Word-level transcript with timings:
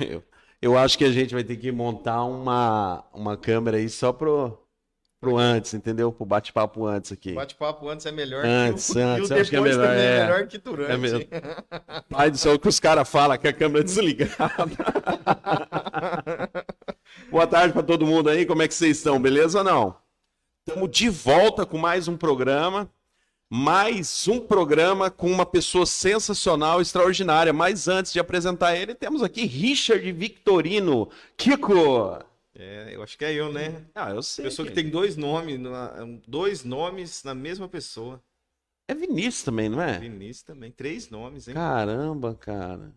Eu, 0.00 0.22
eu 0.60 0.76
acho 0.76 0.98
que 0.98 1.04
a 1.04 1.12
gente 1.12 1.34
vai 1.34 1.44
ter 1.44 1.56
que 1.56 1.70
montar 1.70 2.24
uma, 2.24 3.04
uma 3.12 3.36
câmera 3.36 3.76
aí 3.76 3.88
só 3.88 4.12
pro, 4.12 4.58
pro 5.20 5.36
antes, 5.36 5.74
entendeu? 5.74 6.12
Pro 6.12 6.24
bate-papo 6.24 6.86
antes 6.86 7.12
aqui. 7.12 7.32
Bate-papo 7.32 7.88
antes 7.88 8.06
é 8.06 8.12
melhor 8.12 8.44
Antes, 8.44 8.92
que 8.92 8.98
o, 8.98 9.02
antes, 9.02 9.30
e 9.30 9.32
o 9.32 9.36
é 9.36 9.42
depois 9.42 9.76
melhor, 9.76 9.86
também 9.86 10.04
é 10.04 10.16
é. 10.16 10.22
melhor 10.22 10.46
que 10.46 10.58
durante. 10.58 10.92
É 10.92 10.96
mesmo. 10.96 11.20
Pai 12.08 12.30
do 12.30 12.38
céu, 12.38 12.58
que 12.58 12.68
os 12.68 12.80
caras 12.80 13.08
falam 13.08 13.36
que 13.38 13.48
a 13.48 13.52
câmera 13.52 13.80
é 13.80 13.84
desligada. 13.84 14.36
Boa 17.30 17.46
tarde 17.46 17.72
pra 17.72 17.82
todo 17.82 18.06
mundo 18.06 18.28
aí, 18.28 18.46
como 18.46 18.62
é 18.62 18.68
que 18.68 18.74
vocês 18.74 18.98
estão? 18.98 19.20
Beleza 19.20 19.58
ou 19.58 19.64
não? 19.64 19.96
Estamos 20.66 20.90
de 20.90 21.08
volta 21.08 21.64
com 21.64 21.78
mais 21.78 22.08
um 22.08 22.16
programa. 22.16 22.90
Mais 23.48 24.26
um 24.26 24.40
programa 24.40 25.08
com 25.08 25.30
uma 25.30 25.46
pessoa 25.46 25.86
sensacional, 25.86 26.80
extraordinária. 26.80 27.52
Mas 27.52 27.86
antes 27.86 28.12
de 28.12 28.18
apresentar 28.18 28.74
ele, 28.76 28.92
temos 28.92 29.22
aqui 29.22 29.46
Richard 29.46 30.10
Victorino. 30.10 31.08
Kiko! 31.36 32.18
É, 32.58 32.90
eu 32.92 33.02
acho 33.04 33.16
que 33.16 33.24
é 33.24 33.32
eu, 33.32 33.52
né? 33.52 33.84
Ah, 33.94 34.10
eu 34.10 34.22
sei. 34.22 34.46
Pessoa 34.46 34.66
que 34.66 34.74
que 34.74 34.82
tem 34.82 34.90
dois 34.90 35.16
nomes, 35.16 35.60
dois 36.26 36.64
nomes 36.64 37.22
na 37.22 37.34
mesma 37.34 37.68
pessoa. 37.68 38.20
É 38.88 38.94
Vinícius 38.94 39.44
também, 39.44 39.68
não 39.68 39.80
é? 39.80 39.98
Vinícius 39.98 40.42
também, 40.42 40.72
três 40.72 41.08
nomes, 41.08 41.46
hein? 41.46 41.54
Caramba, 41.54 42.34
cara. 42.34 42.92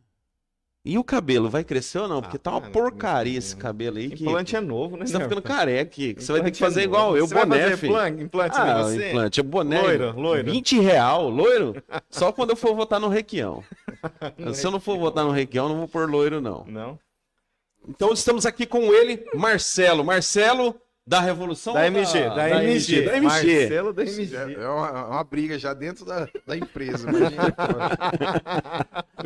E 0.86 0.98
o 0.98 1.04
cabelo, 1.04 1.50
vai 1.50 1.64
crescer 1.64 2.00
ou 2.00 2.08
não? 2.08 2.22
Porque 2.22 2.38
Ah, 2.38 2.40
tá 2.40 2.52
uma 2.52 2.62
cara, 2.62 2.72
porcaria 2.72 3.38
esse 3.38 3.54
cabelo 3.56 3.98
aí. 3.98 4.10
Que... 4.10 4.24
Implante 4.24 4.56
é 4.56 4.62
novo, 4.62 4.96
né? 4.96 5.06
Você 5.06 5.14
tá 5.14 5.20
ficando 5.20 5.42
careca. 5.42 5.94
Você 5.96 6.32
vai 6.32 6.42
ter 6.42 6.52
que 6.52 6.58
Implante 6.58 6.60
fazer 6.60 6.82
é 6.82 6.84
igual 6.86 7.18
eu, 7.18 7.28
Você 7.28 7.34
vai 7.34 7.46
boné, 7.46 7.64
fazer 7.64 7.78
filho. 7.78 7.94
plan- 7.94 8.10
implante 8.10 8.58
Ah, 8.58 8.84
você? 8.84 9.10
implante, 9.10 9.40
é 9.40 9.44
boné. 9.44 9.82
Loiro, 9.82 10.20
loiro. 10.20 10.52
20 10.52 10.80
real, 10.80 11.30
loiro? 11.30 11.76
Só 12.10 12.32
quando 12.32 12.52
eu 12.52 12.56
for 12.56 12.74
votar 12.76 13.00
no 13.00 13.10
Requião. 13.10 13.62
Se 14.54 14.66
eu 14.66 14.72
não 14.72 14.80
for 14.80 14.98
votar 14.98 15.26
no 15.26 15.32
Requião, 15.32 15.68
não 15.68 15.78
vou 15.80 15.88
pôr 15.88 16.10
loiro, 16.10 16.40
não. 16.40 16.64
Não. 16.66 16.98
Então 17.88 18.14
estamos 18.14 18.46
aqui 18.46 18.66
com 18.66 18.94
ele, 18.94 19.26
Marcelo. 19.36 20.04
Marcelo 20.04 20.76
da 21.10 21.20
Revolução? 21.20 21.74
Da 21.74 21.88
MG, 21.88 22.30
da, 22.30 22.64
MG. 22.64 23.02
Da 23.02 23.18
MG. 23.18 23.22
Marcelo 23.22 23.92
da 23.92 24.04
MG. 24.04 24.36
É 24.36 24.54
é 24.54 24.68
uma, 24.70 24.88
é 24.88 25.06
uma 25.06 25.24
briga 25.24 25.58
já 25.58 25.74
dentro 25.74 26.06
da, 26.06 26.30
da 26.46 26.56
empresa. 26.56 27.10
imagina. 27.10 27.56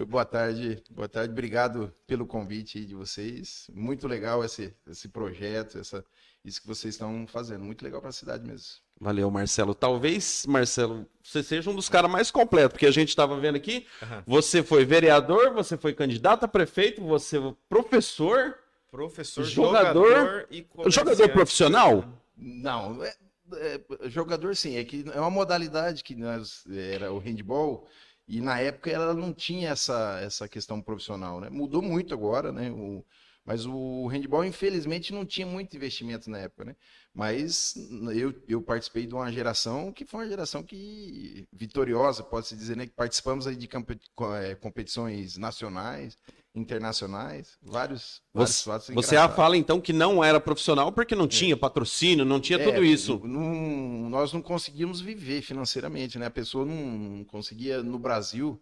boa 0.07 0.23
tarde, 0.23 0.81
boa 0.89 1.09
tarde. 1.09 1.33
Obrigado 1.33 1.93
pelo 2.07 2.25
convite 2.25 2.77
aí 2.77 2.85
de 2.85 2.95
vocês. 2.95 3.69
Muito 3.73 4.07
legal 4.07 4.45
esse, 4.45 4.73
esse 4.89 5.09
projeto, 5.09 5.77
essa, 5.77 6.05
isso 6.45 6.61
que 6.61 6.67
vocês 6.67 6.93
estão 6.93 7.27
fazendo. 7.27 7.65
Muito 7.65 7.83
legal 7.83 7.99
para 7.99 8.11
a 8.11 8.13
cidade 8.13 8.47
mesmo. 8.47 8.77
Valeu, 8.97 9.29
Marcelo. 9.29 9.75
Talvez, 9.75 10.45
Marcelo, 10.47 11.05
você 11.21 11.43
seja 11.43 11.69
um 11.69 11.75
dos 11.75 11.89
caras 11.89 12.09
mais 12.09 12.31
completos, 12.31 12.71
porque 12.71 12.85
a 12.85 12.91
gente 12.91 13.09
estava 13.09 13.37
vendo 13.37 13.57
aqui, 13.57 13.85
Aham. 14.01 14.23
você 14.25 14.63
foi 14.63 14.85
vereador, 14.85 15.53
você 15.53 15.75
foi 15.75 15.93
candidato 15.93 16.45
a 16.45 16.47
prefeito, 16.47 17.03
você 17.03 17.41
foi 17.41 17.53
professor, 17.67 18.55
Professor, 18.93 19.43
Jogador- 19.43 20.07
jogador 20.07 20.47
e 20.51 20.67
jogador 20.91 21.29
profissional? 21.29 22.05
Não, 22.37 23.03
é- 23.03 23.15
é, 23.55 23.81
jogador 24.07 24.55
sim, 24.55 24.75
é 24.77 24.83
que 24.83 25.03
é 25.11 25.19
uma 25.19 25.31
modalidade 25.31 26.03
que 26.03 26.13
nós 26.13 26.63
era 26.69 27.11
o 27.11 27.17
handball 27.17 27.87
e 28.27 28.39
na 28.39 28.59
época 28.59 28.91
ela 28.91 29.15
não 29.15 29.33
tinha 29.33 29.69
essa, 29.71 30.19
essa 30.21 30.47
questão 30.47 30.79
profissional, 30.79 31.41
né? 31.41 31.49
Mudou 31.49 31.81
muito 31.81 32.13
agora, 32.13 32.51
né? 32.51 32.69
O, 32.69 33.03
mas 33.43 33.65
o 33.65 34.05
handball 34.07 34.45
infelizmente 34.45 35.11
não 35.11 35.25
tinha 35.25 35.47
muito 35.47 35.75
investimento 35.75 36.29
na 36.29 36.37
época, 36.37 36.63
né? 36.63 36.75
Mas 37.15 37.73
eu, 38.15 38.31
eu 38.47 38.61
participei 38.61 39.07
de 39.07 39.15
uma 39.15 39.31
geração 39.31 39.91
que 39.91 40.05
foi 40.05 40.21
uma 40.21 40.29
geração 40.29 40.61
que 40.61 41.47
vitoriosa, 41.51 42.21
pode-se 42.23 42.55
dizer, 42.55 42.77
né? 42.77 42.85
Que 42.85 42.93
participamos 42.93 43.47
aí 43.47 43.55
de 43.55 43.67
eh, 43.67 44.55
competições 44.61 45.35
nacionais, 45.35 46.15
internacionais, 46.55 47.57
vários, 47.61 48.21
vários 48.33 48.57
Você, 48.57 48.63
fatos 48.63 48.89
você 48.89 49.15
engraçados. 49.15 49.35
fala 49.35 49.57
então 49.57 49.81
que 49.81 49.91
não 49.93 50.23
era 50.23 50.39
profissional 50.39 50.91
porque 50.91 51.15
não 51.15 51.27
tinha 51.27 51.57
patrocínio, 51.57 52.25
não 52.25 52.39
tinha 52.39 52.59
É, 52.59 52.63
tudo 52.63 52.83
isso. 52.83 53.19
não- 53.23 54.09
nós 54.09 54.31
não 54.33 54.41
conseguimos 54.41 55.01
viver 55.01 55.41
financeiramente, 55.41 56.17
né? 56.19 56.27
A 56.27 56.31
pessoa 56.31 56.65
não, 56.65 56.75
não 56.75 57.23
conseguia 57.25 57.81
no 57.81 57.97
Brasil, 57.97 58.61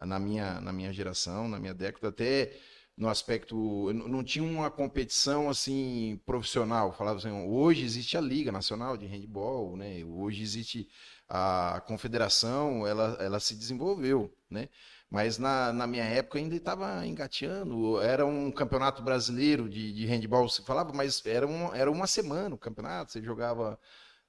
na 0.00 0.18
minha, 0.18 0.60
na 0.60 0.72
minha 0.72 0.92
geração, 0.92 1.48
na 1.48 1.58
minha 1.58 1.74
década, 1.74 2.08
até 2.08 2.56
no 2.96 3.08
aspecto, 3.08 3.90
não 3.94 4.22
tinha 4.22 4.44
uma 4.44 4.70
competição 4.70 5.48
assim 5.48 6.20
profissional. 6.26 6.92
Falava 6.92 7.18
assim, 7.18 7.30
hoje 7.30 7.82
existe 7.84 8.16
a 8.16 8.20
Liga 8.20 8.52
Nacional 8.52 8.96
de 8.96 9.06
Handball, 9.06 9.76
né? 9.76 10.04
Hoje 10.04 10.42
existe 10.42 10.88
a 11.28 11.82
confederação, 11.86 12.86
ela, 12.86 13.16
ela 13.20 13.40
se 13.40 13.54
desenvolveu, 13.54 14.30
né? 14.50 14.68
Mas 15.10 15.38
na, 15.38 15.72
na 15.72 15.86
minha 15.88 16.04
época 16.04 16.38
ainda 16.38 16.54
estava 16.54 17.04
engateando. 17.04 18.00
Era 18.00 18.24
um 18.24 18.50
campeonato 18.50 19.02
brasileiro 19.02 19.68
de, 19.68 19.92
de 19.92 20.06
handball, 20.06 20.48
se 20.48 20.62
falava, 20.62 20.92
mas 20.92 21.24
era, 21.26 21.46
um, 21.46 21.74
era 21.74 21.90
uma 21.90 22.06
semana 22.06 22.54
o 22.54 22.58
campeonato, 22.58 23.10
você 23.10 23.20
jogava, 23.20 23.78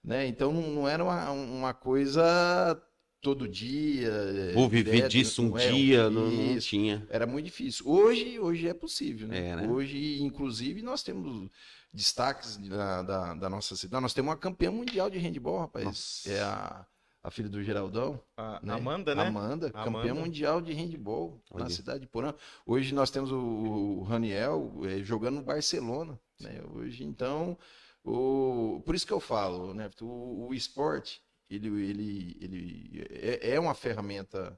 né? 0.04 0.26
Então 0.26 0.52
não, 0.52 0.62
não 0.72 0.88
era 0.88 1.04
uma, 1.04 1.30
uma 1.32 1.74
coisa 1.74 2.82
todo 3.22 3.48
dia. 3.48 4.10
é, 4.10 4.54
Vou 4.54 4.68
viver 4.68 5.08
disso 5.08 5.44
um 5.44 5.56
é, 5.56 5.72
dia, 5.72 6.10
não, 6.10 6.30
não 6.32 6.58
tinha. 6.58 7.06
Era 7.12 7.28
muito 7.28 7.46
difícil. 7.46 7.88
Hoje, 7.88 8.40
hoje 8.40 8.68
é 8.68 8.74
possível, 8.74 9.28
né? 9.28 9.50
É, 9.50 9.56
né? 9.58 9.68
Hoje, 9.68 10.20
inclusive, 10.22 10.82
nós 10.82 11.04
temos 11.04 11.48
destaques 11.94 12.58
da, 12.58 13.04
da, 13.04 13.34
da 13.36 13.50
nossa 13.50 13.76
cidade. 13.76 14.02
Nós 14.02 14.14
temos 14.14 14.30
uma 14.30 14.38
campeã 14.38 14.72
mundial 14.72 15.12
de 15.12 15.20
handball, 15.20 15.60
rapaz. 15.60 15.86
Nossa. 15.86 16.32
É 16.32 16.42
a, 16.42 16.86
a 17.24 17.30
filha 17.30 17.50
do 17.50 17.64
Geraldão. 17.64 18.20
A- 18.36 18.60
né? 18.64 18.74
Amanda, 18.74 19.14
né? 19.16 19.28
Amanda, 19.28 19.70
campeã 19.72 20.12
Amanda. 20.12 20.16
mundial 20.16 20.62
de 20.62 20.74
handball 20.74 21.42
Olha. 21.52 21.66
na 21.66 21.70
cidade 21.70 22.02
de 22.02 22.08
Porã. 22.08 22.34
Hoje 22.66 22.94
nós 22.94 23.12
temos 23.12 23.32
o, 23.32 23.38
o 23.38 24.04
Raniel 24.04 24.74
eh, 24.86 25.04
jogando 25.04 25.36
no 25.36 25.44
Barcelona, 25.44 26.20
né? 26.40 26.62
Hoje, 26.74 27.04
então, 27.04 27.58
o, 28.04 28.82
por 28.86 28.96
isso 28.96 29.06
que 29.06 29.14
eu 29.14 29.20
falo, 29.20 29.74
né? 29.74 29.90
O, 30.02 30.48
o 30.48 30.54
esporte, 30.54 31.22
ele, 31.50 31.68
ele, 31.68 32.38
ele 32.42 33.08
é, 33.10 33.52
é 33.56 33.60
uma 33.60 33.76
ferramenta 33.76 34.58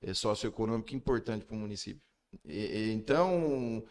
eh, 0.00 0.14
socioeconômica 0.14 0.94
importante 0.94 1.44
para 1.44 1.56
o 1.56 1.58
município. 1.58 2.02
E- 2.44 2.52
e- 2.90 2.92
então, 2.92 3.82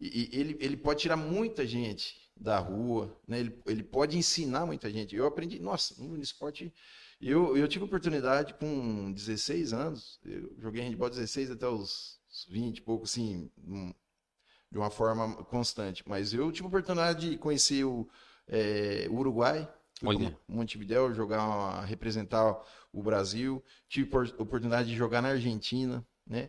ele, 0.00 0.56
ele 0.60 0.76
pode 0.76 1.00
tirar 1.00 1.16
muita 1.16 1.66
gente 1.66 2.14
da 2.36 2.58
rua, 2.58 3.14
né? 3.26 3.40
Ele, 3.40 3.58
ele 3.66 3.82
pode 3.82 4.16
ensinar 4.18 4.66
muita 4.66 4.90
gente. 4.90 5.14
Eu 5.16 5.26
aprendi, 5.26 5.58
nossa, 5.58 5.94
no 6.02 6.20
esporte 6.20 6.72
eu, 7.20 7.56
eu 7.56 7.68
tive 7.68 7.84
oportunidade 7.84 8.54
com 8.54 9.12
16 9.12 9.72
anos, 9.72 10.18
eu 10.24 10.52
joguei 10.58 10.82
handball 10.82 11.10
16 11.10 11.50
até 11.50 11.66
os 11.68 12.18
20 12.48 12.78
e 12.78 12.82
pouco, 12.82 13.04
assim, 13.04 13.50
de 14.70 14.78
uma 14.78 14.90
forma 14.90 15.34
constante. 15.44 16.02
Mas 16.06 16.32
eu 16.32 16.50
tive 16.52 16.68
oportunidade 16.68 17.30
de 17.30 17.38
conhecer 17.38 17.84
o, 17.84 18.08
eh, 18.48 19.06
o 19.10 19.14
Uruguai, 19.16 19.68
Olha. 20.02 20.34
Montevidéu, 20.48 21.12
jogar, 21.12 21.44
uma- 21.46 21.84
representar 21.84 22.58
o 22.90 23.02
Brasil. 23.02 23.62
Tive 23.86 24.08
por- 24.08 24.34
oportunidade 24.38 24.88
de 24.88 24.96
jogar 24.96 25.20
na 25.20 25.28
Argentina, 25.28 26.02
né? 26.26 26.48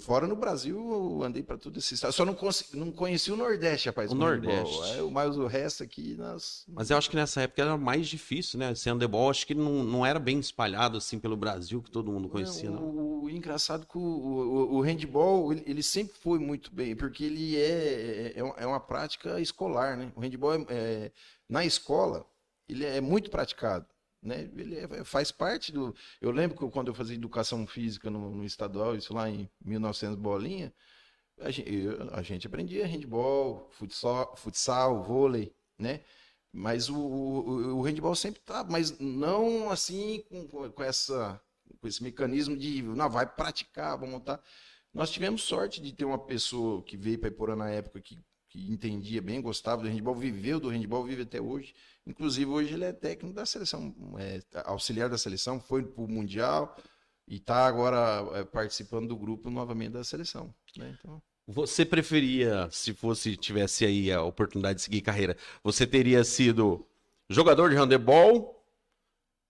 Fora 0.00 0.26
no 0.26 0.36
Brasil, 0.36 0.76
eu 0.76 1.22
andei 1.22 1.42
para 1.42 1.56
tudo 1.56 1.78
esse 1.78 1.94
estado. 1.94 2.12
Só 2.12 2.24
não, 2.24 2.36
não 2.74 2.92
conheci 2.92 3.32
o 3.32 3.36
Nordeste, 3.36 3.88
rapaz. 3.88 4.12
O. 4.12 4.14
Nordeste. 4.14 4.78
É, 4.98 5.02
mas 5.02 5.36
o 5.38 5.46
resto 5.46 5.82
aqui, 5.82 6.14
nós... 6.14 6.64
Mas 6.68 6.90
eu 6.90 6.98
acho 6.98 7.08
que 7.08 7.16
nessa 7.16 7.40
época 7.42 7.62
era 7.62 7.76
mais 7.76 8.06
difícil, 8.06 8.58
né? 8.58 8.72
Esse 8.72 8.90
handebol, 8.90 9.30
acho 9.30 9.46
que 9.46 9.54
não, 9.54 9.82
não 9.82 10.04
era 10.04 10.18
bem 10.18 10.38
espalhado 10.38 10.98
assim 10.98 11.18
pelo 11.18 11.36
Brasil, 11.36 11.82
que 11.82 11.90
todo 11.90 12.12
mundo 12.12 12.28
conhecia, 12.28 12.70
não. 12.70 12.82
O, 12.84 13.22
o 13.24 13.30
engraçado 13.30 13.86
que 13.86 13.96
o, 13.96 14.00
o, 14.00 14.76
o 14.76 14.80
handball, 14.82 15.52
ele, 15.52 15.62
ele 15.66 15.82
sempre 15.82 16.14
foi 16.18 16.38
muito 16.38 16.70
bem, 16.74 16.94
porque 16.94 17.24
ele 17.24 17.56
é, 17.56 18.32
é, 18.36 18.42
uma- 18.42 18.54
é 18.58 18.66
uma 18.66 18.80
prática 18.80 19.40
escolar, 19.40 19.96
né? 19.96 20.12
O 20.14 20.20
handball, 20.20 20.54
é, 20.54 20.64
é- 20.68 21.12
na 21.48 21.64
escola, 21.64 22.26
ele 22.68 22.84
é 22.84 23.00
muito 23.00 23.30
praticado, 23.30 23.86
né? 24.22 24.48
Ele 24.56 24.76
é- 24.78 25.04
faz 25.04 25.30
parte 25.32 25.72
do... 25.72 25.94
Eu 26.20 26.30
lembro 26.30 26.56
que 26.58 26.70
quando 26.70 26.88
eu 26.88 26.94
fazia 26.94 27.16
educação 27.16 27.66
física 27.66 28.10
no, 28.10 28.30
no 28.30 28.44
estadual, 28.44 28.96
isso 28.96 29.14
lá 29.14 29.28
em 29.28 29.48
1900 29.64 30.16
bolinha, 30.16 30.72
a 31.40 31.50
gente, 31.50 31.72
eu- 31.72 32.14
a 32.14 32.22
gente 32.22 32.46
aprendia 32.46 32.86
handball, 32.86 33.68
futsal, 33.72 34.34
futsal 34.36 35.02
vôlei, 35.02 35.54
né? 35.78 36.00
Mas 36.52 36.88
o, 36.88 36.96
o, 36.96 37.76
o 37.78 37.82
handball 37.82 38.14
sempre 38.14 38.40
tá, 38.40 38.64
mas 38.68 38.98
não 38.98 39.70
assim 39.70 40.24
com, 40.28 40.70
com 40.72 40.82
essa 40.82 41.40
com 41.80 41.86
esse 41.86 42.02
mecanismo 42.02 42.56
de 42.56 42.82
não 42.82 43.10
vai 43.10 43.26
praticar, 43.26 43.96
vamos 43.98 44.14
montar. 44.14 44.42
Nós 44.92 45.10
tivemos 45.10 45.42
sorte 45.42 45.80
de 45.80 45.92
ter 45.92 46.04
uma 46.04 46.18
pessoa 46.18 46.82
que 46.82 46.96
veio 46.96 47.18
para 47.18 47.28
Iporã 47.28 47.54
na 47.54 47.70
época 47.70 48.00
que, 48.00 48.18
que 48.48 48.70
entendia 48.72 49.20
bem, 49.20 49.40
gostava 49.40 49.82
do 49.82 49.88
handball, 49.88 50.14
viveu 50.14 50.58
do 50.58 50.68
handball, 50.70 51.04
vive 51.04 51.22
até 51.22 51.40
hoje. 51.40 51.74
Inclusive 52.08 52.50
hoje 52.50 52.72
ele 52.72 52.86
é 52.86 52.92
técnico 52.92 53.36
da 53.36 53.44
seleção, 53.44 53.94
é, 54.18 54.40
auxiliar 54.64 55.10
da 55.10 55.18
seleção, 55.18 55.60
foi 55.60 55.82
para 55.82 56.02
o 56.02 56.08
mundial 56.08 56.74
e 57.28 57.36
está 57.36 57.66
agora 57.66 58.26
é, 58.34 58.44
participando 58.44 59.08
do 59.08 59.16
grupo 59.16 59.50
novamente 59.50 59.90
da 59.90 60.02
seleção. 60.02 60.54
Né? 60.74 60.96
Então, 60.98 61.22
Você 61.46 61.84
preferia, 61.84 62.66
se 62.70 62.94
fosse 62.94 63.36
tivesse 63.36 63.84
aí 63.84 64.10
a 64.10 64.22
oportunidade 64.22 64.78
de 64.78 64.82
seguir 64.84 65.02
carreira, 65.02 65.36
você 65.62 65.86
teria 65.86 66.24
sido 66.24 66.86
jogador 67.28 67.68
de 67.68 67.76
handebol, 67.76 68.58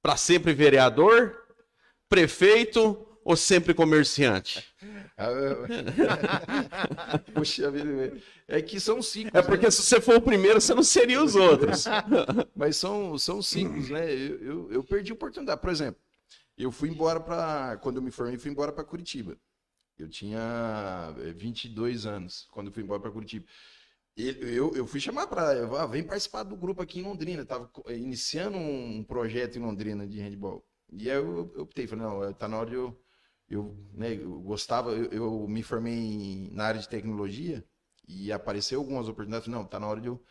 para 0.03 0.17
sempre 0.17 0.53
vereador, 0.53 1.37
prefeito 2.09 3.07
Ou 3.25 3.37
sempre 3.37 3.75
comerciante? 3.75 4.67
Puxa 7.35 7.71
vida, 7.71 8.17
é 8.47 8.63
que 8.63 8.79
são 8.79 9.03
ciclos. 9.03 9.35
É 9.35 9.43
porque 9.43 9.71
se 9.71 9.83
você 9.83 10.01
for 10.01 10.17
o 10.17 10.23
primeiro, 10.23 10.61
você 10.61 10.75
não 10.75 10.83
seria 10.83 11.23
os 11.23 11.35
outros. 11.35 11.85
Mas 12.55 12.77
são, 12.77 13.19
são 13.19 13.43
ciclos, 13.43 13.91
né? 13.91 14.13
Eu, 14.13 14.41
eu, 14.41 14.73
eu 14.73 14.85
perdi 14.85 15.13
oportunidade. 15.13 15.61
Por 15.61 15.71
exemplo, 15.71 16.01
eu 16.57 16.71
fui 16.71 16.89
embora 16.89 17.19
para. 17.19 17.77
Quando 17.79 17.97
eu 17.97 18.03
me 18.03 18.11
formei, 18.11 18.39
fui 18.39 18.51
embora 18.51 18.73
para 18.73 18.85
Curitiba. 18.85 19.37
Eu 19.99 20.09
tinha 20.09 21.13
eh, 21.19 21.33
22 21.33 22.07
anos 22.07 22.47
quando 22.53 22.69
eu 22.69 22.73
fui 22.73 22.85
embora 22.85 23.01
para 23.01 23.11
Curitiba. 23.11 23.45
Eu, 24.17 24.73
eu 24.75 24.87
fui 24.87 25.01
chamar 25.01 25.27
para. 25.27 25.67
Ah, 25.81 25.87
vem 25.87 26.03
participar 26.03 26.45
do 26.45 26.57
grupo 26.57 26.83
aqui 26.83 27.01
em 27.01 27.05
Londrina. 27.05 27.43
Estava 27.43 27.71
iniciando 27.89 28.57
um 28.57 29.05
projeto 29.05 29.57
em 29.57 29.63
Londrina 29.63 30.07
de 30.07 30.21
handball. 30.21 30.65
E 30.93 31.11
aí 31.11 31.17
eu, 31.17 31.53
eu 31.55 31.63
optei, 31.63 31.87
falei, 31.87 32.05
não, 32.05 32.33
tá 32.33 32.49
na 32.49 32.59
hora 32.59 32.71
de 32.71 32.77
eu. 32.77 32.99
Eu, 33.51 33.77
né, 33.93 34.15
eu 34.15 34.41
gostava, 34.41 34.93
eu, 34.93 35.11
eu 35.11 35.49
me 35.49 35.63
formei 35.63 36.51
na 36.53 36.65
área 36.65 36.81
de 36.81 36.89
tecnologia 36.89 37.65
e 38.07 38.31
apareceu 38.33 38.81
algumas 38.81 39.09
oportunidades. 39.09 39.47
Falei, 39.47 39.61
não, 39.61 39.67
tá 39.67 39.81
na 39.81 39.87
hora 39.87 40.01
de 40.01 40.09
eu 40.09 40.23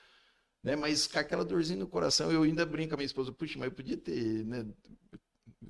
né? 0.63 0.75
Mas 0.75 1.07
com 1.07 1.17
aquela 1.17 1.45
dorzinha 1.45 1.79
no 1.79 1.87
coração, 1.87 2.31
eu 2.31 2.43
ainda 2.43 2.65
brinco 2.65 2.89
com 2.89 2.95
a 2.95 2.97
minha 2.97 3.05
esposa, 3.05 3.31
puxa, 3.31 3.57
mas 3.57 3.69
eu 3.69 3.75
podia 3.75 3.95
ter, 3.97 4.43
né? 4.45 4.65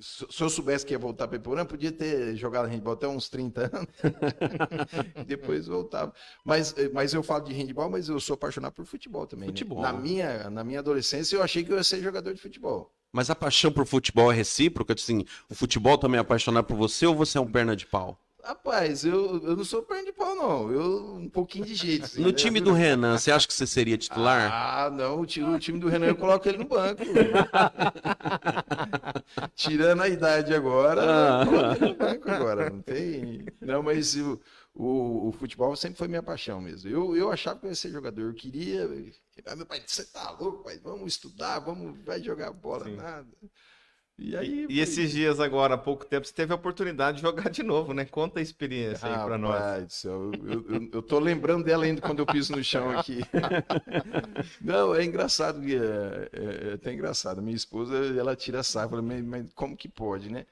Se 0.00 0.42
eu 0.42 0.50
soubesse 0.50 0.84
que 0.84 0.92
ia 0.92 0.98
voltar 0.98 1.26
para 1.26 1.36
Iporã, 1.38 1.64
podia 1.64 1.90
ter 1.90 2.36
jogado 2.36 2.68
handball 2.68 2.94
até 2.94 3.08
uns 3.08 3.28
30 3.28 3.70
anos. 3.74 3.88
Depois 5.26 5.66
voltava. 5.66 6.12
Mas, 6.44 6.74
mas 6.92 7.14
eu 7.14 7.22
falo 7.22 7.44
de 7.44 7.52
handball, 7.52 7.90
mas 7.90 8.08
eu 8.08 8.20
sou 8.20 8.34
apaixonado 8.34 8.72
por 8.72 8.84
futebol 8.84 9.26
também. 9.26 9.48
né? 9.48 9.52
Futebol. 9.52 9.80
Na, 9.80 9.92
minha, 9.92 10.50
na 10.50 10.62
minha 10.62 10.80
adolescência, 10.80 11.36
eu 11.36 11.42
achei 11.42 11.64
que 11.64 11.72
eu 11.72 11.76
ia 11.76 11.84
ser 11.84 12.00
jogador 12.00 12.32
de 12.32 12.40
futebol. 12.40 12.92
Mas 13.12 13.30
a 13.30 13.34
paixão 13.34 13.72
por 13.72 13.86
futebol 13.86 14.30
é 14.30 14.34
recíproca? 14.34 14.94
Assim, 14.94 15.24
o 15.48 15.54
futebol 15.54 15.96
também 15.98 16.18
é 16.18 16.20
apaixonado 16.20 16.64
por 16.66 16.76
você 16.76 17.06
ou 17.06 17.14
você 17.14 17.38
é 17.38 17.40
um 17.40 17.50
perna 17.50 17.74
de 17.74 17.86
pau? 17.86 18.18
Rapaz, 18.44 19.04
eu, 19.04 19.42
eu 19.44 19.56
não 19.56 19.64
sou 19.64 19.82
perna 19.82 20.04
de 20.06 20.12
pau, 20.12 20.34
não. 20.34 20.70
Eu 20.72 21.14
um 21.16 21.28
pouquinho 21.28 21.64
de 21.66 21.74
jeito. 21.74 22.04
assim, 22.04 22.20
No 22.22 22.28
né? 22.28 22.32
time 22.34 22.60
do 22.60 22.72
Renan, 22.72 23.18
você 23.18 23.30
acha 23.30 23.46
que 23.46 23.52
você 23.52 23.66
seria 23.66 23.98
titular? 23.98 24.50
Ah, 24.52 24.90
não, 24.90 25.20
o 25.20 25.26
time, 25.26 25.54
o 25.54 25.58
time 25.58 25.78
do 25.78 25.88
Renan 25.88 26.06
eu 26.06 26.16
coloco 26.16 26.48
ele 26.48 26.58
no 26.58 26.64
banco. 26.64 27.02
Tirando 29.54 30.02
a 30.02 30.08
idade 30.08 30.54
agora, 30.54 31.02
Ah. 31.42 31.44
ele 31.76 31.88
no 31.88 31.94
banco 31.94 32.30
agora. 32.30 32.70
Não 32.70 32.80
tem. 32.80 33.44
Não, 33.60 33.82
mas 33.82 34.14
o, 34.16 34.40
o, 34.74 35.28
o 35.28 35.32
futebol 35.32 35.74
sempre 35.76 35.98
foi 35.98 36.08
minha 36.08 36.22
paixão 36.22 36.60
mesmo. 36.60 36.88
Eu, 36.90 37.16
eu 37.16 37.30
achava 37.30 37.58
que 37.58 37.66
eu 37.66 37.70
ia 37.70 37.74
ser 37.74 37.90
jogador, 37.90 38.22
eu 38.22 38.34
queria. 38.34 38.88
Ah, 39.46 39.56
Meu 39.56 39.66
pai, 39.66 39.82
você 39.86 40.04
tá 40.04 40.30
louco, 40.30 40.64
pai? 40.64 40.78
Vamos 40.78 41.14
estudar, 41.14 41.58
vamos, 41.60 41.98
vai 42.04 42.22
jogar 42.22 42.52
bola, 42.52 42.84
Sim. 42.84 42.96
nada. 42.96 43.26
E 44.18 44.36
aí. 44.36 44.66
E 44.68 44.80
esses 44.80 45.12
dias 45.12 45.38
agora, 45.38 45.74
há 45.74 45.78
pouco 45.78 46.04
tempo, 46.04 46.26
você 46.26 46.34
teve 46.34 46.52
a 46.52 46.56
oportunidade 46.56 47.18
de 47.18 47.22
jogar 47.22 47.48
de 47.48 47.62
novo, 47.62 47.94
né? 47.94 48.04
Conta 48.04 48.40
a 48.40 48.42
experiência 48.42 49.08
aí 49.08 49.24
pra 49.24 49.38
nós. 49.38 50.04
Eu, 50.04 50.32
eu, 50.44 50.90
eu 50.92 51.02
tô 51.02 51.20
lembrando 51.20 51.64
dela 51.64 51.84
ainda 51.84 52.00
quando 52.00 52.18
eu 52.18 52.26
piso 52.26 52.54
no 52.54 52.64
chão 52.64 52.90
aqui. 52.90 53.20
Não, 54.60 54.92
é 54.92 55.04
engraçado, 55.04 55.60
é, 55.62 56.28
é, 56.32 56.70
é 56.70 56.72
até 56.74 56.92
engraçado. 56.92 57.40
Minha 57.40 57.56
esposa, 57.56 57.94
ela 58.18 58.34
tira 58.34 58.62
sarro, 58.64 58.90
fala, 58.90 59.02
mas, 59.02 59.52
como 59.52 59.76
que 59.76 59.88
pode, 59.88 60.32
né? 60.32 60.46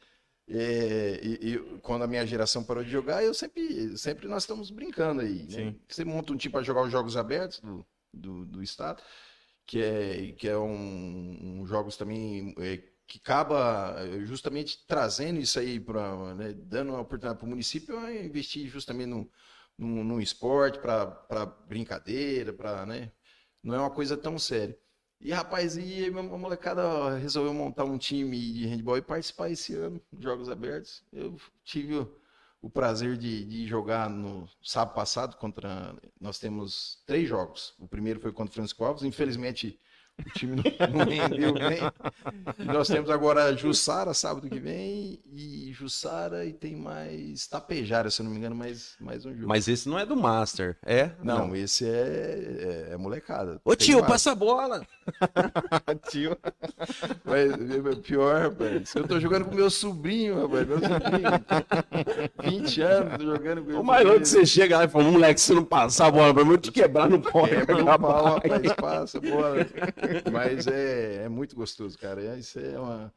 É, 0.49 1.19
e, 1.21 1.55
e 1.55 1.59
quando 1.83 2.03
a 2.03 2.07
minha 2.07 2.25
geração 2.25 2.63
parou 2.63 2.85
de 2.85 2.91
jogar, 2.91 3.25
eu 3.25 3.35
sempre, 3.35 3.99
sempre 3.99 4.29
nós 4.29 4.45
estamos 4.45 4.71
brincando 4.71 5.23
aí. 5.23 5.45
Né? 5.51 5.75
Você 5.89 6.05
monta 6.05 6.33
um 6.33 6.37
time 6.37 6.53
para 6.53 6.63
jogar 6.63 6.83
os 6.83 6.93
jogos 6.93 7.17
abertos 7.17 7.61
do, 8.17 8.45
do, 8.45 8.47
do 8.47 8.63
estado, 8.63 9.03
que 9.67 9.83
é, 9.83 10.33
que 10.33 10.49
é 10.49 10.57
um, 10.59 11.61
um 11.61 11.67
jogos 11.67 11.97
também 11.97 12.55
é, 12.59 12.83
que 13.07 13.19
acaba 13.19 13.95
eh, 13.99 14.25
justamente 14.25 14.85
trazendo 14.87 15.39
isso 15.41 15.59
aí 15.59 15.79
para, 15.79 16.35
né, 16.35 16.53
dando 16.55 16.91
uma 16.91 17.01
oportunidade 17.01 17.39
para 17.39 17.47
o 17.47 17.51
município 17.51 17.99
a 17.99 18.13
investir 18.13 18.69
justamente 18.69 19.09
no, 19.09 19.31
no, 19.79 20.05
no 20.05 20.21
esporte, 20.21 20.79
para 20.81 21.47
brincadeira, 21.69 22.53
para, 22.53 22.85
né? 22.87 23.13
Não 23.63 23.75
é 23.75 23.79
uma 23.79 23.91
coisa 23.91 24.17
tão 24.17 24.39
séria. 24.39 24.77
E, 25.21 25.33
rapaz, 25.33 25.77
e 25.77 26.11
molecada 26.11 27.17
resolveu 27.19 27.55
montar 27.55 27.85
um 27.85 27.99
time 27.99 28.53
de 28.53 28.67
handball 28.67 28.99
e 28.99 29.03
participar 29.03 29.51
esse 29.51 29.75
ano 29.75 30.01
Jogos 30.19 30.49
Abertos. 30.49 31.03
Eu 31.13 31.37
tive 31.65 32.07
o, 32.61 32.71
prazer 32.71 33.17
de, 33.17 33.45
de 33.45 33.67
jogar 33.67 34.09
no 34.11 34.49
sábado 34.63 34.95
passado 34.95 35.37
contra. 35.37 35.95
Nós 36.21 36.39
temos 36.39 37.03
três 37.07 37.29
jogos. 37.29 37.75
O 37.79 37.87
primeiro 37.87 38.21
foi 38.21 38.33
contra 38.33 38.51
o 38.51 38.55
Francisco 38.55 38.85
Alves. 38.85 39.03
Infelizmente, 39.03 39.79
o 40.19 40.31
time 40.31 40.57
não, 40.57 40.63
não 41.05 41.11
rendeu 41.11 41.53
bem. 41.53 41.79
E 42.59 42.65
nós 42.65 42.89
temos 42.89 43.11
agora 43.11 43.55
Jussara 43.57 44.15
sábado 44.15 44.49
que 44.49 44.59
vem 44.59 45.21
e 45.27 45.71
Jussara 45.73 46.45
e 46.45 46.53
tem 46.53 46.75
mais 46.75 47.47
Tapejara, 47.47 48.11
se 48.11 48.23
eu 48.23 48.25
não 48.25 48.33
me 48.33 48.39
engano, 48.39 48.57
mais, 48.57 48.97
mais 48.99 49.27
um 49.27 49.35
jogo. 49.35 49.49
Mas 49.49 49.69
esse 49.69 49.89
não 49.89 49.99
é 49.99 50.07
do 50.07 50.17
Master, 50.17 50.79
é? 50.83 51.13
Não, 51.23 51.55
esse 51.55 51.87
é, 51.87 52.89
é, 52.91 52.93
é 52.93 52.97
molecada. 52.97 53.61
Ô 53.65 53.77
Tem 53.77 53.89
tio, 53.89 53.99
mais. 53.99 54.13
passa 54.13 54.33
a 54.33 54.35
bola. 54.35 54.87
Tio. 56.11 56.37
Mas, 57.25 57.53
é 57.53 57.95
pior, 58.03 58.43
rapaz. 58.43 58.95
Eu 58.95 59.07
tô 59.07 59.19
jogando 59.21 59.45
com 59.47 59.55
meu 59.55 59.71
sobrinho, 59.71 60.43
rapaz. 60.43 60.67
Meu 60.67 60.79
sobrinho. 60.81 61.31
20 62.43 62.81
anos 62.83 63.19
tô 63.19 63.25
jogando 63.25 63.63
com 63.63 63.69
meu 63.71 63.81
O 63.81 63.85
mais 63.85 64.05
louco 64.05 64.21
que 64.21 64.29
você 64.29 64.45
chega 64.47 64.79
lá 64.79 64.85
e 64.85 64.89
fala, 64.89 65.05
moleque, 65.11 65.41
se 65.41 65.55
não 65.55 65.65
passar 65.65 66.07
a 66.07 66.11
bola 66.11 66.35
pra 66.35 66.45
mim, 66.45 66.53
eu 66.53 66.59
te 66.59 66.73
quebrar 66.73 67.09
no 67.09 67.21
pó. 67.21 67.47
Quebra 67.47 67.83
o 67.83 67.99
pau, 67.99 68.25
rapaz, 68.35 68.73
passa, 68.75 69.21
bola. 69.21 69.57
Mas 70.33 70.67
é, 70.67 71.25
é 71.25 71.29
muito 71.29 71.55
gostoso, 71.57 71.99
cara. 71.99 72.23
É- 72.23 72.39
Isso 72.39 72.59
é 72.59 72.79
uma, 72.79 73.13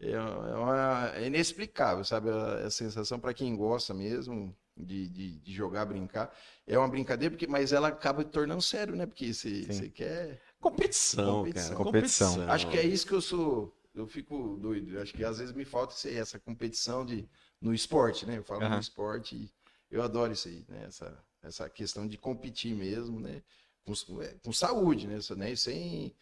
é 0.00 0.18
uma, 0.18 0.48
é 0.48 0.54
uma- 0.54 1.12
é 1.16 1.26
inexplicável, 1.26 2.04
sabe? 2.04 2.30
A, 2.30 2.66
a 2.66 2.70
sensação 2.70 3.18
para 3.18 3.34
quem 3.34 3.54
gosta 3.56 3.92
mesmo 3.94 4.54
de, 4.76 5.08
de, 5.08 5.40
de 5.40 5.52
jogar, 5.52 5.84
brincar. 5.84 6.32
É 6.66 6.78
uma 6.78 6.88
brincadeira, 6.88 7.32
porque, 7.34 7.46
mas 7.46 7.72
ela 7.72 7.88
acaba 7.88 8.24
tornando 8.24 8.62
sério, 8.62 8.94
né? 8.96 9.06
Porque 9.06 9.32
você 9.32 9.90
quer. 9.94 10.40
Competição, 10.60 11.24
Competição. 11.42 11.76
cara. 11.76 11.84
Competição. 11.84 12.42
Acho 12.52 12.68
que 12.68 12.76
é 12.78 12.84
isso 12.84 13.06
que 13.06 13.12
eu 13.14 13.20
sou. 13.20 13.74
Eu 13.94 14.06
fico 14.06 14.56
doido. 14.58 14.98
Acho 15.00 15.12
que 15.14 15.24
às 15.24 15.38
vezes 15.38 15.54
me 15.54 15.64
falta 15.64 15.94
essa 16.08 16.38
competição 16.38 17.04
de, 17.04 17.28
no 17.60 17.74
esporte, 17.74 18.26
né? 18.26 18.38
Eu 18.38 18.44
falo 18.44 18.60
Aham. 18.60 18.74
no 18.76 18.80
esporte 18.80 19.36
e 19.36 19.50
eu 19.90 20.02
adoro 20.02 20.32
isso 20.32 20.48
aí, 20.48 20.64
né? 20.68 20.84
Essa, 20.86 21.24
essa 21.42 21.68
questão 21.68 22.06
de 22.06 22.16
competir 22.16 22.74
mesmo, 22.74 23.18
né? 23.18 23.42
Com, 23.84 24.22
é, 24.22 24.34
com 24.44 24.52
saúde, 24.52 25.06
né? 25.06 25.16
Isso, 25.18 25.34
né? 25.34 25.54
Sem 25.56 26.14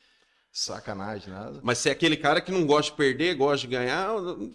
sacanagem, 0.52 1.32
nada. 1.32 1.60
Mas 1.62 1.78
se 1.78 1.88
é 1.88 1.92
aquele 1.92 2.16
cara 2.16 2.40
que 2.40 2.50
não 2.52 2.66
gosta 2.66 2.90
de 2.90 2.96
perder, 2.96 3.34
gosta 3.36 3.66
de 3.66 3.72
ganhar, 3.72 4.08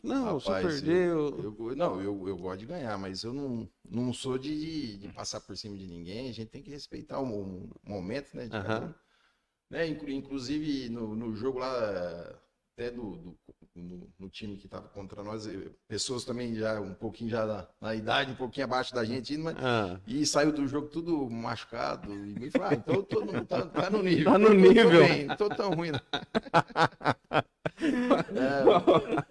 não, 0.04 0.40
se 0.40 0.48
eu 0.48 0.56
Rapaz, 0.56 0.66
perder, 0.72 1.10
eu... 1.10 1.44
Eu, 1.44 1.76
não, 1.76 2.02
eu, 2.02 2.28
eu 2.28 2.38
gosto 2.38 2.60
de 2.62 2.66
ganhar, 2.66 2.98
mas 2.98 3.24
eu 3.24 3.34
não, 3.34 3.70
não 3.90 4.14
sou 4.14 4.38
de, 4.38 4.98
de 4.98 5.08
passar 5.10 5.42
por 5.42 5.56
cima 5.58 5.78
de 5.78 5.86
ninguém. 5.88 6.30
A 6.30 6.34
gente 6.34 6.50
tem 6.50 6.62
que 6.64 6.72
respeitar 6.72 7.20
o 7.20 7.26
mo- 7.26 7.70
momento, 7.84 8.36
né? 8.36 8.48
de 8.48 8.58
cada 8.58 8.80
Aham. 8.80 8.90
um. 8.90 8.94
Né, 9.74 9.88
inclu- 9.88 10.10
Inclusive 10.12 10.88
no, 10.90 11.16
no 11.16 11.36
jogo 11.36 11.58
lá, 11.58 12.36
até 12.76 12.92
do, 12.92 13.16
do- 13.18 13.38
no, 13.76 14.08
no 14.20 14.30
time 14.30 14.56
que 14.56 14.68
estava 14.68 14.88
contra 14.88 15.24
nós, 15.24 15.48
eh, 15.48 15.72
pessoas 15.88 16.24
também 16.24 16.54
já 16.54 16.80
um 16.80 16.94
pouquinho 16.94 17.32
já 17.32 17.44
na, 17.44 17.68
na 17.82 17.96
idade, 17.96 18.32
um 18.32 18.36
pouquinho 18.36 18.66
abaixo 18.68 18.94
da 18.94 19.04
gente, 19.04 19.36
mas, 19.36 19.56
Ah, 19.58 20.00
e 20.06 20.24
saiu 20.28 20.52
do 20.52 20.68
jogo 20.68 20.90
tudo 20.90 21.28
machucado. 21.28 22.14
E 22.14 22.40
me 22.40 22.52
falou, 22.52 22.68
ah, 22.68 22.74
então 22.76 23.02
todo 23.02 23.26
mundo 23.34 23.48
tá, 23.48 23.66
tá 23.66 23.90
no 23.90 24.04
nível. 24.04 24.32
Tá 24.32 24.38
no 24.38 24.50
Tô- 24.50 24.54
tô 24.54 24.60
nível. 24.60 24.90
bem, 25.08 25.26
não 25.26 25.36
tô 25.36 25.50
tão 25.50 25.72
ruim. 25.74 25.90
não. 25.92 26.00
É, 27.76 29.24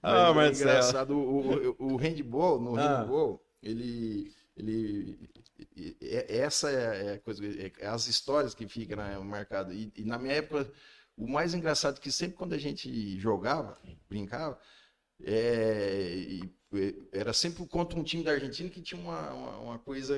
Ah, 0.00 0.32
mas 0.32 0.62
é 0.62 0.64
Marcelo. 0.64 0.70
engraçado, 0.70 1.14
o, 1.18 1.74
o, 1.76 1.92
o 1.94 1.96
handball, 1.96 2.60
no 2.60 2.76
Ah. 2.78 3.00
handball, 3.00 3.42
ele, 3.60 4.32
ele, 4.56 5.18
e- 5.76 5.96
e- 6.00 6.24
essa 6.38 6.70
é 6.70 7.14
a 7.14 7.18
coisa, 7.18 7.42
é 7.78 7.86
as 7.86 8.06
histórias 8.06 8.54
que 8.54 8.66
ficam 8.68 8.96
né, 8.98 9.18
marcadas. 9.18 9.74
E, 9.74 9.92
e 9.96 10.04
na 10.04 10.18
minha 10.18 10.34
época, 10.34 10.70
o 11.16 11.26
mais 11.28 11.54
engraçado 11.54 11.98
é 11.98 12.00
que 12.00 12.12
sempre 12.12 12.36
quando 12.36 12.52
a 12.54 12.58
gente 12.58 13.18
jogava, 13.18 13.76
brincava, 14.08 14.58
é, 15.24 16.38
era 17.12 17.32
sempre 17.32 17.66
contra 17.66 17.98
um 17.98 18.02
time 18.04 18.22
da 18.22 18.32
Argentina 18.32 18.68
que 18.70 18.80
tinha 18.82 19.00
uma, 19.00 19.32
uma, 19.32 19.58
uma 19.58 19.78
coisa, 19.78 20.16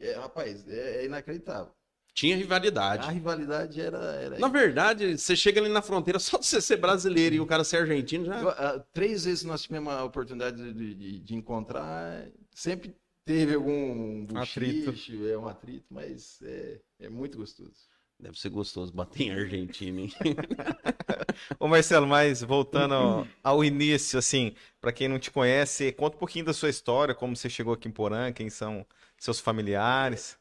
é, 0.00 0.12
rapaz, 0.14 0.66
é, 0.68 1.02
é 1.02 1.04
inacreditável. 1.06 1.72
tinha 2.12 2.34
A 2.34 2.38
rivalidade. 2.38 3.10
rivalidade 3.12 3.80
era, 3.80 3.98
era 4.16 4.38
Na 4.38 4.48
verdade, 4.48 5.16
você 5.16 5.34
chega 5.36 5.60
ali 5.60 5.68
na 5.70 5.80
fronteira, 5.82 6.18
só 6.18 6.36
de 6.38 6.46
você 6.46 6.60
ser 6.60 6.76
brasileiro 6.76 7.36
e 7.36 7.40
o 7.40 7.46
cara 7.46 7.64
ser 7.64 7.78
argentino, 7.78 8.26
já... 8.26 8.50
Ah, 8.50 8.80
três 8.92 9.24
vezes 9.24 9.44
nós 9.44 9.62
tivemos 9.62 9.92
a 9.92 10.04
oportunidade 10.04 10.56
de, 10.74 10.94
de- 10.94 11.20
de 11.20 11.34
encontrar, 11.34 12.26
sempre 12.52 12.94
teve 13.28 13.54
algum 13.54 14.26
Atrito. 14.34 14.94
é 15.30 15.36
um 15.36 15.46
atrito, 15.46 15.86
mas 15.90 16.40
é, 16.42 16.80
é 17.00 17.08
muito 17.10 17.36
gostoso. 17.36 17.86
Deve 18.18 18.40
ser 18.40 18.48
gostoso 18.48 18.90
bater 18.90 19.24
em 19.24 19.32
Argentina, 19.32 20.00
hein? 20.00 20.10
Ô 21.60 21.68
Marcelo, 21.68 22.06
mas 22.06 22.42
voltando 22.42 22.94
ao, 22.94 23.26
ao 23.44 23.62
início, 23.64 24.18
assim, 24.18 24.54
pra 24.80 24.90
quem 24.92 25.08
não 25.08 25.18
te 25.18 25.30
conhece, 25.30 25.92
conta 25.92 26.16
um 26.16 26.18
pouquinho 26.18 26.46
da 26.46 26.54
sua 26.54 26.70
história, 26.70 27.14
como 27.14 27.36
você 27.36 27.50
chegou 27.50 27.74
aqui 27.74 27.86
em 27.86 27.92
Porã, 27.92 28.32
quem 28.32 28.48
são 28.48 28.84
seus 29.18 29.38
familiares. 29.38 30.38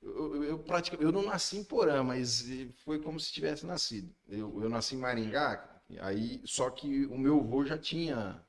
Eu, 0.00 0.36
eu, 0.36 0.44
eu 0.44 0.58
praticamente, 0.60 1.04
eu 1.04 1.12
não 1.12 1.24
nasci 1.24 1.56
em 1.58 1.64
Porã, 1.64 2.04
mas 2.04 2.44
foi 2.84 3.00
como 3.00 3.18
se 3.18 3.32
tivesse 3.32 3.66
nascido. 3.66 4.14
Eu, 4.28 4.62
eu 4.62 4.68
nasci 4.68 4.94
em 4.94 4.98
Maringá, 4.98 5.82
aí 6.00 6.40
só 6.44 6.70
que 6.70 7.04
o 7.06 7.18
meu 7.18 7.40
avô 7.40 7.64
já 7.64 7.76
tinha 7.76 8.40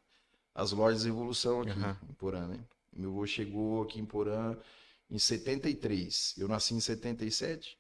as 0.54 0.72
lojas 0.72 1.06
Evolução 1.06 1.62
aqui 1.62 1.80
Aham. 1.80 1.98
em 2.10 2.14
Porã, 2.14 2.48
né? 2.48 2.60
Meu 2.94 3.12
avô 3.12 3.26
chegou 3.28 3.84
aqui 3.84 4.00
em 4.00 4.06
Porã 4.06 4.58
em 5.10 5.20
73. 5.20 6.36
Eu 6.38 6.48
nasci 6.48 6.74
em 6.74 6.80
77. 6.80 7.78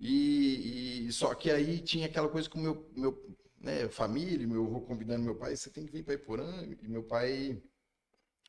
E, 0.00 1.06
e 1.08 1.12
só 1.12 1.34
que 1.34 1.50
aí 1.50 1.80
tinha 1.80 2.06
aquela 2.06 2.28
coisa 2.28 2.48
com 2.50 2.58
meu 2.60 2.90
meu 2.96 3.36
né, 3.58 3.88
família, 3.88 4.46
meu 4.46 4.66
avô 4.66 4.80
convidando 4.82 5.24
meu 5.24 5.36
pai, 5.36 5.56
você 5.56 5.70
tem 5.70 5.86
que 5.86 5.92
vir 5.92 6.04
para 6.04 6.14
Iporã. 6.14 6.64
E 6.82 6.88
meu 6.88 7.02
pai 7.04 7.62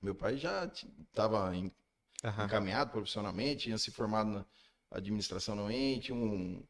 meu 0.01 0.15
pai 0.15 0.37
já 0.37 0.65
estava 0.65 1.51
Aham. 2.23 2.45
encaminhado 2.45 2.91
profissionalmente, 2.91 3.63
tinha 3.65 3.77
se 3.77 3.91
formado 3.91 4.29
na 4.31 4.45
administração 4.91 5.55
não 5.55 5.71
ente, 5.71 6.13
um 6.13 6.63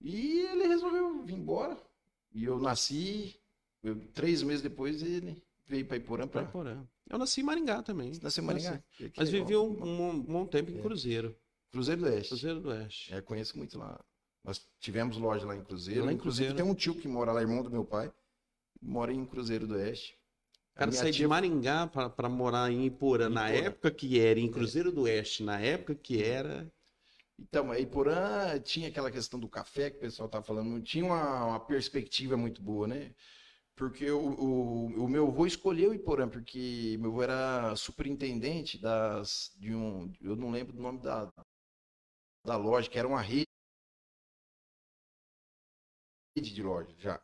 e 0.00 0.40
ele 0.42 0.68
resolveu 0.68 1.24
vir 1.24 1.34
embora. 1.36 1.78
E 2.32 2.44
eu 2.44 2.58
nasci, 2.60 3.40
eu- 3.82 4.08
três 4.12 4.42
meses 4.42 4.62
depois 4.62 5.02
ele 5.02 5.43
veio 5.66 5.86
para 5.86 5.96
Iporã 5.96 6.26
Pra 6.26 6.42
para 6.42 6.50
Porã. 6.52 6.84
Eu 7.10 7.18
nasci 7.18 7.40
em 7.40 7.44
Maringá 7.44 7.82
também. 7.82 8.12
nascer 8.22 8.40
em 8.42 8.44
Maringá. 8.44 8.82
Que 8.96 9.12
Mas 9.16 9.30
legal. 9.30 9.46
vivi 9.46 9.56
um, 9.58 10.10
um, 10.10 10.20
bom 10.22 10.46
tempo 10.46 10.70
em 10.70 10.78
É. 10.78 10.82
Cruzeiro. 10.82 11.36
Cruzeiro 11.72 12.00
do 12.02 12.06
Oeste. 12.06 12.28
Cruzeiro 12.28 12.60
do 12.60 12.68
Oeste. 12.70 13.14
É, 13.14 13.20
conheço 13.20 13.56
muito 13.58 13.78
lá. 13.78 14.00
Nós 14.44 14.66
tivemos 14.78 15.16
loja 15.16 15.46
lá 15.46 15.56
em 15.56 15.62
Cruzeiro. 15.64 16.04
Lá 16.04 16.12
em 16.12 16.14
Inclusive 16.14 16.48
Cruzeiro. 16.48 16.54
tem 16.56 16.64
um 16.72 16.74
tio 16.74 16.94
que 16.94 17.08
mora 17.08 17.32
lá, 17.32 17.40
irmão 17.40 17.62
do 17.62 17.70
meu 17.70 17.84
pai, 17.84 18.12
mora 18.80 19.12
em 19.12 19.24
Cruzeiro 19.24 19.66
do 19.66 19.74
Oeste. 19.74 20.16
O 20.72 20.78
cara 20.78 20.90
minha 20.90 21.00
sair 21.00 21.12
de 21.12 21.18
tia- 21.18 21.28
Maringá 21.28 21.86
pra 21.86 22.28
morar 22.28 22.70
em 22.70 22.84
Iporã, 22.84 23.28
na 23.28 23.50
Iporã. 23.50 23.66
época 23.66 23.90
que 23.90 24.18
era, 24.18 24.40
em 24.40 24.50
Cruzeiro 24.50 24.90
do 24.92 25.02
Oeste, 25.02 25.42
na 25.42 25.60
época 25.60 25.94
que 25.94 26.22
era. 26.22 26.70
Então, 27.38 27.70
aí 27.70 27.84
Porã 27.86 28.58
tinha 28.60 28.88
aquela 28.88 29.10
questão 29.10 29.38
do 29.40 29.48
café 29.48 29.90
que 29.90 29.96
o 29.96 30.00
pessoal 30.00 30.26
estava 30.26 30.44
falando, 30.44 30.80
tinha 30.82 31.04
uma, 31.04 31.46
uma 31.46 31.60
perspectiva 31.60 32.36
muito 32.36 32.60
boa, 32.62 32.86
né? 32.86 33.12
Porque 33.76 34.08
o, 34.10 34.18
o, 34.20 35.04
o 35.04 35.08
meu 35.08 35.26
avô 35.28 35.46
escolheu 35.46 35.92
Iporã, 35.94 36.28
porque 36.28 36.96
meu 37.00 37.10
avô 37.10 37.22
era 37.22 37.74
superintendente 37.76 38.78
das, 38.78 39.52
de 39.58 39.74
um, 39.74 40.12
eu 40.20 40.36
não 40.36 40.50
lembro 40.50 40.72
do 40.72 40.82
nome 40.82 41.00
da, 41.00 41.28
da 42.44 42.56
loja, 42.56 42.88
que 42.88 42.98
era 42.98 43.06
uma 43.08 43.20
rede 43.20 43.46
de 46.36 46.62
loja 46.62 46.94
já. 46.98 47.20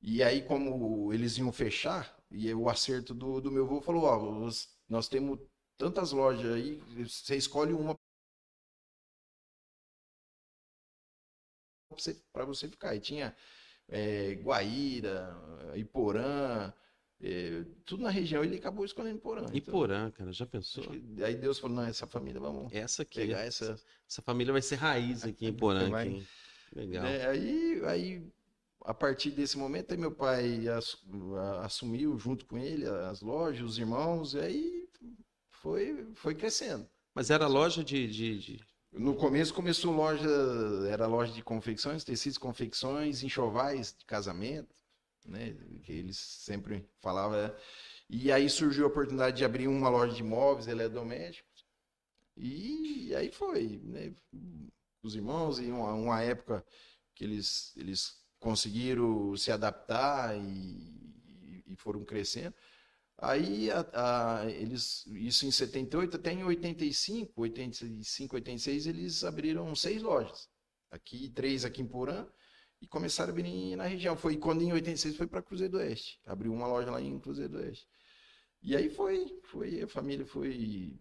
E 0.00 0.22
aí, 0.22 0.42
como 0.42 1.12
eles 1.12 1.36
iam 1.38 1.52
fechar, 1.52 2.16
e 2.30 2.52
o 2.54 2.68
acerto 2.68 3.14
do, 3.14 3.40
do 3.40 3.50
meu 3.50 3.64
avô 3.64 3.80
falou, 3.80 4.04
ó, 4.04 4.18
nós- 4.40 4.68
nós 4.88 5.08
temos 5.08 5.38
tantas 5.76 6.12
lojas 6.12 6.52
aí, 6.54 6.76
você 7.04 7.36
escolhe 7.36 7.72
uma 7.72 7.94
para 12.32 12.44
você 12.44 12.68
ficar. 12.68 12.94
E 12.94 13.00
tinha 13.00 13.34
é, 13.88 14.34
Guaíra, 14.42 15.36
Iporã, 15.74 16.72
é, 17.20 17.64
tudo 17.84 18.02
na 18.02 18.10
região. 18.10 18.42
Ele 18.44 18.56
acabou 18.56 18.84
escolhendo 18.84 19.16
Iporã. 19.18 19.42
Então, 19.44 19.56
Iporã, 19.56 20.10
cara, 20.10 20.32
já 20.32 20.46
pensou? 20.46 20.84
que- 20.84 21.22
aí 21.24 21.34
Deus 21.36 21.58
falou, 21.58 21.76
não, 21.76 21.84
essa 21.84 22.06
família, 22.06 22.40
vamos 22.40 22.72
Essa 22.72 23.02
aqui. 23.02 23.20
pegar 23.20 23.40
essa... 23.40 23.78
Essa 24.08 24.22
família 24.22 24.52
vai 24.52 24.62
ser 24.62 24.76
raiz 24.76 25.24
aqui 25.24 25.46
em 25.46 25.52
Porã. 25.52 25.90
Vai. 25.90 26.08
aqui. 26.08 26.26
Legal. 26.74 27.02
né? 27.04 27.26
Aí, 27.28 27.82
aí, 27.86 28.26
a 28.84 28.92
partir 28.94 29.30
desse 29.30 29.56
momento, 29.58 29.92
aí 29.92 29.98
meu 29.98 30.12
pai 30.12 30.68
ass- 30.68 30.98
assumiu 31.62 32.16
junto 32.18 32.44
com 32.46 32.56
ele 32.58 32.86
as 32.86 33.20
lojas, 33.20 33.62
os 33.68 33.78
irmãos, 33.78 34.34
e 34.34 34.38
aí 34.40 34.88
foi, 35.50 36.06
foi 36.14 36.34
crescendo. 36.34 36.88
Mas 37.14 37.30
era 37.30 37.46
loja 37.46 37.82
de. 37.82 38.06
de, 38.06 38.38
de- 38.38 38.60
No 38.96 39.14
começo 39.14 39.52
começou 39.52 39.92
loja, 39.92 40.26
era 40.88 41.06
loja 41.06 41.30
de 41.30 41.42
confecções, 41.42 42.02
tecidos, 42.02 42.38
confecções, 42.38 43.22
enxovais 43.22 43.94
de 43.96 44.06
casamento, 44.06 44.74
né? 45.24 45.54
Que 45.82 45.92
eles 45.92 46.16
sempre 46.16 46.88
falavam. 47.02 47.36
é. 47.38 47.54
E 48.08 48.32
aí 48.32 48.48
surgiu 48.48 48.84
a 48.84 48.88
oportunidade 48.88 49.36
de 49.36 49.44
abrir 49.44 49.68
uma 49.68 49.90
loja 49.90 50.14
de 50.14 50.22
móveis, 50.22 50.66
eletrodomésticos. 50.66 51.66
E 52.36 53.14
aí 53.14 53.30
foi, 53.30 53.80
né? 53.84 54.14
Os 55.02 55.14
irmãos, 55.14 55.58
em 55.58 55.70
uma, 55.72 55.92
uma 55.92 56.22
época 56.22 56.64
que 57.14 57.22
eles, 57.24 57.76
eles 57.76 58.18
conseguiram 58.40 59.36
se 59.36 59.52
adaptar 59.52 60.36
e, 60.38 61.62
e 61.66 61.76
foram 61.76 62.02
crescendo. 62.02 62.54
Aí 63.18 63.70
a- 63.70 63.86
a- 64.42 64.50
eles, 64.50 65.06
isso 65.08 65.46
em 65.46 65.50
78, 65.50 66.16
até 66.16 66.32
em 66.32 66.44
85, 66.44 67.32
85, 67.42 68.34
86, 68.36 68.86
eles 68.86 69.24
abriram 69.24 69.74
seis 69.74 70.02
lojas. 70.02 70.48
Aqui, 70.90 71.28
três 71.30 71.64
aqui 71.64 71.80
em 71.82 71.86
Porã, 71.86 72.26
e 72.80 72.86
começaram 72.86 73.30
a 73.30 73.32
abrir 73.32 73.74
na 73.76 73.84
região. 73.84 74.16
Foi 74.16 74.36
quando 74.36 74.62
em 74.62 74.72
86 74.72 75.16
foi 75.16 75.26
para 75.26 75.42
Cruzeiro 75.42 75.72
do 75.72 75.78
Oeste. 75.78 76.20
Abriu 76.26 76.52
uma 76.52 76.66
loja 76.66 76.90
lá 76.90 77.00
em 77.00 77.18
Cruzeiro 77.18 77.52
do 77.52 77.58
Oeste. 77.58 77.86
E 78.62 78.76
aí 78.76 78.90
foi, 78.90 79.38
foi 79.44 79.82
a 79.82 79.88
família 79.88 80.26
foi 80.26 80.94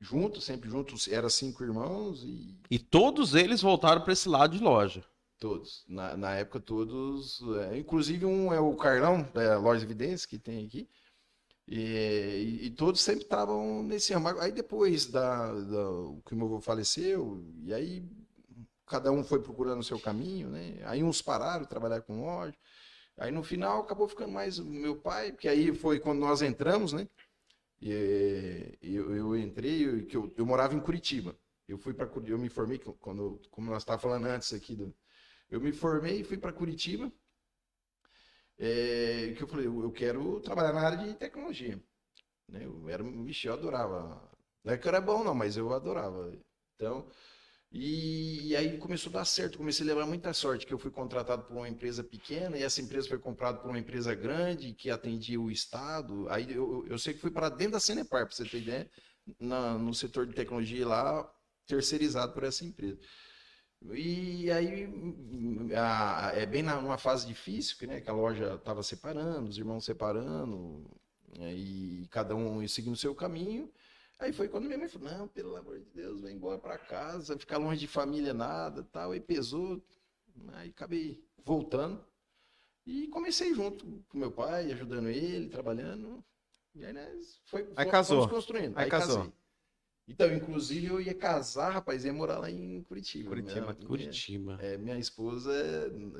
junto, 0.00 0.40
sempre 0.40 0.68
juntos, 0.70 1.08
era 1.08 1.28
cinco 1.28 1.62
irmãos 1.62 2.22
e 2.24 2.58
E 2.70 2.78
todos 2.78 3.34
eles 3.34 3.60
voltaram 3.60 4.02
para 4.02 4.12
esse 4.12 4.28
lado 4.28 4.56
de 4.56 4.62
loja. 4.62 5.04
todos. 5.38 5.84
Na, 5.88 6.16
na 6.16 6.34
época 6.36 6.58
todos, 6.60 7.40
é, 7.70 7.76
inclusive 7.78 8.24
um 8.24 8.52
é 8.52 8.60
o 8.60 8.74
Carlão, 8.76 9.22
da 9.34 9.58
loja 9.58 9.84
Evidência 9.84 10.26
que 10.28 10.38
tem 10.38 10.64
aqui. 10.66 10.88
E, 11.66 12.60
e- 12.66 12.70
todos 12.70 13.00
sempre 13.00 13.22
estavam 13.24 13.82
nesse 13.82 14.12
ramo. 14.12 14.28
Aí 14.40 14.52
depois 14.52 15.06
da, 15.06 15.52
da 15.52 15.84
que 16.26 16.34
o 16.34 16.36
meu 16.36 16.46
avô 16.46 16.60
faleceu, 16.60 17.44
e 17.64 17.72
aí 17.72 18.04
cada 18.86 19.10
um 19.12 19.24
foi 19.24 19.40
procurando 19.42 19.80
o 19.80 19.84
seu 19.84 19.98
caminho, 19.98 20.50
né? 20.50 20.78
Aí 20.84 21.02
uns 21.02 21.22
pararam 21.22 21.64
trabalhar 21.64 22.02
com 22.02 22.24
loja. 22.24 22.54
Aí 23.18 23.30
no 23.32 23.42
final 23.42 23.82
acabou 23.82 24.08
ficando 24.08 24.32
mais 24.32 24.58
o 24.58 24.64
meu 24.66 24.96
pai, 24.96 25.32
porque 25.32 25.48
aí 25.48 25.74
foi 25.74 26.00
quando 26.00 26.20
nós 26.20 26.42
entramos, 26.42 26.92
né? 26.92 27.08
E, 27.80 28.78
eu, 28.82 29.14
eu 29.16 29.36
entrei, 29.38 29.86
eu, 29.86 30.06
que 30.06 30.16
eu, 30.16 30.32
eu 30.36 30.46
morava 30.46 30.74
em 30.74 30.80
Curitiba. 30.80 31.36
Eu 31.68 31.78
fui 31.78 31.94
para 31.94 32.08
eu 32.26 32.38
me 32.38 32.48
formei 32.48 32.78
quando, 32.78 33.40
como 33.50 33.70
nós 33.70 33.82
estávamos 33.82 34.02
falando 34.02 34.26
antes 34.26 34.52
aqui 34.52 34.74
do, 34.76 34.94
eu 35.50 35.60
me 35.60 35.72
formei 35.72 36.20
e 36.20 36.24
fui 36.24 36.38
para 36.38 36.52
Curitiba. 36.52 37.12
É, 38.58 39.34
que 39.36 39.42
eu 39.42 39.48
falei, 39.48 39.66
eu, 39.66 39.90
quero 39.92 40.40
trabalhar 40.40 40.72
na 40.72 40.80
área 40.80 40.98
de 40.98 41.14
tecnologia. 41.14 41.82
Né? 42.48 42.64
Eu 42.64 42.88
era, 42.88 43.02
vixe, 43.02 43.48
eu 43.48 43.54
adorava. 43.54 44.30
Não 44.64 44.72
é 44.74 44.78
que 44.78 44.88
era 44.88 45.00
bom, 45.00 45.24
não, 45.24 45.34
mas 45.34 45.56
eu 45.56 45.72
adorava. 45.72 46.32
Então, 46.76 47.08
e, 47.72 48.48
e 48.50 48.56
aí 48.56 48.78
começou 48.78 49.10
a 49.10 49.14
dar 49.14 49.24
certo. 49.24 49.58
Comecei 49.58 49.84
a 49.84 49.88
levar 49.88 50.06
muita 50.06 50.32
sorte, 50.32 50.66
que 50.66 50.74
eu 50.74 50.78
fui 50.78 50.90
contratado 50.90 51.44
por 51.44 51.56
uma 51.56 51.68
empresa 51.68 52.04
pequena 52.04 52.56
e 52.58 52.62
essa 52.62 52.80
empresa 52.80 53.08
foi 53.08 53.18
comprada 53.18 53.58
por 53.58 53.68
uma 53.70 53.78
empresa 53.78 54.14
grande 54.14 54.74
que 54.74 54.90
atendia 54.90 55.40
o 55.40 55.50
Estado. 55.50 56.28
Aí 56.30 56.52
eu, 56.52 56.86
eu 56.88 56.98
sei 56.98 57.14
que 57.14 57.20
fui 57.20 57.30
para 57.30 57.48
dentro 57.48 57.72
da 57.74 57.80
Cenepar, 57.80 58.26
para 58.26 58.34
você 58.36 58.44
ter 58.44 58.62
ideia, 58.62 58.90
na- 59.40 59.78
no 59.78 59.94
setor 59.94 60.26
de 60.26 60.34
tecnologia 60.34 60.86
lá, 60.86 61.30
terceirizado 61.66 62.32
por 62.34 62.44
essa 62.44 62.64
empresa. 62.64 62.98
E 63.92 64.50
aí 64.50 64.88
a- 65.76 66.32
é 66.34 66.46
bem 66.46 66.62
na- 66.62 66.80
numa 66.80 66.96
fase 66.96 67.26
difícil, 67.26 67.76
que, 67.76 67.86
né, 67.86 68.00
que 68.00 68.08
a 68.08 68.14
loja 68.14 68.54
estava 68.54 68.82
separando, 68.82 69.48
os 69.48 69.58
irmãos 69.58 69.84
separando, 69.84 70.84
né, 71.36 71.52
e 71.52 72.06
cada 72.10 72.34
um 72.34 72.66
seguindo 72.66 72.94
o 72.94 72.96
seu 72.98 73.14
caminho. 73.14 73.70
Aí 74.18 74.32
foi 74.32 74.48
quando 74.48 74.64
minha 74.66 74.78
mãe 74.78 74.88
falou, 74.88 75.10
não, 75.10 75.28
pelo 75.28 75.56
amor 75.56 75.78
de 75.78 75.90
Deus, 75.90 76.20
vai 76.22 76.32
embora 76.32 76.58
para 76.58 76.78
casa, 76.78 77.38
ficar 77.38 77.58
longe 77.58 77.80
de 77.80 77.86
família, 77.86 78.32
nada, 78.32 78.82
tal. 78.84 79.10
Aí 79.12 79.20
pesou, 79.20 79.82
aí 80.54 80.70
acabei 80.70 81.22
voltando 81.44 82.02
e 82.86 83.08
comecei 83.08 83.52
junto 83.54 83.84
com 84.08 84.16
meu 84.18 84.30
pai, 84.30 84.72
ajudando 84.72 85.08
ele, 85.08 85.48
trabalhando. 85.48 86.24
E 86.74 86.84
aí, 86.84 86.92
né, 86.92 87.20
foi, 87.44 87.68
Aí 87.76 87.86
casou. 87.90 88.28
construindo. 88.28 88.78
Aí 88.78 88.88
casou. 88.88 89.18
casei. 89.18 89.32
Então, 90.06 90.30
inclusive, 90.34 90.86
eu 90.86 91.00
ia 91.00 91.14
casar, 91.14 91.70
rapaz, 91.70 92.04
ia 92.04 92.12
morar 92.12 92.38
lá 92.38 92.50
em 92.50 92.82
Curitiba. 92.82 93.30
Curitiba, 93.30 93.60
Minha- 93.72 93.74
Curitiba. 93.86 94.58
é, 94.60 94.76
minha 94.76 94.98
esposa, 94.98 95.50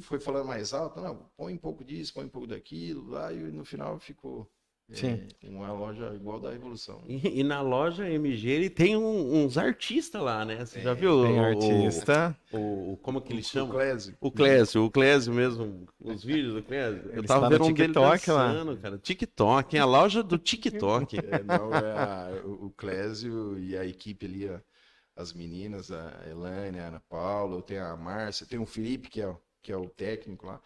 foi 0.00 0.18
falando 0.18 0.48
mais 0.48 0.74
alto, 0.74 1.00
não, 1.00 1.30
põe 1.36 1.54
um 1.54 1.58
pouco 1.58 1.84
disso, 1.84 2.12
põe 2.12 2.24
um 2.24 2.28
pouco 2.28 2.48
daquilo, 2.48 3.10
lá, 3.10 3.32
e 3.32 3.36
no 3.36 3.64
final 3.64 4.00
ficou 4.00 4.50
Sim. 4.90 5.20
É 5.44 5.50
uma 5.50 5.70
loja 5.70 6.14
igual 6.14 6.40
da 6.40 6.50
Revolução. 6.50 7.02
E, 7.06 7.40
e 7.40 7.44
na 7.44 7.60
loja 7.60 8.08
MG 8.08 8.48
ele 8.48 8.70
tem 8.70 8.96
um- 8.96 9.44
uns 9.44 9.58
artistas 9.58 10.20
lá, 10.22 10.46
né? 10.46 10.64
Você 10.64 10.80
já 10.80 10.94
viu? 10.94 11.24
Tem 11.24 11.38
o- 11.38 11.44
artista. 11.44 12.34
O, 12.50 12.92
o- 12.92 12.96
como 12.96 13.20
que 13.20 13.32
eles 13.34 13.46
O 13.48 13.50
chamam? 13.50 13.74
Clésio. 13.74 14.16
O 14.18 14.30
Clésio, 14.32 14.84
o 14.84 14.90
Clésio 14.90 15.34
mesmo, 15.34 15.86
os 16.00 16.24
vídeos 16.24 16.54
do 16.54 16.62
Clésio. 16.62 17.02
Eu 17.12 17.18
Ele 17.18 17.26
tava 17.26 17.50
vendo 17.50 17.64
um 17.64 17.72
dele 17.72 17.88
TikTok 17.92 18.30
lá. 18.30 18.46
dançando, 18.52 18.76
cara. 18.78 18.98
TikTok, 18.98 19.76
é 19.76 19.80
a 19.80 19.84
loja 19.84 20.22
do 20.22 20.38
TikTok. 20.38 21.16
É, 21.38 21.42
não, 21.42 21.74
é 21.74 21.92
a- 21.92 22.42
o 22.46 22.66
o 22.68 22.70
Clésio 22.70 23.58
e 23.58 23.76
a 23.76 23.84
equipe 23.84 24.24
ali, 24.24 24.48
ó, 24.48 24.58
as 25.16 25.34
meninas, 25.34 25.90
a 25.92 26.22
Elane, 26.30 26.78
a 26.78 26.86
Ana 26.88 27.02
Paula, 27.10 27.56
eu 27.56 27.62
tenho 27.62 27.84
a 27.84 27.94
Márcia, 27.96 28.46
tem 28.46 28.58
o 28.58 28.64
Felipe, 28.64 29.08
que 29.10 29.20
é, 29.20 29.28
o- 29.28 29.38
que 29.62 29.70
é 29.70 29.76
o 29.76 29.86
técnico 29.88 30.46
lá. 30.46 30.60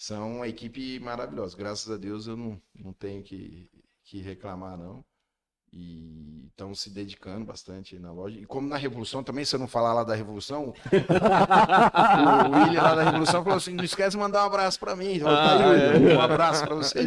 São 0.00 0.36
uma 0.36 0.48
equipe 0.48 0.98
maravilhosa. 0.98 1.54
Graças 1.54 1.90
a 1.90 1.98
Deus 1.98 2.26
eu 2.26 2.34
não, 2.34 2.58
não 2.74 2.90
tenho 2.90 3.22
que, 3.22 3.68
que 4.02 4.18
reclamar, 4.18 4.78
não. 4.78 5.04
E 5.70 6.46
estão 6.48 6.74
se 6.74 6.88
dedicando 6.88 7.44
bastante 7.44 7.98
na 7.98 8.10
loja. 8.10 8.40
E 8.40 8.46
como 8.46 8.66
na 8.66 8.78
Revolução 8.78 9.22
também, 9.22 9.44
se 9.44 9.54
eu 9.54 9.60
não 9.60 9.68
falar 9.68 9.92
lá 9.92 10.02
da 10.02 10.14
Revolução, 10.14 10.72
o 12.48 12.58
William 12.58 12.82
lá 12.82 12.94
da 12.94 13.02
Revolução 13.02 13.44
falou 13.44 13.58
assim: 13.58 13.74
não 13.74 13.84
esquece 13.84 14.12
de 14.12 14.16
mandar 14.16 14.42
um 14.42 14.46
abraço 14.46 14.80
pra 14.80 14.96
mim. 14.96 15.20
Falei, 15.20 15.36
tá 15.36 15.52
Ah, 15.52 15.68
William, 15.68 16.10
é. 16.12 16.16
Um 16.16 16.20
abraço 16.22 16.64
pra 16.64 16.74
você. 16.74 17.02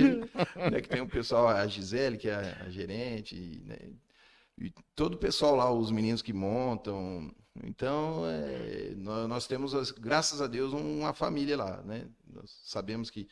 né, 0.71 0.79
que 0.79 0.87
tem 0.87 1.01
o 1.01 1.09
pessoal, 1.09 1.47
a 1.47 1.65
Gisele, 1.65 2.17
que 2.19 2.29
é 2.29 2.55
a 2.61 2.69
gerente, 2.69 3.35
né, 3.65 3.75
e 4.59 4.71
todo 4.95 5.15
o 5.15 5.17
pessoal 5.19 5.55
lá, 5.55 5.71
os 5.73 5.89
meninos 5.89 6.21
que 6.21 6.31
montam. 6.31 7.33
Então, 7.63 8.25
é, 8.25 8.93
nó- 8.95 9.27
nós, 9.27 9.45
temos, 9.47 9.73
as- 9.75 9.91
graças 9.91 10.41
a 10.41 10.47
Deus, 10.47 10.73
uma 10.73 11.13
família 11.13 11.55
lá. 11.57 11.81
Né? 11.83 12.09
Nós 12.27 12.59
sabemos 12.63 13.09
que 13.09 13.27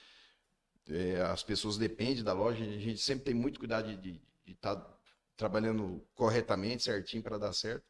é, 0.90 1.22
as 1.22 1.44
pessoas 1.44 1.78
dependem 1.78 2.24
da 2.24 2.34
loja, 2.34 2.64
a 2.64 2.68
gente 2.80 3.00
sempre 3.00 3.26
tem 3.26 3.34
muito 3.34 3.60
cuidado 3.60 3.96
de 3.98 4.22
estar 4.48 4.78
trabalhando 5.38 6.04
corretamente, 6.14 6.84
certinho, 6.84 7.24
para 7.24 7.38
dar 7.38 7.54
certo. 7.54 7.84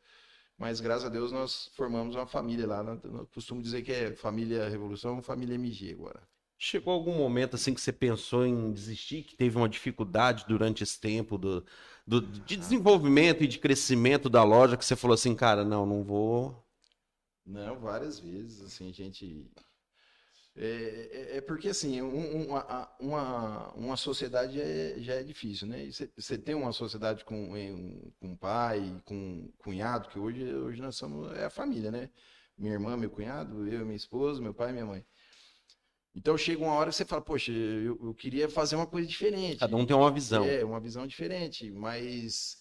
Mas 0.57 0.79
graças 0.79 1.05
a 1.05 1.09
Deus 1.09 1.31
nós 1.31 1.71
formamos 1.75 2.15
uma 2.15 2.27
família 2.27 2.67
lá. 2.67 2.83
né? 2.83 2.99
Eu 3.03 3.27
costumo 3.33 3.61
dizer 3.61 3.81
que 3.81 3.91
é 3.91 4.15
família 4.15 4.69
Revolução, 4.69 5.21
família 5.21 5.55
MG 5.55 5.93
agora. 5.93 6.21
Chegou 6.57 6.93
algum 6.93 7.15
momento 7.17 7.55
assim 7.55 7.73
que 7.73 7.81
você 7.81 7.91
pensou 7.91 8.45
em 8.45 8.71
desistir, 8.71 9.23
que 9.23 9.35
teve 9.35 9.57
uma 9.57 9.67
dificuldade 9.67 10.45
durante 10.47 10.83
esse 10.83 10.99
tempo 10.99 11.35
do, 11.35 11.65
do- 12.07 12.21
de 12.21 12.55
desenvolvimento 12.57 13.43
e 13.43 13.47
de 13.47 13.59
crescimento 13.59 14.29
da 14.29 14.43
loja, 14.43 14.77
que 14.77 14.85
você 14.85 14.95
falou 14.95 15.15
assim, 15.15 15.35
cara, 15.35 15.63
não, 15.65 15.85
não 15.85 16.03
vou. 16.03 16.55
Não, 17.45 17.79
várias 17.79 18.19
vezes, 18.19 18.61
assim, 18.61 18.91
gente... 18.91 19.47
É, 20.55 21.33
é- 21.35 21.37
é 21.37 21.41
porque, 21.41 21.69
assim, 21.69 22.01
um- 22.01 22.49
um- 22.51 22.55
a- 22.57 22.93
uma, 22.99 23.71
uma 23.73 23.95
sociedade 23.97 24.59
é- 24.61 24.95
já 24.99 25.13
é 25.15 25.23
difícil, 25.23 25.65
né? 25.67 25.85
Você 25.89 26.09
você 26.17 26.37
tem 26.37 26.53
uma 26.55 26.73
sociedade 26.73 27.23
com, 27.23 27.55
em- 27.57 28.11
com 28.19 28.35
pai, 28.35 29.01
com 29.05 29.49
cunhado, 29.59 30.09
que 30.09 30.19
hoje, 30.19 30.43
hoje 30.53 30.81
nós 30.81 30.95
somos, 30.97 31.31
é 31.37 31.45
a 31.45 31.49
família, 31.49 31.89
né? 31.91 32.09
Minha 32.57 32.73
irmã, 32.73 32.97
meu 32.97 33.09
cunhado, 33.09 33.65
eu, 33.67 33.85
minha 33.85 33.95
esposa, 33.95 34.41
meu 34.41 34.53
pai 34.53 34.69
e 34.71 34.73
minha 34.73 34.85
mãe. 34.85 35.05
Então 36.13 36.37
chega 36.37 36.61
uma 36.63 36.73
hora 36.73 36.89
que 36.89 36.95
você 36.95 37.05
fala, 37.05 37.21
poxa, 37.21 37.51
eu, 37.51 37.97
eu 38.03 38.13
queria 38.13 38.49
fazer 38.49 38.75
uma 38.75 38.87
coisa 38.87 39.07
diferente. 39.07 39.59
Cada 39.59 39.75
um 39.75 39.85
tem 39.85 39.95
uma 39.95 40.11
visão. 40.11 40.43
É, 40.43 40.63
uma 40.63 40.79
visão 40.79 41.07
diferente, 41.07 41.71
mas 41.71 42.57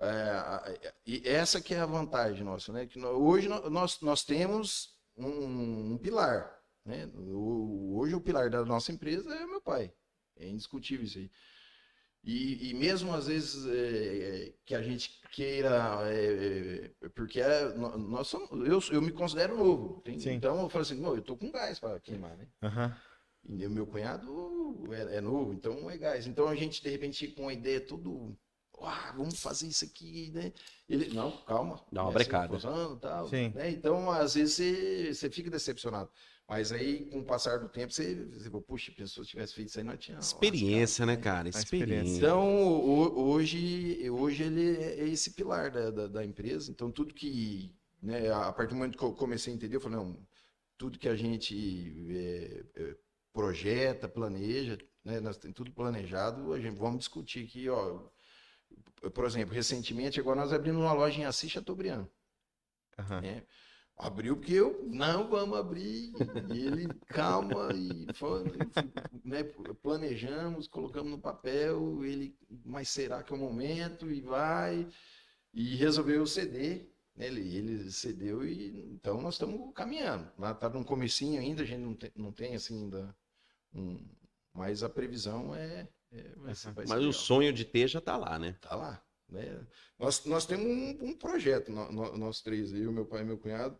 é, 0.00 0.92
e 1.06 1.22
essa 1.26 1.60
que 1.60 1.74
é 1.74 1.80
a 1.80 1.86
vantagem 1.86 2.44
nossa, 2.44 2.72
né? 2.72 2.86
Que 2.86 2.98
hoje 3.04 3.48
nó- 3.48 3.68
nós, 3.70 4.00
nós 4.00 4.22
temos 4.24 4.98
um, 5.16 5.92
um 5.94 5.98
pilar, 5.98 6.54
né? 6.84 7.06
O- 7.16 7.98
hoje 7.98 8.14
o 8.14 8.20
pilar 8.20 8.50
da 8.50 8.64
nossa 8.64 8.92
empresa 8.92 9.34
é 9.34 9.46
meu 9.46 9.60
pai, 9.62 9.92
é 10.36 10.46
indiscutível 10.48 11.04
isso 11.06 11.18
aí. 11.18 11.30
E, 12.22 12.70
e 12.70 12.74
mesmo 12.74 13.14
às 13.14 13.26
vezes 13.26 13.66
é, 13.66 14.48
é, 14.48 14.52
que 14.66 14.74
a 14.74 14.82
gente 14.82 15.20
queira, 15.32 16.00
é, 16.04 16.92
é, 17.02 17.08
porque 17.10 17.40
é, 17.40 17.72
nó- 17.74 17.96
nós 17.96 18.28
somos, 18.28 18.50
eu, 18.68 18.78
eu 18.94 19.00
me 19.02 19.10
considero 19.10 19.56
novo, 19.56 20.02
tem- 20.02 20.18
então 20.34 20.60
eu 20.60 20.68
falo 20.68 20.82
assim, 20.82 21.00
"Não, 21.00 21.14
eu 21.16 21.22
tô 21.22 21.34
com 21.36 21.50
gás 21.50 21.78
para 21.78 21.98
queimar, 21.98 22.36
né? 22.36 22.46
Aham. 22.62 22.94
E 23.48 23.66
o 23.66 23.70
meu 23.70 23.86
cunhado 23.86 24.84
é, 24.92 25.16
é 25.16 25.20
novo, 25.20 25.52
então 25.54 25.90
é 25.90 25.96
gás. 25.96 26.26
Então 26.26 26.46
a 26.46 26.54
gente, 26.54 26.82
de 26.82 26.90
repente, 26.90 27.28
com 27.28 27.42
uma 27.42 27.52
ideia 27.52 27.80
tudo. 27.80 28.36
Ah, 28.82 29.12
vamos 29.16 29.40
fazer 29.40 29.66
isso 29.66 29.84
aqui, 29.84 30.30
né? 30.32 30.52
Ele, 30.88 31.12
não, 31.14 31.30
calma. 31.44 31.82
Dá 31.92 32.02
uma 32.02 32.08
né, 32.10 32.14
brecada. 32.14 32.58
você 32.58 32.66
forçando, 32.66 32.96
tal, 32.96 33.28
Sim. 33.28 33.50
né? 33.54 33.70
Então, 33.70 34.10
às 34.10 34.34
vezes, 34.34 34.54
você, 34.54 35.14
você 35.14 35.30
fica 35.30 35.50
decepcionado. 35.50 36.10
Mas 36.50 36.72
aí, 36.72 37.04
com 37.06 37.20
o 37.20 37.24
passar 37.24 37.58
do 37.60 37.68
tempo, 37.68 37.92
você, 37.92 38.12
você 38.26 38.50
fala, 38.50 38.60
puxa, 38.64 38.90
pensou 38.90 39.22
se 39.22 39.30
tivesse 39.30 39.54
feito 39.54 39.68
isso 39.68 39.78
aí, 39.78 39.84
não 39.84 39.96
tinha. 39.96 40.18
Experiência, 40.18 41.06
né, 41.06 41.12
lascado, 41.12 41.24
cara? 41.36 41.48
Experiência. 41.48 41.76
Experiência. 41.94 42.16
Então, 42.18 42.66
ho- 42.82 43.30
hoje, 43.30 44.10
hoje 44.10 44.42
ele 44.42 44.76
é 44.76 45.08
esse 45.08 45.30
pilar 45.30 45.70
da, 45.70 45.92
da, 45.92 46.06
da 46.08 46.24
empresa. 46.24 46.68
Então, 46.72 46.90
tudo 46.90 47.14
que, 47.14 47.72
né, 48.02 48.32
a 48.32 48.52
partir 48.52 48.70
do 48.70 48.78
momento 48.78 48.98
que 48.98 49.04
eu 49.04 49.12
comecei 49.12 49.52
a 49.52 49.56
entender, 49.56 49.76
eu 49.76 49.80
falei, 49.80 49.98
não, 49.98 50.26
tudo 50.76 50.98
que 50.98 51.08
a 51.08 51.14
gente 51.14 51.54
é, 52.10 52.64
é, 52.74 52.96
projeta, 53.32 54.08
planeja, 54.08 54.76
né, 55.04 55.20
nós 55.20 55.36
temos 55.36 55.54
tudo 55.54 55.70
planejado, 55.70 56.52
a 56.52 56.58
gente 56.58 56.76
vamos 56.76 56.98
discutir 56.98 57.44
aqui, 57.44 57.68
ó. 57.68 58.00
Por 59.14 59.24
exemplo, 59.24 59.54
recentemente, 59.54 60.18
agora 60.18 60.40
nós 60.40 60.52
abrimos 60.52 60.82
uma 60.82 60.92
loja 60.92 61.20
em 61.20 61.24
Assis 61.24 61.50
Chateaubriand 61.50 62.06
Aham. 62.98 63.20
né? 63.20 63.46
Abriu 64.02 64.36
porque 64.36 64.54
eu, 64.54 64.82
não, 64.88 65.28
vamos 65.28 65.58
abrir. 65.58 66.10
E 66.54 66.66
ele, 66.66 66.88
calma, 67.08 67.68
e 67.74 68.06
né, 69.24 69.42
planejamos, 69.82 70.66
colocamos 70.66 71.10
no 71.10 71.18
papel, 71.18 72.02
ele, 72.04 72.34
mas 72.64 72.88
será 72.88 73.22
que 73.22 73.32
é 73.32 73.36
o 73.36 73.38
momento? 73.38 74.10
E 74.10 74.20
vai. 74.20 74.88
E 75.52 75.76
resolveu 75.76 76.26
ceder. 76.26 76.88
né? 77.14 77.26
Ele, 77.26 77.56
ele 77.56 77.90
cedeu 77.90 78.44
e 78.46 78.68
então 78.94 79.20
nós 79.20 79.34
estamos 79.34 79.72
caminhando. 79.74 80.30
Está 80.50 80.68
no 80.70 80.84
comecinho 80.84 81.40
ainda, 81.40 81.62
a 81.62 81.66
gente 81.66 81.80
não 81.80 81.94
tem, 81.94 82.10
não 82.16 82.32
tem 82.32 82.54
assim 82.54 82.84
ainda. 82.84 83.14
um- 83.74 84.00
mas 84.52 84.82
a 84.82 84.88
previsão 84.88 85.54
é. 85.54 85.86
é 86.12 86.34
Mas 86.38 86.64
o 86.90 86.94
legal. 86.96 87.12
sonho 87.12 87.52
de 87.52 87.64
ter 87.64 87.86
já 87.86 88.00
tá 88.00 88.16
lá, 88.16 88.38
né? 88.38 88.56
Tá 88.60 88.74
lá. 88.74 89.02
Né? 89.28 89.64
Nós, 89.98 90.24
nós 90.24 90.44
temos 90.44 90.66
um, 90.66 91.10
um 91.10 91.16
projeto, 91.16 91.70
nó- 91.70 91.92
nó- 91.92 92.16
nós 92.16 92.40
três, 92.40 92.72
eu, 92.72 92.90
meu 92.92 93.06
pai 93.06 93.20
e 93.22 93.24
meu 93.24 93.38
cunhado. 93.38 93.78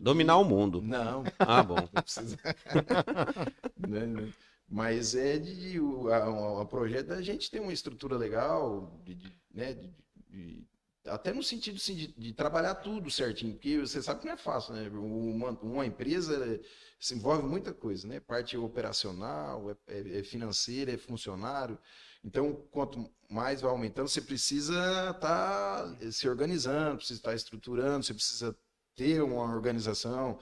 Dominar 0.00 0.36
o 0.38 0.44
mundo. 0.44 0.82
Não, 0.82 1.24
Ah, 1.40 1.62
bom. 1.62 1.88
não 1.92 2.02
precisa. 2.02 2.38
Né, 3.76 4.06
né? 4.06 4.32
Mas 4.68 5.14
é 5.14 5.38
de. 5.38 5.80
O 5.80 6.08
a, 6.08 6.62
a 6.62 6.64
projeto 6.66 7.06
da 7.08 7.22
gente 7.22 7.50
tem 7.50 7.60
uma 7.60 7.72
estrutura 7.72 8.16
legal, 8.16 9.00
de, 9.04 9.14
de- 9.14 9.32
né? 9.54 9.72
de- 9.74 9.94
de- 10.30 10.66
até 11.06 11.32
no 11.32 11.42
sentido 11.42 11.76
assim, 11.76 11.94
de, 12.18 12.34
trabalhar 12.34 12.74
tudo 12.74 13.10
certinho, 13.10 13.54
porque 13.54 13.78
você 13.78 14.02
sabe 14.02 14.20
que 14.20 14.26
não 14.26 14.34
é 14.34 14.36
fácil, 14.36 14.74
né? 14.74 14.88
Uma, 14.90 15.50
uma 15.62 15.86
empresa 15.86 16.60
se 17.00 17.14
envolve 17.14 17.44
muita 17.48 17.72
coisa, 17.72 18.06
né? 18.06 18.20
Parte 18.20 18.56
operacional, 18.58 19.70
é, 19.70 19.76
é- 19.86 20.18
é 20.18 20.22
financeira, 20.22 20.92
é 20.92 20.98
funcionário. 20.98 21.78
Então, 22.22 22.52
quanto 22.70 23.10
mais 23.30 23.60
vai 23.62 23.70
aumentando, 23.70 24.08
você 24.08 24.20
precisa 24.20 24.74
estar 25.14 25.96
se 26.12 26.28
organizando, 26.28 26.96
precisa 26.98 27.18
estar 27.20 27.34
estruturando, 27.34 28.04
você 28.04 28.12
precisa 28.12 28.54
ter 28.98 29.22
uma 29.22 29.44
organização, 29.56 30.38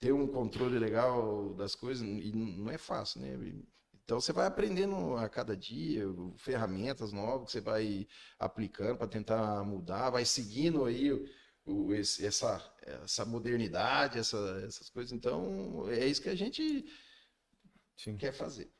ter 0.00 0.12
um 0.12 0.26
controle 0.26 0.78
legal 0.78 1.54
das 1.54 1.74
coisas, 1.76 2.06
e 2.06 2.32
não 2.32 2.70
é 2.70 2.78
fácil, 2.78 3.20
né? 3.22 3.30
Então 4.04 4.20
você 4.20 4.32
vai 4.32 4.46
aprendendo 4.46 5.16
a 5.16 5.28
cada 5.28 5.56
dia, 5.56 6.04
ferramentas 6.38 7.12
novas 7.12 7.46
que 7.46 7.52
você 7.52 7.60
vai 7.60 8.06
aplicando 8.38 8.98
para 8.98 9.06
tentar 9.08 9.64
mudar, 9.64 10.10
vai 10.10 10.24
seguindo 10.24 10.84
aí 10.84 11.12
o, 11.64 11.94
esse- 11.94 12.26
essa, 12.26 12.60
essa 13.04 13.24
modernidade, 13.24 14.18
essa- 14.18 14.62
essas 14.66 14.90
coisas. 14.90 15.12
Então 15.12 15.88
é 15.90 16.06
isso 16.06 16.22
que 16.22 16.28
a 16.30 16.34
gente 16.36 16.84
Sim. 17.96 18.16
quer 18.16 18.32
fazer. 18.32 18.72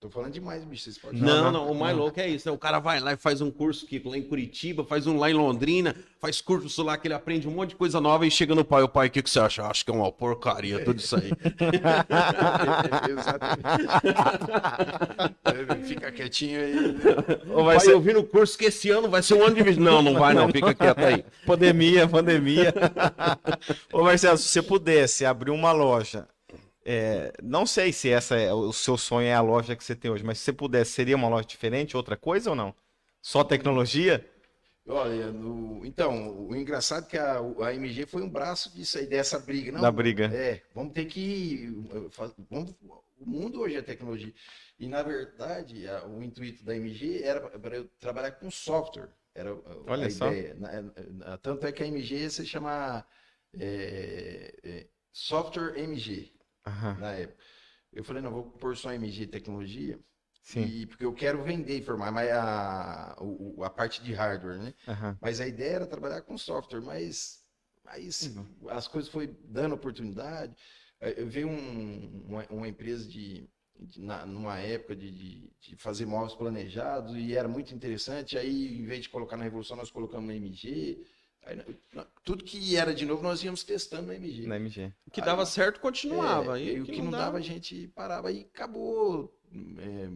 Tô 0.00 0.08
falando 0.08 0.32
demais, 0.32 0.64
bicho. 0.64 0.84
Vocês 0.84 0.96
podem 0.96 1.20
Não, 1.20 1.44
não, 1.44 1.52
não, 1.52 1.70
o 1.72 1.78
mais 1.78 1.94
louco 1.94 2.18
é 2.18 2.26
isso. 2.26 2.48
né? 2.48 2.54
O 2.54 2.58
cara 2.58 2.78
vai 2.78 3.00
lá 3.00 3.12
e 3.12 3.18
faz 3.18 3.42
um 3.42 3.50
curso 3.50 3.84
aqui, 3.84 4.00
lá 4.02 4.16
em 4.16 4.22
Curitiba, 4.22 4.82
faz 4.82 5.06
um 5.06 5.18
lá 5.18 5.30
em 5.30 5.34
Londrina, 5.34 5.94
faz 6.18 6.40
curso 6.40 6.82
lá 6.82 6.96
que 6.96 7.06
ele 7.06 7.12
aprende 7.12 7.46
um 7.46 7.50
monte 7.50 7.68
de 7.70 7.76
coisa 7.76 8.00
nova 8.00 8.26
e 8.26 8.30
chega 8.30 8.54
no 8.54 8.64
pai. 8.64 8.82
O 8.82 8.88
pai, 8.88 9.08
o 9.08 9.10
que, 9.10 9.22
que 9.22 9.28
você 9.28 9.40
acha? 9.40 9.62
Acho 9.66 9.84
que 9.84 9.90
é 9.90 9.94
uma 9.94 10.10
porcaria 10.10 10.82
tudo 10.82 11.00
isso 11.00 11.16
aí. 11.16 11.30
Exatamente. 13.10 13.60
Fica 15.86 16.10
quietinho 16.10 16.60
aí. 16.60 16.74
Ou 17.50 17.56
Vai 17.64 17.76
vai 17.76 17.84
ser 17.84 17.92
ouvir 17.92 18.14
no 18.14 18.24
curso 18.24 18.56
que 18.56 18.64
esse 18.64 18.88
ano 18.88 19.06
vai 19.10 19.22
ser 19.22 19.34
um 19.34 19.44
ano 19.44 19.54
de 19.54 19.62
vista. 19.62 19.82
Não, 19.82 20.00
não 20.00 20.14
vai 20.14 20.32
não, 20.32 20.48
fica 20.48 20.72
quieto 20.72 21.04
aí. 21.04 21.22
pandemia, 21.44 22.08
pandemia. 22.08 22.72
Ô 23.92 24.02
Marcelo, 24.02 24.38
se 24.38 24.48
você 24.48 24.62
pudesse 24.62 25.26
abrir 25.26 25.50
uma 25.50 25.72
loja, 25.72 26.26
é, 26.84 27.32
não 27.42 27.66
sei 27.66 27.92
se 27.92 28.10
essa 28.10 28.36
é 28.36 28.52
o 28.52 28.72
seu 28.72 28.96
sonho 28.96 29.26
é 29.26 29.34
a 29.34 29.40
loja 29.40 29.76
que 29.76 29.84
você 29.84 29.94
tem 29.94 30.10
hoje, 30.10 30.24
mas 30.24 30.38
se 30.38 30.44
você 30.44 30.52
pudesse, 30.52 30.92
seria 30.92 31.16
uma 31.16 31.28
loja 31.28 31.46
diferente, 31.46 31.96
outra 31.96 32.16
coisa 32.16 32.50
ou 32.50 32.56
não? 32.56 32.74
Só 33.22 33.44
tecnologia? 33.44 34.24
Olha, 34.86 35.30
no- 35.30 35.84
então, 35.84 36.46
o 36.48 36.56
engraçado 36.56 37.04
é 37.06 37.08
que 37.10 37.18
a, 37.18 37.38
a 37.38 37.74
MG 37.74 38.06
foi 38.06 38.22
um 38.22 38.28
braço 38.28 38.74
disso 38.74 38.98
aí, 38.98 39.06
dessa 39.06 39.38
briga. 39.38 39.70
Não, 39.72 39.82
Da 39.82 39.92
briga. 39.92 40.26
É, 40.34 40.62
vamos 40.74 40.92
ter 40.94 41.04
que. 41.04 41.66
Vamos, 42.50 42.74
o 43.18 43.26
mundo 43.26 43.60
hoje 43.60 43.76
é 43.76 43.82
tecnologia. 43.82 44.32
E, 44.78 44.88
na 44.88 45.02
verdade, 45.02 45.86
a- 45.86 46.06
o 46.06 46.22
intuito 46.22 46.64
da 46.64 46.74
MG 46.74 47.22
era 47.22 47.40
para 47.58 47.76
eu 47.76 47.88
trabalhar 48.00 48.32
com 48.32 48.50
software. 48.50 49.10
Era 49.34 49.54
Olha 49.86 50.06
a 50.06 50.10
só. 50.10 50.26
ideia. 50.28 50.54
Na- 50.54 51.38
tanto 51.38 51.66
é 51.66 51.72
que 51.72 51.82
a 51.82 51.86
MG 51.86 52.28
se 52.30 52.44
chama 52.46 53.04
é, 53.58 54.54
é, 54.64 54.86
Software 55.12 55.78
MG, 55.78 56.32
Aham, 56.66 56.96
na 56.98 57.12
época. 57.12 57.42
Eu 57.92 58.04
falei, 58.04 58.22
não, 58.22 58.32
vou 58.32 58.44
pôr 58.52 58.76
só 58.76 58.92
MG 58.92 59.26
Tecnologia, 59.26 59.98
sim. 60.42 60.62
e, 60.62 60.86
porque 60.86 61.04
eu 61.04 61.14
quero 61.14 61.42
vender 61.42 61.78
e 61.78 61.82
formar 61.82 62.12
mas 62.12 62.30
a, 62.30 63.16
o- 63.20 63.64
a 63.64 63.70
parte 63.70 64.02
de 64.02 64.12
hardware, 64.12 64.58
né? 64.58 64.74
Aham. 64.86 65.18
Mas 65.20 65.40
a 65.40 65.46
ideia 65.46 65.76
era 65.76 65.86
trabalhar 65.86 66.22
com 66.22 66.38
software, 66.38 66.80
mas 66.80 67.44
aí 67.86 68.12
se- 68.12 68.34
as 68.70 68.88
coisas 68.88 69.10
foi 69.10 69.28
dando 69.44 69.74
oportunidade. 69.74 70.54
Eu 71.00 71.26
vi 71.28 71.44
um- 71.44 72.24
uma, 72.26 72.46
uma 72.50 72.68
empresa 72.68 73.08
de, 73.08 73.48
de- 73.78 74.00
na, 74.00 74.26
numa 74.26 74.58
época 74.58 74.94
de, 74.96 75.10
de, 75.10 75.50
de 75.60 75.76
fazer 75.76 76.06
móveis 76.06 76.34
planejados 76.34 77.16
e 77.16 77.34
era 77.34 77.48
muito 77.48 77.74
interessante. 77.74 78.36
Aí, 78.38 78.78
em 78.80 78.84
vez 78.86 79.02
de 79.02 79.08
colocar 79.08 79.36
na 79.36 79.44
Revolução, 79.44 79.76
nós 79.76 79.90
colocamos 79.90 80.28
na 80.28 80.34
MG. 80.36 81.04
Aí, 81.44 81.58
tudo 82.22 82.44
que 82.44 82.76
era 82.76 82.94
de 82.94 83.04
novo, 83.06 83.22
nós 83.22 83.42
íamos 83.42 83.64
testando 83.64 84.08
na 84.08 84.14
MG. 84.14 84.46
Na 84.46 84.56
MG. 84.56 84.92
O 85.06 85.10
que 85.10 85.20
dava 85.20 85.44
certo 85.46 85.80
continuava. 85.80 86.60
É, 86.60 86.64
e 86.64 86.76
e 86.76 86.80
o 86.80 86.84
que 86.84 87.02
não 87.02 87.10
dava, 87.10 87.38
a 87.38 87.40
gente 87.40 87.88
parava 87.88 88.30
e 88.30 88.40
acabou. 88.42 89.34
é, 89.78 90.10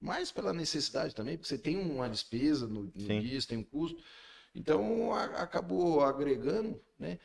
mais 0.00 0.30
pela 0.30 0.52
necessidade 0.52 1.14
também, 1.14 1.36
porque 1.36 1.48
você 1.48 1.58
tem 1.58 1.76
uma 1.76 2.08
despesa 2.08 2.68
no, 2.68 2.84
no 2.84 2.90
dia, 3.20 3.40
você 3.40 3.48
tem 3.48 3.58
um 3.58 3.64
custo. 3.64 4.00
Então 4.54 5.12
a- 5.12 5.42
acabou 5.42 6.02
agregando, 6.04 6.80
né? 6.98 7.18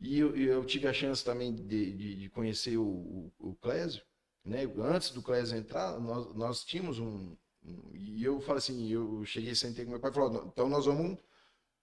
E 0.00 0.18
eu, 0.18 0.36
eu 0.36 0.64
tive 0.64 0.86
a 0.86 0.92
chance 0.92 1.24
também 1.24 1.54
de, 1.54 1.92
de- 1.92 2.14
de 2.16 2.28
conhecer 2.30 2.76
o, 2.76 2.84
o, 2.84 3.32
o 3.38 3.54
Clésio, 3.54 4.02
né? 4.44 4.64
Antes 4.78 5.10
do 5.10 5.22
Clésio 5.22 5.56
entrar, 5.56 5.98
nós, 5.98 6.34
nós 6.34 6.64
tínhamos 6.64 6.98
um, 6.98 7.34
um- 7.64 7.90
E 7.94 8.22
eu 8.22 8.40
falei 8.40 8.58
assim: 8.58 8.88
eu 8.90 9.24
cheguei, 9.24 9.54
sentei 9.54 9.84
com 9.84 9.90
meu 9.92 10.00
pai 10.00 10.10
e 10.10 10.14
falei: 10.14 10.40
então 10.46 10.68
nós 10.68 10.84
vamos 10.84 11.18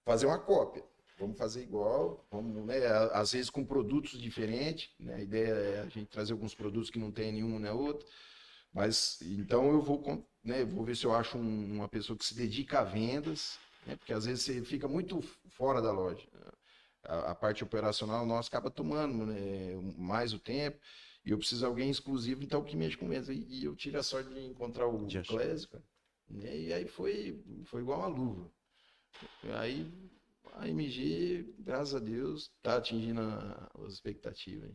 fazer 0.04 0.26
uma 0.26 0.38
cópia. 0.38 0.84
Vamos 1.18 1.38
fazer 1.38 1.62
igual, 1.62 2.26
vamos, 2.30 2.64
né? 2.66 2.86
Às 3.12 3.32
vezes 3.32 3.48
com 3.48 3.64
produtos 3.64 4.20
diferentes, 4.20 4.90
né? 5.00 5.14
A 5.14 5.20
ideia 5.20 5.48
é 5.48 5.80
a 5.80 5.88
gente 5.88 6.06
trazer 6.10 6.32
alguns 6.32 6.54
produtos 6.54 6.90
que 6.90 6.98
não 6.98 7.10
tem 7.10 7.32
nenhum 7.32 7.58
nem 7.58 7.70
outro. 7.72 8.06
Mas 8.72 9.18
então 9.22 9.70
eu 9.70 9.80
vou, 9.80 10.26
né? 10.44 10.64
Vou 10.64 10.84
ver 10.84 10.96
se 10.96 11.06
eu 11.06 11.14
acho 11.14 11.38
um- 11.38 11.76
uma 11.76 11.88
pessoa 11.88 12.18
que 12.18 12.24
se 12.24 12.34
dedica 12.34 12.80
a 12.80 12.84
vendas, 12.84 13.58
né? 13.86 13.96
Porque 13.96 14.12
às 14.12 14.26
vezes 14.26 14.44
você 14.44 14.62
fica 14.62 14.86
muito 14.86 15.22
fora 15.48 15.80
da 15.80 15.90
loja. 15.90 16.26
A, 17.04 17.30
a 17.32 17.34
parte 17.34 17.64
operacional 17.64 18.26
nossa 18.26 18.48
acaba 18.48 18.70
tomando 18.70 19.26
né, 19.26 19.74
mais 19.96 20.34
o 20.34 20.38
tempo. 20.38 20.78
E 21.24 21.30
eu 21.30 21.38
preciso 21.38 21.60
de 21.60 21.66
alguém 21.66 21.90
exclusivo, 21.90 22.42
então 22.44 22.62
que 22.62 22.76
mexe 22.76 22.96
com 22.96 23.08
vendas. 23.08 23.28
E, 23.30 23.46
e 23.48 23.64
eu 23.64 23.74
tive 23.74 23.96
a 23.96 24.02
sorte 24.02 24.28
de 24.30 24.40
encontrar 24.40 24.86
o. 24.86 25.06
Clésio, 25.26 25.68
né, 26.28 26.56
E 26.56 26.72
aí 26.72 26.86
foi, 26.86 27.42
foi 27.64 27.80
igual 27.80 28.00
uma 28.00 28.08
luva. 28.08 28.50
Aí 29.58 29.90
a 30.56 30.68
MG, 30.68 31.54
graças 31.58 31.94
a 31.94 31.98
Deus, 31.98 32.50
tá 32.62 32.76
atingindo 32.76 33.20
as 33.84 33.92
expectativas. 33.92 34.70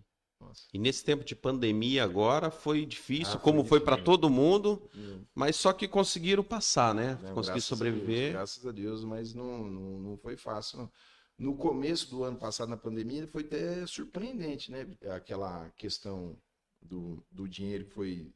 E 0.73 0.79
nesse 0.79 1.03
tempo 1.05 1.23
de 1.23 1.35
pandemia 1.35 2.03
agora 2.03 2.49
foi 2.49 2.83
difícil, 2.83 3.35
Ah, 3.35 3.39
foi 3.39 3.41
como 3.41 3.63
foi 3.63 3.79
difícil. 3.79 3.85
para 3.85 4.03
todo 4.03 4.27
mundo, 4.29 4.89
Hum. 4.95 5.23
mas 5.35 5.55
só 5.55 5.71
que 5.71 5.87
conseguiram 5.87 6.43
passar, 6.43 6.95
né? 6.95 7.19
Não, 7.21 7.35
Conseguir 7.35 7.53
graças 7.57 7.71
a 7.71 7.75
sobreviver. 7.75 8.21
Deus, 8.23 8.33
graças 8.33 8.65
a 8.65 8.71
Deus, 8.71 9.03
mas 9.03 9.33
não, 9.35 9.63
não, 9.69 9.99
não 9.99 10.17
foi 10.17 10.35
fácil. 10.35 10.79
não. 10.79 10.91
No 11.37 11.55
começo 11.55 12.09
do 12.09 12.23
ano 12.23 12.37
passado, 12.37 12.69
na 12.69 12.77
pandemia, 12.77 13.27
foi 13.27 13.43
até 13.43 13.85
surpreendente, 13.85 14.71
né? 14.71 14.87
Aquela 15.15 15.69
questão 15.77 16.35
do, 16.81 17.23
do 17.31 17.47
dinheiro 17.47 17.85
que 17.85 17.91
foi. 17.93 18.33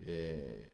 é, 0.00 0.70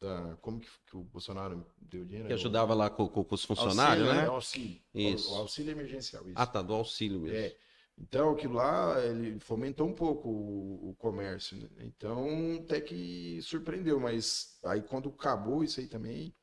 da, 0.00 0.36
como 0.40 0.58
que, 0.60 0.68
que 0.86 0.96
o 0.96 1.02
Bolsonaro 1.02 1.64
deu 1.78 2.04
dinheiro? 2.04 2.28
Que 2.28 2.34
ajudava 2.34 2.74
lá 2.74 2.88
com, 2.88 3.06
com- 3.08 3.26
os 3.30 3.44
funcionários, 3.44 4.06
Auxílio, 4.08 4.14
né? 4.14 4.26
É, 4.26 4.30
o 4.30 4.32
auxílio. 4.32 4.80
Isso. 4.94 5.30
O, 5.30 5.34
o 5.34 5.36
auxílio 5.38 5.70
emergencial. 5.72 6.22
Isso. 6.24 6.32
Ah, 6.36 6.46
tá, 6.46 6.62
do 6.62 6.72
auxílio 6.72 7.20
mesmo. 7.20 7.36
É. 7.36 7.54
Então, 7.98 8.30
aquilo 8.30 8.54
lá, 8.54 8.98
ele 9.04 9.38
fomentou 9.40 9.86
um 9.86 9.92
pouco 9.94 10.26
o, 10.30 10.90
o 10.90 10.94
comércio. 10.94 11.58
né? 11.58 11.68
Então, 11.80 12.58
até 12.62 12.80
que 12.80 13.40
surpreendeu, 13.42 14.00
mas 14.00 14.58
aí 14.64 14.80
quando 14.80 15.10
acabou 15.10 15.62
isso 15.62 15.80
aí 15.80 15.86
também, 15.86 16.34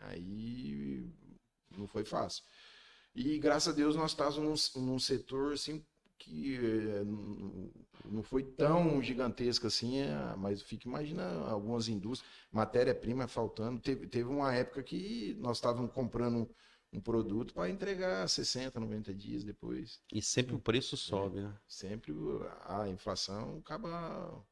aí 0.00 1.06
não 1.76 1.86
foi 1.86 2.04
fácil. 2.04 2.42
E 3.14 3.38
graças 3.38 3.74
a 3.74 3.76
Deus 3.76 3.94
nós 3.94 4.12
estávamos 4.12 4.72
num, 4.74 4.82
num 4.86 4.98
setor 4.98 5.52
assim 5.52 5.84
que 6.18 6.56
eh, 6.56 7.04
não- 8.04 8.22
foi 8.22 8.42
tão 8.42 9.02
gigantesco 9.02 9.66
assim, 9.66 9.98
eh, 10.00 10.34
mas 10.36 10.62
fica 10.62 10.88
imagina 10.88 11.24
algumas 11.48 11.88
indústrias, 11.88 12.32
matéria-prima 12.50 13.28
faltando. 13.28 13.80
Teve, 13.80 14.06
teve 14.06 14.28
uma 14.28 14.54
época 14.54 14.82
que 14.82 15.34
nós 15.40 15.58
estávamos 15.58 15.92
comprando 15.92 16.48
um 16.92 17.00
produto 17.00 17.54
para 17.54 17.70
entregar 17.70 18.28
60, 18.28 18.78
90 18.78 19.14
dias 19.14 19.44
depois. 19.44 20.00
E 20.12 20.20
sempre 20.20 20.54
o 20.54 20.58
preço 20.60 20.96
sobe, 20.96 21.40
né? 21.40 21.54
Sempre 21.66 22.12
a 22.66 22.88
inflação 22.88 23.58
acaba. 23.58 24.44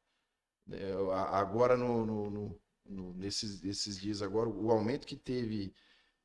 a- 1.13 1.39
Agora, 1.39 1.75
no, 1.77 2.05
no- 2.05 2.59
no- 2.85 3.13
nesses, 3.13 3.63
esses 3.63 3.97
dias, 3.99 4.21
agora, 4.21 4.49
o 4.49 4.71
aumento 4.71 5.05
que 5.07 5.15
teve 5.15 5.73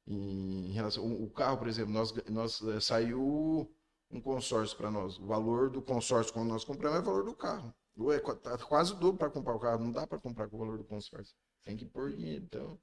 em 0.07 0.73
relação. 0.73 1.05
O 1.07 1.25
o 1.25 1.31
carro, 1.31 1.59
por 1.59 1.69
exemplo, 1.69 1.93
nós, 1.93 2.13
nós 2.31 2.63
eh, 2.63 2.81
saiu 2.81 3.71
um 4.11 4.21
consórcio 4.21 4.77
para 4.77 4.91
nós. 4.91 5.19
O 5.19 5.27
valor 5.27 5.71
do 5.71 5.83
consórcio, 5.83 6.33
quando 6.33 6.49
nós 6.49 6.65
compramos, 6.65 6.99
é 6.99 7.03
o 7.03 7.05
valor 7.05 7.25
do 7.25 7.35
carro. 7.35 7.75
É, 8.13 8.19
tá 8.37 8.59
quase 8.59 8.93
o 8.93 8.97
dobro 8.97 9.19
para 9.19 9.31
comprar 9.31 9.55
o 9.55 9.59
carro. 9.59 9.83
Não 9.85 9.93
dá 9.93 10.07
para 10.07 10.19
comprar 10.19 10.49
com 10.49 10.57
o 10.57 10.59
valor 10.61 10.79
do 10.79 10.85
consórcio. 10.85 11.35
Tem 11.65 11.77
que 11.77 11.85
pôr 11.87 12.13
dinheiro. 12.13 12.45
Então, 12.45 12.79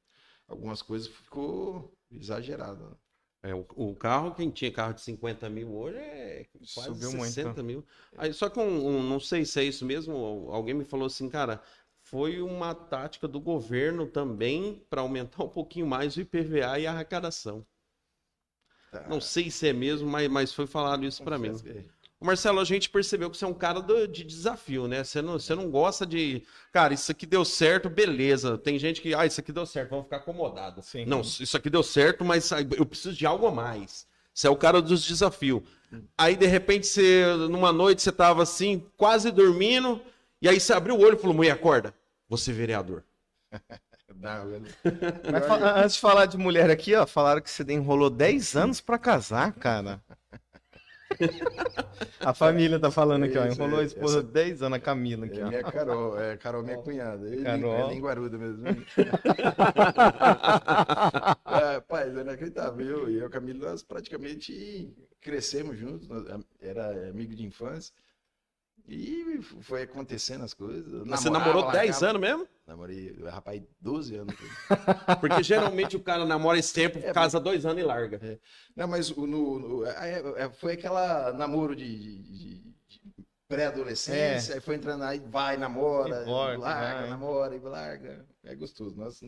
algumas 0.47 0.81
coisas 0.81 1.07
ficou 1.07 1.93
exagerado. 2.11 2.83
né? 2.89 2.95
É, 3.43 3.53
o, 3.53 3.65
o 3.75 3.95
carro, 3.95 4.33
quem 4.33 4.49
tinha 4.49 4.71
carro 4.71 4.93
de 4.93 5.01
50 5.01 5.49
mil 5.49 5.73
hoje 5.75 5.97
é 5.97 6.45
quase 6.73 6.87
Subiu 6.89 7.11
muito, 7.11 7.33
60 7.33 7.61
né? 7.61 7.67
mil. 7.67 7.85
Aí, 8.17 8.33
só 8.33 8.49
que 8.49 8.59
um, 8.59 8.87
um- 8.87 9.03
não 9.03 9.19
sei 9.19 9.43
se 9.45 9.59
é 9.59 9.63
isso 9.65 9.85
mesmo, 9.85 10.49
alguém 10.49 10.73
me 10.73 10.85
falou 10.85 11.07
assim, 11.07 11.29
cara, 11.29 11.61
foi 12.01 12.41
uma 12.41 12.73
tática 12.73 13.27
do 13.27 13.39
governo 13.41 14.07
também 14.07 14.85
para 14.89 15.01
aumentar 15.01 15.43
um 15.43 15.49
pouquinho 15.49 15.85
mais 15.85 16.15
o 16.15 16.21
IPVA 16.21 16.79
e 16.79 16.87
a 16.87 16.91
arrecadação. 16.93 17.65
Tá. 18.93 19.05
Não 19.09 19.19
sei 19.19 19.49
se 19.49 19.67
é 19.67 19.73
mesmo, 19.73 20.07
mas, 20.09 20.29
mas 20.29 20.53
foi 20.53 20.67
falado 20.67 21.03
isso 21.05 21.23
para 21.23 21.37
mim. 21.37 21.51
Marcelo, 22.21 22.59
a 22.61 22.63
gente 22.63 22.89
percebeu 22.89 23.29
que 23.29 23.35
você 23.35 23.43
é 23.43 23.47
um 23.47 23.53
cara 23.53 23.81
do- 23.81 24.07
de 24.07 24.23
desafio, 24.23 24.87
né? 24.87 25.03
Você 25.03 25.21
não, 25.21 25.33
você 25.33 25.53
não 25.55 25.69
gosta 25.69 26.05
de. 26.05 26.41
Cara, 26.71 26.93
isso 26.93 27.11
aqui 27.11 27.25
deu 27.25 27.43
certo, 27.43 27.89
beleza. 27.89 28.57
Tem 28.57 28.79
gente 28.79 29.01
que, 29.01 29.13
ah, 29.13 29.25
isso 29.25 29.41
aqui 29.41 29.51
deu 29.51 29.65
certo, 29.65 29.89
vamos 29.89 30.05
ficar 30.05 30.17
acomodado. 30.17 30.81
Sim. 30.81 31.05
Não, 31.05 31.19
isso 31.19 31.57
aqui 31.57 31.69
deu 31.69 31.83
certo, 31.83 32.23
mas 32.23 32.49
eu 32.77 32.85
preciso 32.85 33.13
de 33.13 33.25
algo 33.25 33.45
a 33.47 33.51
mais. 33.51 34.07
Você 34.33 34.47
é 34.47 34.49
o 34.49 34.55
cara 34.55 34.81
dos 34.81 35.05
desafios. 35.05 35.63
Aí, 36.17 36.35
de 36.35 36.45
repente, 36.47 36.87
você, 36.87 37.25
numa 37.49 37.73
noite, 37.73 38.01
você 38.01 38.11
tava 38.11 38.41
assim, 38.43 38.85
quase 38.95 39.29
dormindo, 39.29 40.01
e 40.41 40.47
aí 40.47 40.59
você 40.59 40.71
abriu 40.73 40.95
o 40.95 41.01
olho 41.01 41.15
e 41.17 41.19
falou: 41.19 41.35
mulher, 41.35 41.51
acorda, 41.51 41.93
você 42.29 42.51
é 42.51 42.53
vereador. 42.53 43.03
Não, 44.23 44.49
eu 44.49 44.59
não- 44.61 44.69
Mas 45.31 45.45
fa- 45.45 45.79
antes 45.81 45.95
de 45.95 45.99
falar 46.01 46.25
de 46.27 46.37
mulher 46.37 46.69
aqui, 46.71 46.95
ó, 46.95 47.05
falaram 47.05 47.41
que 47.41 47.49
você 47.51 47.63
enrolou 47.69 48.09
10 48.09 48.55
anos 48.55 48.79
pra 48.79 48.97
casar, 48.97 49.51
cara. 49.53 50.01
A 52.19 52.33
família 52.33 52.79
tá 52.79 52.89
falando 52.89 53.25
aqui, 53.25 53.37
ó. 53.37 53.45
Enrolou 53.45 53.79
a 53.79 53.83
é, 53.83 53.85
esposa 53.85 54.19
essa- 54.19 54.27
10 54.27 54.63
anos, 54.63 54.77
a 54.77 54.79
Camila 54.81 55.25
aqui, 55.25 55.39
É 55.39 55.43
ó. 55.43 55.47
minha 55.49 55.63
Carol, 55.63 56.19
é 56.19 56.37
Carol, 56.37 56.63
minha 56.63 56.77
cunhada. 56.77 57.27
Ele, 57.27 57.43
Carol. 57.43 57.73
É 57.91 57.93
linguaruda 57.93 58.37
mesmo. 58.37 58.63
é, 61.45 61.79
pai, 61.81 62.09
é 62.09 62.21
inacreditável. 62.21 62.85
Eu 62.85 63.09
e 63.09 63.17
eu, 63.19 63.29
Camila, 63.29 63.69
nós 63.71 63.83
praticamente 63.83 64.91
crescemos 65.21 65.77
juntos. 65.77 66.07
nós- 66.07 66.25
Era 66.61 67.09
amigo 67.09 67.35
de 67.35 67.45
infância. 67.45 67.93
E 68.87 69.39
foi 69.61 69.83
acontecendo 69.83 70.43
as 70.43 70.53
coisas. 70.53 71.03
Mas 71.05 71.21
você 71.21 71.29
Namorava, 71.29 71.51
namorou 71.53 71.71
10 71.71 72.01
largava. 72.01 72.09
anos 72.09 72.21
mesmo? 72.21 72.47
Namorei, 72.67 73.15
rapaz, 73.29 73.61
12 73.79 74.15
anos. 74.15 74.35
Porque 75.21 75.41
geralmente 75.43 75.95
o 75.95 76.01
cara 76.01 76.25
namora 76.25 76.57
esse 76.59 76.73
tempo, 76.73 76.97
É, 76.99 77.13
casa 77.13 77.39
dois 77.39 77.65
anos 77.65 77.81
e 77.81 77.85
larga. 77.85 78.39
Não, 78.75 78.87
mas 78.87 79.09
no, 79.15 79.25
no- 79.25 79.85
é- 79.85 80.43
é- 80.43 80.49
foi 80.49 80.73
aquela 80.73 81.31
namoro 81.33 81.75
de, 81.75 81.85
de- 81.97 82.23
de- 82.61 82.73
pré-adolescência, 83.53 84.55
aí 84.55 84.61
foi 84.61 84.75
entrando 84.75 85.03
aí, 85.03 85.19
vai, 85.19 85.57
namora, 85.57 86.25
larga, 86.57 87.01
vai. 87.01 87.09
namora 87.09 87.55
e 87.55 87.59
larga. 87.59 88.25
É 88.43 88.55
gostoso. 88.55 88.95
Nós, 88.97 89.21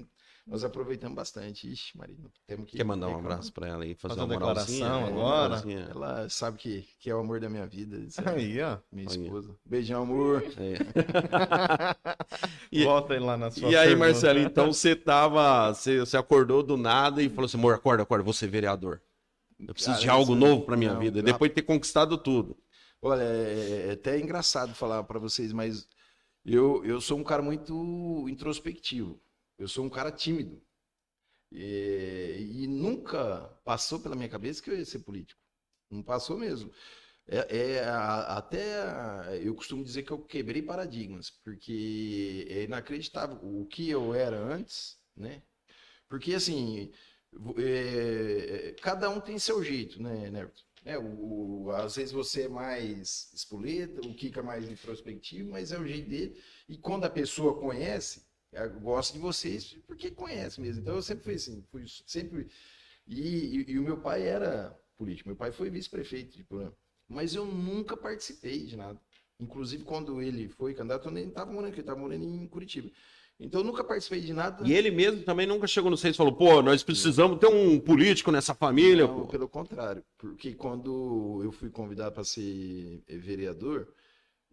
nós 0.45 0.63
aproveitamos 0.63 1.15
bastante. 1.15 1.71
Ixi, 1.71 1.97
Marina, 1.97 2.29
temos 2.45 2.69
que. 2.69 2.77
Quer 2.77 2.83
mandar 2.83 3.07
um 3.07 3.17
abraço 3.19 3.53
pra 3.53 3.67
ela 3.67 3.83
aí, 3.83 3.95
fazer 3.95 4.15
Fazer 4.15 4.21
uma 4.25 4.33
declaração 4.35 4.75
É, 4.87 4.89
uma 4.97 5.07
agora? 5.07 5.41
moralzinha. 5.49 5.87
Ela 5.89 6.29
sabe 6.29 6.57
que, 6.57 6.87
que 6.99 7.09
é 7.09 7.15
o 7.15 7.19
amor 7.19 7.39
da 7.39 7.49
minha 7.49 7.65
vida. 7.65 7.97
é 7.97 8.29
Aí, 8.29 8.61
ó. 8.61 8.77
minha 8.91 9.07
Olha. 9.09 9.17
esposa. 9.21 9.55
Beijão, 9.65 10.03
amor. 10.03 10.43
É. 10.57 10.75
E- 12.71 12.83
Volta 12.83 13.13
aí 13.13 13.19
lá 13.19 13.37
na 13.37 13.51
sua 13.51 13.69
E 13.69 13.75
aí, 13.75 13.87
pergunta. 13.89 14.05
Marcelo, 14.07 14.39
então 14.39 14.73
você 14.73 14.95
tava. 14.95 15.73
Você, 15.73 15.99
você 15.99 16.17
acordou 16.17 16.61
do 16.61 16.75
nada 16.77 17.21
e 17.21 17.29
falou 17.29 17.45
assim: 17.45 17.57
amor, 17.57 17.73
acorda, 17.75 18.03
acorda, 18.03 18.23
vou 18.23 18.33
ser 18.33 18.47
vereador. 18.47 19.01
Eu 19.59 19.73
preciso 19.73 19.93
Cara, 19.93 20.01
de 20.03 20.09
algo 20.09 20.35
novo 20.35 20.65
pra 20.65 20.75
minha 20.75 20.93
não, 20.93 20.99
vida. 20.99 21.19
não. 21.21 21.25
Depois 21.31 21.49
de 21.49 21.55
ter 21.55 21.61
conquistado 21.61 22.17
tudo. 22.17 22.57
Olha, 23.05 23.23
é, 23.23 23.87
é 23.89 23.91
até 23.91 24.19
engraçado 24.19 24.73
falar 24.73 25.03
para 25.03 25.19
vocês, 25.19 25.51
mas 25.53 25.87
Eu, 26.45 26.85
eu 26.85 27.01
sou 27.01 27.19
um 27.19 27.23
cara 27.25 27.43
muito 27.43 28.27
introspectivo. 28.29 29.21
Eu 29.59 29.67
sou 29.69 29.85
um 29.85 29.89
cara 29.91 30.11
tímido. 30.11 30.61
E, 31.51 32.63
e 32.63 32.67
nunca 32.67 33.49
passou 33.65 33.99
pela 34.01 34.15
minha 34.15 34.29
cabeça 34.29 34.61
que 34.63 34.69
eu 34.71 34.77
ia 34.77 34.85
ser 34.85 34.99
político. 35.01 35.41
Não 35.91 36.03
passou 36.03 36.37
mesmo. 36.39 36.71
É, 37.27 37.57
é 37.79 37.85
até 37.85 39.39
eu 39.45 39.55
costumo 39.55 39.83
dizer 39.85 40.03
que 40.03 40.11
eu 40.11 40.19
quebrei 40.19 40.61
paradigmas, 40.63 41.29
porque 41.45 42.47
é 42.49 42.63
inacreditável 42.65 43.39
o 43.43 43.65
que 43.67 43.89
eu 43.89 44.13
era 44.15 44.37
antes, 44.39 44.99
né? 45.17 45.43
Porque 46.09 46.33
assim, 46.35 46.91
vo- 47.33 47.55
é, 47.59 48.73
cada 48.81 49.09
um 49.11 49.21
tem 49.21 49.39
seu 49.39 49.63
jeito, 49.63 50.01
né, 50.03 50.31
Neto? 50.31 50.64
É, 50.85 50.97
o, 50.99 51.65
o- 51.65 51.71
às 51.71 51.95
vezes 51.97 52.11
você 52.13 52.43
é 52.43 52.49
mais 52.49 53.31
espoleta, 53.33 54.01
o 54.07 54.13
Kika 54.15 54.39
é 54.41 54.43
mais 54.43 54.69
introspectivo, 54.69 55.51
mas 55.51 55.71
é 55.73 55.79
o 55.79 55.87
jeito 55.87 56.09
dele. 56.09 56.39
E 56.69 56.77
quando 56.77 57.05
a 57.05 57.09
pessoa 57.09 57.59
conhece, 57.59 58.23
é, 58.53 58.67
gosta 58.67 59.13
de 59.13 59.19
vocês 59.19 59.73
porque 59.87 60.11
conhece 60.11 60.61
mesmo. 60.61 60.81
Então 60.83 60.95
eu 60.95 61.01
sempre 61.01 61.23
fui 61.25 61.33
assim, 61.35 61.63
fui 61.71 61.85
sempre. 62.05 62.47
E, 63.07 63.19
e- 63.67 63.71
e 63.73 63.79
o 63.79 63.83
meu 63.83 63.99
pai 64.01 64.23
era 64.27 64.77
político, 64.97 65.29
meu 65.29 65.35
pai 65.35 65.51
foi 65.51 65.69
vice-prefeito 65.69 66.37
de 66.37 66.43
Porã. 66.43 66.71
Mas 67.07 67.35
eu 67.35 67.45
nunca 67.45 67.97
participei 67.97 68.65
de 68.65 68.75
nada. 68.77 68.99
Inclusive, 69.39 69.83
quando 69.83 70.21
ele 70.21 70.47
foi 70.49 70.73
candidato, 70.73 71.07
eu 71.07 71.11
nem 71.11 71.27
estava 71.27 71.51
morando 71.51 71.69
aqui, 71.71 71.79
eu 71.79 71.83
estava 71.83 71.99
morando 71.99 72.23
em 72.23 72.47
Curitiba. 72.47 72.89
Então, 73.39 73.59
eu 73.61 73.65
nunca 73.65 73.83
participei 73.83 74.21
de 74.21 74.31
nada. 74.31 74.65
E 74.65 74.73
ele 74.73 74.89
mesmo 74.89 75.21
também 75.23 75.45
nunca 75.45 75.67
chegou 75.67 75.91
no 75.91 75.97
seis 75.97 76.15
e 76.15 76.17
falou, 76.17 76.33
pô, 76.33 76.61
nós 76.61 76.83
precisamos 76.83 77.37
ter 77.39 77.47
um 77.47 77.77
político 77.79 78.31
nessa 78.31 78.55
família, 78.55 79.05
Não, 79.07 79.21
pô. 79.21 79.27
pelo 79.27 79.49
contrário. 79.49 80.03
Porque 80.17 80.53
quando 80.53 81.41
eu 81.43 81.51
fui 81.51 81.69
convidado 81.69 82.13
para 82.13 82.23
ser 82.23 83.03
vereador, 83.09 83.93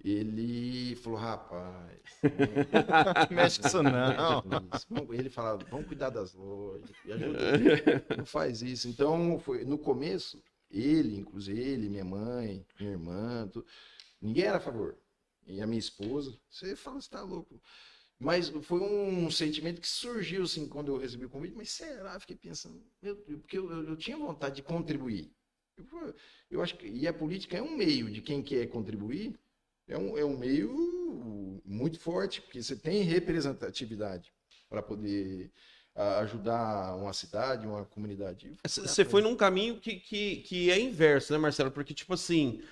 ele 0.04 0.96
falou, 0.96 1.16
rapaz, 1.18 2.00
Mexe 3.30 3.60
com 3.60 3.68
isso 3.68 3.82
não. 3.84 4.42
Ele 5.14 5.30
falava, 5.30 5.64
vamos 5.70 5.86
cuidar 5.86 6.10
das 6.10 6.34
lojas, 6.34 6.90
e 7.04 7.12
ajuda, 7.12 8.04
não 8.18 8.26
faz 8.26 8.62
isso. 8.62 8.88
Então, 8.88 9.38
foi, 9.38 9.64
no 9.64 9.78
começo, 9.78 10.42
ele, 10.70 11.18
inclusive 11.18 11.60
ele, 11.60 11.88
minha 11.88 12.04
mãe, 12.04 12.66
minha 12.80 12.92
irmã, 12.92 13.48
tu- 13.52 13.64
ninguém 14.20 14.44
era 14.44 14.56
a 14.56 14.60
favor. 14.60 14.96
E 15.46 15.60
a 15.60 15.66
minha 15.66 15.78
esposa, 15.78 16.36
você 16.50 16.74
fala, 16.74 17.00
você 17.00 17.10
tá 17.10 17.22
louco. 17.22 17.60
Mas 18.22 18.48
foi 18.62 18.80
um 18.80 19.30
sentimento 19.30 19.80
que 19.80 19.88
surgiu, 19.88 20.44
assim, 20.44 20.68
quando 20.68 20.92
eu 20.92 20.96
recebi 20.98 21.24
o 21.24 21.30
convite, 21.30 21.56
mas 21.56 21.70
será? 21.72 22.18
Fiquei 22.20 22.36
pensando, 22.36 22.80
meu 23.02 23.14
Deus, 23.16 23.40
porque 23.40 23.58
eu, 23.58 23.70
eu- 23.70 23.84
eu 23.88 23.96
tinha 23.96 24.16
vontade 24.16 24.56
de 24.56 24.62
contribuir. 24.62 25.30
Eu, 25.76 26.14
eu 26.50 26.62
acho 26.62 26.76
que, 26.76 26.86
e 26.86 27.06
a 27.08 27.12
política 27.12 27.56
é 27.56 27.62
um 27.62 27.76
meio 27.76 28.10
de 28.10 28.20
quem 28.22 28.42
quer 28.42 28.66
contribuir, 28.68 29.38
é 29.88 29.98
um, 29.98 30.16
é 30.16 30.24
um 30.24 30.38
meio 30.38 31.60
muito 31.64 31.98
forte, 31.98 32.40
porque 32.42 32.62
você 32.62 32.76
tem 32.76 33.02
representatividade 33.02 34.32
para 34.68 34.82
poder 34.82 35.50
ajudar 36.20 36.96
uma 36.96 37.12
cidade, 37.12 37.66
uma 37.66 37.84
comunidade. 37.84 38.56
Você 38.64 39.04
foi 39.04 39.20
num 39.20 39.36
caminho 39.36 39.80
que, 39.80 39.96
que, 39.98 40.36
que 40.36 40.70
é 40.70 40.78
inverso, 40.80 41.32
né, 41.32 41.38
Marcelo? 41.38 41.70
Porque, 41.72 41.92
tipo 41.92 42.14
assim. 42.14 42.62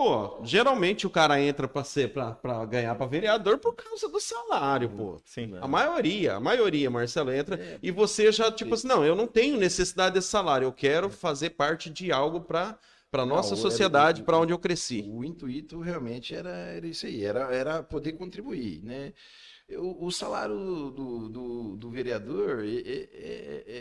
Pô, 0.00 0.40
geralmente 0.42 1.06
o 1.06 1.10
cara 1.10 1.38
entra 1.42 1.68
pra, 1.68 1.84
ser, 1.84 2.10
pra, 2.10 2.30
pra 2.32 2.64
ganhar 2.64 2.94
pra 2.94 3.04
vereador 3.04 3.58
por 3.58 3.74
causa 3.74 4.08
do 4.08 4.18
salário, 4.18 4.88
pô. 4.88 5.20
Sim. 5.26 5.52
A 5.60 5.68
maioria, 5.68 6.36
a 6.36 6.40
maioria, 6.40 6.90
Marcelo, 6.90 7.30
entra. 7.30 7.60
É. 7.60 7.78
E 7.82 7.90
você 7.90 8.32
já, 8.32 8.50
tipo 8.50 8.72
assim, 8.72 8.88
não, 8.88 9.04
eu 9.04 9.14
não 9.14 9.26
tenho 9.26 9.58
necessidade 9.58 10.14
desse 10.14 10.28
salário, 10.28 10.64
eu 10.64 10.72
quero 10.72 11.10
fazer 11.10 11.50
parte 11.50 11.90
de 11.90 12.10
algo 12.10 12.40
pra, 12.40 12.78
pra 13.10 13.26
nossa 13.26 13.50
Não, 13.50 13.58
sociedade, 13.58 14.22
pra 14.22 14.38
onde 14.38 14.54
eu 14.54 14.58
cresci. 14.58 15.04
O 15.06 15.22
intuito 15.22 15.78
realmente 15.80 16.34
era, 16.34 16.48
era 16.48 16.86
isso 16.86 17.04
aí, 17.04 17.22
era, 17.22 17.54
era 17.54 17.82
poder 17.82 18.12
contribuir, 18.12 18.82
né? 18.82 19.12
O, 19.78 20.06
o 20.06 20.10
salário 20.12 20.56
do, 20.90 21.28
do, 21.28 21.76
do 21.76 21.90
vereador 21.90 22.64
é, 22.64 22.70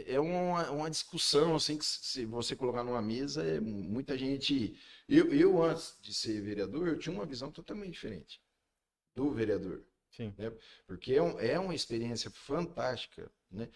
é, 0.07 0.13
é- 0.13 0.19
uma, 0.19 0.69
uma 0.71 0.89
discussão, 0.89 1.55
assim, 1.55 1.77
que 1.77 1.85
se 1.85 2.25
você 2.25 2.55
colocar 2.55 2.83
numa 2.83 3.01
mesa, 3.01 3.43
é 3.43 3.59
muita 3.59 4.17
gente... 4.17 4.77
Eu, 5.07 5.33
eu, 5.33 5.63
antes 5.63 5.95
de 6.01 6.13
ser 6.13 6.41
vereador, 6.41 6.87
eu 6.87 6.99
tinha 6.99 7.13
uma 7.13 7.25
visão 7.25 7.51
totalmente 7.51 7.91
diferente 7.93 8.39
do 9.15 9.31
vereador. 9.31 9.83
Sim. 10.11 10.33
né? 10.37 10.51
Porque 10.87 11.13
é, 11.15 11.21
um- 11.21 11.39
é 11.39 11.59
uma 11.59 11.75
experiência 11.75 12.29
fantástica, 12.31 13.31
né? 13.51 13.69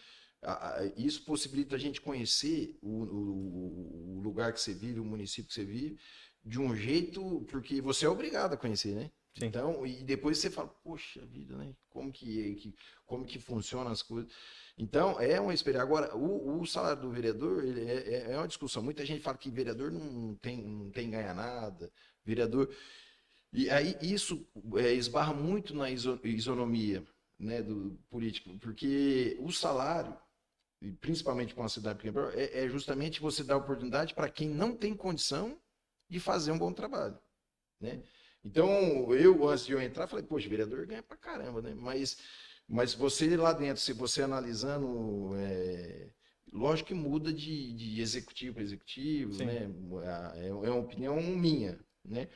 Isso 0.96 1.24
possibilita 1.24 1.74
a 1.76 1.78
gente 1.78 2.00
conhecer 2.00 2.76
o, 2.82 2.88
o- 3.04 4.16
o 4.18 4.20
lugar 4.20 4.52
que 4.52 4.60
você 4.60 4.74
vive, 4.74 5.00
o 5.00 5.04
município 5.04 5.48
que 5.48 5.54
você 5.54 5.64
vive, 5.64 5.98
de 6.44 6.60
um 6.60 6.76
jeito, 6.76 7.40
porque 7.50 7.80
você 7.80 8.04
é 8.04 8.08
obrigado 8.08 8.52
a 8.52 8.56
conhecer, 8.56 8.94
né? 8.94 9.10
Sim. 9.36 9.46
Então, 9.46 9.84
e 9.84 10.04
depois 10.04 10.38
você 10.38 10.48
fala, 10.50 10.68
poxa 10.68 11.24
vida, 11.26 11.56
né? 11.56 11.74
Como 11.90 12.12
que, 12.12 12.54
que- 12.54 12.74
como 13.04 13.24
que 13.24 13.38
funcionam 13.38 13.90
as 13.90 14.02
coisas? 14.02 14.32
Então, 14.78 15.18
é 15.20 15.40
uma 15.40 15.52
experiência. 15.52 15.82
Agora, 15.82 16.14
o, 16.16 16.60
o 16.60 16.66
salário 16.66 17.02
do 17.02 17.10
vereador 17.10 17.64
ele 17.64 17.80
é, 17.90 17.94
é- 18.28 18.32
é 18.32 18.36
uma 18.38 18.46
discussão. 18.48 18.82
Muita 18.82 19.04
gente 19.04 19.22
fala 19.22 19.36
que 19.36 19.50
vereador 19.50 19.90
não 19.90 20.34
tem, 20.36 20.62
não 20.62 20.90
tem 20.90 21.10
ganha 21.10 21.34
nada, 21.34 21.90
vereador. 22.24 22.72
E 23.52 23.70
aí 23.70 23.96
isso 24.02 24.46
é, 24.76 24.92
esbarra 24.94 25.34
muito 25.34 25.74
na 25.74 25.90
iso- 25.90 26.20
isonomia 26.24 27.04
né, 27.38 27.62
do 27.62 27.98
político, 28.10 28.58
porque 28.60 29.36
o 29.40 29.52
salário, 29.52 30.16
principalmente 31.00 31.54
com 31.54 31.62
uma 31.62 31.68
cidade 31.68 31.98
pequena, 31.98 32.30
é, 32.34 32.64
é 32.64 32.68
justamente 32.68 33.20
você 33.20 33.42
dar 33.42 33.56
oportunidade 33.56 34.14
para 34.14 34.28
quem 34.28 34.48
não 34.48 34.76
tem 34.76 34.94
condição 34.94 35.58
de 36.08 36.20
fazer 36.20 36.52
um 36.52 36.58
bom 36.58 36.72
trabalho. 36.72 37.18
Né? 37.80 38.02
Então, 38.44 39.12
eu, 39.14 39.48
antes 39.48 39.64
de 39.66 39.72
eu 39.72 39.80
entrar, 39.80 40.06
falei, 40.06 40.24
poxa, 40.24 40.48
vereador 40.48 40.86
ganha 40.86 41.02
pra 41.02 41.16
caramba, 41.16 41.62
né? 41.62 41.74
Mas, 41.74 42.18
mas 42.68 42.92
você 42.94 43.36
lá 43.36 43.52
dentro, 43.52 43.82
se 43.82 43.92
você 43.92 44.22
analisando, 44.22 45.30
é, 45.36 46.10
lógico 46.52 46.88
que 46.88 46.94
muda 46.94 47.32
de, 47.32 47.72
de 47.72 48.00
executivo 48.00 48.54
para 48.54 48.62
executivo, 48.62 49.32
Sim. 49.34 49.46
né? 49.46 49.70
É, 50.36 50.48
é 50.48 50.52
uma 50.52 50.76
opinião 50.80 51.16
minha, 51.22 51.78
né? 52.04 52.28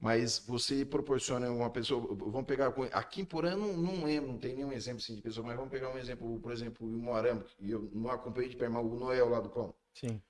Mas 0.00 0.40
você 0.40 0.84
proporciona 0.84 1.48
uma 1.52 1.70
pessoa, 1.70 2.04
vamos 2.16 2.44
pegar, 2.44 2.74
aqui 2.92 3.20
em 3.20 3.24
Porã 3.24 3.54
não, 3.54 3.76
não 3.76 4.04
lembro, 4.04 4.32
não 4.32 4.38
tem 4.38 4.52
nenhum 4.56 4.72
exemplo 4.72 4.98
assim 4.98 5.14
de 5.14 5.22
pessoa, 5.22 5.46
mas 5.46 5.54
vamos 5.54 5.70
pegar 5.70 5.94
um 5.94 5.98
exemplo, 5.98 6.40
por 6.40 6.50
exemplo, 6.52 6.88
em 6.88 7.00
Moarama, 7.00 7.44
e 7.60 7.70
eu 7.70 7.88
não 7.94 8.10
acompanhei 8.10 8.50
de 8.50 8.56
perto, 8.56 8.76
o 8.76 8.98
Noel 8.98 9.28
lá 9.28 9.38
do 9.38 9.48
Pão. 9.48 9.72
Sim. 9.94 10.20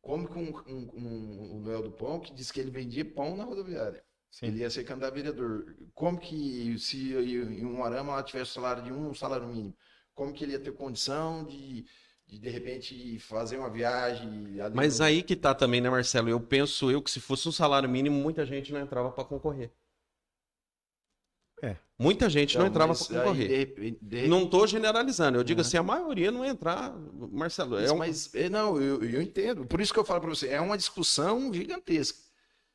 Como 0.00 0.28
que 0.28 0.38
um, 0.38 0.56
um, 0.68 0.90
um- 0.94 1.56
o 1.56 1.60
Noel 1.60 1.82
do 1.82 1.90
Pão, 1.90 2.20
que 2.20 2.32
disse 2.32 2.52
que 2.52 2.60
ele 2.60 2.70
vendia 2.70 3.04
pão 3.04 3.36
na 3.36 3.42
rodoviária. 3.42 4.05
Sim. 4.30 4.46
Ele 4.46 4.58
ia 4.60 4.70
ser 4.70 4.84
candidato 4.84 5.12
a 5.12 5.14
vereador. 5.14 5.76
Como 5.94 6.18
que, 6.18 6.78
se 6.78 7.14
em 7.14 7.64
um 7.64 7.82
arama 7.84 8.12
ela 8.12 8.22
tivesse 8.22 8.52
salário 8.52 8.82
de 8.82 8.92
um 8.92 9.14
salário 9.14 9.46
mínimo, 9.48 9.76
como 10.14 10.32
que 10.32 10.44
ele 10.44 10.52
ia 10.52 10.60
ter 10.60 10.72
condição 10.72 11.44
de, 11.44 11.84
de, 12.26 12.38
de 12.38 12.48
repente, 12.50 13.18
fazer 13.18 13.56
uma 13.58 13.70
viagem? 13.70 14.56
Mas 14.72 15.00
aí 15.00 15.22
que 15.22 15.34
tá 15.36 15.54
também, 15.54 15.80
né, 15.80 15.88
Marcelo? 15.90 16.28
Eu 16.28 16.40
penso 16.40 16.90
eu 16.90 17.02
que 17.02 17.10
se 17.10 17.20
fosse 17.20 17.48
um 17.48 17.52
salário 17.52 17.88
mínimo, 17.88 18.16
muita 18.20 18.44
gente 18.46 18.72
não 18.72 18.80
entrava 18.80 19.10
pra 19.10 19.24
concorrer. 19.24 19.72
É. 21.62 21.76
Muita 21.98 22.28
gente 22.28 22.58
não 22.58 22.66
Então, 22.66 22.70
entrava 22.70 22.88
mas 22.90 23.06
pra 23.06 23.22
aí, 23.22 23.24
concorrer. 23.24 23.74
de 23.74 23.98
de 24.02 24.28
Não 24.28 24.46
tô 24.48 24.66
generalizando, 24.66 25.38
eu 25.38 25.44
digo 25.44 25.60
Uhum. 25.60 25.66
assim, 25.66 25.76
a 25.78 25.82
maioria 25.82 26.30
não 26.30 26.44
entrar, 26.44 26.94
Marcelo, 27.32 27.78
é 27.78 27.82
Mas, 27.82 27.90
um... 27.90 27.96
mas, 27.96 28.34
é, 28.34 28.48
não, 28.48 28.80
eu, 28.80 29.02
eu 29.02 29.22
entendo. 29.22 29.66
Por 29.66 29.80
isso 29.80 29.92
que 29.92 29.98
eu 29.98 30.04
falo 30.04 30.20
para 30.20 30.30
você, 30.30 30.48
é 30.48 30.60
uma 30.60 30.76
discussão 30.76 31.52
gigantesca. 31.52 32.18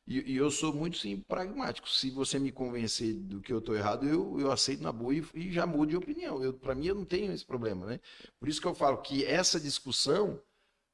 E, 0.06 0.32
e 0.32 0.36
eu 0.36 0.50
sou 0.50 0.72
muito 0.72 0.98
sim, 0.98 1.20
pragmático. 1.20 1.88
Se 1.88 2.10
você 2.10 2.38
me 2.38 2.50
convencer 2.50 3.14
do 3.14 3.40
que 3.40 3.52
eu 3.52 3.58
estou 3.58 3.76
errado, 3.76 4.06
eu, 4.06 4.38
eu 4.40 4.50
aceito 4.50 4.82
na 4.82 4.92
boa 4.92 5.14
e, 5.14 5.24
e 5.34 5.52
já 5.52 5.66
mudo 5.66 5.90
de 5.90 5.96
opinião. 5.96 6.52
Para 6.54 6.74
mim, 6.74 6.86
eu 6.86 6.94
não 6.94 7.04
tenho 7.04 7.32
esse 7.32 7.44
problema, 7.44 7.86
né? 7.86 8.00
Por 8.38 8.48
isso 8.48 8.60
que 8.60 8.66
eu 8.66 8.74
falo 8.74 8.98
que 8.98 9.24
essa 9.24 9.60
discussão, 9.60 10.40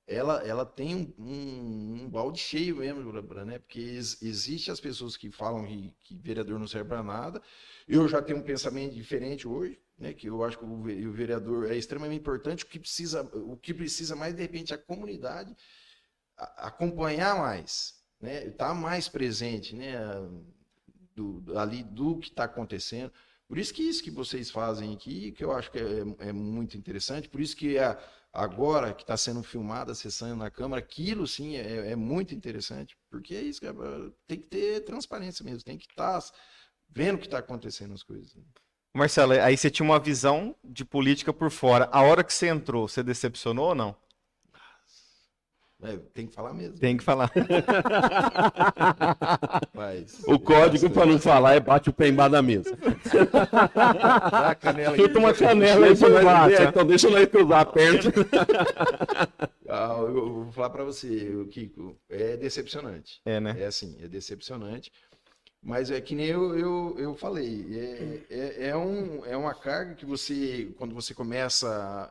ela, 0.06 0.46
ela 0.46 0.66
tem 0.66 0.94
um, 0.94 1.24
um, 1.24 2.02
um 2.04 2.10
balde 2.10 2.38
cheio 2.38 2.76
mesmo, 2.76 3.12
né? 3.44 3.58
Porque 3.58 3.80
ex, 3.80 4.22
existe 4.22 4.70
as 4.70 4.80
pessoas 4.80 5.16
que 5.16 5.30
falam 5.30 5.66
que, 5.66 5.94
que 6.00 6.16
vereador 6.16 6.58
não 6.58 6.66
serve 6.66 6.88
para 6.90 7.02
nada. 7.02 7.42
Eu 7.86 8.06
já 8.08 8.20
tenho 8.20 8.38
um 8.38 8.42
pensamento 8.42 8.94
diferente 8.94 9.48
hoje, 9.48 9.80
né? 9.98 10.12
Que 10.12 10.28
eu 10.28 10.44
acho 10.44 10.58
que 10.58 10.64
o, 10.64 10.68
o 10.68 11.12
vereador 11.12 11.70
é 11.70 11.76
extremamente 11.76 12.20
importante. 12.20 12.64
O 12.64 12.66
que 12.66 12.78
precisa, 12.78 13.22
o 13.34 13.56
que 13.56 13.72
precisa 13.72 14.14
mais 14.14 14.34
de 14.34 14.42
repente 14.42 14.72
é 14.72 14.76
a 14.76 14.78
comunidade 14.78 15.56
acompanhar 16.56 17.36
mais, 17.36 17.97
né? 18.20 18.46
Estar 18.46 18.74
mais 18.74 19.08
presente, 19.08 19.74
né? 19.74 19.94
Do, 21.14 21.42
ali 21.58 21.82
do 21.82 22.18
que 22.18 22.28
está 22.28 22.44
acontecendo. 22.44 23.12
Por 23.48 23.58
isso 23.58 23.72
que 23.72 23.82
isso 23.82 24.02
que 24.02 24.10
vocês 24.10 24.50
fazem 24.50 24.92
aqui, 24.94 25.32
que 25.32 25.42
eu 25.42 25.52
acho 25.52 25.70
que 25.70 25.78
é, 25.78 26.28
é 26.28 26.32
muito 26.32 26.76
interessante. 26.76 27.28
Por 27.28 27.40
isso 27.40 27.56
que 27.56 27.78
a, 27.78 27.98
agora 28.32 28.92
que 28.92 29.02
está 29.02 29.16
sendo 29.16 29.42
filmada 29.42 29.94
sessão 29.94 30.36
na 30.36 30.50
Câmara, 30.50 30.80
aquilo 30.80 31.26
sim 31.26 31.56
é, 31.56 31.92
é 31.92 31.96
muito 31.96 32.34
interessante, 32.34 32.96
porque 33.10 33.34
é 33.34 33.40
isso 33.40 33.64
é, 33.66 33.72
tem 34.26 34.38
que 34.38 34.46
ter 34.46 34.80
transparência 34.84 35.44
mesmo, 35.44 35.64
tem 35.64 35.78
que 35.78 35.86
estar 35.86 36.22
vendo 36.88 37.16
o 37.16 37.18
que 37.18 37.26
está 37.26 37.38
acontecendo 37.38 37.94
as 37.94 38.02
coisas. 38.02 38.36
Marcelo, 38.94 39.32
aí 39.32 39.56
você 39.56 39.70
tinha 39.70 39.84
uma 39.84 39.98
visão 39.98 40.54
de 40.64 40.84
política 40.84 41.32
por 41.32 41.50
fora. 41.50 41.88
A 41.92 42.02
hora 42.02 42.24
que 42.24 42.32
você 42.32 42.48
entrou, 42.48 42.88
você 42.88 43.02
decepcionou 43.02 43.68
ou 43.68 43.74
não? 43.74 43.96
É, 45.80 45.96
tem 46.12 46.26
que 46.26 46.34
falar 46.34 46.52
mesmo. 46.52 46.76
Tem 46.76 46.96
que 46.96 47.04
falar. 47.04 47.30
Mas, 49.72 50.20
O 50.26 50.36
código 50.38 50.90
para 50.90 51.06
não 51.06 51.18
falar 51.20 51.54
é 51.54 51.60
bate 51.60 51.88
o 51.88 51.92
pé 51.92 52.08
embaixo 52.08 52.32
da 52.32 52.42
mesa. 52.42 52.76
Dá 53.74 54.48
a 54.50 54.54
canela 54.56 54.94
aqui. 54.94 55.02
Chuta 55.02 55.18
uma 55.20 55.32
canela 55.32 55.86
aí 55.86 55.94
Deixa 55.94 56.10
por 56.10 56.24
baixo. 56.24 56.56
é, 56.56 56.64
então 56.64 56.84
deixa 56.84 57.08
nós 57.10 57.26
cruzar 57.26 57.66
perto. 57.66 58.08
Ah, 59.70 59.96
eu, 59.98 60.16
eu 60.16 60.32
vou 60.44 60.52
falar 60.52 60.70
pra 60.70 60.82
você, 60.82 61.28
o 61.36 61.46
Kiko, 61.46 61.94
é 62.08 62.38
decepcionante. 62.38 63.20
É, 63.26 63.38
né? 63.38 63.54
É 63.58 63.66
assim, 63.66 63.98
é 64.02 64.08
decepcionante. 64.08 64.90
Mas 65.62 65.90
é 65.90 66.00
que 66.00 66.14
nem 66.14 66.24
eu, 66.24 66.58
eu, 66.58 66.96
eu 66.98 67.14
falei, 67.14 67.66
é, 67.70 68.20
é, 68.30 68.68
é, 68.68 68.76
um, 68.76 69.22
é 69.26 69.36
uma 69.36 69.52
carga 69.52 69.94
que 69.94 70.06
você, 70.06 70.70
quando 70.78 70.94
você 70.94 71.12
começa, 71.12 72.10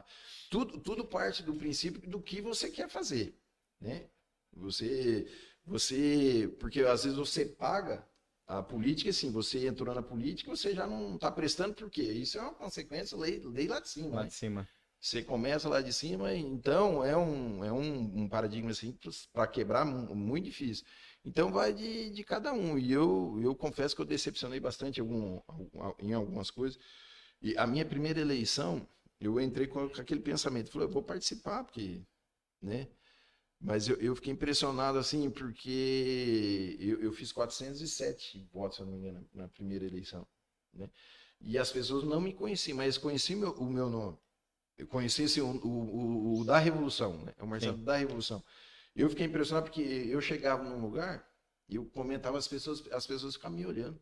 tudo, 0.52 0.78
tudo 0.78 1.04
parte 1.04 1.42
do 1.42 1.56
princípio 1.56 2.00
do 2.08 2.20
que 2.22 2.42
você 2.42 2.70
quer 2.70 2.88
fazer, 2.90 3.34
né? 3.80 4.10
Você, 4.56 5.28
você, 5.66 6.56
porque 6.60 6.82
às 6.82 7.04
vezes 7.04 7.18
você 7.18 7.46
paga 7.46 8.08
a 8.48 8.64
política, 8.64 9.10
assim, 9.10 9.32
você 9.32 9.68
entrou 9.68 9.94
na 9.94 10.02
política, 10.02 10.50
você 10.50 10.74
já 10.74 10.88
não 10.88 11.16
está 11.16 11.32
prestando, 11.32 11.76
por 11.76 11.90
quê? 11.90 12.04
Isso 12.04 12.38
é 12.38 12.42
uma 12.42 12.54
consequência 12.54 13.18
lei, 13.18 13.40
lei 13.46 13.68
lá 13.68 13.80
de 13.80 13.90
cima, 13.90 14.16
Lá 14.16 14.24
né? 14.24 14.28
de 14.30 14.34
cima. 14.34 14.68
Você 15.00 15.22
começa 15.24 15.70
lá 15.70 15.80
de 15.82 15.94
cima, 15.94 16.34
então 16.34 17.04
é 17.04 17.16
um, 17.16 17.64
é 17.64 17.72
um, 17.72 18.24
um 18.24 18.30
paradigma 18.30 18.72
assim 18.72 18.98
para 19.32 19.48
quebrar 19.48 19.86
mu- 19.86 20.16
muito 20.16 20.46
difícil. 20.46 20.86
Então 21.24 21.52
vai 21.52 21.72
de, 21.74 22.10
de 22.10 22.24
cada 22.24 22.52
um. 22.52 22.78
E 22.80 22.92
eu, 22.92 23.40
eu 23.42 23.56
confesso 23.56 23.96
que 23.96 24.02
eu 24.02 24.06
decepcionei 24.06 24.60
bastante 24.60 25.00
algum- 25.00 25.40
em 26.00 26.14
algumas 26.14 26.50
coisas. 26.50 26.80
E 27.42 27.58
a 27.58 27.68
minha 27.68 27.86
primeira 27.86 28.20
eleição, 28.20 28.88
eu 29.20 29.40
entrei 29.40 29.68
com 29.68 29.86
aquele 29.86 30.22
pensamento, 30.22 30.72
falei, 30.72 30.88
eu 30.88 30.92
vou 30.92 31.04
participar, 31.04 31.64
porque, 31.64 32.02
né? 32.62 32.88
Mas 33.60 33.88
eu, 33.88 33.96
eu 33.98 34.16
fiquei 34.16 34.32
impressionado 34.34 34.98
assim, 35.00 35.30
porque 35.32 36.78
eu, 36.80 37.02
eu 37.02 37.12
fiz 37.14 37.32
407 37.32 38.48
votos, 38.54 38.78
se 38.78 38.84
não 38.84 38.92
me 38.92 38.98
engano, 39.00 39.28
na 39.34 39.48
primeira 39.48 39.86
eleição, 39.86 40.28
né? 40.74 40.90
E 41.42 41.58
as 41.58 41.72
pessoas 41.72 42.04
não 42.04 42.22
me 42.22 42.34
conheciam, 42.34 42.78
mas 42.78 42.98
conheciam 42.98 43.40
meu- 43.40 43.52
o 43.54 43.66
meu 43.70 43.90
nome. 43.90 44.18
Eu 44.78 44.88
conheci 44.88 45.24
assim, 45.26 45.42
o, 45.42 45.48
o, 45.66 46.42
o- 46.42 46.46
da 46.46 46.60
Revolução, 46.60 47.18
né? 47.26 47.34
O 47.40 47.48
Marcelo 47.48 47.78
da 47.80 47.98
Revolução. 47.98 48.44
Eu 48.96 49.10
fiquei 49.10 49.26
impressionado 49.28 49.66
porque 49.68 49.82
eu 49.82 50.22
chegava 50.22 50.64
num 50.64 50.82
lugar 50.82 51.28
e 51.70 51.76
eu 51.78 51.86
comentava 51.88 52.38
as 52.38 52.48
pessoas, 52.48 52.84
as 52.92 53.08
pessoas 53.08 53.36
ficavam 53.36 53.58
me 53.58 53.66
olhando. 53.66 54.02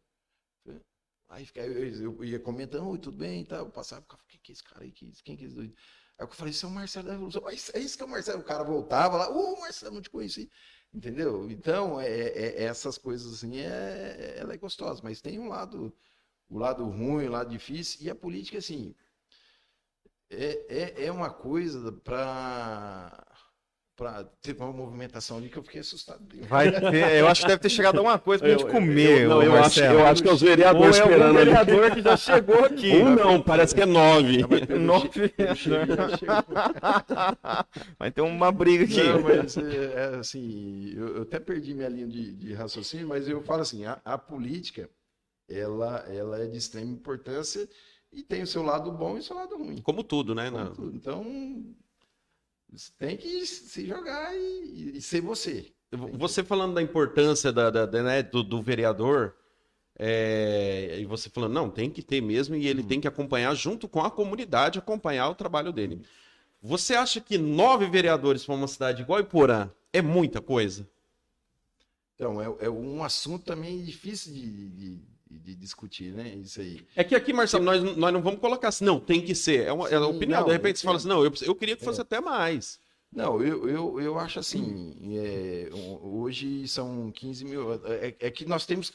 Aí 1.30 1.48
eu, 1.56 2.16
eu 2.18 2.24
ia 2.26 2.40
comentando, 2.40 2.88
oi, 2.90 2.98
tudo 3.00 3.18
bem 3.18 3.42
e 3.42 3.46
tal. 3.46 3.66
Eu 3.66 3.72
passava, 3.72 4.02
ficava, 4.02 4.24
quem 4.28 4.40
que 4.42 4.52
é 4.52 4.54
esse 4.54 4.64
cara 4.64 4.84
aí? 4.84 4.92
Que- 4.92 5.12
Quem 5.24 5.36
que 5.36 5.44
é 5.44 5.48
esse 5.48 5.56
doido? 5.56 5.76
Aí 6.18 6.26
eu 6.26 6.28
falei, 6.30 6.52
isso 6.52 6.66
é 6.66 6.70
o 6.70 6.72
Marcelo 6.72 7.06
da 7.08 7.14
Revolução. 7.14 7.42
Mas 7.44 7.72
é 7.74 7.80
isso 7.80 7.98
que 7.98 8.04
é 8.04 8.06
o 8.06 8.10
Marcelo. 8.10 8.40
O 8.42 8.46
cara 8.46 8.64
voltava 8.64 9.18
lá, 9.18 9.30
ô, 9.30 9.60
Marcelo, 9.60 9.96
não 9.96 10.02
te 10.02 10.10
conheci. 10.10 10.50
Entendeu? 10.94 11.50
Então, 11.52 12.00
é, 12.00 12.08
é- 12.10 12.56
é 12.62 12.64
essas 12.64 12.98
coisas 12.98 13.34
assim, 13.34 13.58
é, 13.60 14.36
ela 14.38 14.54
é 14.54 14.58
gostosa, 14.58 15.02
mas 15.04 15.22
tem 15.22 15.40
um 15.40 15.50
lado, 15.50 15.94
o 16.50 16.58
lado 16.60 16.86
ruim, 16.86 17.28
o 17.28 17.32
lado 17.32 17.50
difícil, 17.52 18.06
e 18.06 18.10
a 18.10 18.16
política, 18.16 18.58
assim, 18.60 18.96
é, 20.30 21.04
é, 21.04 21.06
é 21.06 21.12
uma 21.12 21.30
coisa 21.32 21.92
para 21.92 23.26
para 23.96 24.26
ter 24.42 24.56
uma 24.58 24.74
movimentação 24.74 25.38
ali 25.38 25.48
que 25.48 25.56
eu 25.58 25.64
fiquei 25.64 25.80
assustado. 25.80 26.22
Vai 26.50 26.70
ter, 26.70 27.18
eu 27.18 27.28
acho 27.30 27.42
que 27.44 27.48
deve 27.48 27.62
ter 27.62 27.70
chegado 27.70 27.98
alguma 27.98 28.20
coisa 28.20 28.44
pra 28.44 28.52
gente 28.52 28.64
Eu- 28.66 28.70
comer. 28.70 29.22
eu, 29.22 29.30
não, 29.30 29.42
eu, 29.42 29.56
acho, 29.56 29.80
eu 29.82 30.06
acho 30.06 30.22
que 30.22 30.28
é 30.28 30.34
os 30.34 30.42
vereadores 30.42 30.98
é 30.98 31.00
esperando 31.04 31.38
ali. 31.38 31.46
vereador 31.46 31.92
que 31.92 32.02
já 32.02 32.18
chegou 32.18 32.66
aqui. 32.66 32.90
Um 32.92 33.16
não, 33.16 33.42
parece 33.42 33.74
que 33.74 33.82
é 33.82 33.86
nove. 33.86 34.40
Não, 34.70 34.80
Nove. 34.80 35.34
Vai 37.98 38.12
ter 38.12 38.22
uma 38.22 38.52
briga 38.52 38.84
aqui. 38.84 39.02
Não, 39.04 39.22
mas 39.22 39.58
é, 39.58 39.94
é 39.94 40.16
assim, 40.20 40.94
eu, 40.96 41.16
eu 41.18 41.22
até 41.24 41.40
perdi 41.40 41.74
minha 41.74 41.90
linha 41.90 42.08
de, 42.08 42.34
de 42.34 42.54
raciocínio, 42.54 43.08
mas 43.08 43.28
eu 43.28 43.42
falo 43.44 43.62
assim, 43.62 43.86
a, 43.86 44.00
a 44.04 44.18
política, 44.18 44.90
ela, 45.50 46.00
ela 46.10 46.44
é 46.44 46.48
de 46.48 46.58
extrema 46.58 46.92
importância 46.92 47.68
e 48.12 48.22
tem 48.24 48.42
o 48.44 48.48
seu 48.48 48.64
lado 48.64 48.92
bom 48.92 49.16
e 49.16 49.20
o 49.20 49.24
seu 49.24 49.36
lado 49.36 49.58
ruim. 49.58 49.78
Como 49.82 50.04
tudo, 50.04 50.34
né? 50.36 50.50
Como 50.52 50.70
tudo. 50.72 50.96
Então, 50.96 51.26
você 52.72 52.92
tem 52.98 53.18
que 53.18 53.46
se 53.46 53.86
jogar 53.86 54.36
e, 54.36 54.98
e 54.98 55.02
ser 55.02 55.22
você. 55.22 55.72
Você 56.14 56.44
falando 56.44 56.74
da 56.76 56.82
importância 56.82 57.52
da, 57.52 57.70
da- 57.70 57.86
da, 57.86 58.04
né, 58.04 58.24
do, 58.24 58.44
do 58.44 58.62
vereador, 58.62 59.36
é, 59.98 60.98
e 61.00 61.06
você 61.06 61.30
falando, 61.30 61.54
não, 61.54 61.70
tem 61.70 61.90
que 61.90 62.02
ter 62.02 62.22
mesmo, 62.22 62.56
e 62.56 62.68
ele 62.68 62.84
tem 62.84 63.00
que 63.00 63.08
acompanhar 63.08 63.54
junto 63.56 63.88
com 63.88 64.02
a 64.02 64.12
comunidade, 64.12 64.80
acompanhar 64.80 65.30
o 65.30 65.36
trabalho 65.36 65.72
dele. 65.72 66.02
Você 66.62 66.96
acha 66.96 67.22
que 67.22 67.38
nove 67.38 67.88
vereadores 67.88 68.46
para 68.46 68.56
uma 68.56 68.68
cidade 68.68 69.04
igual 69.04 69.20
Iporã 69.22 69.70
é 69.94 70.02
muita 70.02 70.42
coisa? 70.42 70.88
Então, 72.16 72.42
é, 72.42 72.66
é 72.66 72.70
um 72.70 73.04
assunto 73.04 73.46
também 73.46 73.84
difícil 73.84 74.34
de, 74.34 74.70
de- 74.70 75.02
de 75.30 75.56
discutir, 75.56 76.14
né? 76.14 76.30
Isso 76.36 76.62
aí. 76.62 76.86
É 76.96 77.04
que 77.04 77.16
aqui, 77.16 77.34
Marcelo, 77.34 77.64
nós, 77.64 77.82
nós 77.96 78.14
não 78.14 78.22
vamos 78.22 78.40
colocar 78.40 78.68
assim, 78.70 78.86
não, 78.86 79.00
tem 79.00 79.22
que 79.22 79.34
ser. 79.34 79.66
É 79.66 79.74
uma, 79.74 79.90
é 79.90 79.96
a 79.96 80.00
Sim, 80.00 80.06
opinião. 80.06 80.40
não, 80.42 80.48
de 80.48 80.54
repente 80.54 80.80
você 80.80 80.86
fala 80.86 80.98
assim, 80.98 81.08
não, 81.08 81.24
eu, 81.24 81.32
eu 81.42 81.56
queria 81.56 81.76
que 81.76 81.84
fosse 81.84 82.02
até 82.02 82.22
mais. 82.22 82.80
Não, 83.12 83.42
eu, 83.42 83.70
eu, 83.70 84.02
eu 84.02 84.20
acho 84.20 84.40
assim, 84.40 84.94
é, 85.18 85.70
hoje 86.02 86.68
são 86.68 87.12
15 87.12 87.46
mil. 87.46 87.74
É, 87.86 88.16
é 88.20 88.30
que 88.32 88.46
nós 88.46 88.66
temos, 88.66 88.92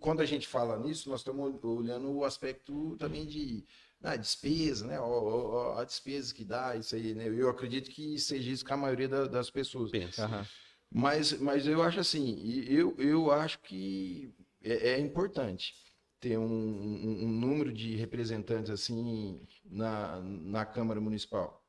quando 0.00 0.20
a 0.20 0.24
gente 0.24 0.48
fala 0.48 0.78
nisso, 0.78 1.10
nós 1.10 1.20
estamos 1.20 1.62
olhando 1.62 2.10
o 2.10 2.24
aspecto 2.24 2.96
também 2.98 3.26
de 3.26 3.64
ah, 4.02 4.16
despesa, 4.16 4.86
né? 4.86 4.98
ó, 4.98 5.78
a 5.78 5.84
despesa 5.84 6.34
que 6.34 6.42
dá, 6.42 6.74
isso 6.74 6.94
aí, 6.94 7.14
né? 7.14 7.28
Eu 7.28 7.50
acredito 7.50 7.90
que 7.90 8.18
seja 8.18 8.50
isso 8.50 8.64
com 8.64 8.72
a 8.72 8.78
maioria 8.78 9.08
da- 9.08 9.26
das 9.26 9.50
pessoas. 9.50 9.90
Pensa. 9.90 10.46
Mas, 10.90 11.38
mas 11.38 11.66
eu 11.66 11.82
acho 11.82 12.00
assim, 12.00 12.64
eu, 12.66 12.94
eu 12.98 13.30
acho 13.30 13.60
que 13.60 14.32
é, 14.62 14.90
é 14.90 14.98
importante 15.00 15.74
ter 16.20 16.38
um, 16.38 16.44
um- 16.44 17.24
um 17.24 17.28
número 17.28 17.72
de 17.72 17.96
representantes 17.96 18.70
assim 18.70 19.40
na, 19.64 20.20
na 20.20 20.66
Câmara 20.66 21.00
Municipal. 21.00 21.64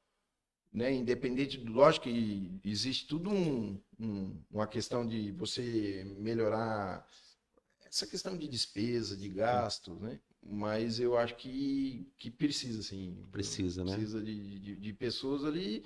Né? 0.74 0.94
Independente, 0.94 1.58
do- 1.58 1.72
lógico 1.74 2.06
que 2.06 2.60
existe 2.64 3.08
tudo 3.08 3.30
um, 3.30 3.80
um- 4.00 4.42
uma 4.52 4.68
questão 4.68 5.06
de 5.08 5.32
você 5.32 6.04
melhorar 6.18 7.06
essa 7.86 8.08
questão 8.08 8.38
de 8.38 8.48
despesa, 8.48 9.18
de 9.18 9.28
gastos, 9.30 10.00
né? 10.00 10.20
Mas 10.44 11.00
eu 11.00 11.18
acho 11.18 11.36
que, 11.36 12.10
que 12.18 12.32
precisa, 12.32 12.80
assim. 12.80 13.16
Precisa, 13.32 13.84
né? 13.84 13.94
Precisa 13.94 14.22
de, 14.24 14.60
de, 14.60 14.76
de 14.76 14.94
pessoas 14.94 15.44
ali 15.46 15.84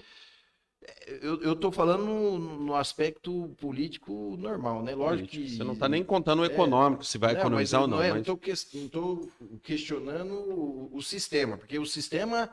eu, 1.22 1.56
tô 1.56 1.72
falando 1.72 2.06
no, 2.06 2.38
no 2.60 2.76
aspecto 2.76 3.56
político 3.60 4.36
normal, 4.38 4.84
né? 4.84 4.94
Lógico 4.96 5.30
que. 5.30 5.50
Você 5.58 5.64
não 5.64 5.74
está 5.74 5.88
nem 5.90 6.04
contando 6.04 6.42
o 6.42 6.46
econômico, 6.46 7.04
se 7.06 7.18
vai 7.18 7.34
Não, 7.34 7.40
economizar 7.40 7.82
ou 7.82 7.88
mas 7.88 7.98
não. 8.00 8.04
mas- 8.08 8.16
Não 8.16 8.24
tô, 8.24 8.38
ques- 8.38 8.70
não 8.74 8.88
tô 8.90 9.30
questionando 9.64 10.34
o, 10.34 10.96
o 10.96 11.02
sistema, 11.02 11.58
porque 11.58 11.78
o 11.80 11.86
sistema 11.86 12.50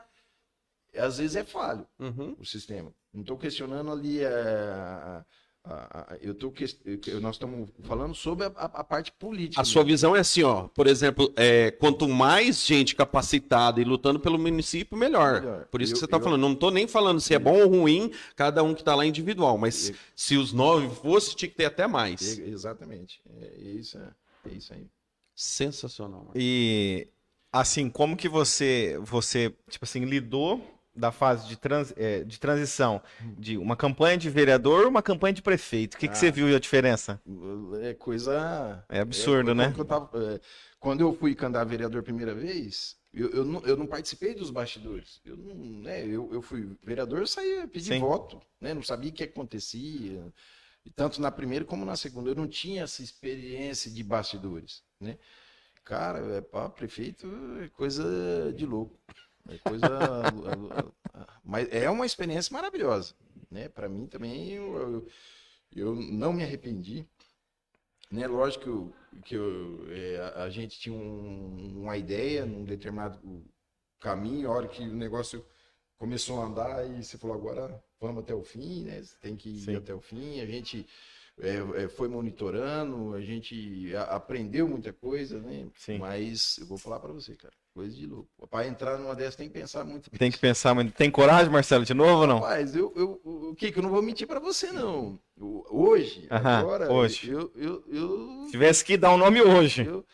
às 0.95 1.17
vezes 1.17 1.35
é 1.35 1.43
falho, 1.43 1.87
Uhum. 1.99 2.35
o 2.39 2.45
sistema. 2.45 2.93
Não 3.13 3.21
estou 3.21 3.37
questionando 3.37 3.91
ali 3.91 4.23
a. 4.25 4.29
a- 4.29 5.25
a- 5.65 6.17
eu 6.21 6.33
tô, 6.35 6.53
eu- 7.07 7.21
nós 7.21 7.35
estamos 7.35 7.69
falando 7.83 8.13
sobre 8.13 8.45
a, 8.45 8.47
a- 8.55 8.65
a 8.81 8.83
parte 8.83 9.11
política. 9.13 9.61
A 9.61 9.63
sua 9.65 9.81
mesmo. 9.83 9.93
visão 9.93 10.15
é 10.15 10.19
assim, 10.19 10.43
ó. 10.43 10.67
Por 10.67 10.87
exemplo, 10.87 11.31
é, 11.37 11.71
quanto 11.71 12.07
mais 12.07 12.65
gente 12.65 12.95
capacitada 12.95 13.79
e 13.79 13.83
lutando 13.83 14.19
pelo 14.19 14.37
município, 14.37 14.97
melhor. 14.97 15.41
Melhor. 15.41 15.65
Por 15.67 15.81
isso 15.81 15.93
que 15.93 15.97
Eu- 15.97 15.99
você 15.99 16.05
está 16.05 16.17
eu- 16.17 16.21
falando. 16.21 16.41
Não 16.41 16.53
estou 16.53 16.69
nem 16.71 16.87
falando 16.87 17.21
se 17.21 17.33
é 17.33 17.39
bom 17.39 17.61
ou 17.61 17.67
ruim, 17.69 18.11
cada 18.35 18.61
um 18.63 18.73
que 18.73 18.81
está 18.81 18.93
lá 18.95 19.05
é 19.05 19.07
individual. 19.07 19.57
Mas 19.57 19.89
Eu- 19.89 19.95
se 20.15 20.35
os 20.37 20.51
nove 20.51 20.89
fosse, 20.95 21.35
tinha 21.35 21.49
que 21.49 21.55
ter 21.55 21.65
até 21.65 21.87
mais. 21.87 22.37
Exatamente. 22.39 23.21
É 23.41 23.57
isso, 23.59 23.97
é, 23.97 24.49
é 24.51 24.53
isso 24.53 24.73
aí. 24.73 24.85
Sensacional. 25.35 26.31
E 26.35 27.07
assim, 27.51 27.89
como 27.89 28.15
que 28.17 28.27
você, 28.29 28.99
você 29.01 29.49
tipo 29.69 29.83
assim, 29.85 30.05
lidou 30.05 30.61
da 30.95 31.11
fase 31.11 31.47
de, 31.47 31.55
trans, 31.57 31.93
é, 31.97 32.23
de 32.23 32.39
transição 32.39 33.01
de 33.37 33.57
uma 33.57 33.75
campanha 33.75 34.17
de 34.17 34.29
vereador 34.29 34.87
uma 34.87 35.01
campanha 35.01 35.33
de 35.33 35.41
prefeito? 35.41 35.95
O 35.95 35.97
que, 35.97 36.07
que 36.07 36.13
Ah. 36.13 36.15
você 36.17 36.31
viu 36.31 36.55
a 36.55 36.59
diferença? 36.59 37.19
É 37.81 37.93
coisa. 37.93 38.83
É 38.89 38.99
absurdo, 38.99 39.55
né? 39.55 39.65
quando 39.67 39.79
eu 39.79 39.85
tava- 39.85 40.33
é, 40.33 40.39
quando 40.79 41.01
eu 41.01 41.13
fui 41.15 41.33
candidato 41.35 41.61
a 41.63 41.69
vereador 41.69 42.03
primeira 42.03 42.33
vez, 42.35 42.95
eu, 43.13 43.29
eu, 43.29 43.45
não, 43.45 43.61
eu 43.61 43.77
não 43.77 43.87
participei 43.87 44.33
dos 44.35 44.49
bastidores. 44.51 45.19
Eu, 45.25 45.37
não, 45.37 45.55
né, 45.55 46.05
eu, 46.05 46.29
eu 46.33 46.41
fui 46.41 46.75
vereador, 46.83 47.19
eu 47.19 47.27
saía 47.27 47.67
pedir 47.67 47.93
Sim. 47.93 47.99
voto, 47.99 48.39
né, 48.59 48.73
não 48.73 48.83
sabia 48.83 49.09
o 49.09 49.13
que 49.13 49.23
acontecia. 49.23 50.23
E 50.85 50.89
tanto 50.89 51.21
na 51.21 51.31
primeira 51.31 51.63
como 51.63 51.85
na 51.85 51.95
segunda. 51.95 52.29
Eu 52.29 52.35
não 52.35 52.47
tinha 52.47 52.83
essa 52.83 53.01
experiência 53.01 53.89
de 53.89 54.03
bastidores. 54.03 54.83
Né? 54.99 55.17
Cara, 55.85 56.19
é, 56.35 56.41
pá, 56.41 56.69
prefeito 56.69 57.25
é 57.61 57.69
coisa 57.69 58.51
de 58.53 58.65
louco. 58.65 58.99
É 59.49 59.57
coisa. 59.57 59.87
Mas 61.43 61.67
é 61.71 61.89
uma 61.89 62.05
experiência 62.05 62.53
maravilhosa. 62.53 63.13
Né? 63.51 63.69
Para 63.69 63.89
mim 63.89 64.07
também, 64.07 64.49
eu, 64.51 64.75
eu, 64.75 65.07
eu 65.75 65.95
não 65.95 66.33
me 66.33 66.43
arrependi. 66.43 67.05
Né? 68.11 68.27
Lógico 68.27 68.63
que, 68.63 68.69
eu, 68.69 68.93
que 69.25 69.35
eu, 69.35 69.85
é, 69.91 70.17
a, 70.35 70.43
a 70.43 70.49
gente 70.49 70.79
tinha 70.79 70.95
um- 70.95 71.81
uma 71.81 71.97
ideia 71.97 72.45
num 72.45 72.63
determinado 72.63 73.19
caminho, 73.99 74.49
a 74.49 74.53
hora 74.55 74.67
que 74.67 74.83
o 74.83 74.95
negócio 74.95 75.45
começou 75.97 76.41
a 76.41 76.45
andar 76.45 76.89
e 76.89 77.03
você 77.03 77.17
falou, 77.17 77.35
agora 77.35 77.83
vamos 77.99 78.23
até 78.23 78.33
o 78.33 78.43
fim, 78.43 78.83
né? 78.83 79.01
Você 79.01 79.15
tem 79.19 79.35
que 79.35 79.49
ir 79.49 79.59
Sim. 79.61 79.75
até 79.75 79.93
o 79.93 80.01
fim. 80.01 80.41
A 80.41 80.45
gente 80.45 80.85
é, 81.39 81.83
é, 81.83 81.87
foi 81.89 82.07
monitorando, 82.07 83.13
a 83.13 83.21
gente 83.21 83.91
aprendeu 84.09 84.67
muita 84.67 84.93
coisa, 84.93 85.39
né? 85.39 85.67
Sim. 85.75 85.97
Mas 85.97 86.57
eu 86.59 86.65
vou 86.67 86.77
falar 86.77 86.99
para 86.99 87.11
você, 87.11 87.35
cara, 87.35 87.53
coisa 87.73 87.95
de 87.95 88.05
louco. 88.05 88.29
Para 88.49 88.67
entrar 88.67 88.97
numa 88.97 89.15
dessas 89.15 89.35
tem 89.35 89.47
que 89.47 89.53
pensar 89.59 89.83
muito. 89.83 90.09
Tem 90.11 90.31
que 90.31 90.37
pensar 90.37 90.73
muito. 90.75 90.93
Tem 90.93 91.09
coragem, 91.09 91.51
Marcelo, 91.51 91.85
de 91.85 91.93
novo 91.93 92.21
ou 92.21 92.27
não? 92.27 92.39
Rapaz, 92.39 92.75
eu, 92.75 92.93
eu, 92.95 93.21
o 93.23 93.55
que 93.55 93.71
que 93.71 93.79
eu 93.79 93.83
não 93.83 93.89
vou 93.89 94.01
mentir 94.01 94.27
para 94.27 94.39
você 94.39 94.71
não. 94.71 95.19
O- 95.39 95.63
Hoje, 95.69 96.27
Aham, 96.29 96.59
agora, 96.59 96.91
hoje. 96.91 97.29
eu 97.31 97.51
eu 97.55 97.83
eu, 97.87 98.45
Se 98.45 98.51
tivesse 98.51 98.85
que 98.85 98.95
dar 98.95 99.11
um 99.11 99.17
nome 99.17 99.41
hoje. 99.41 99.85
eu, 99.87 100.05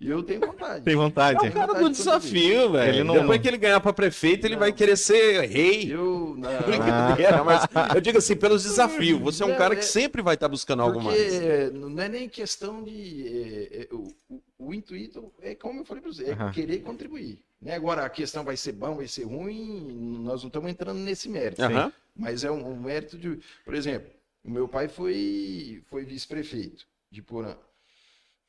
eu 0.00 0.22
tenho 0.22 0.40
vontade. 0.40 0.84
Tem 0.84 0.96
vontade. 0.96 1.46
É 1.46 1.48
o 1.48 1.52
cara 1.52 1.74
do 1.74 1.90
desafio, 1.90 2.72
velho. 2.72 2.88
Ele 2.94 3.04
não- 3.04 3.14
Depois 3.14 3.40
que 3.40 3.48
ele 3.48 3.58
ganhar 3.58 3.80
pra 3.80 3.92
prefeito, 3.92 4.46
ele 4.46 4.54
Não. 4.54 4.60
vai 4.60 4.72
querer 4.72 4.96
ser 4.96 5.42
rei. 5.46 5.92
Eu 5.92 6.34
não. 6.38 6.62
Brincadeira, 6.62 7.44
mas 7.44 7.62
eu 7.94 8.00
digo 8.00 8.18
assim, 8.18 8.34
pelos 8.36 8.62
desafios. 8.62 9.20
Você 9.20 9.42
é 9.42 9.46
um 9.46 9.50
Não, 9.50 9.56
cara 9.58 9.74
é- 9.74 9.76
que 9.76 9.84
sempre 9.84 10.22
vai 10.22 10.34
estar 10.34 10.48
buscando 10.48 10.82
algo 10.82 11.00
mais. 11.02 11.20
é, 11.34 11.70
não 11.70 12.02
é 12.02 12.08
nem 12.08 12.28
questão 12.28 12.82
de. 12.82 13.26
é, 13.28 13.82
é, 13.82 13.88
o, 13.94 14.08
o- 14.30 14.42
o 14.58 14.74
intuito 14.74 15.32
é 15.42 15.54
como 15.54 15.80
eu 15.80 15.84
falei 15.84 16.02
para 16.02 16.12
você, 16.12 16.24
é 16.26 16.32
Aham. 16.32 16.50
querer 16.52 16.78
contribuir. 16.80 17.42
Né? 17.60 17.74
Agora, 17.74 18.04
a 18.04 18.08
questão 18.10 18.42
vai 18.42 18.56
ser 18.56 18.72
bom, 18.72 18.94
vai 18.96 19.06
ser 19.06 19.24
ruim, 19.24 20.18
nós 20.22 20.42
não 20.42 20.48
estamos 20.48 20.70
entrando 20.70 20.98
nesse 20.98 21.28
mérito. 21.28 21.62
Aham. 21.62 21.92
Mas 22.16 22.42
é 22.44 22.50
um, 22.50 22.70
um 22.72 22.80
mérito 22.80 23.18
de. 23.18 23.38
Por 23.64 23.74
exemplo, 23.74 24.10
o 24.44 24.50
meu 24.50 24.66
pai 24.66 24.88
foi, 24.88 25.82
foi 25.90 26.04
vice-prefeito 26.04 26.86
de 27.10 27.20
Porã. 27.22 27.54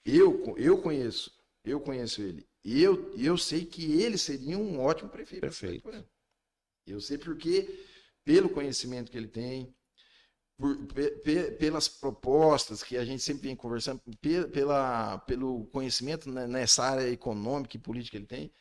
Eu, 0.06 0.56
eu 0.58 0.78
conheço, 0.78 1.32
eu 1.64 1.80
conheço 1.80 2.22
ele. 2.22 2.48
E 2.64 2.82
eu, 2.82 3.14
eu 3.18 3.38
sei 3.38 3.66
que 3.66 4.02
ele 4.02 4.18
seria 4.18 4.58
um 4.58 4.80
ótimo 4.80 5.10
prefeito. 5.10 5.42
Perfeito. 5.42 5.90
Eu 6.86 7.00
sei 7.00 7.18
porque, 7.18 7.86
pelo 8.24 8.50
conhecimento 8.50 9.12
que 9.12 9.18
ele 9.18 9.28
tem, 9.28 9.74
por- 10.58 10.78
pe- 10.88 11.12
pe- 11.24 11.52
pelas 11.54 11.88
propostas 11.88 12.84
que 12.84 12.98
a 12.98 13.06
gente 13.06 13.24
sempre 13.24 13.44
vem 13.48 13.56
conversando, 13.56 14.02
pe- 14.22 14.48
pela, 14.48 15.18
pelo 15.20 15.66
conhecimento 15.68 16.30
ne- 16.30 16.48
nessa 16.48 16.84
área 16.84 17.10
econômica 17.10 17.76
e 17.78 17.80
política 17.80 18.12
que 18.12 18.18
ele 18.18 18.28
tem, 18.28 18.52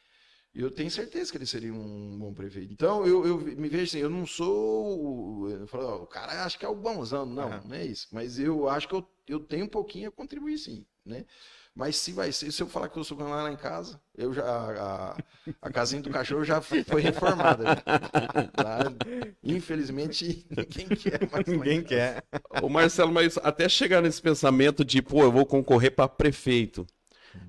eu 0.55 0.71
tenho 0.71 0.91
certeza 0.91 1.31
que 1.31 1.39
ele 1.39 1.47
seria 1.47 1.73
um 1.73 2.19
bom 2.19 2.35
prefeito. 2.35 2.73
Então, 2.73 3.07
eu, 3.07 3.27
eu 3.27 3.39
me 3.39 3.69
vejo 3.69 3.85
assim, 3.85 3.99
eu 4.01 4.11
não 4.11 4.27
sou. 4.27 5.45
o- 5.45 5.51
Eu 5.51 5.67
falo, 5.69 5.85
ó, 5.87 5.97
o 6.03 6.07
cara 6.07 6.45
acha 6.45 6.59
que 6.59 6.65
é 6.65 6.69
o 6.69 6.75
bonzão. 6.75 7.27
Não, 7.27 7.45
Aham. 7.45 7.63
não 7.69 7.77
é 7.77 7.87
isso. 7.87 8.09
Mas 8.13 8.39
eu 8.39 8.69
acho 8.69 8.89
que 8.89 8.95
eu, 8.95 9.09
eu 9.29 9.41
tenho 9.41 9.67
um 9.67 9.69
pouquinho 9.69 10.09
a 10.09 10.13
contribuir, 10.13 10.59
sim. 10.59 10.85
Né? 11.07 11.25
Mas 11.75 11.97
se 11.97 12.13
vai 12.13 12.33
ser, 12.33 12.51
se 12.53 12.63
eu 12.63 12.67
falar 12.67 12.89
que 12.89 12.99
eu 12.99 13.05
sou 13.05 13.17
lá, 13.19 13.45
lá 13.45 13.53
em 13.53 13.57
casa, 13.57 14.01
eu 14.17 14.35
já. 14.35 14.45
A, 14.45 15.17
a 15.63 15.71
casinha 15.71 16.03
do 16.03 16.11
cachorro 16.11 16.45
já 16.45 16.61
foi 16.61 17.01
reformada. 17.01 17.65
já. 17.65 18.63
Lá, 18.63 18.93
infelizmente, 19.43 20.47
ninguém 20.51 20.89
quer 20.89 21.31
mais. 21.31 21.47
Ninguém 21.47 21.83
quer. 21.83 22.25
Ô 22.61 22.69
Marcelo, 22.69 23.13
mas 23.13 23.39
até 23.39 23.69
chegar 23.69 24.03
nesse 24.03 24.21
pensamento 24.21 24.85
de, 24.85 25.01
pô, 25.01 25.23
eu 25.23 25.33
vou 25.33 25.47
concorrer 25.47 25.95
para 25.95 26.09
prefeito. 26.09 26.87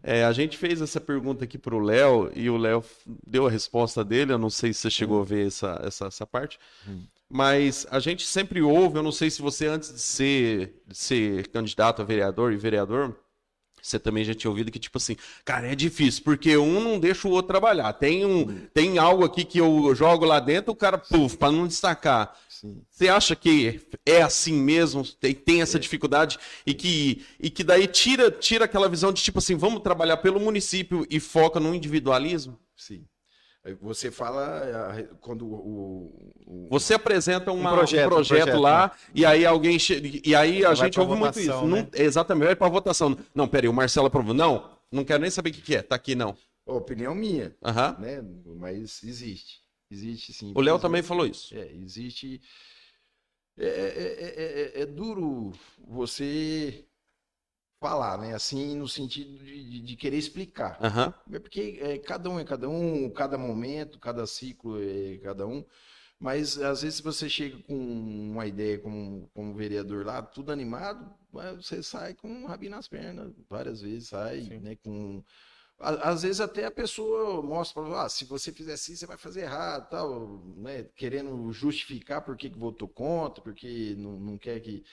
É, 0.04 0.24
a 0.24 0.32
gente 0.32 0.58
fez 0.58 0.82
essa 0.82 1.02
pergunta 1.02 1.44
aqui 1.44 1.58
pro 1.58 1.80
Léo 1.80 2.32
e 2.36 2.50
o 2.50 2.58
Léo 2.58 2.84
deu 3.26 3.48
a 3.48 3.50
resposta 3.50 4.04
dele. 4.04 4.32
Eu 4.34 4.38
não 4.38 4.50
sei 4.50 4.74
se 4.74 4.82
você 4.82 4.90
chegou 4.92 5.22
a 5.22 5.26
ver 5.26 5.48
essa, 5.48 5.82
essa, 5.84 6.06
essa 6.06 6.28
parte. 6.28 6.60
Mas 7.28 7.88
a 7.90 8.00
gente 8.00 8.26
sempre 8.26 8.62
ouve, 8.62 8.98
eu 8.98 9.04
não 9.04 9.12
sei 9.12 9.30
se 9.30 9.42
você, 9.42 9.68
antes 9.68 9.94
de 9.94 10.02
ser, 10.02 10.84
de 10.86 10.98
ser 10.98 11.48
candidato 11.48 12.02
a 12.02 12.06
vereador 12.06 12.52
e 12.52 12.58
vereador, 12.58 13.16
você 13.82 14.00
também 14.00 14.24
já 14.24 14.34
tinha 14.34 14.50
ouvido 14.50 14.72
que, 14.72 14.80
tipo 14.80 14.98
assim, 14.98 15.16
cara, 15.44 15.68
é 15.68 15.76
difícil, 15.76 16.24
porque 16.24 16.56
um 16.58 16.80
não 16.80 17.00
deixa 17.00 17.28
o 17.28 17.32
outro 17.32 17.48
trabalhar. 17.48 17.94
Tem, 17.94 18.26
um, 18.26 18.68
tem 18.74 18.98
algo 18.98 19.24
aqui 19.24 19.44
que 19.44 19.58
eu 19.60 19.94
jogo 19.96 20.26
lá 20.26 20.40
dentro, 20.40 20.72
o 20.72 20.76
cara, 20.76 20.98
puf, 20.98 21.38
para 21.38 21.52
não 21.52 21.68
destacar. 21.68 22.36
Sim. 22.48 22.84
Você 22.92 23.10
acha 23.10 23.36
que 23.36 23.82
é 24.06 24.22
assim 24.22 24.54
mesmo? 24.54 25.04
Tem, 25.04 25.34
tem 25.34 25.62
essa 25.64 25.80
dificuldade 25.80 26.38
e 26.66 26.76
que, 26.76 27.26
e 27.40 27.50
que 27.50 27.64
daí 27.64 27.88
tira, 27.88 28.30
tira 28.30 28.66
aquela 28.66 28.88
visão 28.88 29.12
de 29.12 29.24
tipo 29.24 29.40
assim, 29.40 29.56
vamos 29.56 29.82
trabalhar 29.82 30.18
pelo 30.18 30.40
município 30.40 31.06
e 31.10 31.20
foca 31.20 31.60
no 31.60 31.74
individualismo? 31.74 32.60
Sim. 32.76 33.04
Você 33.80 34.10
fala 34.10 35.08
quando 35.20 35.46
o. 35.46 36.12
o- 36.48 36.68
Você 36.72 36.96
apresenta 36.96 37.52
uma- 37.52 37.72
um 37.72 37.76
projeto, 37.76 38.10
projeto, 38.10 38.40
um 38.40 38.44
projeto, 38.44 38.60
lá 38.60 38.92
e 39.14 39.24
aí 39.24 39.46
alguém 39.46 39.78
che... 39.78 40.22
e 40.26 40.34
aí 40.34 40.66
a 40.66 40.70
Vai 40.70 40.76
gente 40.78 41.00
ouve 41.00 41.12
muito 41.16 41.36
votação, 41.36 41.60
isso. 41.66 41.68
né? 41.76 41.82
Não, 41.94 42.00
exatamente, 42.04 42.46
vai 42.48 42.56
para 42.56 42.70
votação. 42.70 43.16
Não, 43.36 43.48
peraí, 43.48 43.70
o 43.70 43.74
Marcelo 43.74 44.08
aprovou. 44.08 44.34
Não, 44.34 44.68
não 44.92 45.06
quero 45.06 45.22
nem 45.22 45.30
saber 45.30 45.52
o 45.52 45.54
que, 45.54 45.62
que 45.62 45.76
é. 45.76 45.84
Tá 45.84 45.96
aqui 45.96 46.16
não. 46.16 46.36
a 46.68 46.74
opinião 46.74 47.14
minha, 47.14 47.56
Aham. 47.64 47.98
né? 48.00 48.24
Mas 48.58 49.04
existe. 49.04 49.62
Existe 49.92 50.34
sim. 50.34 50.54
O 50.56 50.62
Léo 50.62 50.80
também 50.80 51.04
falou 51.04 51.28
isso. 51.28 51.54
É, 51.56 51.72
existe. 51.74 52.42
É, 53.60 53.66
é- 53.68 54.16
é- 54.78 54.80
é- 54.80 54.82
é 54.82 54.86
duro 54.88 55.52
você 55.88 56.84
falar, 57.82 58.18
né? 58.20 58.36
Assim, 58.36 58.78
no 58.78 58.88
sentido 58.88 59.38
de, 59.40 59.66
de- 59.72 59.82
de 59.82 59.98
querer 59.98 60.18
explicar. 60.18 60.86
É 61.32 61.40
porque 61.40 61.80
é, 61.82 61.98
cada 62.00 62.30
um 62.30 62.40
é 62.40 62.46
cada 62.46 62.70
um, 62.70 63.10
cada 63.12 63.38
momento, 63.38 64.00
cada 64.00 64.28
ciclo 64.28 64.80
é 64.82 65.18
cada 65.20 65.48
um. 65.48 65.66
Mas 66.20 66.60
às 66.60 66.84
vezes 66.84 67.02
você 67.02 67.28
chega 67.30 67.58
com 67.64 67.76
uma 67.76 68.46
ideia 68.48 68.80
como, 68.80 69.30
como 69.34 69.56
vereador 69.56 70.06
lá, 70.06 70.22
tudo 70.22 70.52
animado, 70.52 71.12
mas 71.34 71.66
você 71.66 71.84
sai 71.84 72.14
com 72.14 72.30
um 72.30 72.46
rabinho 72.48 72.72
nas 72.72 72.88
pernas, 72.88 73.34
várias 73.50 73.82
vezes 73.82 74.10
sai, 74.10 74.42
Sim. 74.44 74.60
né? 74.60 74.76
Com... 74.84 75.24
Às 75.80 76.22
vezes 76.22 76.40
até 76.42 76.66
a 76.66 76.72
pessoa 76.72 77.42
mostra, 77.42 77.82
ah, 78.04 78.08
se 78.08 78.26
você 78.26 78.52
fizer 78.52 78.74
assim, 78.74 78.96
você 78.96 79.08
vai 79.08 79.18
fazer 79.18 79.42
errado, 79.42 79.90
tal, 79.90 80.44
né? 80.58 80.84
Querendo 80.96 81.52
justificar 81.52 82.22
por 82.24 82.38
que 82.38 82.52
que 82.52 82.58
votou 82.60 82.88
contra, 82.88 83.44
porque 83.44 83.96
não, 83.98 84.20
não 84.20 84.38
quer 84.38 84.60
que. 84.60 84.84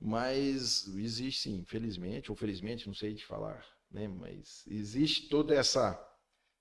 Mas 0.00 0.86
existe 0.96 1.40
sim, 1.42 1.64
felizmente, 1.66 2.30
ou 2.30 2.36
felizmente, 2.36 2.86
não 2.86 2.94
sei 2.94 3.14
te 3.14 3.24
falar, 3.26 3.64
né? 3.90 4.06
Mas 4.08 4.64
existe 4.68 5.28
toda 5.28 5.54
essa 5.54 6.04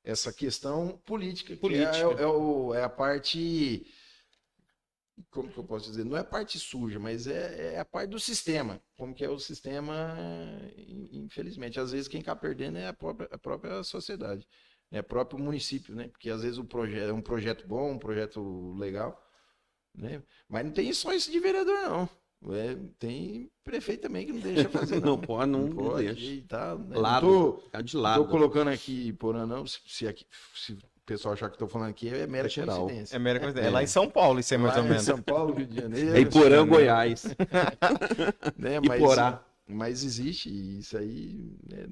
essa 0.03 0.31
questão 0.31 0.97
política, 1.05 1.53
que 1.53 1.59
Política. 1.59 2.13
É, 2.17 2.23
é 2.23 2.27
o- 2.27 2.73
é 2.73 2.83
a 2.83 2.89
parte 2.89 3.85
como 5.31 5.49
que 5.51 5.57
eu 5.57 5.63
posso 5.63 5.89
dizer? 5.89 6.03
Não 6.05 6.15
é 6.15 6.21
a 6.21 6.23
parte 6.23 6.59
suja, 6.59 6.99
mas 6.99 7.27
é, 7.27 7.73
é 7.75 7.79
a 7.79 7.85
parte 7.85 8.09
do 8.09 8.19
sistema. 8.19 8.81
Como 8.97 9.13
que 9.13 9.23
é 9.25 9.29
o 9.29 9.39
sistema, 9.39 10.15
in- 10.77 11.23
infelizmente. 11.25 11.79
Às 11.79 11.91
vezes 11.91 12.07
quem 12.07 12.19
está 12.19 12.35
perdendo 12.35 12.77
é 12.77 12.87
a 12.87 12.93
própria, 12.93 13.27
a 13.31 13.37
própria 13.37 13.83
sociedade, 13.83 14.47
é 14.91 14.99
o 14.99 15.03
próprio 15.03 15.39
município, 15.39 15.95
né? 15.95 16.07
Porque 16.07 16.29
às 16.29 16.41
vezes 16.43 16.57
o 16.57 16.63
projeto 16.65 17.09
é 17.09 17.13
um 17.13 17.21
projeto 17.21 17.67
bom, 17.67 17.91
um 17.93 17.99
projeto 17.99 18.73
legal, 18.77 19.19
né? 19.95 20.23
Mas 20.49 20.65
não 20.65 20.73
tem 20.73 20.93
só 20.93 21.13
isso 21.13 21.31
de 21.31 21.39
vereador, 21.39 21.75
não. 21.83 22.09
É, 22.53 22.77
tem 22.97 23.49
prefeito 23.63 24.01
também 24.03 24.25
que 24.25 24.31
não 24.33 24.39
deixa 24.39 24.69
fazer, 24.69 24.99
não. 25.01 25.07
Não 25.11 25.17
pode, 25.17 25.51
não, 25.51 25.67
não 25.67 25.75
pode, 25.75 26.13
deixa. 26.13 26.43
tá, 26.47 26.75
né? 26.75 26.97
Lado. 26.97 27.25
Não 27.27 27.51
tô, 27.51 27.53
Tá 27.71 27.81
de 27.81 27.91
tô 27.93 28.01
lado. 28.01 28.25
colocando 28.27 28.69
aqui 28.69 29.11
Porã, 29.13 29.45
não. 29.45 29.65
Se, 29.67 29.79
se, 29.85 30.07
aqui, 30.07 30.25
se 30.55 30.73
o 30.73 30.77
pessoal 31.05 31.33
achar 31.33 31.49
que 31.49 31.55
estou 31.55 31.67
falando 31.67 31.89
aqui, 31.89 32.07
é 32.09 32.25
mera 32.27 32.47
É 32.47 32.49
geral. 32.49 32.81
coincidência. 32.85 33.15
É 33.15 33.19
mera 33.19 33.39
coisa. 33.39 33.59
É 33.59 33.69
lá 33.69 33.83
em 33.83 33.87
São 33.87 34.09
Paulo, 34.09 34.39
isso 34.39 34.53
aí 34.53 34.57
mais 34.59 34.73
Lá 34.75 34.79
ou 34.81 34.85
em 34.85 34.89
menos. 34.89 35.03
São 35.03 35.21
Paulo, 35.21 35.53
Rio 35.53 35.65
de 35.65 35.75
Janeiro. 35.75 36.15
É 36.15 36.19
Iporã, 36.21 36.65
Goiás. 36.67 37.25
né? 38.57 38.79
Mas, 38.85 39.01
Iporá. 39.01 39.43
mas 39.67 40.03
existe 40.03 40.49
isso 40.79 40.97
aí, 40.97 41.53
né, 41.69 41.87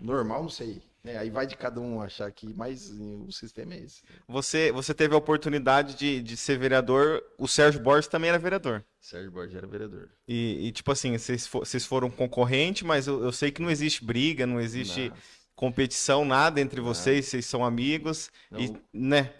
normal, 0.00 0.42
não 0.42 0.48
sei. 0.50 0.82
Né? 1.04 1.18
Aí 1.18 1.30
vai 1.30 1.46
de 1.46 1.56
cada 1.56 1.80
um 1.80 2.00
achar 2.00 2.30
que, 2.30 2.52
mas 2.54 2.90
o 2.90 3.30
sistema 3.32 3.74
é 3.74 3.80
esse. 3.80 4.02
Você, 4.28 4.70
você 4.72 4.94
teve 4.94 5.14
a 5.14 5.18
oportunidade 5.18 5.94
de, 5.96 6.22
de 6.22 6.36
ser 6.36 6.58
vereador. 6.58 7.22
O 7.38 7.48
Sérgio 7.48 7.80
Borges 7.80 8.06
também 8.08 8.28
era 8.30 8.38
vereador. 8.38 8.84
Sérgio 9.00 9.30
Borges 9.32 9.54
era 9.56 9.66
vereador. 9.66 10.08
E, 10.28 10.68
e, 10.68 10.72
tipo 10.72 10.90
assim, 10.92 11.16
vocês, 11.18 11.46
fo- 11.46 11.60
vocês 11.60 11.84
foram 11.84 12.10
concorrente, 12.10 12.84
mas 12.84 13.06
eu, 13.06 13.22
eu 13.24 13.32
sei 13.32 13.50
que 13.50 13.60
não 13.62 13.70
existe 13.70 14.04
briga, 14.04 14.46
não 14.46 14.60
existe 14.60 15.08
Nossa. 15.08 15.22
competição, 15.56 16.24
nada 16.24 16.60
entre 16.60 16.80
vocês, 16.80 17.26
vocês 17.26 17.46
são 17.46 17.64
amigos. 17.64 18.30
Não, 18.50 18.60
E, 18.60 18.72
né? 18.92 19.32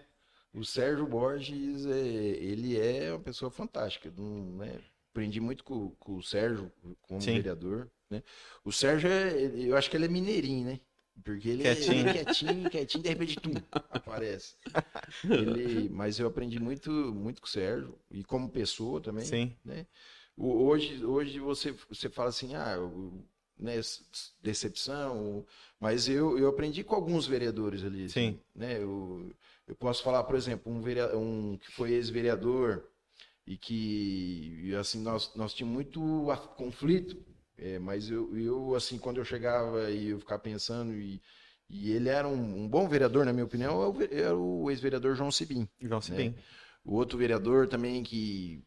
O 0.54 0.64
Sérgio 0.64 1.06
Borges, 1.06 1.86
é, 1.86 1.98
ele 1.98 2.78
é 2.78 3.10
uma 3.12 3.20
pessoa 3.20 3.50
fantástica. 3.50 4.12
não- 4.16 4.56
né? 4.56 4.80
Aprendi 5.12 5.40
muito 5.40 5.62
com, 5.62 5.90
com 5.98 6.16
o 6.16 6.22
Sérgio, 6.22 6.72
como 7.02 7.20
Sim. 7.20 7.34
vereador. 7.34 7.90
Né? 8.10 8.22
O 8.64 8.72
Sérgio, 8.72 9.10
é, 9.10 9.32
eu 9.56 9.76
acho 9.76 9.90
que 9.90 9.96
ele 9.96 10.06
é 10.06 10.08
mineirinho, 10.08 10.66
né? 10.66 10.80
Porque 11.24 11.48
ele 11.50 11.62
Quietinho. 11.62 12.08
é 12.08 12.12
quietinho, 12.12 12.70
quietinho, 12.70 13.02
de 13.02 13.08
repente, 13.08 13.36
tum, 13.40 13.54
aparece. 13.90 14.56
Ele, 15.24 15.88
mas 15.90 16.18
eu 16.18 16.26
aprendi 16.26 16.58
muito, 16.58 16.90
muito 16.90 17.40
com 17.40 17.46
o 17.46 17.50
Sérgio, 17.50 17.96
e 18.10 18.24
como 18.24 18.48
pessoa 18.48 19.00
também. 19.00 19.24
Sim. 19.24 19.56
né? 19.64 19.86
Hoje, 20.36 21.04
hoje 21.04 21.38
você, 21.38 21.72
você 21.88 22.08
fala 22.08 22.30
assim, 22.30 22.54
ah, 22.54 22.76
né, 23.58 23.74
decepção, 24.42 25.46
mas 25.78 26.08
eu, 26.08 26.38
eu 26.38 26.48
aprendi 26.48 26.82
com 26.82 26.94
alguns 26.94 27.26
vereadores 27.26 27.84
ali. 27.84 28.04
assim, 28.04 28.32
Sim. 28.32 28.40
né? 28.54 28.82
Eu, 28.82 29.30
eu 29.68 29.74
posso 29.76 30.02
falar, 30.02 30.24
por 30.24 30.34
exemplo, 30.34 30.72
um, 30.72 30.80
verea- 30.80 31.16
um 31.16 31.56
que 31.58 31.70
foi 31.70 31.92
ex-vereador 31.92 32.88
e 33.46 33.56
que, 33.56 34.74
assim, 34.80 35.00
nós, 35.02 35.34
nós 35.36 35.52
tínhamos 35.54 35.74
muito 35.74 36.00
conflito, 36.56 37.16
é, 37.62 37.78
mas 37.78 38.10
eu, 38.10 38.36
eu, 38.36 38.74
assim, 38.74 38.98
quando 38.98 39.18
eu 39.18 39.24
chegava 39.24 39.88
e 39.88 40.08
eu 40.08 40.18
ficava 40.18 40.42
pensando, 40.42 40.92
e, 40.94 41.22
e 41.70 41.92
ele 41.92 42.08
era 42.08 42.26
um, 42.26 42.64
um 42.64 42.68
bom 42.68 42.88
vereador, 42.88 43.24
na 43.24 43.32
minha 43.32 43.44
opinião, 43.44 43.80
é 43.80 43.86
o 43.86 44.02
era 44.02 44.36
o 44.36 44.68
ex-vereador 44.68 45.14
João 45.14 45.30
Sibim. 45.30 45.68
João 45.80 46.00
Cibim. 46.00 46.34
O 46.84 46.96
outro 46.96 47.16
vereador 47.16 47.68
também 47.68 48.02
que 48.02 48.64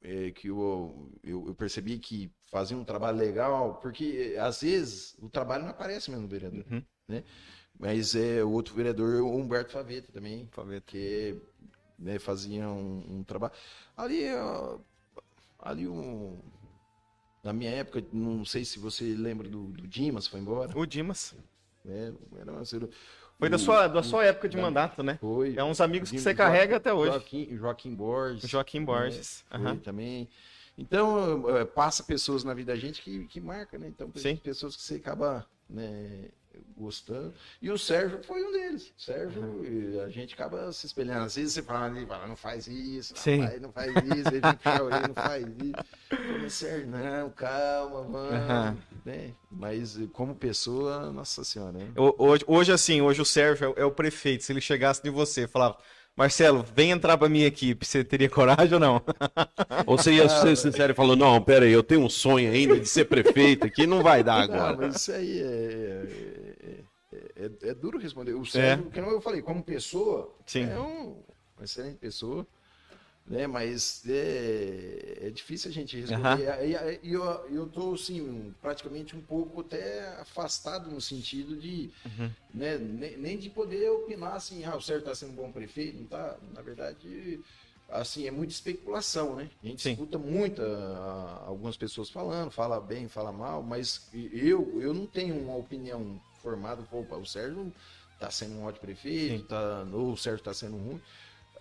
é, 0.00 0.30
que 0.30 0.46
eu, 0.46 1.10
eu, 1.24 1.48
eu, 1.48 1.54
percebi 1.56 1.98
que 1.98 2.30
fazia 2.48 2.76
um 2.76 2.84
trabalho 2.84 3.18
legal, 3.18 3.80
porque 3.82 4.36
às 4.38 4.60
vezes 4.60 5.16
o 5.20 5.28
trabalho 5.28 5.64
não 5.64 5.70
aparece 5.70 6.08
mesmo 6.08 6.22
no 6.22 6.28
vereador, 6.28 6.64
uhum. 6.70 6.82
né? 7.08 7.24
Mas 7.76 8.14
é 8.14 8.42
o 8.44 8.52
outro 8.52 8.72
vereador, 8.72 9.20
o 9.20 9.36
Humberto 9.36 9.72
Faveta 9.72 10.12
também, 10.12 10.48
Faveta. 10.52 10.86
que 10.86 11.36
né, 11.98 12.20
fazia 12.20 12.68
um, 12.68 13.18
um, 13.18 13.24
trabalho. 13.24 13.52
Ali, 13.96 14.26
ali 15.58 15.88
um, 15.88 16.38
na 17.46 17.52
minha 17.52 17.70
época, 17.70 18.04
não 18.12 18.44
sei 18.44 18.64
se 18.64 18.78
você 18.78 19.04
lembra 19.04 19.48
do, 19.48 19.68
do 19.68 19.86
Dimas, 19.86 20.26
foi 20.26 20.40
embora. 20.40 20.76
O 20.76 20.84
Dimas. 20.84 21.34
É, 21.88 22.12
era 22.40 22.52
uma, 22.52 22.64
foi 23.38 23.48
da 23.48 23.58
sua, 23.58 23.86
da 23.86 24.02
sua 24.02 24.24
época 24.24 24.48
de 24.48 24.56
mandato, 24.56 25.02
né? 25.02 25.18
Foi. 25.20 25.54
É 25.56 25.62
uns 25.62 25.80
amigos 25.80 26.10
que 26.10 26.18
você 26.18 26.34
carrega 26.34 26.76
até 26.76 26.92
hoje. 26.92 27.12
Joaquim, 27.12 27.56
Joaquim 27.56 27.94
Borges. 27.94 28.50
Joaquim 28.50 28.84
Borges. 28.84 29.44
Né? 29.50 29.58
Foi 29.58 29.70
uhum. 29.70 29.78
também. 29.78 30.28
Então, 30.76 31.48
eh, 31.56 31.64
passa 31.64 32.02
pessoas 32.02 32.44
na 32.44 32.52
vida 32.52 32.72
da 32.72 32.78
gente 32.78 33.00
que, 33.02 33.26
que 33.26 33.40
marca, 33.40 33.78
né? 33.78 33.88
Então, 33.88 34.10
Sim. 34.16 34.36
pessoas 34.36 34.74
que 34.74 34.82
você 34.82 34.96
acaba 34.96 35.46
né, 35.68 36.30
gostando. 36.76 37.32
E 37.60 37.70
o 37.70 37.78
Sérgio 37.78 38.22
foi 38.22 38.42
um 38.44 38.52
deles. 38.52 38.92
Sérgio, 38.96 39.42
uhum. 39.42 40.02
a 40.04 40.08
gente 40.08 40.34
acaba 40.34 40.72
se 40.72 40.86
espelhando. 40.86 41.24
Às 41.24 41.36
vezes 41.36 41.54
você 41.54 41.62
fala, 41.62 41.94
fala 42.06 42.26
não 42.26 42.36
faz 42.36 42.66
isso, 42.66 43.14
Sim. 43.16 43.40
Rapaz, 43.40 43.60
não 43.62 43.72
faz 43.72 43.90
isso, 43.90 44.28
ele 44.28 44.42
fica 44.50 45.08
não 45.08 45.14
faz 45.14 45.46
isso. 45.46 46.58
Sérgio, 46.58 46.86
não, 46.88 47.30
calma, 47.30 48.02
mano. 48.04 48.82
Uhum. 49.06 49.34
Mas 49.50 49.98
como 50.12 50.34
pessoa, 50.34 51.10
nossa 51.12 51.44
senhora. 51.44 51.72
Né? 51.72 51.92
Hoje, 51.96 52.44
hoje, 52.46 52.72
assim, 52.72 53.00
hoje 53.00 53.20
o 53.20 53.24
Sérgio 53.24 53.74
é, 53.76 53.82
é 53.82 53.84
o 53.84 53.90
prefeito. 53.90 54.44
Se 54.44 54.52
ele 54.52 54.60
chegasse 54.60 55.02
de 55.02 55.10
você 55.10 55.44
e 55.44 55.48
falava. 55.48 55.78
Marcelo, 56.16 56.64
vem 56.74 56.90
entrar 56.92 57.18
pra 57.18 57.28
minha 57.28 57.46
equipe. 57.46 57.84
Você 57.84 58.02
teria 58.02 58.30
coragem 58.30 58.72
ou 58.72 58.80
não? 58.80 59.02
ou 59.84 59.98
você 59.98 60.12
ia 60.12 60.28
ser 60.28 60.56
sincero 60.56 60.92
e 60.92 60.96
falou: 60.96 61.14
Não, 61.14 61.40
pera 61.42 61.66
aí, 61.66 61.72
eu 61.72 61.82
tenho 61.82 62.00
um 62.00 62.08
sonho 62.08 62.50
ainda 62.50 62.80
de 62.80 62.86
ser 62.86 63.04
prefeito 63.04 63.66
aqui, 63.66 63.86
não 63.86 64.02
vai 64.02 64.24
dar 64.24 64.40
agora. 64.40 64.72
Não, 64.72 64.78
mas 64.78 64.96
isso 64.96 65.12
aí 65.12 65.40
é, 65.40 66.06
é, 67.12 67.44
é, 67.44 67.68
é 67.70 67.74
duro 67.74 67.98
responder. 67.98 68.32
O 68.32 68.46
Sérgio, 68.46 68.90
é. 68.94 68.98
eu 68.98 69.20
falei, 69.20 69.42
como 69.42 69.62
pessoa, 69.62 70.34
Sim. 70.46 70.64
é 70.64 70.78
um, 70.78 71.22
uma 71.56 71.64
excelente 71.64 71.98
pessoa 71.98 72.46
né? 73.28 73.46
Mas 73.46 74.02
é, 74.08 75.18
é 75.22 75.30
difícil 75.30 75.70
a 75.70 75.74
gente 75.74 75.98
responder. 75.98 76.48
Uhum. 76.48 76.98
E, 77.02 77.12
eu, 77.12 77.22
eu 77.50 77.66
tô, 77.66 77.94
assim, 77.94 78.54
praticamente 78.62 79.16
um 79.16 79.20
pouco 79.20 79.60
até 79.60 80.08
afastado 80.20 80.90
no 80.90 81.00
sentido 81.00 81.56
de, 81.56 81.90
uhum. 82.04 82.30
né, 82.54 82.78
nem, 82.78 83.16
nem, 83.16 83.38
de 83.38 83.50
poder 83.50 83.90
opinar 83.90 84.34
assim, 84.34 84.64
ah, 84.64 84.76
o 84.76 84.80
Sérgio 84.80 85.00
está 85.00 85.14
sendo 85.14 85.32
um 85.32 85.36
bom 85.36 85.52
prefeito, 85.52 85.98
não 85.98 86.06
tá? 86.06 86.36
Na 86.54 86.62
verdade, 86.62 87.40
assim, 87.88 88.26
é 88.26 88.30
muita 88.30 88.52
especulação, 88.52 89.34
né? 89.34 89.50
A 89.62 89.66
gente 89.66 89.82
Sim. 89.82 89.92
escuta 89.92 90.18
muito 90.18 90.62
algumas 91.46 91.76
pessoas 91.76 92.08
falando, 92.08 92.50
fala 92.50 92.80
bem, 92.80 93.08
fala 93.08 93.32
mal, 93.32 93.62
mas 93.62 94.08
eu, 94.14 94.80
eu 94.80 94.94
não 94.94 95.06
tenho 95.06 95.36
uma 95.36 95.56
opinião 95.56 96.20
formada, 96.42 96.82
pô, 96.82 97.00
o 97.00 97.26
Sérgio 97.26 97.72
está 98.14 98.30
sendo 98.30 98.54
um 98.54 98.64
ótimo 98.64 98.86
prefeito, 98.86 99.44
tá, 99.46 99.86
ou 99.92 100.12
o 100.12 100.16
Sérgio 100.16 100.38
está 100.38 100.54
sendo 100.54 100.76
ruim 100.76 101.00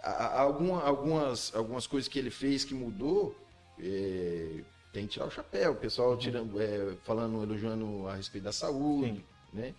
alguma, 0.05 0.83
algumas, 0.83 1.53
algumas 1.55 1.87
coisas 1.87 2.07
que 2.07 2.19
ele 2.19 2.29
fez 2.29 2.63
que 2.63 2.73
mudou, 2.73 3.35
é, 3.79 4.61
tem 4.93 5.07
que 5.07 5.13
tirar 5.13 5.25
o 5.25 5.31
chapéu. 5.31 5.71
O 5.71 5.75
pessoal 5.75 6.11
uhum. 6.11 6.17
tirando, 6.17 6.61
é, 6.61 6.95
falando, 7.03 7.43
elogiando 7.43 8.07
a 8.07 8.15
respeito 8.15 8.43
da 8.43 8.51
saúde, 8.51 9.15
Sim. 9.15 9.23
né? 9.53 9.73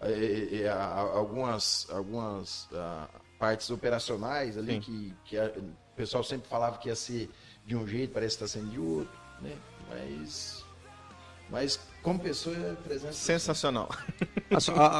É, 0.00 0.10
é, 0.10 0.62
é 0.62 0.68
algumas 0.68 1.88
algumas 1.90 2.68
a, 2.74 3.08
partes 3.38 3.70
operacionais 3.70 4.58
ali 4.58 4.78
que, 4.78 5.14
que 5.24 5.38
a, 5.38 5.46
o 5.46 5.96
pessoal 5.96 6.22
sempre 6.22 6.48
falava 6.48 6.76
que 6.76 6.88
ia 6.88 6.96
ser 6.96 7.30
de 7.64 7.74
um 7.74 7.86
jeito, 7.86 8.12
parece 8.12 8.36
que 8.36 8.44
está 8.44 8.58
sendo 8.58 8.70
de 8.70 8.78
outro, 8.78 9.18
né? 9.40 9.56
Mas 9.88 10.64
mas 11.48 11.80
como 12.02 12.18
pessoa 12.18 12.56
é 12.56 12.76
300%. 12.88 13.12
Sensacional. 13.12 13.88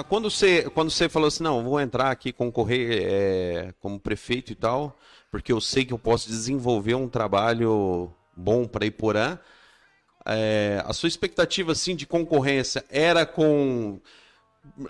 Quando, 0.08 0.30
você, 0.30 0.68
quando 0.70 0.90
você 0.90 1.08
falou 1.08 1.28
assim, 1.28 1.42
não, 1.42 1.62
vou 1.62 1.80
entrar 1.80 2.10
aqui, 2.10 2.32
concorrer 2.32 3.02
é, 3.02 3.74
como 3.80 4.00
prefeito 4.00 4.52
e 4.52 4.54
tal, 4.54 4.96
porque 5.30 5.52
eu 5.52 5.60
sei 5.60 5.84
que 5.84 5.92
eu 5.92 5.98
posso 5.98 6.28
desenvolver 6.28 6.94
um 6.94 7.08
trabalho 7.08 8.12
bom 8.36 8.66
para 8.66 8.86
Iporã, 8.86 9.38
é, 10.24 10.82
a 10.84 10.92
sua 10.92 11.08
expectativa 11.08 11.72
assim 11.72 11.94
de 11.94 12.06
concorrência 12.06 12.84
era 12.90 13.24
com 13.24 14.00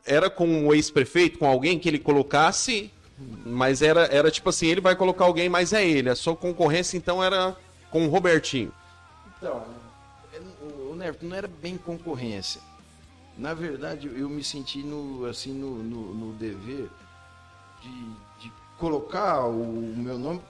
era 0.07 0.31
com 0.31 0.67
o 0.67 0.75
ex-prefeito, 0.75 1.39
com 1.39 1.47
alguém 1.47 1.79
que 1.79 1.87
ele 1.87 1.99
colocasse, 1.99 2.91
mas 3.45 3.83
era, 3.83 4.07
era 4.07 4.31
tipo 4.31 4.49
assim, 4.49 4.69
ele 4.69 4.81
vai 4.81 4.97
colocar 4.97 5.27
alguém, 5.27 5.51
mas 5.51 5.75
é 5.75 5.87
ele. 5.87 6.09
A 6.09 6.17
sua 6.17 6.35
concorrência 6.35 6.97
então 6.97 7.23
era 7.23 7.55
com 7.91 8.07
o 8.07 8.09
Robertinho. 8.09 8.73
Então, 9.37 9.63
Neto, 10.97 11.27
não 11.27 11.37
era 11.37 11.47
bem 11.47 11.77
concorrência. 11.77 12.61
Na 13.37 13.53
verdade, 13.53 14.09
eu 14.09 14.29
me 14.29 14.43
senti 14.43 14.83
no, 14.83 15.27
assim, 15.27 15.53
no, 15.53 15.83
no, 15.83 16.15
no 16.15 16.33
dever 16.35 16.89
de, 17.83 18.11
de, 18.41 18.53
colocar 18.79 19.47
o, 19.47 19.95
meu 19.97 20.19
nome 20.19 20.41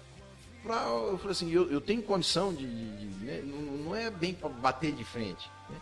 para. 0.63 0.83
Eu 0.87 1.19
falei 1.19 1.33
assim, 1.33 1.51
eu, 1.51 1.69
eu 1.71 1.81
tenho 1.81 2.03
condição 2.03 2.55
de. 2.55 2.65
de, 2.65 3.09
de 3.09 3.25
né? 3.25 3.43
não, 3.45 3.61
não, 3.79 3.97
é 3.97 4.09
bem 4.09 4.33
para 4.33 4.49
bater 4.49 4.93
de 4.93 5.05
frente. 5.05 5.51
Né? 5.69 5.81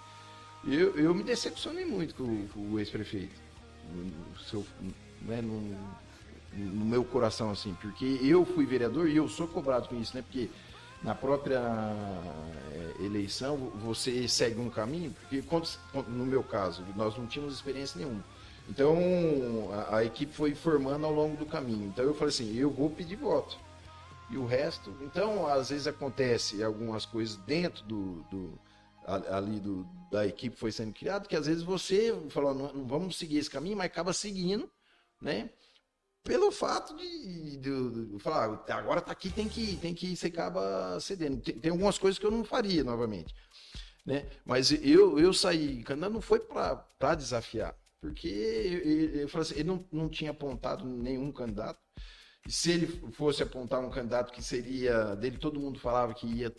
Eu, 0.66 0.96
eu 0.96 1.14
me 1.14 1.22
decepcionei 1.22 1.84
muito 1.84 2.14
com, 2.14 2.46
com 2.48 2.61
o 2.72 2.78
ex-prefeito. 2.78 3.44
Né, 5.20 5.42
no, 5.42 5.76
no 6.57 6.84
meu 6.84 7.05
coração, 7.05 7.50
assim, 7.50 7.76
porque 7.80 8.18
eu 8.22 8.44
fui 8.44 8.64
vereador 8.64 9.09
e 9.09 9.16
eu 9.16 9.28
sou 9.28 9.46
cobrado 9.46 9.88
com 9.88 10.00
isso, 10.00 10.16
né? 10.16 10.22
Porque 10.22 10.48
na 11.05 11.14
própria 11.14 11.61
eh, 11.61 13.05
eleição, 13.05 13.57
você 13.82 14.26
segue 14.26 14.59
um 14.59 14.70
caminho, 14.70 15.12
porque 15.12 15.44
no 16.09 16.24
meu 16.24 16.42
caso, 16.42 16.82
nós 16.96 17.16
não 17.16 17.26
tínhamos 17.26 17.55
experiência 17.55 17.98
nenhuma. 17.98 18.24
Então, 18.68 18.96
a, 19.70 19.98
a, 19.98 20.05
equipe 20.05 20.32
foi 20.32 20.55
formando 20.55 21.05
ao 21.05 21.12
longo 21.12 21.36
do 21.36 21.44
caminho. 21.44 21.86
Então, 21.86 22.05
eu 22.05 22.14
falei 22.14 22.30
assim, 22.30 22.57
eu 22.57 22.70
vou 22.70 22.88
pedir 22.88 23.16
voto. 23.16 23.59
E 24.30 24.38
o 24.38 24.46
resto... 24.46 24.90
Então, 25.02 25.46
às 25.46 25.68
vezes 25.68 25.86
acontece 25.86 26.64
algumas 26.64 27.05
coisas 27.05 27.36
dentro 27.36 27.84
do, 27.84 28.24
do 28.30 28.59
ali 29.07 29.61
do, 29.61 29.86
da 30.11 30.26
equipe 30.26 30.57
foi 30.57 30.72
sendo 30.72 30.94
criado, 30.94 31.28
que 31.28 31.36
às 31.36 31.46
vezes 31.46 31.62
você 31.62 32.18
falou, 32.30 32.55
não, 32.55 32.72
não 32.72 32.86
vamos 32.86 33.18
seguir 33.18 33.36
esse 33.36 33.50
caminho, 33.50 33.76
mas 33.76 33.86
acaba 33.86 34.14
seguindo, 34.14 34.66
né? 35.20 35.50
Pelo 36.25 36.51
fato 36.51 36.97
de, 36.97 37.59
de, 37.59 38.07
de, 38.07 38.18
falar, 38.18 38.64
agora 38.68 39.03
tá 39.03 39.12
aqui, 39.12 39.31
tem 39.31 39.47
que, 39.47 39.77
tem 39.77 39.95
que 39.95 40.16
você 40.16 40.29
acaba 40.29 40.99
cedendo. 40.99 41.41
Tem, 41.43 41.59
tem, 41.59 41.70
algumas 41.70 41.99
coisas 41.99 42.18
que 42.18 42.25
eu 42.25 42.31
não 42.31 42.43
faria 42.43 42.83
novamente. 42.83 43.35
Né? 44.05 44.27
Mas 44.45 44.72
eu, 44.72 45.18
eu 45.18 45.33
saí 45.35 45.83
candidato 45.83 46.12
não 46.12 46.20
foi 46.22 46.41
para 46.41 47.14
desafiar, 47.14 47.77
porque 48.01 48.29
eu, 48.29 49.20
eu 49.20 49.41
assim, 49.41 49.55
ele 49.55 49.64
não, 49.64 49.87
não 49.93 50.09
tinha 50.09 50.31
apontado 50.31 50.87
nenhum 50.87 51.31
candidato. 51.31 51.79
E 52.47 52.53
se 52.53 52.72
ele 52.72 52.87
fosse 53.12 53.43
apontar 53.43 53.81
um 53.81 53.91
candidato 53.91 54.33
que 54.33 54.43
seria 54.43 55.14
dele, 55.16 55.39
todo 55.39 55.61
mundo 55.61 55.79
falava 55.79 56.14
que 56.14 56.27
ia 56.27 56.55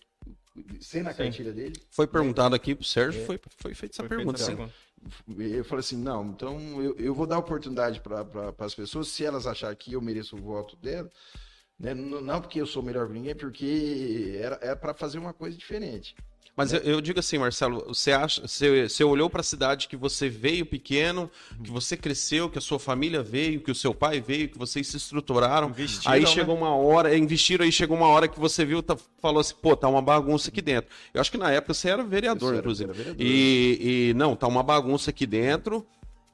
ser 0.79 1.03
na 1.03 1.13
cartilha 1.13 1.51
dele. 1.51 1.75
Foi 1.91 2.07
perguntado 2.07 2.55
aqui 2.55 2.75
pro 2.75 2.85
Sérgio, 2.85 3.21
é. 3.21 3.25
foi, 3.25 3.39
foi 3.57 3.73
feita 3.73 3.95
essa 3.95 4.07
foi 4.07 4.17
pergunta. 4.17 4.37
Feita 4.37 4.71
eu 5.37 5.63
falei 5.63 5.81
assim, 5.81 5.97
não, 5.97 6.25
então 6.25 6.81
eu, 6.81 6.95
eu 6.97 7.13
vou 7.13 7.27
dar 7.27 7.37
oportunidade 7.37 8.01
para 8.01 8.25
pra, 8.25 8.53
as 8.65 8.73
pessoas, 8.73 9.07
se 9.09 9.23
elas 9.23 9.45
acharem 9.45 9.77
que 9.77 9.93
eu 9.93 10.01
mereço 10.01 10.35
o 10.35 10.41
voto 10.41 10.75
dela, 10.77 11.11
né? 11.79 11.93
não 11.93 12.41
porque 12.41 12.59
eu 12.59 12.65
sou 12.65 12.81
melhor 12.81 13.07
que 13.07 13.13
ninguém, 13.13 13.35
porque 13.35 14.35
era, 14.39 14.57
era 14.61 14.75
para 14.75 14.93
fazer 14.93 15.19
uma 15.19 15.33
coisa 15.33 15.55
diferente. 15.57 16.15
Mas 16.55 16.71
eu, 16.71 16.79
eu, 16.79 17.01
digo 17.01 17.19
assim, 17.19 17.37
Marcelo, 17.37 17.83
você 17.87 18.13
acha, 18.13 18.47
você, 18.47 18.87
você 18.87 19.03
olhou 19.03 19.29
para 19.29 19.41
a 19.41 19.43
cidade 19.43 19.89
que 19.89 19.97
você 19.97 20.29
veio 20.29 20.65
pequeno, 20.65 21.29
que 21.61 21.69
você 21.69 21.97
cresceu, 21.97 22.49
que 22.49 22.57
a 22.57 22.61
sua 22.61 22.79
família 22.79 23.21
veio, 23.21 23.59
que 23.59 23.71
o 23.71 23.75
seu 23.75 23.93
pai 23.93 24.21
veio, 24.21 24.47
que 24.47 24.57
vocês 24.57 24.87
se 24.87 24.95
estruturaram. 24.95 25.67
Investiram, 25.67 26.13
aí 26.13 26.21
né? 26.21 26.27
chegou 26.27 26.55
uma 26.55 26.73
hora, 26.73 27.17
investiram, 27.17 27.65
aí 27.65 27.71
chegou 27.73 27.97
uma 27.97 28.07
hora 28.07 28.29
que 28.29 28.39
você 28.39 28.63
viu, 28.63 28.81
tá, 28.81 28.95
falou 29.21 29.41
assim, 29.41 29.53
pô, 29.61 29.75
tá 29.75 29.89
uma 29.89 30.01
bagunça 30.01 30.49
aqui 30.49 30.61
dentro. 30.61 30.89
Eu 31.13 31.19
acho 31.19 31.29
que 31.29 31.37
na 31.37 31.51
época 31.51 31.73
você 31.73 31.89
era 31.89 32.03
vereador, 32.03 32.53
era, 32.53 32.59
inclusive. 32.59 32.89
Era 32.89 32.97
vereador. 32.97 33.25
E, 33.25 34.09
e 34.11 34.13
não, 34.13 34.33
tá 34.33 34.47
uma 34.47 34.63
bagunça 34.63 35.09
aqui 35.09 35.25
dentro. 35.25 35.85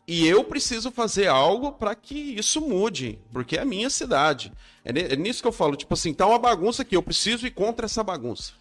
E 0.07 0.27
eu 0.27 0.43
preciso 0.43 0.91
fazer 0.91 1.27
algo 1.27 1.71
para 1.71 1.95
que 1.95 2.15
isso 2.15 2.61
mude, 2.61 3.17
porque 3.31 3.57
é 3.57 3.61
a 3.61 3.65
minha 3.65 3.89
cidade. 3.89 4.51
É, 4.85 5.13
é 5.13 5.15
nisso 5.15 5.41
que 5.41 5.47
eu 5.47 5.51
falo, 5.51 5.75
tipo 5.75 5.93
assim, 5.93 6.13
tá 6.13 6.27
uma 6.27 6.37
bagunça 6.37 6.83
aqui, 6.83 6.95
eu 6.95 7.01
preciso 7.01 7.47
ir 7.47 7.51
contra 7.51 7.85
essa 7.85 8.03
bagunça. 8.03 8.60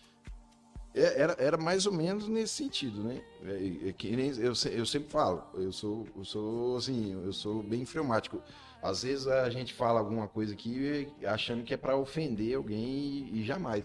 É, 0.94 1.22
era, 1.22 1.36
era 1.38 1.56
mais 1.56 1.86
ou 1.86 1.92
menos 1.92 2.26
nesse 2.28 2.54
sentido, 2.54 3.02
né? 3.02 3.22
É, 3.44 3.88
é 3.88 3.92
que 3.92 4.14
nem 4.14 4.30
eu, 4.30 4.52
eu 4.72 4.86
sempre 4.86 5.08
falo, 5.08 5.44
eu 5.54 5.70
sou, 5.70 6.06
eu 6.16 6.24
sou 6.24 6.76
assim, 6.76 7.12
eu 7.24 7.32
sou 7.32 7.62
bem 7.62 7.84
freumático. 7.84 8.42
Às 8.82 9.02
vezes 9.02 9.26
a 9.26 9.48
gente 9.50 9.74
fala 9.74 10.00
alguma 10.00 10.26
coisa 10.26 10.54
aqui 10.54 11.06
achando 11.24 11.62
que 11.62 11.74
é 11.74 11.76
para 11.76 11.96
ofender 11.96 12.56
alguém 12.56 12.82
e, 12.82 13.40
e, 13.40 13.44
jamais. 13.44 13.84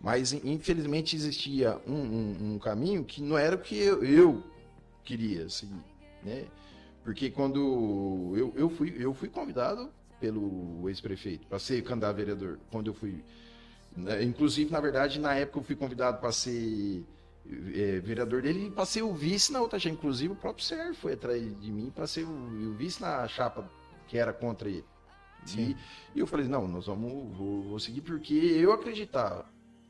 Mas 0.00 0.32
infelizmente 0.32 1.16
existia 1.16 1.80
um, 1.86 1.94
um, 1.94 2.54
um, 2.54 2.58
caminho 2.58 3.04
que 3.04 3.22
não 3.22 3.38
era 3.38 3.56
o 3.56 3.58
que 3.58 3.76
eu, 3.78 4.04
eu 4.04 4.44
queria 5.02 5.48
seguir, 5.48 5.82
né? 6.22 6.44
Porque 7.02 7.30
quando 7.30 8.32
eu, 8.36 8.52
eu, 8.54 8.70
fui, 8.70 8.94
eu 8.98 9.14
fui 9.14 9.28
convidado 9.28 9.90
pelo 10.20 10.88
ex-prefeito, 10.88 11.46
para 11.46 11.58
ser 11.58 11.82
candidato 11.82 12.10
a 12.10 12.16
vereador, 12.16 12.58
quando 12.70 12.88
eu 12.88 12.94
fui. 12.94 13.22
Né, 13.96 14.22
Inclusive, 14.22 14.70
na 14.70 14.80
verdade, 14.80 15.20
na 15.20 15.34
época 15.34 15.58
eu 15.58 15.62
fui 15.62 15.76
convidado 15.76 16.18
para 16.18 16.32
ser 16.32 17.04
é, 17.74 18.00
vereador 18.00 18.42
dele 18.42 18.66
e 18.66 18.70
para 18.70 18.84
ser 18.86 19.02
o 19.02 19.12
vice 19.12 19.52
na 19.52 19.60
outra 19.60 19.78
chapa. 19.78 19.94
Inclusive, 19.94 20.32
o 20.32 20.36
próprio 20.36 20.64
Sérgio 20.64 20.94
foi 20.94 21.12
atrás 21.12 21.42
de 21.60 21.70
mim 21.72 21.90
para 21.94 22.06
ser 22.06 22.24
o, 22.24 22.30
o 22.30 22.74
vice 22.74 23.00
na 23.00 23.26
chapa 23.28 23.68
que 24.08 24.18
era 24.18 24.32
contra 24.32 24.68
ele. 24.68 24.84
E, 25.56 25.76
e 26.14 26.20
eu 26.20 26.26
falei, 26.26 26.48
não, 26.48 26.66
nós 26.66 26.86
vamos 26.86 27.36
vou, 27.36 27.62
vou 27.62 27.78
seguir 27.78 28.00
porque 28.00 28.34
eu 28.34 28.72
acreditava. 28.72 29.44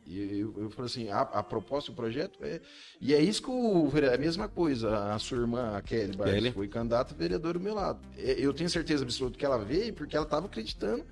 E 0.07 0.41
eu, 0.41 0.55
eu 0.59 0.71
falei 0.71 0.91
assim, 0.91 1.09
a, 1.09 1.21
a 1.21 1.43
proposta, 1.43 1.91
o 1.91 1.95
projeto 1.95 2.39
é. 2.43 2.61
E 3.01 3.15
é 3.15 3.23
isso 3.23 3.43
que 3.43 3.51
o 3.51 3.91
é 3.97 4.15
a 4.15 4.19
mesma 4.19 4.49
coisa, 4.49 5.13
a 5.15 5.19
sua 5.19 5.39
irmã, 5.39 5.77
a 5.77 5.81
Kelly 5.81 6.17
Kelly. 6.17 6.53
foi 6.53 6.69
candidata 6.69 7.15
a 7.15 7.17
vereadora 7.17 7.59
do 7.59 7.65
meu 7.65 7.75
lado. 7.75 8.01
É, 8.19 8.35
Eu 8.39 8.53
tenho 8.53 8.69
certeza 8.69 9.05
absoluta 9.05 9.39
que 9.39 9.45
ela 9.45 9.59
veio 9.59 9.95
porque 9.95 10.17
ela 10.17 10.27
estava 10.27 10.47
acreditando 10.47 11.05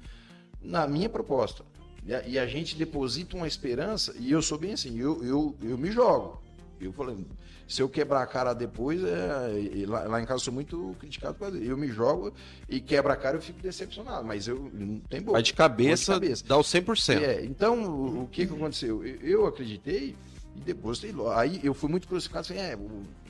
na 0.60 0.86
minha 0.86 1.08
proposta. 1.08 1.64
E 2.04 2.14
a, 2.14 2.26
e 2.26 2.38
a 2.38 2.46
gente 2.46 2.76
deposita 2.76 3.36
uma 3.36 3.46
esperança, 3.46 4.14
e 4.18 4.30
eu 4.32 4.42
sou 4.42 4.58
bem 4.58 4.72
assim, 4.72 4.98
eu, 4.98 5.22
eu, 5.24 5.56
eu 5.62 5.78
me 5.78 5.90
jogo. 5.90 6.42
Eu 6.80 6.92
falei, 6.92 7.16
se 7.68 7.80
eu 7.80 7.88
quebrar 7.88 8.22
a 8.22 8.26
cara 8.26 8.52
depois, 8.52 9.00
é, 9.04 9.86
lá, 9.86 10.00
lá 10.02 10.20
em 10.20 10.24
casa 10.24 10.40
eu 10.40 10.44
sou 10.46 10.52
muito 10.52 10.96
criticado 10.98 11.34
por. 11.34 11.54
Eu 11.54 11.76
me 11.76 11.86
jogo 11.88 12.32
e 12.68 12.80
quebra 12.80 13.12
a 13.12 13.16
cara, 13.16 13.36
eu 13.36 13.40
fico 13.40 13.60
decepcionado, 13.62 14.26
mas 14.26 14.48
eu 14.48 14.68
não 14.74 14.98
tem 14.98 15.20
boca. 15.20 15.32
Vai 15.32 15.42
de 15.42 15.54
cabeça, 15.54 16.14
de 16.14 16.20
cabeça. 16.20 16.44
dá 16.46 16.56
o 16.56 16.62
100%. 16.62 17.22
É, 17.22 17.44
então, 17.44 17.84
o, 17.84 18.22
o 18.24 18.28
que 18.28 18.46
que 18.46 18.52
aconteceu? 18.52 19.04
Eu, 19.06 19.16
eu 19.20 19.46
acreditei 19.46 20.16
e 20.66 21.12
logo. 21.12 21.30
Aí 21.30 21.60
eu 21.62 21.72
fui 21.72 21.88
muito 21.88 22.08
crucificado, 22.08 22.46
assim, 22.46 22.58
é, 22.60 22.76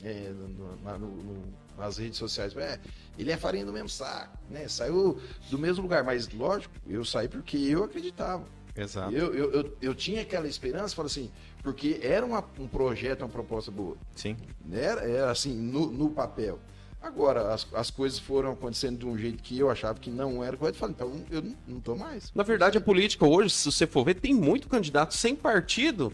é, 0.03 0.31
no- 0.33 0.97
no- 0.99 1.07
no- 1.23 1.43
nas 1.77 1.97
redes 1.97 2.17
sociais, 2.17 2.55
é, 2.57 2.79
ele 3.17 3.31
é 3.31 3.37
farinha 3.37 3.65
do 3.65 3.71
mesmo 3.73 3.89
saco, 3.89 4.37
né? 4.49 4.67
Saiu 4.67 5.19
do 5.49 5.57
mesmo 5.57 5.83
lugar, 5.83 6.03
mas 6.03 6.27
lógico, 6.33 6.73
eu 6.87 7.05
saí 7.05 7.27
porque 7.27 7.55
eu 7.57 7.83
acreditava. 7.83 8.43
Exato. 8.75 9.13
Eu, 9.15 9.33
eu, 9.33 9.51
eu, 9.51 9.77
eu 9.81 9.95
tinha 9.95 10.21
aquela 10.21 10.47
esperança, 10.47 10.95
falei 10.95 11.07
assim, 11.11 11.31
porque 11.61 11.99
era 12.01 12.25
uma- 12.25 12.43
um 12.59 12.67
projeto, 12.67 13.21
uma 13.21 13.29
proposta 13.29 13.69
boa. 13.69 13.95
Sim. 14.15 14.35
Era, 14.71 15.01
era 15.01 15.31
assim, 15.31 15.53
no, 15.53 15.91
no 15.91 16.09
papel. 16.09 16.59
Agora, 17.01 17.53
as, 17.53 17.67
as 17.73 17.91
coisas 17.91 18.17
foram 18.17 18.53
acontecendo 18.53 18.97
de 18.99 19.05
um 19.05 19.17
jeito 19.17 19.43
que 19.43 19.59
eu 19.59 19.69
achava 19.69 19.99
que 19.99 20.09
não 20.09 20.43
era 20.43 20.55
correto. 20.55 20.77
Falei, 20.77 20.95
então 20.95 21.21
eu 21.29 21.41
não, 21.41 21.55
não 21.67 21.79
tô 21.81 21.95
mais. 21.95 22.31
Na 22.33 22.43
verdade, 22.43 22.77
a 22.77 22.81
política 22.81 23.25
hoje, 23.25 23.49
se 23.49 23.65
você 23.71 23.85
for 23.85 24.05
ver, 24.05 24.15
tem 24.15 24.33
muito 24.33 24.67
candidato 24.69 25.13
sem 25.13 25.35
partido 25.35 26.13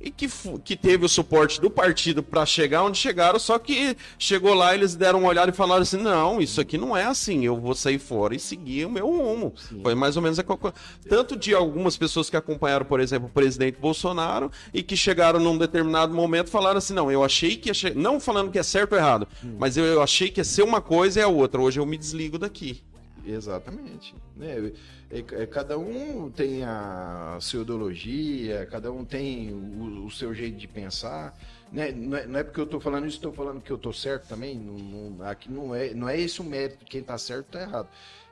e 0.00 0.10
que, 0.10 0.26
que 0.64 0.76
teve 0.76 1.04
o 1.04 1.08
suporte 1.08 1.60
do 1.60 1.68
partido 1.70 2.22
para 2.22 2.46
chegar 2.46 2.82
onde 2.84 2.96
chegaram, 2.96 3.38
só 3.38 3.58
que 3.58 3.94
chegou 4.18 4.54
lá, 4.54 4.74
eles 4.74 4.94
deram 4.94 5.18
uma 5.20 5.28
olhada 5.28 5.50
e 5.50 5.54
falaram 5.54 5.82
assim: 5.82 5.98
não, 5.98 6.40
isso 6.40 6.60
aqui 6.60 6.78
não 6.78 6.96
é 6.96 7.04
assim, 7.04 7.44
eu 7.44 7.60
vou 7.60 7.74
sair 7.74 7.98
fora 7.98 8.34
e 8.34 8.38
seguir 8.38 8.86
o 8.86 8.90
meu 8.90 9.06
rumo. 9.06 9.52
Foi 9.82 9.94
mais 9.94 10.16
ou 10.16 10.22
menos 10.22 10.38
a 10.38 10.44
tanto 11.08 11.36
de 11.36 11.54
algumas 11.54 11.96
pessoas 11.96 12.30
que 12.30 12.36
acompanharam, 12.36 12.86
por 12.86 12.98
exemplo, 13.00 13.28
o 13.28 13.30
presidente 13.30 13.78
Bolsonaro 13.78 14.50
e 14.72 14.82
que 14.82 14.96
chegaram 14.96 15.38
num 15.38 15.58
determinado 15.58 16.14
momento 16.14 16.48
falaram 16.48 16.78
assim: 16.78 16.94
não, 16.94 17.10
eu 17.10 17.22
achei 17.22 17.56
que 17.56 17.68
ia 17.68 17.74
che- 17.74 17.92
não 17.94 18.18
falando 18.18 18.50
que 18.50 18.58
é 18.58 18.62
certo 18.62 18.92
ou 18.92 18.98
errado, 18.98 19.28
mas 19.58 19.76
eu, 19.76 19.84
eu 19.84 20.02
achei 20.02 20.30
que 20.30 20.40
ia 20.40 20.44
ser 20.44 20.62
uma 20.62 20.80
coisa 20.80 21.20
e 21.20 21.22
a 21.22 21.28
outra, 21.28 21.60
hoje 21.60 21.78
eu 21.78 21.84
me 21.84 21.98
desligo 21.98 22.38
daqui. 22.38 22.82
Exatamente. 23.26 24.14
Né? 24.36 24.72
É, 25.10 25.42
é, 25.42 25.46
cada 25.46 25.76
um 25.76 26.30
tem 26.30 26.62
a 26.62 27.36
sua 27.40 27.62
ideologia, 27.62 28.64
cada 28.70 28.92
um 28.92 29.04
tem 29.04 29.52
o, 29.52 30.06
o 30.06 30.10
seu 30.10 30.32
jeito 30.32 30.56
de 30.56 30.68
pensar. 30.68 31.36
Né? 31.72 31.90
Não, 31.90 32.16
é, 32.16 32.26
não 32.26 32.38
é 32.38 32.44
porque 32.44 32.60
eu 32.60 32.64
estou 32.64 32.80
falando 32.80 33.06
isso, 33.06 33.16
estou 33.16 33.32
falando 33.32 33.60
que 33.60 33.70
eu 33.72 33.76
estou 33.76 33.92
certo 33.92 34.28
também. 34.28 34.56
Não, 34.56 34.74
não- 35.10 35.26
aqui 35.26 35.50
não 35.50 35.74
é, 35.74 35.92
não 35.94 36.08
é 36.08 36.18
esse 36.20 36.40
o 36.40 36.44
mérito, 36.44 36.84
quem 36.84 37.00
está 37.00 37.18
certo 37.18 37.46
está 37.46 37.60
errado. 37.62 37.88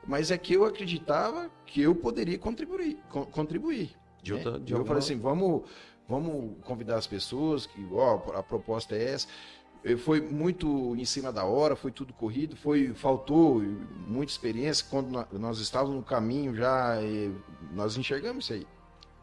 Mas 0.07 0.31
é 0.31 0.39
que 0.39 0.55
eu 0.55 0.65
acreditava 0.65 1.51
que 1.67 1.81
eu 1.83 1.95
poderia 1.95 2.39
contribuir. 2.39 2.97
con- 3.11 3.27
contribuir 3.27 3.91
De 4.23 4.33
né? 4.33 4.39
outra- 4.39 4.61
de 4.61 4.73
eu 4.73 4.79
alguma- 4.79 4.87
falei 4.87 5.03
assim, 5.03 5.19
vamos, 5.19 5.63
vamos 6.09 6.57
convidar 6.63 6.97
as 6.97 7.07
pessoas, 7.09 7.67
que 7.67 7.85
ó, 7.93 8.15
a 8.35 8.43
proposta 8.43 8.95
é 8.95 9.15
essa. 9.15 9.27
Eh, 9.85 9.97
Foi 9.97 10.21
muito 10.21 10.95
em 10.97 11.05
cima 11.05 11.33
da 11.33 11.45
hora, 11.45 11.77
foi 11.77 11.91
tudo 11.93 12.13
corrido, 12.13 12.57
foi 12.57 12.93
faltou 12.95 13.61
muita 14.07 14.33
experiência 14.33 14.85
quando 14.91 15.09
nó- 15.11 15.27
nós 15.33 15.59
estávamos 15.61 15.97
no 15.97 16.03
caminho 16.03 16.55
já, 16.55 16.97
eh, 17.03 17.31
nós 17.73 17.97
enxergamos 17.97 18.45
isso 18.45 18.53
aí. 18.55 18.67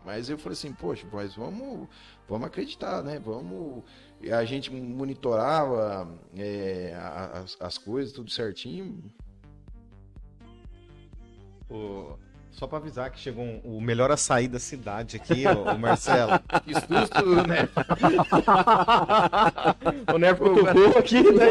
Mas 0.05 0.29
eu 0.29 0.37
falei 0.37 0.53
assim, 0.53 0.71
poxa, 0.71 1.07
mas 1.11 1.35
vamos, 1.35 1.87
vamos 2.29 2.47
acreditar, 2.47 3.01
né? 3.03 3.19
Vamos. 3.19 3.83
A 4.31 4.45
gente 4.45 4.71
monitorava 4.71 6.07
eh, 6.35 6.93
a- 6.95 7.39
as, 7.39 7.57
as 7.59 7.77
coisas, 7.77 8.13
tudo 8.13 8.29
certinho. 8.29 9.03
Só 12.57 12.67
pra 12.67 12.77
avisar 12.77 13.09
que 13.11 13.19
chegou 13.19 13.43
um- 13.43 13.59
o 13.65 13.81
melhor 13.81 14.09
açaí 14.11 14.47
da 14.47 14.59
cidade 14.59 15.17
aqui, 15.17 15.43
o, 15.45 15.73
o 15.73 15.77
Marcelo. 15.77 16.39
Que 16.65 16.73
susto, 16.73 17.47
né? 17.47 17.67
o 20.13 20.17
Neto 20.17 20.39
cutucou 20.39 20.97
aqui, 20.97 21.21
né? 21.21 21.47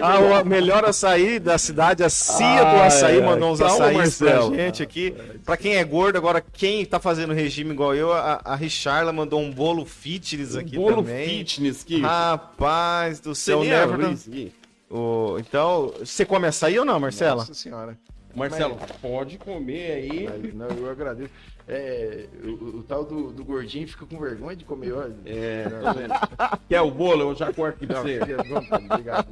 Ah, 0.00 0.40
o 0.40 0.44
melhor 0.46 0.84
açaí 0.86 1.38
da 1.38 1.58
cidade, 1.58 2.02
a 2.02 2.08
Cia 2.08 2.60
do 2.64 2.76
Ah, 2.80 2.86
Açaí 2.86 3.18
é. 3.18 3.24
mandou 3.24 3.52
uns 3.52 3.58
Calma, 3.58 3.74
açaís 3.74 3.96
Marcelo. 3.98 4.50
pra 4.50 4.58
gente 4.64 4.82
aqui. 4.82 5.14
Pra 5.44 5.56
quem 5.56 5.76
é 5.76 5.84
gordo, 5.84 6.16
agora 6.16 6.42
quem 6.52 6.84
tá 6.84 6.98
fazendo 6.98 7.32
regime 7.34 7.72
igual 7.72 7.94
eu, 7.94 8.12
a, 8.12 8.40
a 8.44 8.54
Richarla 8.56 9.12
mandou 9.12 9.40
um 9.40 9.52
bolo 9.52 9.84
fitness 9.84 10.56
aqui 10.56 10.76
Bolo 10.76 10.96
também. 11.02 11.28
fitness 11.44 11.84
que 11.84 12.00
Rapaz 12.00 13.20
do 13.20 13.34
você 13.34 13.42
céu, 13.52 13.60
nem 13.60 13.68
Neverton. 13.70 13.94
abriu 13.94 14.12
isso 14.12 14.30
aqui. 14.30 14.52
O- 14.90 15.36
Então, 15.38 15.92
você 15.98 16.24
come 16.24 16.46
açaí 16.46 16.78
ou 16.78 16.84
não, 16.86 16.98
Marcela? 16.98 17.36
Nossa 17.42 17.52
senhora. 17.54 17.96
Marcelo, 18.38 18.78
pode 19.02 19.38
comer 19.38 19.92
aí. 19.92 20.28
Mas, 20.28 20.54
não, 20.54 20.68
eu 20.68 20.90
agradeço. 20.90 21.30
É, 21.66 22.24
o, 22.44 22.78
o- 22.78 22.82
tal 22.82 23.04
do, 23.04 23.30
do 23.30 23.44
gordinho 23.44 23.86
fica 23.86 24.06
com 24.06 24.18
vergonha 24.18 24.56
de 24.56 24.64
comer 24.64 24.92
olha. 24.92 25.14
É, 25.26 25.66
Não, 25.68 26.58
Quer 26.68 26.80
o 26.80 26.90
bolo? 26.90 27.22
Eu 27.30 27.34
já 27.34 27.52
corto 27.52 27.76
aqui 27.76 27.86
pra 27.86 28.00
você. 28.00 28.18
fique 28.20 28.32
à 28.32 28.42
vontade, 28.42 28.84
obrigado. 28.86 29.28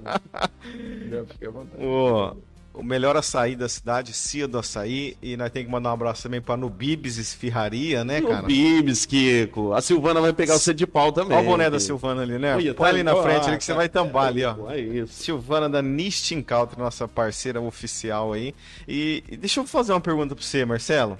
Não, 1.11 1.26
fique 1.26 1.46
à 1.46 1.50
vontade. 1.50 1.82
O, 1.84 2.36
o 2.76 2.82
melhor 2.82 3.16
açaí 3.16 3.56
da 3.56 3.68
cidade, 3.68 4.12
Cia 4.12 4.46
do 4.46 4.58
Açaí. 4.58 5.16
E 5.22 5.36
nós 5.36 5.50
temos 5.50 5.66
que 5.66 5.72
mandar 5.72 5.90
um 5.90 5.94
abraço 5.94 6.22
também 6.22 6.40
pra 6.40 6.56
Nubibs 6.56 7.16
Esfirraria, 7.16 8.04
né, 8.04 8.20
O 8.20 8.28
cara? 8.28 8.46
Bibs, 8.46 9.06
Kiko. 9.06 9.72
A 9.72 9.80
Silvana 9.80 10.20
vai 10.20 10.32
pegar 10.32 10.58
você 10.58 10.74
de 10.74 10.86
pau 10.86 11.10
também. 11.10 11.36
Olha 11.36 11.46
o 11.46 11.50
boné 11.50 11.70
da. 11.70 11.80
Silvana 11.80 12.22
ali, 12.22 12.38
né? 12.38 12.54
Olha, 12.54 12.74
Põe 12.74 12.84
tá 12.84 12.90
ali 12.90 13.02
na 13.02 13.16
frente 13.16 13.44
ah, 13.44 13.48
ali 13.48 13.58
que 13.58 13.64
você 13.64 13.72
tá. 13.72 13.78
vai 13.78 13.88
tambar 13.88 14.26
ali, 14.26 14.44
ó. 14.44 14.70
É 14.70 14.78
isso. 14.78 15.14
Silvana 15.14 15.68
da 15.68 15.80
Nistin 15.80 16.42
Country, 16.42 16.78
nossa 16.78 17.08
parceira 17.08 17.60
oficial 17.60 18.32
aí. 18.32 18.54
E, 18.86 19.24
e 19.30 19.36
deixa 19.36 19.60
eu 19.60 19.66
fazer 19.66 19.92
uma 19.92 20.00
pergunta 20.00 20.34
pra 20.34 20.44
você, 20.44 20.64
Marcelo. 20.64 21.16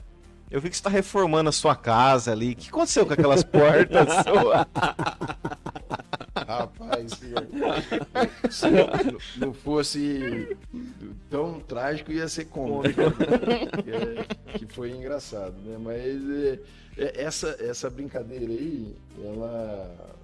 Eu 0.51 0.61
vi 0.61 0.71
que 0.71 0.77
você 0.77 0.83
tá 0.83 0.91
reformando 0.91 1.49
a 1.49 1.53
sua 1.53 1.75
casa 1.75 2.31
ali. 2.33 2.53
O 2.53 2.57
que 2.57 2.69
aconteceu 2.69 3.05
com 3.05 3.13
aquelas 3.13 3.43
portas 3.43 4.09
suas? 4.25 4.67
Rapaz, 6.47 7.13
se, 7.19 7.35
se 8.51 8.71
não, 8.71 9.47
não 9.49 9.55
fosse 9.55 10.57
tão 11.29 11.59
trágico, 11.61 12.13
ia 12.13 12.29
ser 12.29 12.45
cômico. 12.45 13.01
É, 13.01 14.59
que 14.59 14.67
foi 14.67 14.91
engraçado, 14.93 15.55
né? 15.65 15.77
Mas 15.79 16.31
é, 16.31 16.61
é, 16.99 17.23
essa, 17.25 17.57
essa 17.59 17.91
brincadeira 17.91 18.45
aí, 18.47 18.95
ela. 19.25 20.17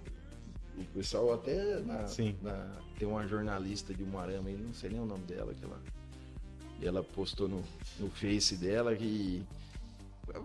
O 0.79 0.85
pessoal 0.95 1.33
até 1.35 1.81
na, 1.81 2.07
Sim. 2.07 2.37
na- 2.43 2.71
tem 2.99 3.07
uma 3.09 3.27
jornalista 3.27 3.93
de 3.93 4.03
Umuarama 4.03 4.49
aí, 4.49 4.57
não 4.57 4.73
sei 4.73 4.91
nem 4.91 5.01
o 5.01 5.05
nome 5.07 5.25
dela, 5.25 5.53
que 5.55 5.65
ela, 5.65 5.81
ela 6.83 7.03
postou 7.03 7.49
no, 7.49 7.63
no 7.99 8.09
Face 8.11 8.57
dela 8.57 8.95
que 8.95 9.43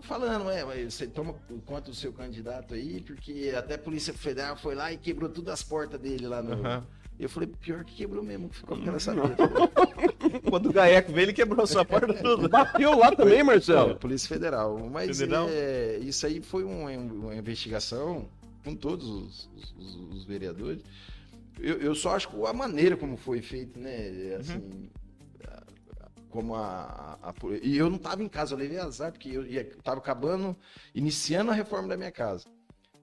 falando, 0.02 0.50
é, 0.50 0.64
mas 0.64 0.94
você 0.94 1.06
toma 1.06 1.34
conta 1.66 1.90
do 1.90 1.94
seu 1.96 2.12
candidato 2.12 2.74
aí, 2.74 3.00
porque 3.00 3.52
até 3.56 3.74
a 3.74 3.78
Polícia 3.78 4.12
Federal 4.14 4.56
foi 4.56 4.74
lá 4.74 4.92
e 4.92 4.96
quebrou 4.96 5.28
todas 5.30 5.54
as 5.54 5.62
portas 5.62 6.00
dele 6.00 6.26
lá 6.26 6.42
no. 6.42 6.52
Aham. 6.52 6.84
Eu 7.18 7.28
falei, 7.28 7.48
pior 7.60 7.84
que 7.84 7.96
quebrou 7.96 8.22
mesmo, 8.22 8.48
ficou 8.48 8.80
quero 8.80 9.00
saber. 9.00 9.22
Quando 10.48 10.68
o 10.68 10.72
Gaeco 10.72 11.10
veio, 11.12 11.24
ele 11.24 11.32
quebrou 11.32 11.64
a 11.64 11.66
sua 11.66 11.84
porta 11.84 12.14
tudo. 12.22 12.48
Bateu 12.48 12.96
lá 12.96 13.10
também, 13.14 13.40
É, 13.40 13.42
Marcelo. 13.42 13.96
Polícia 13.96 14.28
Federal. 14.28 14.78
Mas 14.88 15.18
Federal? 15.18 15.48
é, 15.50 15.98
isso 16.00 16.24
aí 16.26 16.40
foi 16.40 16.62
uma, 16.62 16.90
uma 16.90 17.34
investigação 17.34 18.28
com 18.64 18.74
todos 18.74 19.08
os, 19.08 19.50
os- 19.76 19.96
os 20.16 20.24
vereadores. 20.24 20.80
Eu, 21.58 21.78
eu 21.78 21.94
só 21.94 22.14
acho 22.14 22.28
que 22.28 22.36
a 22.46 22.52
maneira 22.52 22.96
como 22.96 23.16
foi 23.16 23.42
feito, 23.42 23.80
né? 23.80 24.36
Assim, 24.38 24.88
a- 24.94 24.97
como 26.38 26.54
a, 26.54 27.18
a- 27.20 27.30
a- 27.30 27.34
E 27.62 27.76
eu 27.76 27.90
não 27.90 27.96
estava 27.96 28.22
em 28.22 28.28
casa, 28.28 28.54
eu 28.54 28.58
levei 28.58 28.78
azar, 28.78 29.10
porque 29.10 29.28
eu 29.30 29.44
estava 29.44 29.98
acabando, 29.98 30.56
iniciando 30.94 31.50
a 31.50 31.54
reforma 31.54 31.88
da 31.88 31.96
minha 31.96 32.12
casa. 32.12 32.46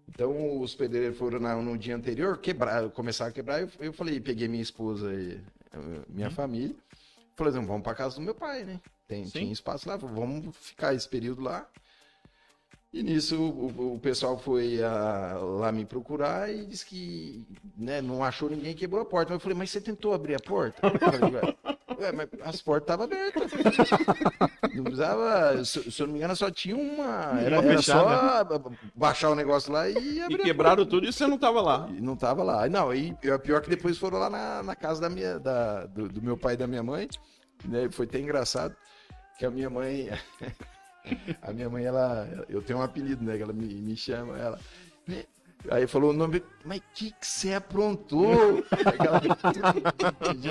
Então 0.08 0.62
os 0.62 0.74
pedreiros 0.74 1.18
foram 1.18 1.38
na- 1.38 1.58
no 1.58 1.78
dia 1.78 1.98
anterior, 1.98 2.38
quebrar, 2.38 2.90
começaram 2.92 3.32
a 3.32 3.34
quebrar. 3.34 3.60
Eu, 3.62 3.70
eu 3.82 3.92
falei, 3.92 4.22
peguei 4.22 4.48
minha 4.48 4.64
esposa 4.64 5.14
e 5.14 5.34
eh, 5.74 5.78
minha 6.08 6.30
família. 6.32 6.74
Falei, 7.36 7.52
assim, 7.54 7.66
vamos 7.66 7.84
para 7.84 7.94
casa 7.94 8.16
do 8.16 8.22
meu 8.22 8.34
pai, 8.34 8.64
né? 8.64 8.80
Tem, 9.06 9.26
Sim. 9.26 9.32
tinha 9.40 9.52
espaço 9.52 9.90
lá, 9.90 9.98
vamos 9.98 10.56
ficar 10.56 10.94
esse 10.94 11.10
período 11.10 11.42
lá. 11.42 11.68
E 12.94 13.04
nisso 13.04 13.36
o, 13.38 13.96
o- 13.96 14.00
pessoal 14.00 14.40
foi 14.40 14.82
ah, 14.82 15.38
lá 15.42 15.70
me 15.74 15.84
procurar 15.84 16.50
e 16.50 16.66
disse 16.66 16.86
que 16.86 17.46
né, 17.76 18.02
não 18.02 18.24
achou 18.24 18.50
ninguém 18.50 18.72
e 18.72 18.76
quebrou 18.76 19.02
a 19.02 19.06
porta. 19.06 19.32
Mas 19.34 19.36
eu 19.36 19.40
falei, 19.42 19.58
mas 19.58 19.70
você 19.72 19.82
tentou 19.82 20.14
abrir 20.14 20.36
a 20.36 20.40
porta? 20.40 20.80
Falei, 20.98 21.75
"Ué, 22.00 22.12
mas 22.12 22.28
as 22.44 22.62
portas 22.62 22.84
estavam 22.84 23.06
abertas. 23.06 23.52
Não 24.74 24.84
precisava. 24.84 25.64
Se, 25.66 25.92
se 25.92 26.02
eu 26.02 26.08
não 26.08 26.14
me 26.14 26.20
engano, 26.20 26.36
só 26.36 26.50
tinha 26.52 26.76
uma. 26.76 27.40
Era, 27.40 27.60
Uma 27.62 27.72
era 27.72 27.82
só 27.82 28.08
fechada. 28.08 28.62
baixar 28.96 29.30
o 29.30 29.36
negócio 29.36 29.72
lá 29.72 29.90
e 29.90 29.94
E 30.16 30.22
abrir. 30.22 30.42
a 30.42 30.44
quebraram 30.46 30.86
tudo 30.86 31.08
e 31.08 31.14
você 31.14 31.26
não 31.28 31.38
tava 31.38 31.62
lá. 31.62 31.88
e 31.90 32.02
não 32.02 32.16
tava 32.16 32.44
lá. 32.44 32.68
Não, 32.70 32.94
e 32.94 33.16
é 33.24 33.38
pior 33.38 33.62
que 33.62 33.70
depois 33.70 33.98
foram 33.98 34.18
lá 34.20 34.30
na, 34.30 34.64
na 34.64 34.76
casa 34.76 35.02
da 35.02 35.10
minha, 35.10 35.40
da, 35.40 35.86
do, 35.86 36.08
do 36.10 36.22
meu 36.22 36.38
pai 36.38 36.54
e 36.54 36.58
da 36.58 36.68
minha 36.68 36.84
mãe. 36.84 37.08
Né? 37.64 37.90
Foi 37.92 38.06
até 38.06 38.20
engraçado 38.20 38.76
que 39.40 39.46
a 39.46 39.52
minha 39.52 39.70
mãe. 39.70 40.10
A 41.40 41.54
minha 41.54 41.70
mãe, 41.70 41.86
ela. 41.86 42.28
Eu 42.50 42.64
tenho 42.64 42.80
um 42.80 42.82
apelido, 42.82 43.24
né? 43.24 43.38
Que 43.38 43.44
ela 43.44 43.54
me, 43.54 43.68
me 43.76 43.96
chama, 43.96 44.40
ela. 44.40 44.60
Aí 45.72 45.88
falou 45.88 46.12
o 46.12 46.14
nome, 46.14 46.44
mas 46.64 46.82
que 46.94 47.12
que 47.12 47.26
você 47.28 47.54
aprontou? 47.54 48.64
Aquela- 48.72 49.22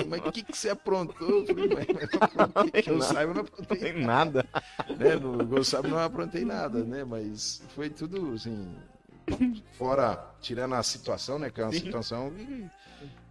mas 0.07 0.21
que 0.33 0.43
que 0.43 0.57
você 0.57 0.69
aprontou? 0.69 1.29
Eu 1.29 1.45
falei, 1.47 1.67
não 1.69 2.23
aprontei, 2.45 2.81
que 2.81 2.89
eu 2.89 3.01
saiba, 3.01 3.31
eu 3.31 3.35
não 3.35 3.41
aprontei 3.41 3.93
nada. 3.93 4.45
né? 4.97 5.15
No 5.15 5.45
Gonçalo 5.45 5.87
não 5.87 5.99
aprontei 5.99 6.43
nada, 6.45 6.83
né? 6.83 7.03
Mas 7.03 7.61
foi 7.75 7.89
tudo 7.89 8.33
assim. 8.33 8.75
Fora, 9.73 10.23
tirando 10.41 10.75
a 10.75 10.83
situação, 10.83 11.39
né? 11.39 11.49
Que 11.49 11.61
é 11.61 11.63
uma 11.63 11.73
situação 11.73 12.31
que 12.31 12.69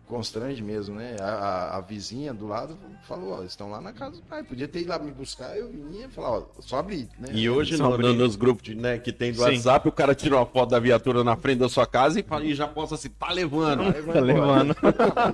constrange 0.07 0.63
mesmo, 0.63 0.97
né? 0.97 1.17
A, 1.21 1.25
a- 1.25 1.77
a 1.79 1.81
vizinha 1.81 2.33
do 2.35 2.47
lado 2.47 2.79
falou: 3.07 3.33
Ó, 3.35 3.39
eles 3.41 3.53
estão 3.53 3.71
lá 3.71 3.81
na 3.81 3.93
casa 3.93 4.17
do 4.17 4.23
pai. 4.23 4.43
Podia 4.45 4.69
ter 4.69 4.81
ido 4.81 4.91
lá 4.91 4.99
me 4.99 5.11
buscar, 5.11 5.57
eu 5.57 5.69
vinha 5.71 6.07
e 6.07 6.11
falar: 6.11 6.31
Ó, 6.39 6.47
só 6.61 6.79
abrir, 6.79 7.09
né? 7.19 7.31
E 7.33 7.49
hoje, 7.49 7.77
no- 7.77 7.97
no- 7.97 8.13
nos 8.15 8.37
grupos 8.37 8.63
de, 8.65 8.75
né, 8.75 8.99
que 8.99 9.13
tem 9.13 9.33
do 9.33 9.39
Sim. 9.39 9.45
WhatsApp, 9.45 9.89
o 9.89 9.93
cara 9.93 10.15
tira 10.15 10.37
uma 10.37 10.47
foto 10.47 10.71
da 10.71 10.79
viatura 10.79 11.25
na 11.25 11.37
frente 11.37 11.59
da 11.59 11.69
sua 11.69 11.87
casa 11.87 12.21
e, 12.21 12.23
fala, 12.23 12.45
e 12.45 12.55
já 12.55 12.69
posta 12.69 12.95
assim, 12.95 13.09
tá 13.09 13.33
levando. 13.33 13.93
Tá 13.93 13.99
embora. 13.99 14.21
levando. 14.21 14.77
Ah, 15.17 15.33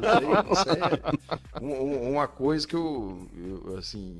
isso 0.52 0.68
aí- 0.70 0.80
isso 0.80 1.60
é 1.60 1.64
um- 1.64 1.82
um- 1.84 2.12
uma 2.12 2.28
coisa 2.28 2.66
que 2.66 2.74
eu, 2.76 3.26
eu, 3.66 3.76
assim, 3.78 4.18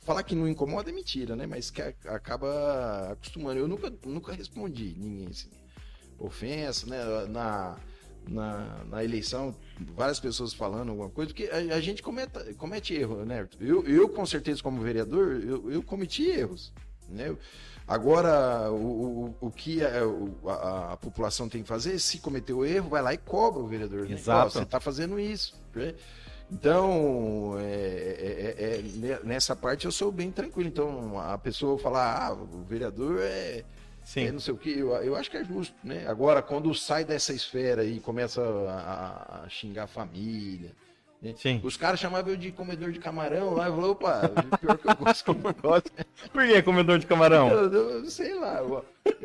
falar 0.00 0.22
que 0.24 0.34
não 0.34 0.48
incomoda 0.48 0.90
é 0.90 0.92
mentira, 0.92 1.36
né? 1.36 1.46
Mas 1.46 1.70
que 1.70 1.80
acaba 1.80 3.10
acostumando. 3.12 3.58
Eu 3.60 3.68
nunca, 3.68 3.92
nunca 4.04 4.32
respondi 4.32 4.94
ninguém 4.98 5.28
assim, 5.28 5.48
ofensa, 6.18 6.86
né? 6.86 6.98
Na, 7.28 7.76
na, 8.28 8.84
na 8.88 9.04
eleição, 9.04 9.54
várias 9.96 10.20
pessoas 10.20 10.52
falando 10.54 10.90
alguma 10.90 11.08
coisa, 11.10 11.30
porque 11.32 11.50
a, 11.52 11.74
a 11.76 11.80
gente 11.80 12.02
cometa, 12.02 12.52
comete 12.54 12.94
erro, 12.94 13.24
né? 13.24 13.48
Eu, 13.60 13.84
eu, 13.86 14.08
com 14.08 14.24
certeza, 14.26 14.62
como 14.62 14.80
vereador, 14.80 15.40
eu, 15.44 15.70
eu 15.70 15.82
cometi 15.82 16.26
erros, 16.28 16.72
né? 17.08 17.36
Agora, 17.86 18.70
o, 18.70 19.34
o, 19.40 19.46
o 19.48 19.50
que 19.50 19.82
a, 19.84 19.90
a- 20.46 20.92
a 20.92 20.96
população 20.96 21.48
tem 21.48 21.62
que 21.62 21.68
fazer, 21.68 21.98
se 21.98 22.18
cometeu 22.20 22.64
erro, 22.64 22.88
vai 22.88 23.02
lá 23.02 23.12
e 23.12 23.18
cobra 23.18 23.60
o 23.60 23.66
vereador. 23.66 24.06
né? 24.08 24.14
Exato. 24.14 24.46
Ó, 24.46 24.50
Você 24.50 24.62
está 24.62 24.78
fazendo 24.80 25.18
isso. 25.18 25.60
né? 25.74 25.92
Então, 26.50 27.54
é, 27.58 27.64
é- 27.64 28.56
é- 28.58 28.76
é- 28.78 28.82
ne- 28.94 29.18
nessa 29.24 29.56
parte 29.56 29.84
eu 29.86 29.90
sou 29.92 30.12
bem 30.12 30.30
tranquilo. 30.30 30.68
Então, 30.68 31.18
a 31.18 31.36
pessoa 31.38 31.78
falar, 31.78 32.28
ah, 32.28 32.32
o 32.34 32.62
vereador 32.62 33.18
é, 33.20 33.64
Sim. 34.12 34.26
é 34.26 34.32
não 34.32 34.40
sei 34.40 34.52
o 34.52 34.56
que, 34.58 34.78
eu, 34.78 34.90
eu 34.96 35.16
acho 35.16 35.30
que 35.30 35.38
é 35.38 35.44
justo, 35.44 35.74
né? 35.82 36.06
Agora, 36.06 36.42
quando 36.42 36.74
sai 36.74 37.02
dessa 37.04 37.32
esfera 37.32 37.82
e 37.84 37.98
começa 37.98 38.42
a, 38.42 39.44
a 39.44 39.48
xingar 39.48 39.84
a 39.84 39.86
família, 39.86 40.70
né? 41.22 41.32
Sim. 41.36 41.60
os 41.64 41.76
caras 41.78 41.98
chamavam 41.98 42.30
eu 42.32 42.36
de 42.36 42.52
comedor 42.52 42.92
de 42.92 42.98
camarão 42.98 43.54
lá, 43.54 43.68
eu 43.68 43.74
falei, 43.74 43.90
opa, 43.90 44.20
pior 44.60 44.76
que 44.76 44.86
eu 44.88 44.96
gosto 45.00 45.34
Por 46.30 46.46
que 46.46 46.62
comedor 46.62 46.98
de 46.98 47.06
camarão? 47.06 47.48
eu, 47.48 47.72
eu 47.72 48.10
sei 48.10 48.34
lá. 48.34 48.62
O 48.62 48.84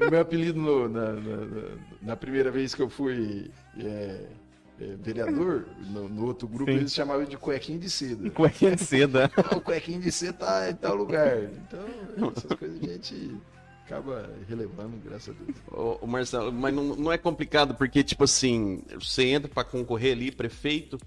meu 0.10 0.22
apelido 0.22 0.58
no- 0.62 0.88
na, 0.88 1.12
na- 1.12 1.46
na- 1.46 1.78
na 2.04 2.16
primeira 2.16 2.50
vez 2.50 2.74
que 2.74 2.82
eu 2.82 2.90
fui 2.90 3.52
é, 3.78 4.26
é, 4.80 4.96
vereador, 5.02 5.66
no, 5.90 6.08
no 6.08 6.26
outro 6.28 6.48
grupo, 6.48 6.72
Sim. 6.72 6.78
eles 6.78 6.94
chamavam 6.94 7.26
de 7.26 7.36
cuequinho 7.36 7.80
de 7.80 7.90
seda. 7.90 8.30
Cuequinha 8.30 8.76
de 8.76 8.84
seda. 8.86 9.30
o 9.54 9.60
cuequinho 9.60 10.00
de 10.00 10.12
seda 10.14 10.38
tá 10.38 10.70
em 10.70 10.76
tal 10.76 10.96
lugar. 10.96 11.36
Então, 11.44 12.32
essas 12.38 12.58
coisas 12.58 12.80
a 12.82 12.86
gente 12.94 13.36
acaba 13.88 14.30
relevando, 14.48 14.98
graças 14.98 15.30
a 15.30 15.44
Deus. 15.44 15.58
Ô, 15.72 15.98
ô, 16.02 16.08
Marcelo, 16.08 16.52
mas 16.52 16.74
não, 16.76 16.84
não 16.96 17.12
é 17.12 17.18
complicado, 17.18 17.74
porque, 17.74 18.04
tipo 18.04 18.26
assim, 18.26 18.84
você 19.00 19.26
entra 19.26 19.50
pra 19.50 19.64
concorrer 19.64 20.12
ali, 20.12 20.30
prefeito, 20.30 21.00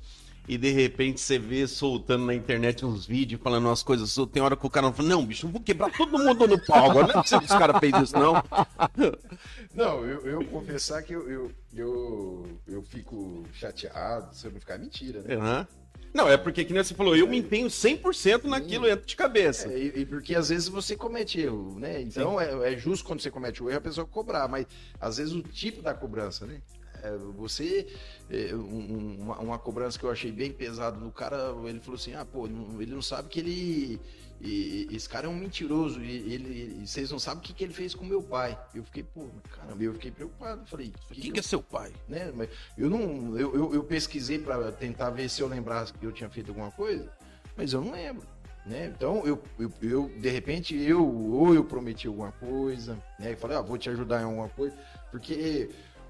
e 0.49 0.57
de 0.57 0.70
repente 0.70 1.20
você 1.20 1.39
vê 1.39 1.66
soltando 1.68 2.24
na 2.24 2.35
internet 2.35 2.85
uns 2.85 3.07
vídeos 3.07 3.41
falando 3.41 3.66
umas 3.66 3.83
coisas. 3.83 4.16
Tem 4.33 4.43
hora 4.43 4.57
que 4.57 4.66
o 4.66 4.70
cara 4.70 4.91
fala, 4.91 5.09
não, 5.09 5.24
bicho, 5.24 5.47
eu 5.47 5.51
vou 5.51 5.61
quebrar 5.61 5.93
todo 5.93 6.18
mundo 6.18 6.49
no 6.49 6.59
pau 6.66 6.91
agora. 6.91 7.07
Não 7.07 7.20
é 7.20 7.22
possível 7.22 7.47
que 7.47 7.53
os 7.53 7.59
caras 7.59 7.78
fez 7.78 7.95
isso, 8.03 8.18
não. 8.18 8.35
Não, 9.72 10.05
eu, 10.05 10.26
eu 10.26 10.45
confessar 10.47 11.03
que 11.03 11.12
eu, 11.12 11.31
eu, 11.31 11.53
eu, 11.72 12.59
eu 12.66 12.83
fico 12.83 13.45
chateado, 13.53 14.35
se 14.35 14.47
eu 14.47 14.51
não 14.51 14.59
ficar 14.59 14.78
mentira, 14.78 15.22
né? 15.22 15.37
Aham. 15.37 15.68
Não, 16.12 16.28
é 16.28 16.36
porque, 16.36 16.64
que 16.64 16.72
nem 16.72 16.82
você 16.82 16.94
falou, 16.94 17.16
eu 17.16 17.26
me 17.26 17.38
empenho 17.38 17.68
100% 17.68 18.44
naquilo, 18.44 18.88
entra 18.88 19.06
de 19.06 19.14
cabeça. 19.14 19.72
É, 19.72 19.78
e, 19.78 20.00
e 20.00 20.06
porque 20.06 20.34
às 20.34 20.48
vezes 20.48 20.68
você 20.68 20.96
comete 20.96 21.40
erro, 21.40 21.78
né? 21.78 22.00
Então 22.00 22.40
é, 22.40 22.72
é 22.72 22.76
justo 22.76 23.04
quando 23.04 23.20
você 23.20 23.30
comete 23.30 23.62
o 23.62 23.68
erro 23.68 23.78
a 23.78 23.82
pessoa 23.82 24.06
cobrar, 24.06 24.48
mas 24.48 24.66
às 25.00 25.18
vezes 25.18 25.32
o 25.32 25.42
tipo 25.42 25.82
da 25.82 25.94
cobrança, 25.94 26.46
né? 26.46 26.61
É, 27.03 27.16
você, 27.36 27.86
é, 28.30 28.55
um- 28.55 29.16
uma, 29.20 29.38
uma 29.38 29.59
cobrança 29.59 29.98
que 29.98 30.05
eu 30.05 30.11
achei 30.11 30.30
bem 30.32 30.53
pesado 30.53 31.01
no 31.01 31.11
cara, 31.11 31.55
ele 31.64 31.80
falou 31.80 31.96
assim: 31.96 32.14
ah, 32.14 32.24
pô, 32.24 32.46
ele 32.46 32.92
não 32.94 33.03
sabe 33.03 33.28
que 33.28 33.40
ele. 33.40 34.01
esse 34.42 35.09
cara 35.09 35.26
é 35.26 35.28
um 35.30 35.34
mentiroso, 35.36 36.03
e 36.03 36.32
ele, 36.32 36.86
vocês 36.86 37.11
não 37.11 37.18
sabem 37.18 37.40
o 37.40 37.42
que, 37.42 37.53
que 37.53 37.64
ele 37.64 37.72
fez 37.74 37.94
com 37.94 38.05
meu 38.05 38.22
pai. 38.22 38.59
Eu 38.74 38.82
fiquei, 38.84 39.03
pô, 39.03 39.26
caramba, 39.51 39.82
eu 39.82 39.92
fiquei 39.94 40.11
preocupado. 40.11 40.66
Falei, 40.66 40.92
Quem 41.11 41.32
que 41.32 41.40
é 41.40 41.42
seu 41.42 41.62
pai? 41.62 41.92
né? 42.09 42.32
Mas 42.34 42.48
eu 42.76 42.88
não, 42.88 43.38
eu, 43.38 43.55
eu, 43.55 43.74
eu 43.74 43.84
pesquisei 43.84 44.38
para 44.38 44.72
tentar 44.72 45.11
ver 45.11 45.28
se 45.28 45.40
eu 45.42 45.48
lembrasse 45.48 45.92
que 45.92 46.05
eu 46.07 46.12
tinha 46.12 46.30
feito 46.30 46.48
alguma 46.51 46.70
coisa, 46.70 47.11
mas 47.57 47.72
eu 47.72 47.82
não 47.82 47.92
lembro, 47.92 48.26
né? 48.64 48.92
Então 48.96 49.26
eu, 49.26 49.42
eu, 49.59 49.72
eu, 49.82 50.09
de 50.18 50.28
repente 50.30 50.74
eu 50.76 51.07
ou 51.07 51.55
eu 51.55 51.64
prometi 51.64 52.07
alguma 52.07 52.32
coisa, 52.32 52.94
né? 53.18 53.32
E 53.32 53.36
falei, 53.36 53.57
ah, 53.59 53.61
vou 53.62 53.76
te 53.76 53.90
ajudar 53.90 54.22
em 54.22 54.24
alguma 54.24 54.48
coisa, 54.48 54.74
porque 55.11 55.68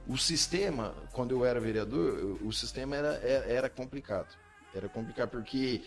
o 0.09 0.16
sistema, 0.16 0.94
quando 1.12 1.32
eu 1.32 1.44
era 1.44 1.61
vereador, 1.61 2.38
o 2.42 2.53
sistema 2.53 2.96
era, 2.96 3.14
era, 3.22 3.44
era 3.46 3.70
complicado, 3.70 4.28
era 4.74 4.88
complicado 4.88 5.30
porque 5.30 5.82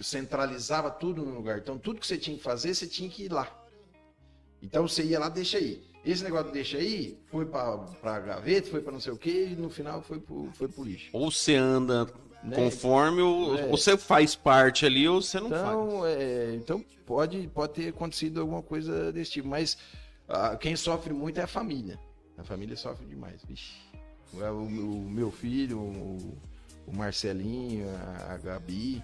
centralizava 0.00 0.90
tudo 0.90 1.24
no 1.24 1.34
lugar. 1.34 1.58
Então 1.58 1.78
tudo 1.78 2.00
que 2.00 2.06
você 2.06 2.18
tinha 2.18 2.36
que 2.36 2.42
fazer, 2.42 2.74
você 2.74 2.86
tinha 2.86 3.08
que 3.08 3.24
ir 3.24 3.32
lá. 3.32 3.48
Então 4.62 4.86
você 4.86 5.02
ia 5.02 5.18
lá, 5.18 5.28
deixa 5.28 5.58
aí. 5.58 5.82
Esse 6.04 6.24
negócio 6.24 6.46
de 6.46 6.52
deixa 6.52 6.78
aí, 6.78 7.18
foi 7.26 7.44
pra 7.44 8.20
gaveta, 8.20 8.70
foi 8.70 8.80
pra 8.80 8.92
não 8.92 9.00
sei 9.00 9.12
o 9.12 9.16
que, 9.18 9.48
e 9.52 9.56
no 9.56 9.68
final 9.68 10.00
foi 10.02 10.18
pro, 10.18 10.48
foi 10.54 10.66
pro 10.68 10.82
lixo. 10.84 11.10
Ou 11.12 11.30
você 11.30 11.54
anda 11.56 12.06
Né? 12.42 12.56
conforme, 12.56 13.20
o, 13.20 13.58
É. 13.58 13.64
ou 13.66 13.70
você 13.76 13.98
faz 13.98 14.34
parte 14.34 14.86
ali, 14.86 15.06
ou 15.06 15.20
você 15.20 15.38
não 15.38 15.50
faz. 15.50 15.62
Então, 15.62 16.06
é, 16.06 16.54
então 16.54 16.84
pode, 17.04 17.46
pode 17.48 17.74
ter 17.74 17.88
acontecido 17.88 18.40
alguma 18.40 18.62
coisa 18.62 19.12
desse 19.12 19.32
tipo, 19.32 19.48
mas 19.48 19.76
ah, 20.26 20.56
quem 20.56 20.74
sofre 20.74 21.12
muito 21.12 21.38
é 21.38 21.42
a 21.42 21.46
família. 21.46 21.98
A 22.40 22.44
família 22.44 22.76
sofre 22.76 23.06
demais. 23.06 23.42
Vixe. 23.44 23.72
O, 24.32 24.38
o- 24.38 25.06
o 25.06 25.10
meu 25.10 25.30
filho, 25.30 25.78
o, 25.78 26.38
o 26.86 26.96
Marcelinho, 26.96 27.86
a, 27.88 28.34
a 28.34 28.38
Gabi, 28.38 29.02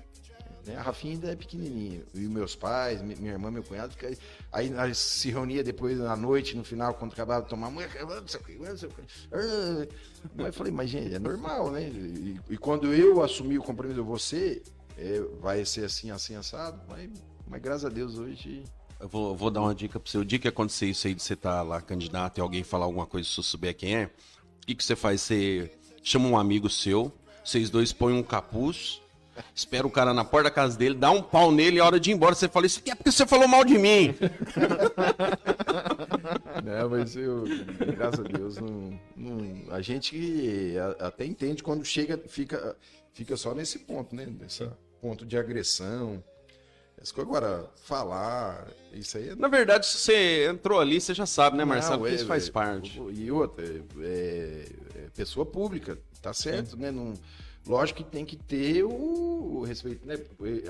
né? 0.64 0.76
a 0.76 0.82
Rafinha 0.82 1.14
ainda 1.14 1.32
é 1.32 1.36
pequenininha. 1.36 2.02
E 2.14 2.20
meus 2.20 2.54
pais, 2.56 3.02
mi- 3.02 3.16
minha 3.16 3.32
irmã, 3.32 3.50
meu 3.50 3.62
cunhado, 3.62 3.92
fica- 3.92 4.16
aí 4.52 4.70
nós 4.70 4.96
se 4.98 5.30
reunia 5.30 5.62
depois 5.62 6.00
à 6.00 6.16
noite, 6.16 6.56
no 6.56 6.64
final, 6.64 6.94
quando 6.94 7.12
acabava 7.12 7.42
de 7.42 7.48
tomar, 7.50 7.70
que. 8.88 9.02
Ah, 9.32 9.86
Mas 10.34 10.46
eu 10.46 10.52
falei, 10.52 10.72
mas 10.72 10.88
gente, 10.90 11.14
é 11.14 11.18
normal, 11.18 11.70
né? 11.70 11.82
E, 11.88 12.40
e 12.50 12.56
quando 12.56 12.92
eu 12.94 13.22
assumi 13.22 13.58
o 13.58 13.62
compromisso 13.62 14.02
você, 14.04 14.62
é, 14.96 15.20
vai 15.40 15.64
ser 15.64 15.84
assim, 15.84 16.10
assim, 16.10 16.34
assado, 16.36 16.80
mas, 16.88 17.10
mas 17.46 17.60
graças 17.60 17.84
a 17.84 17.88
Deus 17.88 18.16
hoje. 18.18 18.64
Eu 18.98 19.08
vou, 19.08 19.36
vou 19.36 19.50
dar 19.50 19.60
uma 19.60 19.74
dica 19.74 20.00
pra 20.00 20.10
você. 20.10 20.18
O 20.18 20.24
dia 20.24 20.38
que 20.38 20.48
acontecer 20.48 20.86
isso 20.86 21.06
aí 21.06 21.14
de 21.14 21.22
você 21.22 21.34
estar 21.34 21.62
lá 21.62 21.80
candidato 21.80 22.38
e 22.38 22.40
alguém 22.40 22.62
falar 22.64 22.86
alguma 22.86 23.06
coisa, 23.06 23.28
se 23.28 23.34
você 23.34 23.42
souber 23.42 23.74
quem 23.76 23.94
é, 23.96 24.04
o 24.06 24.66
que, 24.66 24.74
que 24.74 24.82
você 24.84 24.96
faz? 24.96 25.20
Você 25.20 25.70
chama 26.02 26.28
um 26.28 26.38
amigo 26.38 26.68
seu, 26.70 27.12
vocês 27.44 27.68
dois 27.68 27.92
põem 27.92 28.14
um 28.14 28.22
capuz, 28.22 29.02
espera 29.54 29.86
o 29.86 29.90
cara 29.90 30.14
na 30.14 30.24
porta 30.24 30.44
da 30.44 30.50
casa 30.50 30.78
dele, 30.78 30.94
dá 30.94 31.10
um 31.10 31.20
pau 31.22 31.52
nele 31.52 31.76
e 31.76 31.80
a 31.80 31.84
hora 31.84 32.00
de 32.00 32.10
ir 32.10 32.14
embora 32.14 32.34
você 32.34 32.48
fala, 32.48 32.64
isso 32.64 32.78
aqui 32.78 32.90
é 32.90 32.94
porque 32.94 33.12
você 33.12 33.26
falou 33.26 33.46
mal 33.46 33.64
de 33.64 33.76
mim. 33.76 34.14
Não, 36.64 36.88
mas 36.90 37.14
eu, 37.16 37.44
graças 37.96 38.20
a 38.20 38.22
Deus, 38.28 38.56
não, 38.56 38.98
não- 39.16 39.72
a 39.72 39.80
gente 39.80 40.74
até 40.98 41.24
entende 41.24 41.62
quando 41.62 41.84
chega, 41.84 42.18
fica, 42.26 42.76
fica 43.12 43.36
só 43.36 43.54
nesse 43.54 43.78
ponto, 43.80 44.14
né? 44.16 44.26
Nesse 44.26 44.68
ponto 45.00 45.24
de 45.24 45.36
agressão. 45.38 46.22
Agora, 47.18 47.70
falar, 47.84 48.66
isso 48.92 49.18
aí 49.18 49.28
é 49.28 49.34
Na 49.36 49.48
verdade, 49.48 49.86
se 49.86 49.98
você 49.98 50.46
entrou 50.48 50.80
ali, 50.80 51.00
você 51.00 51.12
já 51.14 51.26
sabe, 51.26 51.56
né, 51.56 51.64
Marcelo? 51.64 51.98
Não, 52.00 52.06
é- 52.06 52.14
isso 52.14 52.26
faz 52.26 52.48
é- 52.48 52.50
parte. 52.50 53.00
E 53.12 53.30
outra, 53.30 53.64
é, 53.64 53.82
é- 54.00 54.66
é 55.04 55.10
pessoa 55.14 55.44
pública, 55.44 55.98
tá 56.22 56.32
certo, 56.32 56.76
né? 56.76 56.90
Não, 56.90 57.12
lógico 57.66 58.02
que 58.02 58.10
tem 58.10 58.24
que 58.24 58.36
ter 58.36 58.82
o, 58.82 58.90
o 59.58 59.62
respeito, 59.64 60.06
né? 60.06 60.16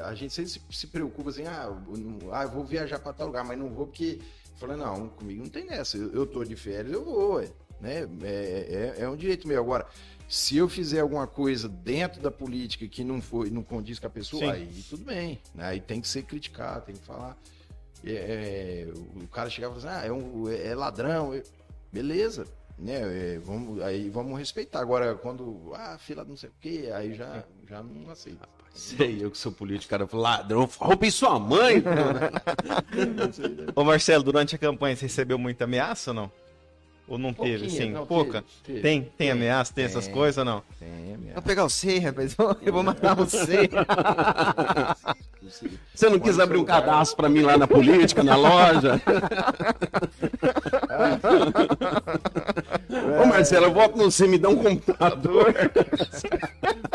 A 0.05 0.15
gente 0.15 0.35
sempre 0.35 0.51
se, 0.51 0.61
se 0.71 0.87
preocupa 0.89 1.31
assim, 1.31 1.47
ah, 1.47 1.65
eu 1.89 1.97
não- 1.97 2.33
ah, 2.35 2.43
eu 2.43 2.51
vou 2.51 2.65
viajar 2.65 2.99
para 2.99 3.13
tal 3.13 3.29
lugar, 3.29 3.45
mas 3.45 3.59
não 3.59 3.71
vou 3.71 3.87
porque. 3.87 4.19
Fala, 4.59 4.75
não, 4.75 5.09
comigo 5.11 5.43
não 5.43 5.51
tem 5.51 5.67
nessa. 5.67 5.99
Eu, 5.99 6.11
eu 6.13 6.27
tô 6.27 6.43
de 6.43 6.57
férias, 6.57 6.91
eu 6.93 7.05
vou, 7.05 7.35
ué, 7.35 7.49
né? 7.81 8.09
É, 8.23 8.95
é, 8.99 9.03
é 9.03 9.09
um 9.09 9.15
direito 9.15 9.47
meu. 9.47 9.61
Agora, 9.61 9.87
Se 10.29 10.57
eu 10.57 10.69
fizer 10.69 11.01
alguma 11.01 11.27
coisa 11.27 11.69
dentro 11.69 12.21
da 12.21 12.31
política 12.31 12.87
que 12.89 13.05
não 13.05 13.21
foi, 13.23 13.49
não 13.51 13.63
condiz 13.63 13.99
com 13.99 14.07
a 14.07 14.11
pessoa, 14.11 14.43
Sim. 14.43 14.51
aí 14.51 14.85
tudo 14.91 15.05
bem. 15.05 15.41
né? 15.55 15.67
Aí 15.67 15.81
tem 15.81 16.01
que 16.01 16.09
ser 16.09 16.23
criticado, 16.25 16.87
tem 16.87 16.95
que 16.97 17.05
falar. 17.05 17.37
É, 18.05 18.13
é, 18.13 18.89
o 19.23 19.27
cara 19.29 19.49
chegava 19.49 19.77
e 19.79 19.81
falava 19.81 19.99
assim, 20.01 20.07
ah, 20.07 20.09
é, 20.09 20.13
um, 20.13 20.49
é 20.51 20.75
ladrão. 20.75 21.35
Eu- 21.35 21.43
Beleza, 21.93 22.45
né? 22.79 22.95
é, 23.35 23.39
vamos, 23.39 23.81
aí 23.83 24.11
vamos 24.11 24.39
respeitar. 24.39 24.81
Agora, 24.81 25.15
quando, 25.15 25.73
ah, 25.75 25.97
fila 25.99 26.25
não 26.25 26.37
sei 26.37 26.51
o 26.51 26.53
quê, 26.61 26.91
aí 26.93 27.15
já, 27.15 27.45
já 27.69 27.83
não 27.83 28.11
aceito. 28.11 28.47
Sei, 28.75 29.25
eu 29.25 29.31
que 29.31 29.39
sou 29.39 29.51
político, 29.53 29.89
cara. 29.89 30.07
Ladrão, 30.13 30.69
roubei 30.79 31.11
sua 31.11 31.39
mãe. 31.39 31.83
Ô 33.75 33.83
Marcelo, 33.85 34.23
durante 34.23 34.55
a 34.55 34.59
campanha 34.59 34.95
você 34.95 35.07
recebeu 35.07 35.39
muita 35.39 35.65
ameaça 35.65 36.11
ou 36.11 36.15
não? 36.15 36.33
Ou 37.09 37.19
não 37.19 37.33
teve, 37.33 37.61
Pouquinho, 37.67 37.71
sim? 37.83 37.91
não, 37.93 38.05
Pouca? 38.05 38.43
teve, 38.65 38.67
teve. 38.67 38.81
Tem, 38.81 39.01
tem, 39.03 39.13
Tem, 39.17 39.31
ameaça, 39.31 39.73
tem, 39.73 39.85
essas 39.85 40.07
tem. 40.07 40.15
coisas 40.15 40.39
ou 40.39 40.45
não? 40.45 40.61
Tem, 40.79 40.89
Vou 41.09 41.19
minha. 41.19 41.41
pegar 41.43 41.63
você, 41.63 41.99
rapaz. 42.01 42.37
Eu 42.63 42.73
vou 42.73 42.83
matar 42.83 43.15
você. 43.15 43.71
Você 45.95 46.11
não 46.11 46.19
quis 46.19 46.41
abrir 46.41 46.59
um 46.59 46.65
cadastro 46.65 47.17
pra 47.17 47.29
mim 47.29 47.43
lá 47.43 47.57
na 47.57 47.69
política, 47.69 48.21
na 48.25 48.35
loja? 48.35 49.01
Ô 53.23 53.27
Marcelo, 53.27 53.67
eu 53.67 53.73
voto 53.73 53.97
no 53.97 54.11
você, 54.11 54.27
me 54.27 54.39
dá 54.39 54.49
um 54.49 54.57
computador. 54.57 55.55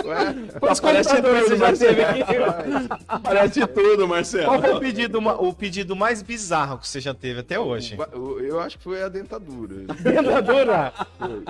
Ué, 0.04 0.36
Parece 0.60 0.82
computador 0.82 1.44
tudo, 1.44 1.48
você 1.48 1.58
já 1.58 1.74
teve 1.74 2.04
aqui? 2.04 2.40
Marcelo. 2.40 2.90
Parece 3.24 3.68
tudo, 3.68 3.98
Qual 3.98 4.08
Marcelo. 4.08 4.62
foi 4.62 4.74
o 4.74 4.80
pedido, 4.80 5.20
o 5.20 5.54
pedido 5.54 5.96
mais 5.96 6.22
bizarro 6.22 6.78
que 6.78 6.88
você 6.88 7.00
já 7.00 7.14
teve 7.14 7.40
até 7.40 7.60
hoje? 7.60 7.98
eu 8.42 8.60
acho 8.60 8.78
que 8.78 8.84
foi 8.84 9.02
a 9.02 9.10
dentadura. 9.10 9.76
Dentadura? 10.04 10.94
Foi. 11.18 11.44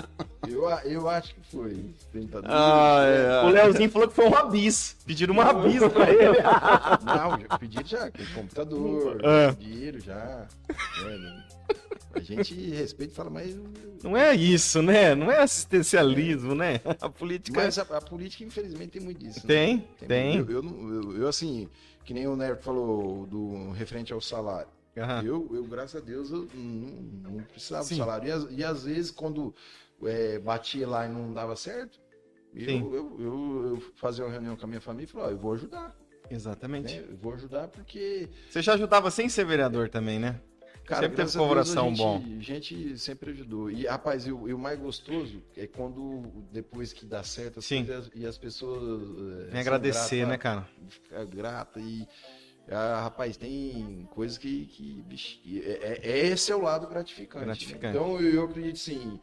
Eu, 0.50 0.68
a- 0.68 0.82
eu 0.86 1.10
acho 1.10 1.36
que 1.36 1.42
foi. 1.52 1.86
Dentadura. 2.14 2.52
Ah, 2.54 3.04
é. 3.06 3.46
O 3.46 3.50
Leozinho 3.50 3.90
falou 3.90 4.08
que 4.08 4.14
foi 4.16 4.26
um 4.26 4.30
rabis. 4.30 4.96
Pediram 5.06 5.34
uma 5.34 5.44
rabis 5.44 5.80
pra 5.92 6.10
ele. 6.10 6.38
Não, 7.06 7.40
já 7.40 7.58
pediram 7.60 7.86
já, 7.86 8.12
com 8.12 8.26
computador, 8.36 9.22
Ah. 9.24 9.54
pediram 9.54 10.00
já. 10.00 10.48
É, 11.06 11.42
a 12.14 12.20
gente 12.20 12.54
respeita 12.72 13.14
e 13.14 13.16
fala, 13.16 13.30
mas, 13.30 13.56
Não 14.04 14.18
é 14.18 14.36
isso, 14.36 14.82
né? 14.82 15.16
Não 15.16 15.32
é 15.32 15.42
assistencialismo, 15.42 16.54
né? 16.56 16.82
A 17.00 17.08
política. 17.08 17.62
mas 17.62 17.78
a, 17.80 17.84
a 17.84 18.02
política, 18.02 18.44
infelizmente, 18.44 18.92
tem 18.92 19.02
muito 19.02 19.20
disso. 19.20 19.40
né? 19.40 19.48
Tem, 19.48 19.88
Tem 20.00 20.08
tem. 20.08 20.36
muito. 20.38 20.52
Eu, 20.52 20.64
eu, 20.64 21.04
eu- 21.14 21.18
eu, 21.22 21.28
assim, 21.28 21.70
que 22.04 22.14
nem 22.14 22.28
o 22.28 22.36
Neto 22.36 22.64
falou 22.64 23.26
do 23.28 23.72
referente 23.72 24.12
ao 24.12 24.20
salário. 24.20 24.68
Aham. 24.98 25.24
Eu, 25.24 25.50
eu, 25.54 25.64
graças 25.66 26.02
a 26.02 26.04
Deus, 26.04 26.32
eu 26.32 26.48
não, 26.54 27.32
não 27.32 27.44
precisava 27.44 27.84
Sim. 27.84 27.96
do 27.96 27.98
salário. 28.00 28.28
E, 28.28 28.32
às- 28.32 28.48
e 28.52 28.64
às 28.64 28.84
vezes, 28.84 29.12
quando 29.12 29.56
é, 30.04 30.38
batia 30.40 30.88
lá 30.88 31.06
e 31.06 31.10
não 31.10 31.32
dava 31.34 31.56
certo, 31.56 32.00
eu, 32.54 32.94
eu, 32.94 33.22
eu, 33.22 33.84
fazia 33.96 34.26
uma 34.26 34.32
reunião 34.32 34.58
com 34.58 34.66
a 34.66 34.68
minha 34.68 34.82
família 34.82 35.06
e 35.06 35.08
falava, 35.08 35.30
ó, 35.30 35.34
eu 35.34 35.38
vou 35.40 35.54
ajudar. 35.54 35.96
Exatamente. 36.30 36.94
Né? 37.00 37.06
Eu 37.10 37.18
vou 37.18 37.34
ajudar 37.34 37.68
porque 37.70 38.30
Você 38.50 38.62
já 38.62 38.74
ajudava 38.74 39.10
sem 39.12 39.30
ser 39.30 39.46
vereador 39.46 39.90
também, 39.90 40.20
né? 40.20 40.42
Cara, 40.86 41.02
Sempre 41.04 41.18
teve 41.18 41.26
Deus, 41.28 41.36
colaboração 41.36 41.86
a 41.86 41.90
gente, 41.90 41.98
bom. 41.98 42.18
A 42.18 42.42
gente 42.42 42.98
sempre 42.98 43.32
ajudou. 43.32 43.70
E, 43.72 43.86
rapaz, 43.86 44.26
e 44.26 44.32
o, 44.32 44.58
mais 44.58 44.78
gostoso 44.80 45.42
é 45.56 45.68
quando, 45.68 46.44
depois 46.52 46.92
que 46.92 47.06
dá 47.06 47.24
certo 47.24 47.60
as 47.60 47.66
Sim. 47.66 47.86
coisas 47.86 48.12
e 48.14 48.26
as 48.26 48.38
pessoas. 48.38 49.02
eh, 49.48 49.54
Me 49.54 49.60
agradecer, 49.60 50.26
né, 50.28 50.38
cara? 50.38 50.68
Ficar 50.90 51.26
grata 51.26 51.80
e. 51.80 52.06
ah, 52.72 53.02
rapaz, 53.04 53.38
tem 53.38 54.08
coisas 54.12 54.38
que. 54.38 54.66
que 54.68 55.02
bicho, 55.04 55.40
é, 55.46 56.00
é- 56.04 56.28
esse 56.28 56.52
é 56.52 56.56
o 56.56 56.62
lado 56.62 56.88
gratificante. 56.88 57.40
né? 57.40 57.46
Gratificante. 57.46 57.98
Então 57.98 58.20
eu, 58.20 58.34
eu 58.34 58.44
acredito 58.46 58.80
sim. 58.80 59.20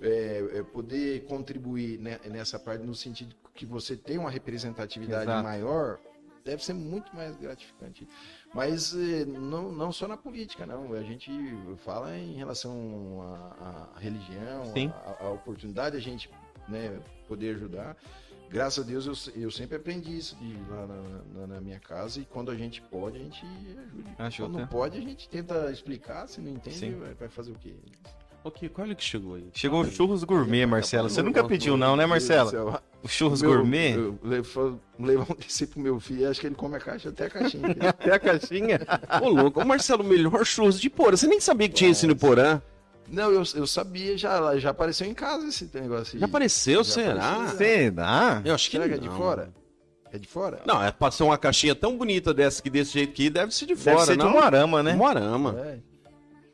é, 0.00 0.58
é 0.58 0.62
poder 0.62 1.24
contribuir 1.24 1.98
ne- 1.98 2.18
nessa 2.30 2.58
parte 2.58 2.84
no 2.84 2.94
sentido 2.94 3.34
que 3.54 3.66
você 3.66 3.96
tem 3.96 4.18
uma 4.18 4.30
representatividade 4.30 5.24
Exato. 5.24 5.42
maior 5.44 5.98
deve 6.44 6.64
ser 6.64 6.72
muito 6.74 7.14
mais 7.14 7.36
gratificante. 7.36 8.06
Mas 8.54 8.94
eh, 8.94 9.24
não, 9.24 9.70
não 9.72 9.92
só 9.92 10.08
na 10.08 10.16
política, 10.16 10.66
não. 10.66 10.92
A 10.92 11.02
gente 11.02 11.30
fala 11.84 12.16
em 12.16 12.34
relação 12.34 13.22
à, 13.60 13.88
à 13.96 13.98
religião, 14.00 14.72
à, 15.20 15.28
oportunidade 15.30 15.92
de 15.92 15.98
a 15.98 16.00
gente 16.10 16.30
né, 16.68 16.98
poder 17.28 17.56
ajudar. 17.56 17.96
Graças 18.52 18.84
a 18.84 18.86
Deus 18.86 19.06
eu, 19.06 19.42
eu 19.42 19.50
sempre 19.50 19.76
aprendi 19.76 20.16
isso 20.16 20.36
de, 20.36 20.54
lá 20.70 20.86
na, 20.86 21.40
na- 21.40 21.46
na 21.54 21.60
minha 21.60 21.80
casa 21.80 22.20
e 22.20 22.24
quando 22.24 22.50
a 22.50 22.54
gente 22.54 22.82
pode, 22.82 23.16
a 23.16 23.20
gente 23.22 23.42
ajuda. 23.44 24.10
Ajuda. 24.18 24.48
Quando 24.48 24.58
não 24.60 24.66
pode, 24.66 24.98
a 24.98 25.00
gente 25.00 25.28
tenta 25.28 25.70
explicar, 25.70 26.26
se 26.28 26.40
não 26.40 26.50
entende, 26.52 26.76
Sim. 26.76 26.94
vai, 27.00 27.14
vai 27.14 27.28
fazer 27.28 27.50
o 27.52 27.54
quê? 27.54 27.72
Ok, 28.44 28.68
olha 28.76 28.94
que 28.94 29.04
chegou 29.04 29.36
aí. 29.36 29.48
Chegou 29.54 29.80
o 29.82 29.84
churros 29.90 30.24
gourmet, 30.24 30.66
Marcelo. 30.66 31.08
Você 31.08 31.22
nunca 31.22 31.44
pediu, 31.44 31.76
não, 31.76 31.94
né, 31.96 32.04
Marcelo? 32.06 32.80
O 33.00 33.06
churros 33.08 33.40
Meu- 33.40 33.52
gourmet? 33.54 33.94
Eu 33.94 34.18
levo, 34.22 34.80
levar 34.98 35.26
um 35.32 35.36
desse 35.36 35.64
pro 35.66 35.78
meu 35.80 36.00
filho, 36.00 36.28
acho 36.28 36.40
que 36.40 36.48
ele 36.48 36.56
come 36.56 36.74
a 36.76 36.80
caixa 36.80 37.08
até 37.10 37.26
a 37.26 37.30
caixinha. 37.30 37.68
Até 37.88 38.12
a 38.12 38.18
caixinha. 38.18 38.80
Ô, 39.22 39.28
louco. 39.28 39.60
Ô, 39.60 39.64
Marcelo, 39.64 40.02
o 40.02 40.06
melhor 40.06 40.44
churros 40.44 40.80
de 40.80 40.90
Porã. 40.90 41.16
Você 41.16 41.28
nem 41.28 41.38
sabia 41.40 41.68
que 41.68 41.74
tinha 41.76 41.90
isso 41.90 42.04
no 42.06 42.16
Porã. 42.16 42.60
Não, 43.12 43.30
eu, 43.30 43.42
eu 43.54 43.66
sabia, 43.66 44.16
já, 44.16 44.56
já 44.58 44.70
apareceu 44.70 45.06
em 45.06 45.12
casa 45.12 45.46
esse 45.46 45.68
negócio 45.74 46.14
aí. 46.14 46.20
Já 46.20 46.26
apareceu, 46.26 46.82
Já 46.82 46.92
será? 46.92 47.30
apareceu. 47.32 47.58
Será? 47.58 48.42
Eu 48.42 48.54
acho 48.54 48.70
que 48.70 48.76
Será 48.78 48.88
que 48.88 48.94
é 48.94 48.96
não. 48.96 49.02
de 49.12 49.16
fora? 49.18 49.52
É 50.10 50.18
de 50.18 50.26
fora? 50.28 50.62
Não, 50.64 50.82
é 50.82 50.94
ser 51.10 51.22
uma 51.22 51.36
caixinha 51.36 51.74
tão 51.74 51.96
bonita 51.96 52.32
dessa 52.32 52.62
que 52.62 52.70
desse 52.70 52.92
jeito 52.94 53.10
aqui, 53.10 53.28
deve 53.28 53.54
ser 53.54 53.66
de 53.66 53.74
Deve 53.74 53.90
fora, 53.96 54.06
ser 54.06 54.12
de 54.16 54.24
não? 54.24 54.34
um 54.34 54.38
arama, 54.38 54.82
né? 54.82 54.94
Moarama. 54.94 55.54
É. 55.60 55.78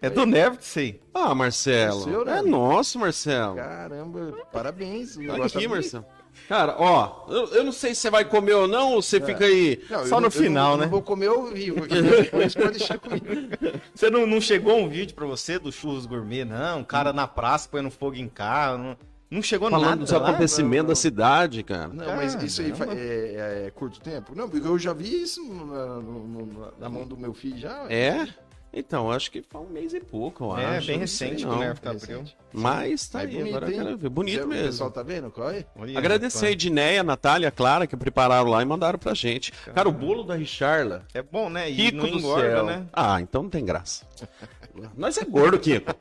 É 0.00 0.10
do 0.10 0.24
Neves, 0.24 0.64
sei. 0.64 1.00
Ah, 1.12 1.34
Marcelo. 1.34 2.00
É 2.00 2.04
seu, 2.04 2.24
né? 2.24 2.38
É 2.38 2.42
nosso, 2.42 2.98
Marcelo. 3.00 3.56
Caramba, 3.56 4.32
parabéns. 4.52 5.16
Olha 5.16 5.44
aqui, 5.44 5.62
tá. 5.62 5.68
Marcelo. 5.68 6.06
Cara, 6.48 6.74
ó, 6.78 7.26
eu, 7.28 7.46
eu 7.54 7.64
não 7.64 7.72
sei 7.72 7.94
se 7.94 8.00
você 8.02 8.10
vai 8.10 8.24
comer 8.24 8.54
ou 8.54 8.68
não, 8.68 8.92
ou 8.94 9.02
você 9.02 9.20
fica 9.20 9.44
aí. 9.44 9.82
Não, 9.90 10.00
eu 10.00 10.06
Só 10.06 10.14
não- 10.16 10.20
no 10.22 10.26
eu 10.28 10.30
final, 10.30 10.70
não, 10.72 10.76
né? 10.78 10.82
Não 10.84 10.90
vou 10.90 11.02
comer 11.02 11.28
ao 11.28 11.44
vivo, 11.46 11.78
porque 11.78 12.00
depois 12.02 12.54
pode 12.54 12.78
deixar 12.78 12.98
comigo. 12.98 13.26
Você 13.94 14.08
não, 14.10 14.26
não 14.26 14.40
chegou 14.40 14.78
um 14.78 14.88
vídeo 14.88 15.14
pra 15.14 15.26
você 15.26 15.58
do 15.58 15.72
churros 15.72 16.06
gourmet, 16.06 16.44
não? 16.44 16.78
Um 16.80 16.84
cara 16.84 17.12
na 17.12 17.26
praça 17.26 17.68
põe 17.70 17.82
no 17.82 17.90
fogo 17.90 18.14
em 18.16 18.28
carro. 18.28 18.78
Não, 18.78 18.96
não 19.30 19.42
chegou 19.42 19.68
Falando 19.68 19.88
nada 19.90 20.00
dos 20.02 20.10
lá? 20.12 20.28
acontecimentos 20.30 20.76
não, 20.78 20.84
da 20.86 20.88
não. 20.88 20.94
cidade, 20.96 21.62
cara. 21.62 21.88
Não, 21.88 22.16
mas 22.16 22.34
isso 22.42 22.62
aí 22.62 22.72
Caramba. 22.72 22.94
é, 22.98 23.64
é 23.66 23.70
curto 23.74 24.00
tempo? 24.00 24.32
Não, 24.34 24.48
porque 24.48 24.66
eu 24.66 24.78
já 24.78 24.92
vi 24.92 25.22
isso 25.22 25.42
na, 25.44 25.86
no- 25.96 26.26
no- 26.26 26.72
na 26.78 26.88
mão 26.88 27.04
do 27.06 27.16
meu 27.16 27.34
filho 27.34 27.58
já. 27.58 27.84
É? 27.90 28.26
Então, 28.70 29.10
acho 29.10 29.30
que 29.30 29.42
foi 29.42 29.62
um 29.62 29.66
mês 29.70 29.94
e 29.94 30.00
pouco, 30.00 30.44
eu 30.44 30.58
É, 30.58 30.76
acho. 30.76 30.86
bem 30.88 30.98
recente 30.98 31.42
não. 31.44 31.52
que 31.52 31.56
o 31.56 31.58
Nerf 31.60 31.80
É 31.82 31.88
abriu. 31.88 32.18
recente. 32.18 32.36
Mas 32.52 33.08
tá 33.08 33.20
Aí 33.20 33.26
aí, 33.28 33.32
bonito, 33.36 33.48
agora 33.48 33.66
eu 33.66 33.70
hein? 33.72 33.84
quero 33.84 33.96
ver. 33.98 34.08
Bonito 34.10 34.44
O 34.44 34.48
mesmo. 34.48 34.66
pessoal 34.66 34.90
tá 34.90 35.02
vendo? 35.02 35.30
Qual 35.30 35.50
é? 35.50 35.64
Olha, 35.74 35.98
Agradecer 35.98 36.46
a 36.46 36.50
Edneia, 36.50 37.00
a 37.00 37.04
Natália, 37.04 37.48
a 37.48 37.50
Clara, 37.50 37.86
que 37.86 37.96
prepararam 37.96 38.48
lá 38.50 38.60
e 38.62 38.64
mandaram 38.66 38.98
pra 38.98 39.14
gente. 39.14 39.52
Cara, 39.74 39.88
o 39.88 39.92
bolo 39.92 40.22
da 40.22 40.34
Richarla. 40.34 41.02
É 41.14 41.22
bom, 41.22 41.48
né? 41.48 41.70
E 41.70 41.76
Kiko 41.76 41.96
não 41.96 42.10
do 42.10 42.18
engorda, 42.18 42.50
céu. 42.50 42.64
né? 42.66 42.86
Ah, 42.92 43.20
então 43.20 43.42
não 43.42 43.50
tem 43.50 43.64
graça. 43.64 44.06
Nós 44.96 45.16
é 45.18 45.24
gordo, 45.24 45.58
Kiko. 45.58 45.92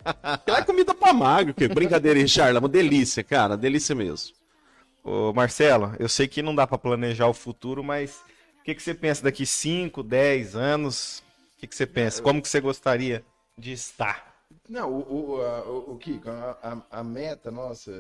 É 0.46 0.62
comida 0.62 0.94
pra 0.94 1.14
magro, 1.14 1.54
Kiko. 1.54 1.74
Brincadeira, 1.74 2.20
Richarla. 2.20 2.60
Uma 2.60 2.70
delícia, 2.70 3.24
cara. 3.24 3.56
Delícia 3.58 3.96
mesmo. 3.96 4.36
Ô, 5.04 5.32
Marcelo, 5.34 5.94
eu 6.00 6.10
sei 6.10 6.28
que 6.28 6.42
não 6.42 6.54
dá 6.54 6.68
pra 6.68 6.78
planejar 6.78 7.28
o 7.28 7.34
futuro, 7.34 7.82
mas 7.84 8.22
o 8.60 8.64
que, 8.66 8.76
que 8.76 8.84
você 8.84 8.94
pensa 8.94 9.24
daqui 9.24 9.46
5, 9.46 10.04
10 10.04 10.56
anos? 10.56 11.24
O 11.58 11.60
que, 11.60 11.66
que 11.68 11.76
você 11.76 11.88
pensa? 11.88 12.22
Como 12.22 12.40
que 12.40 12.48
você 12.48 12.62
gostaria 12.62 13.26
de 13.58 13.72
estar? 13.72 14.38
Não, 14.70 14.92
o, 14.94 15.32
o, 15.38 15.42
a- 15.42 15.64
o, 15.64 15.98
Kiko, 15.98 16.30
a, 16.30 16.86
a- 16.92 17.04
meta 17.04 17.50
nossa, 17.50 17.92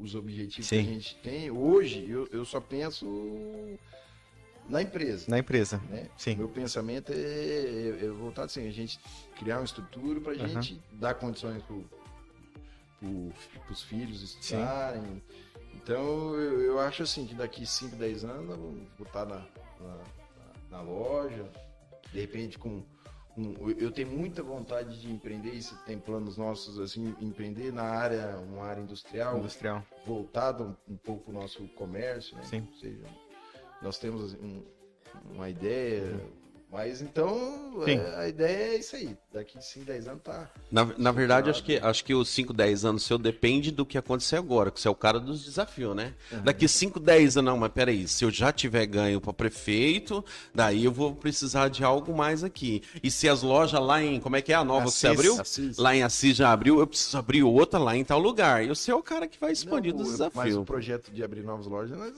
os 0.00 0.14
objetivos 0.14 0.66
Sim. 0.66 0.82
que 0.82 0.88
a 0.90 0.92
gente 0.94 1.16
tem, 1.16 1.50
hoje 1.50 2.08
eu, 2.10 2.26
eu 2.32 2.42
só 2.46 2.58
penso 2.58 3.06
na 4.66 4.80
empresa. 4.80 5.26
Na 5.28 5.38
empresa. 5.38 5.76
Né? 5.90 6.08
Sim. 6.16 6.36
Meu 6.36 6.48
pensamento 6.48 7.12
é, 7.12 7.16
é, 7.16 8.04
é 8.06 8.08
voltado 8.08 8.46
assim, 8.46 8.66
a 8.66 8.70
gente 8.72 8.98
criar 9.36 9.58
uma 9.58 9.64
estrutura 9.64 10.18
para 10.18 10.32
a 10.32 10.36
Aham. 10.36 10.48
gente 10.48 10.82
dar 10.92 11.12
condições 11.14 11.62
para 11.62 11.76
os 13.70 13.82
filhos 13.82 14.22
estudarem. 14.22 15.22
Então 15.74 16.34
eu, 16.34 16.60
eu 16.62 16.78
acho 16.80 17.02
assim 17.02 17.26
que 17.26 17.34
daqui 17.34 17.66
5, 17.66 17.94
10 17.96 18.24
anos 18.24 18.48
eu 18.50 18.56
vou 18.96 19.06
estar 19.06 19.26
na, 19.26 19.46
na, 19.80 19.98
na 20.70 20.80
loja, 20.80 21.46
de 22.10 22.20
repente 22.20 22.58
com. 22.58 22.82
Eu 23.78 23.90
tenho 23.90 24.10
muita 24.10 24.42
vontade 24.42 25.00
de 25.00 25.10
empreender, 25.10 25.52
isso 25.54 25.74
tem 25.86 25.98
planos 25.98 26.36
nossos 26.36 26.78
assim, 26.78 27.14
empreender 27.20 27.72
na 27.72 27.82
área, 27.84 28.36
uma 28.38 28.64
área 28.64 28.82
industrial, 28.82 29.38
Industrial. 29.38 29.82
voltado 30.06 30.76
um, 30.88 30.96
pouco 30.96 31.30
o 31.30 31.34
nosso 31.34 31.66
comércio, 31.68 32.36
né? 32.36 32.42
Sim. 32.44 32.66
Ou 32.70 32.78
seja, 32.78 33.04
nós 33.80 33.98
temos 33.98 34.34
assim, 34.34 34.44
um- 34.44 34.62
uma 35.34 35.48
ideia, 35.48 36.20
Mas 36.72 37.02
então, 37.02 37.82
Sim. 37.84 37.98
é, 37.98 38.16
a 38.16 38.28
ideia 38.28 38.72
é 38.72 38.76
isso 38.78 38.96
aí. 38.96 39.14
Daqui 39.30 39.62
5, 39.62 39.84
10 39.84 40.08
anos 40.08 40.22
tá. 40.22 40.50
Na, 40.70 40.86
na 40.96 41.12
verdade, 41.12 41.50
acho 41.50 41.62
que, 41.62 41.76
acho 41.76 42.02
que 42.02 42.14
os 42.14 42.30
5, 42.30 42.54
10 42.54 42.86
anos 42.86 43.02
seu 43.02 43.18
depende 43.18 43.70
do 43.70 43.84
que 43.84 43.98
acontecer 43.98 44.36
agora, 44.36 44.70
que 44.70 44.80
você 44.80 44.88
é 44.88 44.90
o 44.90 44.94
cara 44.94 45.20
dos 45.20 45.44
desafios, 45.44 45.94
né? 45.94 46.14
Daqui 46.42 46.66
5, 46.66 46.98
10 46.98 47.36
anos, 47.36 47.52
não, 47.52 47.58
mas 47.58 47.70
peraí, 47.72 48.08
se 48.08 48.24
eu 48.24 48.30
já 48.30 48.50
tiver 48.50 48.86
ganho 48.86 49.20
para 49.20 49.34
prefeito, 49.34 50.24
daí 50.54 50.82
eu 50.86 50.90
vou 50.90 51.14
precisar 51.14 51.68
de 51.68 51.84
algo 51.84 52.16
mais 52.16 52.42
aqui. 52.42 52.82
E 53.02 53.10
se 53.10 53.28
as 53.28 53.42
lojas 53.42 53.78
lá 53.78 54.02
em, 54.02 54.18
como 54.18 54.36
é 54.36 54.40
que 54.40 54.50
é 54.50 54.56
a 54.56 54.64
nova 54.64 54.86
que 54.86 54.92
você 54.92 55.08
Assis. 55.08 55.18
abriu? 55.18 55.40
Assis. 55.42 55.76
Lá 55.76 55.94
em 55.94 56.02
Assis 56.02 56.34
já 56.34 56.50
abriu, 56.52 56.78
eu 56.80 56.86
preciso 56.86 57.18
abrir 57.18 57.42
outra 57.42 57.78
lá 57.78 57.94
em 57.94 58.02
tal 58.02 58.18
lugar. 58.18 58.64
E 58.64 58.68
você 58.68 58.90
é 58.90 58.94
o 58.94 59.02
cara 59.02 59.28
que 59.28 59.38
vai 59.38 59.52
expandir 59.52 59.92
Não, 59.92 59.98
dos 60.02 60.18
Mas 60.18 60.20
o 60.20 60.28
desafios. 60.30 60.64
projeto 60.64 61.12
de 61.12 61.22
abrir 61.22 61.42
novas 61.42 61.66
lojas, 61.66 61.98
nós, 61.98 62.12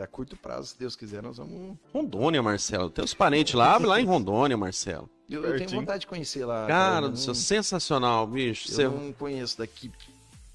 a 0.00 0.06
curto 0.06 0.36
prazo, 0.36 0.68
se 0.68 0.78
Deus 0.78 0.94
quiser, 0.96 1.22
nós 1.22 1.36
vamos. 1.38 1.76
Rondônia, 1.92 2.42
Marcelo. 2.42 2.90
Tem 2.90 3.04
os 3.04 3.14
parentes 3.14 3.54
lá, 3.54 3.74
abre 3.74 3.86
lá 3.86 4.00
em 4.00 4.04
Rondônia, 4.04 4.56
Marcelo. 4.56 5.08
Eu, 5.28 5.44
eu 5.44 5.56
tenho 5.58 5.70
vontade 5.80 6.00
de 6.00 6.06
conhecer 6.06 6.44
lá. 6.44 6.66
Cara 6.66 7.06
eu 7.06 7.10
do 7.10 7.16
céu, 7.18 7.34
sensacional, 7.34 8.26
bicho. 8.26 8.68
Eu 8.70 8.74
Você- 8.74 8.88
não 8.88 9.12
conheço 9.12 9.58
daqui 9.58 9.90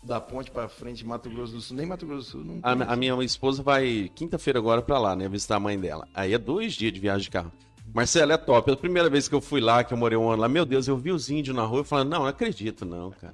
da 0.03 0.19
ponte 0.21 0.51
pra 0.51 0.67
frente, 0.67 1.05
Mato 1.05 1.30
Grosso 1.30 1.53
do 1.53 1.61
Sul, 1.61 1.78
nem 1.78 1.86
Mato 1.86 2.05
Grosso 2.05 2.26
do 2.26 2.32
Sul. 2.32 2.43
Não 2.43 2.59
A, 2.61 2.73
conheço. 2.73 2.91
a 2.91 2.95
minha 2.95 3.23
esposa 3.23 3.63
vai 3.63 4.11
quinta-feira 4.13 4.59
agora 4.59 4.82
pra 4.82 4.99
lá, 4.99 5.15
né? 5.15 5.28
Visitar 5.30 5.55
a 5.55 5.59
mãe 5.59 5.80
dela. 5.80 6.07
Aí 6.13 6.34
é 6.34 6.38
dois 6.38 6.73
dias 6.73 6.93
de 6.93 6.99
viagem 6.99 7.23
de 7.23 7.32
carro. 7.32 7.51
Marcelo, 7.93 8.34
é 8.34 8.38
top. 8.38 8.69
A 8.71 8.76
primeira 8.76 9.09
vez 9.09 9.28
que 9.30 9.34
eu 9.36 9.39
fui 9.41 9.61
lá, 9.61 9.84
que 9.84 9.93
eu 9.93 9.97
morei 9.97 10.17
um 10.17 10.30
ano 10.30 10.41
lá, 10.41 10.49
meu 10.49 10.65
Deus, 10.65 10.88
eu 10.88 10.97
vi 10.97 11.11
os 11.11 11.30
índios 11.30 11.55
na 11.55 11.63
rua 11.63 11.82
e 11.82 11.86
falei, 11.86 12.03
não, 12.05 12.19
não 12.19 12.28
acredito, 12.28 12.84
não, 12.86 13.11
cara. 13.11 13.34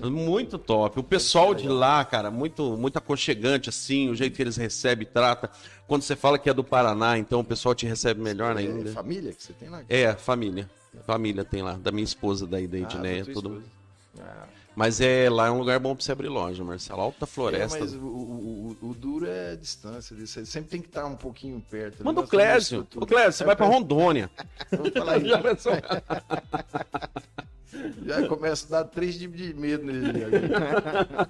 Muito 0.00 0.58
top. 0.58 0.98
O 1.00 1.02
pessoal 1.02 1.54
de 1.54 1.68
lá, 1.68 2.04
cara, 2.04 2.30
muito, 2.30 2.76
muito 2.76 2.96
aconchegante, 2.98 3.68
assim, 3.68 4.08
o 4.10 4.14
jeito 4.14 4.36
que 4.36 4.42
eles 4.42 4.56
recebem 4.56 5.06
e 5.06 5.10
tratam. 5.10 5.48
Quando 5.86 6.02
você 6.02 6.14
fala 6.14 6.38
que 6.38 6.48
é 6.50 6.54
do 6.54 6.62
Paraná, 6.64 7.16
então 7.18 7.40
o 7.40 7.44
pessoal 7.44 7.74
te 7.74 7.86
recebe 7.86 8.20
melhor 8.20 8.56
É 8.56 8.60
ainda. 8.60 8.92
família 8.92 9.32
que 9.32 9.42
você 9.42 9.52
tem 9.52 9.68
lá? 9.68 9.82
É, 9.88 10.14
família. 10.14 10.68
Família 11.06 11.44
tem 11.44 11.62
lá, 11.62 11.74
da 11.74 11.90
minha 11.92 12.04
esposa 12.04 12.46
daí, 12.46 12.66
da 12.66 12.76
Ah, 12.76 12.80
Edneia, 12.80 13.24
da 13.24 13.32
todo 13.32 13.50
mundo. 13.50 13.62
esposa. 13.64 14.28
Ah, 14.28 14.46
Mas 14.76 15.00
é, 15.00 15.28
lá 15.28 15.48
é 15.48 15.50
um 15.50 15.58
lugar 15.58 15.78
bom 15.80 15.94
pra 15.94 16.04
você 16.04 16.12
abrir 16.12 16.28
loja, 16.28 16.62
Marcelo. 16.64 17.00
Alta 17.00 17.24
é, 17.24 17.26
floresta. 17.26 17.78
mas 17.80 17.92
o, 17.94 17.98
o- 17.98 18.76
o- 18.82 18.88
o 18.90 18.94
duro 18.94 19.26
é 19.26 19.52
a 19.52 19.56
distância. 19.56 20.16
Você 20.16 20.46
sempre 20.46 20.70
tem 20.70 20.80
que 20.80 20.86
estar 20.88 21.04
um 21.06 21.16
pouquinho 21.16 21.60
perto. 21.70 22.04
Manda 22.04 22.20
o 22.20 22.26
Clésio. 22.26 22.86
Ô, 22.96 23.04
Clésio, 23.06 23.32
você 23.32 23.44
vai 23.44 23.56
pra 23.56 23.66
Rondônia. 23.66 24.30
Vamos 24.70 24.90
falar 24.92 25.18
isso. 25.18 25.68
Já 28.04 28.26
começa 28.26 28.66
a 28.66 28.82
dar 28.82 28.88
três 28.88 29.18
tipos 29.18 29.38
de 29.38 29.54
medo 29.54 29.84
nele. 29.84 30.48
já. 30.48 31.28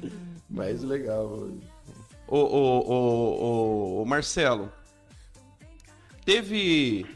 Mas 0.48 0.82
legal. 0.82 1.50
Ô, 2.26 2.36
ô, 2.36 2.88
ô, 2.88 4.02
ô, 4.02 4.04
Marcelo, 4.04 4.72
teve 6.24 7.06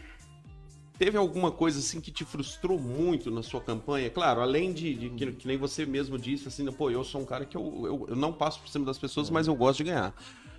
teve 0.99 1.19
alguma 1.19 1.51
coisa 1.51 1.81
assim 1.81 2.01
que 2.01 2.13
te 2.13 2.25
frustrou 2.25 2.79
muito 2.79 3.31
na 3.31 3.43
sua 3.43 3.61
campanha? 3.61 4.09
Claro, 4.09 4.41
além 4.41 4.73
de, 4.73 4.95
de 4.95 5.11
que, 5.11 5.33
que 5.33 5.47
nem 5.49 5.57
você 5.57 5.85
mesmo 5.85 6.17
disse, 6.17 6.47
assim, 6.47 6.65
pô, 6.71 6.91
eu 6.91 7.03
sou 7.03 7.21
um 7.21 7.25
cara 7.25 7.45
que 7.45 7.57
eu, 7.57 7.83
eu, 7.85 8.07
eu 8.11 8.17
não 8.17 8.33
passo 8.33 8.61
por 8.61 8.69
cima 8.69 8.85
das 8.85 8.99
pessoas, 8.99 9.29
mas 9.29 9.49
eu 9.49 9.55
gosto 9.57 9.79
de 9.79 9.85
ganhar. 9.85 10.15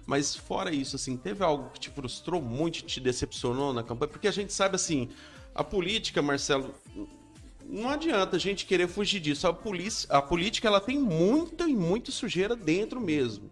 Mas 0.05 0.35
fora 0.35 0.73
isso, 0.73 0.97
assim, 0.97 1.15
teve 1.15 1.43
algo 1.43 1.69
que 1.69 1.79
te 1.79 1.89
frustrou 1.89 2.41
muito, 2.41 2.81
te 2.81 2.99
decepcionou 2.99 3.71
na 3.71 3.83
campanha? 3.83 4.11
Porque 4.11 4.27
a 4.27 4.31
gente 4.31 4.51
sabe, 4.51 4.75
assim, 4.75 5.09
a 5.55 5.63
política, 5.63 6.21
Marcelo, 6.21 6.73
não 7.65 7.89
adianta 7.89 8.35
a 8.35 8.39
gente 8.39 8.65
querer 8.65 8.87
fugir 8.87 9.19
disso. 9.19 9.47
A, 9.47 9.53
polícia, 9.53 10.09
a 10.09 10.21
política 10.21 10.67
ela 10.67 10.81
tem 10.81 10.99
muita 10.99 11.67
e 11.67 11.75
muita 11.75 12.11
sujeira 12.11 12.55
dentro 12.55 12.99
mesmo. 12.99 13.49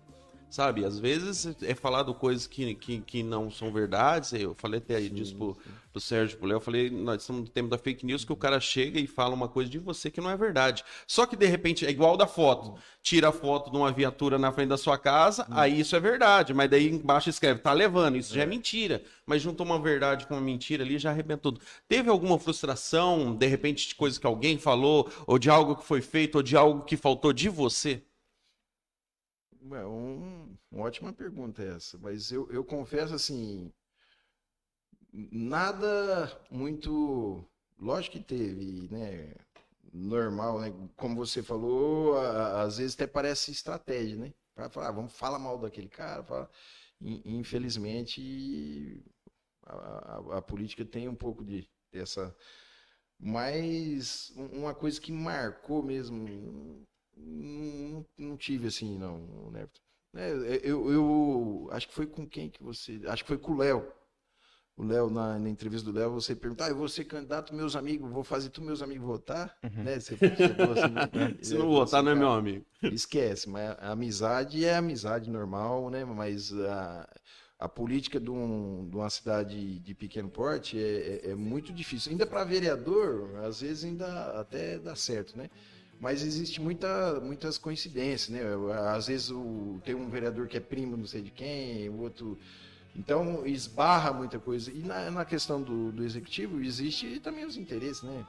Sabe? 0.52 0.84
Às 0.84 1.00
vezes 1.00 1.56
é 1.64 1.74
falado 1.74 2.14
coisas 2.14 2.46
que, 2.46 2.76
que, 2.76 3.00
que 3.00 3.24
não 3.24 3.50
são 3.50 3.72
verdades. 3.72 4.34
Eu 4.34 4.54
falei 4.54 4.80
até 4.80 4.98
aí 4.98 5.10
disso 5.10 5.34
pro, 5.34 5.58
pro 5.94 6.02
Sérgio 6.02 6.38
Pulé. 6.38 6.54
Eu 6.54 6.60
falei, 6.60 6.90
nós 6.90 7.22
estamos 7.22 7.44
no 7.44 7.48
tempo 7.48 7.70
da 7.70 7.78
fake 7.78 8.06
news 8.06 8.26
que 8.26 8.34
o 8.34 8.36
cara 8.36 8.60
chega 8.60 9.00
e 9.00 9.08
fala 9.08 9.34
uma 9.34 9.48
coisa 9.48 9.70
de 9.70 9.80
você 9.80 10.12
que 10.12 10.20
não 10.20 10.30
é 10.30 10.36
verdade. 10.36 10.84
Só 11.08 11.26
que 11.26 11.38
de 11.38 11.46
repente 11.46 11.86
é 11.86 11.90
igual 11.90 12.18
da 12.18 12.28
foto. 12.28 12.76
Tira 13.02 13.30
a 13.30 13.32
foto 13.32 13.72
de 13.72 13.78
uma 13.78 13.94
viatura 13.94 14.38
na 14.38 14.52
frente 14.52 14.68
da 14.68 14.78
sua 14.78 14.98
casa, 14.98 15.48
aí 15.52 15.80
isso 15.80 15.96
é 15.96 16.02
verdade. 16.02 16.54
Mas 16.54 16.70
daí 16.70 16.90
embaixo 16.90 17.30
escreve, 17.30 17.62
tá 17.62 17.72
levando. 17.72 18.18
Isso 18.18 18.34
já 18.36 18.44
é 18.44 18.46
mentira. 18.46 19.02
Mas 19.26 19.42
juntou 19.42 19.66
uma 19.66 19.80
verdade 19.80 20.28
com 20.28 20.34
uma 20.34 20.42
mentira 20.42 20.84
ali 20.84 21.00
já 21.00 21.12
arrebentou 21.12 21.54
tudo. 21.54 21.62
Teve 21.88 22.10
alguma 22.10 22.38
frustração, 22.38 23.34
de 23.34 23.48
repente, 23.48 23.88
de 23.88 23.96
coisa 23.96 24.20
que 24.20 24.28
alguém 24.28 24.58
falou, 24.58 25.10
ou 25.26 25.40
de 25.40 25.50
algo 25.50 25.78
que 25.78 25.86
foi 25.86 26.02
feito, 26.02 26.36
ou 26.36 26.44
de 26.44 26.58
algo 26.58 26.84
que 26.84 26.98
faltou 26.98 27.32
de 27.32 27.48
você? 27.48 28.04
É 29.62 29.86
um, 29.86 30.58
uma 30.70 30.84
ótima 30.88 31.14
pergunta 31.14 31.64
essa, 31.64 31.98
mas 31.98 32.32
eu, 32.34 32.52
eu 32.52 32.66
confesso 32.66 33.14
assim, 33.14 33.72
nada 35.32 36.32
muito, 36.50 37.44
lógico 37.80 38.18
que 38.18 38.24
teve, 38.24 38.88
né, 38.92 39.34
normal, 39.94 40.60
né, 40.62 40.74
como 40.96 41.16
você 41.16 41.44
falou, 41.44 42.18
a- 42.18 42.64
às 42.64 42.78
vezes 42.78 42.96
até 42.96 43.08
parece 43.08 43.52
estratégia, 43.52 44.18
né, 44.18 44.34
para 44.56 44.70
falar, 44.70 44.90
ah, 44.90 44.92
vamos 44.92 45.14
falar 45.14 45.40
mal 45.40 45.58
daquele 45.58 45.90
cara, 45.90 46.24
fala, 46.24 46.50
In- 47.02 47.22
infelizmente 47.26 49.04
a, 49.66 50.18
a- 50.36 50.38
a 50.40 50.42
política 50.42 50.86
tem 50.86 51.08
um 51.10 51.16
pouco 51.16 51.44
de 51.46 51.68
dessa, 51.92 52.36
mas 53.20 54.32
um- 54.38 54.60
uma 54.62 54.76
coisa 54.76 55.00
que 55.02 55.12
marcou 55.12 55.84
mesmo 55.84 56.86
não, 57.16 58.06
não 58.18 58.38
tive 58.38 58.68
assim, 58.68 58.98
não, 58.98 59.52
né? 59.52 59.68
Eu, 60.64 60.92
eu 60.92 61.70
acho 61.72 61.88
que 61.88 61.94
foi 61.94 62.06
com 62.06 62.28
quem 62.28 62.50
que 62.50 62.62
você. 62.62 63.02
Acho 63.08 63.24
que 63.24 63.30
foi 63.30 63.38
com 63.38 63.54
o 63.54 63.58
Léo. 63.58 63.88
O 64.76 64.84
Léo, 64.84 65.10
na, 65.10 65.38
na 65.38 65.50
entrevista 65.50 65.92
do 65.92 65.98
Léo, 65.98 66.12
você 66.12 66.36
perguntou: 66.36 66.66
ah, 66.66 66.70
eu 66.70 66.76
vou 66.76 66.90
ser 66.90 67.06
candidato, 67.06 67.54
meus 67.54 67.76
amigos, 67.76 68.12
vou 68.12 68.24
fazer 68.24 68.50
tu, 68.50 68.62
meus 68.62 68.82
amigos 68.82 69.06
votar? 69.06 69.56
Né? 69.84 70.00
Você, 70.00 70.16
você 70.16 70.56
assim, 70.72 70.94
né? 71.14 71.36
Se 71.42 71.56
não 71.56 71.68
votar, 71.68 72.02
não 72.04 72.12
é 72.12 72.16
meu 72.16 72.28
"Cara, 72.28 72.40
amigo. 72.40 72.66
Esquece, 72.90 73.50
mas 73.50 73.72
a 73.80 73.92
amizade 73.92 74.66
é 74.66 74.76
amizade 74.76 75.30
normal, 75.30 75.90
né? 75.90 76.04
Mas 76.06 76.54
a, 76.54 77.08
a 77.60 77.70
política 77.70 78.20
de, 78.20 78.30
um- 78.32 78.90
de 78.90 78.96
uma 78.96 79.10
cidade 79.10 79.80
de 79.80 79.94
pequeno 79.96 80.30
porte 80.30 80.78
é, 80.80 81.22
é- 81.28 81.32
é 81.32 81.36
muito 81.36 81.72
difícil. 81.72 82.12
Ainda 82.12 82.26
para 82.26 82.44
vereador, 82.44 83.36
às 83.46 83.62
vezes 83.62 83.84
ainda 83.84 84.40
até 84.40 84.80
dá 84.80 84.96
certo, 84.96 85.38
né? 85.38 85.50
Mas 86.02 86.24
existe 86.24 86.60
muita, 86.60 87.20
muitas 87.20 87.60
coincidências, 87.60 88.30
né? 88.30 88.42
Às 88.90 89.06
vezes 89.06 89.30
o, 89.30 89.80
tem 89.86 89.94
um 89.94 90.10
vereador 90.10 90.48
que 90.48 90.58
é 90.58 90.60
primo 90.60 90.98
não 90.98 91.06
sei 91.06 91.22
de 91.22 91.30
quem, 91.30 91.88
o 91.90 92.02
outro. 92.02 92.40
Então 92.96 93.46
esbarra 93.46 94.12
muita 94.12 94.40
coisa. 94.40 94.72
E 94.72 94.80
na, 94.80 95.12
na 95.12 95.24
questão 95.24 95.62
do, 95.62 95.92
do 95.92 96.04
executivo 96.04 96.60
existe 96.60 97.20
também 97.20 97.46
os 97.46 97.56
interesses, 97.56 98.02
né? 98.02 98.26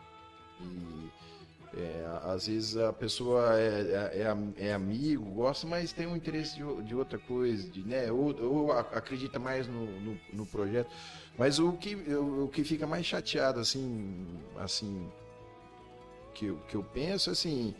E 0.60 1.80
é, 1.80 2.20
às 2.24 2.46
vezes 2.46 2.76
a 2.76 2.92
pessoa 2.92 3.58
é, 3.58 3.80
é, 3.80 4.22
é 4.58 4.68
é 4.68 4.72
amigo, 4.74 5.24
gosta, 5.30 5.66
mas 5.66 5.94
tem 5.94 6.06
um 6.06 6.14
interesse 6.14 6.54
de, 6.56 6.82
de 6.82 6.94
outra 6.94 7.18
coisa, 7.18 7.66
de, 7.70 7.80
né? 7.82 8.12
ou, 8.12 8.38
ou 8.42 8.72
acredita 8.72 9.38
mais 9.38 9.66
no, 9.66 9.86
no, 10.00 10.20
no 10.30 10.44
projeto. 10.44 10.90
Mas 11.38 11.58
o 11.58 11.72
que, 11.72 11.94
o 11.94 12.48
que 12.48 12.62
fica 12.62 12.86
mais 12.86 13.06
chateado, 13.06 13.58
assim, 13.58 14.26
assim 14.58 15.10
que, 16.34 16.46
eu- 16.46 16.58
que 16.68 16.74
eu 16.74 16.82
penso, 16.82 17.30
assim, 17.30 17.74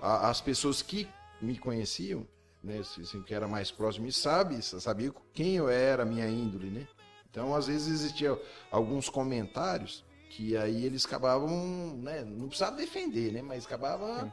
a- 0.00 0.28
as 0.30 0.40
pessoas 0.40 0.82
que 0.82 1.08
me 1.40 1.58
conheciam, 1.58 2.26
né, 2.62 2.78
assim, 2.80 3.22
que 3.22 3.32
era 3.34 3.48
mais 3.48 3.70
próximo, 3.70 4.06
e 4.06 4.12
sabe, 4.12 4.60
sabia 4.62 5.12
quem 5.32 5.56
eu 5.56 5.68
era, 5.68 6.04
minha 6.04 6.26
índole, 6.28 6.70
né? 6.70 6.86
Então, 7.30 7.54
às 7.54 7.66
vezes 7.68 7.88
existiam 7.88 8.38
alguns 8.70 9.08
comentários 9.08 10.04
que 10.30 10.56
aí 10.56 10.84
eles 10.84 11.04
acabavam, 11.04 11.96
né, 12.02 12.22
não 12.24 12.48
precisava 12.48 12.76
defender, 12.76 13.32
né, 13.32 13.42
mas 13.42 13.64
acabava 13.66 14.30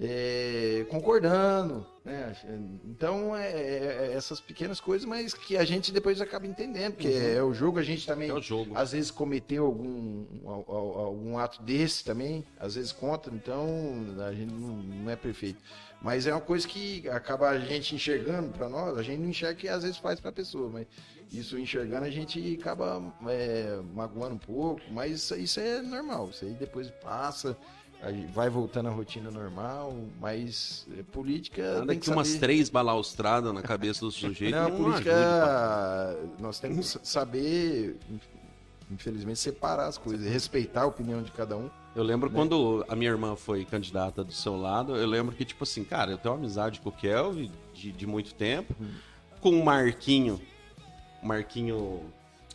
é, 0.00 0.86
concordando, 0.88 1.84
né? 2.04 2.34
Então, 2.84 3.34
é, 3.36 3.50
é- 3.50 4.08
é 4.10 4.12
essas 4.14 4.40
pequenas 4.40 4.80
coisas, 4.80 5.04
mas 5.06 5.34
que 5.34 5.56
a 5.56 5.64
gente 5.64 5.90
depois 5.92 6.20
acaba 6.20 6.46
entendendo, 6.46 6.94
porque 6.94 7.08
é 7.08 7.42
o 7.42 7.52
jogo, 7.52 7.78
a 7.78 7.82
gente 7.82 8.06
também 8.06 8.30
É 8.30 8.80
às 8.80 8.92
vezes 8.92 9.10
cometeu 9.10 9.66
algum, 9.66 10.24
al- 10.46 10.64
al- 10.68 10.98
algum 11.06 11.38
ato 11.38 11.62
desse 11.62 12.04
também, 12.04 12.44
às 12.60 12.76
vezes 12.76 12.92
contra, 12.92 13.34
então 13.34 13.66
a 14.26 14.32
gente 14.32 14.52
não, 14.52 14.68
não 14.76 15.10
é 15.10 15.16
perfeito. 15.16 15.60
Mas 16.00 16.28
é 16.28 16.32
uma 16.32 16.40
coisa 16.40 16.66
que 16.66 17.08
acaba 17.08 17.48
a 17.50 17.58
gente 17.58 17.92
enxergando 17.96 18.50
para 18.50 18.68
nós, 18.68 18.96
a 18.96 19.02
gente 19.02 19.18
não 19.20 19.28
enxerga 19.30 19.56
que 19.58 19.68
às 19.68 19.82
vezes 19.82 19.96
faz 19.98 20.20
para 20.20 20.30
a 20.30 20.32
pessoa, 20.32 20.70
mas 20.70 20.86
isso 21.32 21.58
enxergando 21.58 22.06
a 22.06 22.10
gente 22.10 22.56
acaba 22.60 23.02
é, 23.26 23.80
magoando 23.94 24.36
um 24.36 24.38
pouco, 24.38 24.80
mas 24.92 25.12
isso, 25.16 25.34
isso 25.36 25.58
é 25.60 25.82
normal, 25.82 26.30
isso 26.30 26.44
aí 26.44 26.52
depois 26.52 26.88
passa, 27.02 27.56
vai 28.32 28.48
voltando 28.48 28.88
à 28.88 28.92
rotina 28.92 29.30
normal, 29.30 29.94
mas 30.20 30.86
é, 30.96 31.02
política 31.02 31.62
Anda 31.62 31.96
que 31.96 32.08
umas 32.10 32.34
três 32.34 32.68
balaustradas 32.68 33.52
na 33.52 33.62
cabeça 33.62 34.00
do 34.00 34.10
sujeito. 34.10 34.54
Não, 34.54 34.68
não 34.68 34.76
política, 34.76 35.14
ajuda, 35.14 36.32
nós 36.38 36.60
temos 36.60 36.96
que 36.96 37.08
saber, 37.08 37.96
infelizmente, 38.90 39.38
separar 39.38 39.86
as 39.86 39.98
coisas, 39.98 40.30
respeitar 40.30 40.82
a 40.82 40.86
opinião 40.86 41.22
de 41.22 41.32
cada 41.32 41.56
um. 41.56 41.68
Eu 41.96 42.04
lembro 42.04 42.28
né? 42.30 42.36
quando 42.36 42.84
a 42.88 42.94
minha 42.94 43.10
irmã 43.10 43.34
foi 43.34 43.64
candidata 43.64 44.22
do 44.22 44.32
seu 44.32 44.56
lado, 44.56 44.94
eu 44.94 45.06
lembro 45.06 45.34
que, 45.34 45.44
tipo 45.44 45.64
assim, 45.64 45.82
cara, 45.82 46.12
eu 46.12 46.18
tenho 46.18 46.34
uma 46.34 46.40
amizade 46.40 46.80
com 46.80 46.90
o 46.90 46.92
Kelvin 46.92 47.50
de, 47.74 47.90
de 47.90 48.06
muito 48.06 48.32
tempo, 48.34 48.74
Uhum. 48.78 48.88
com 49.40 49.50
o 49.50 49.64
Marquinho. 49.64 50.40
Marquinho. 51.22 52.02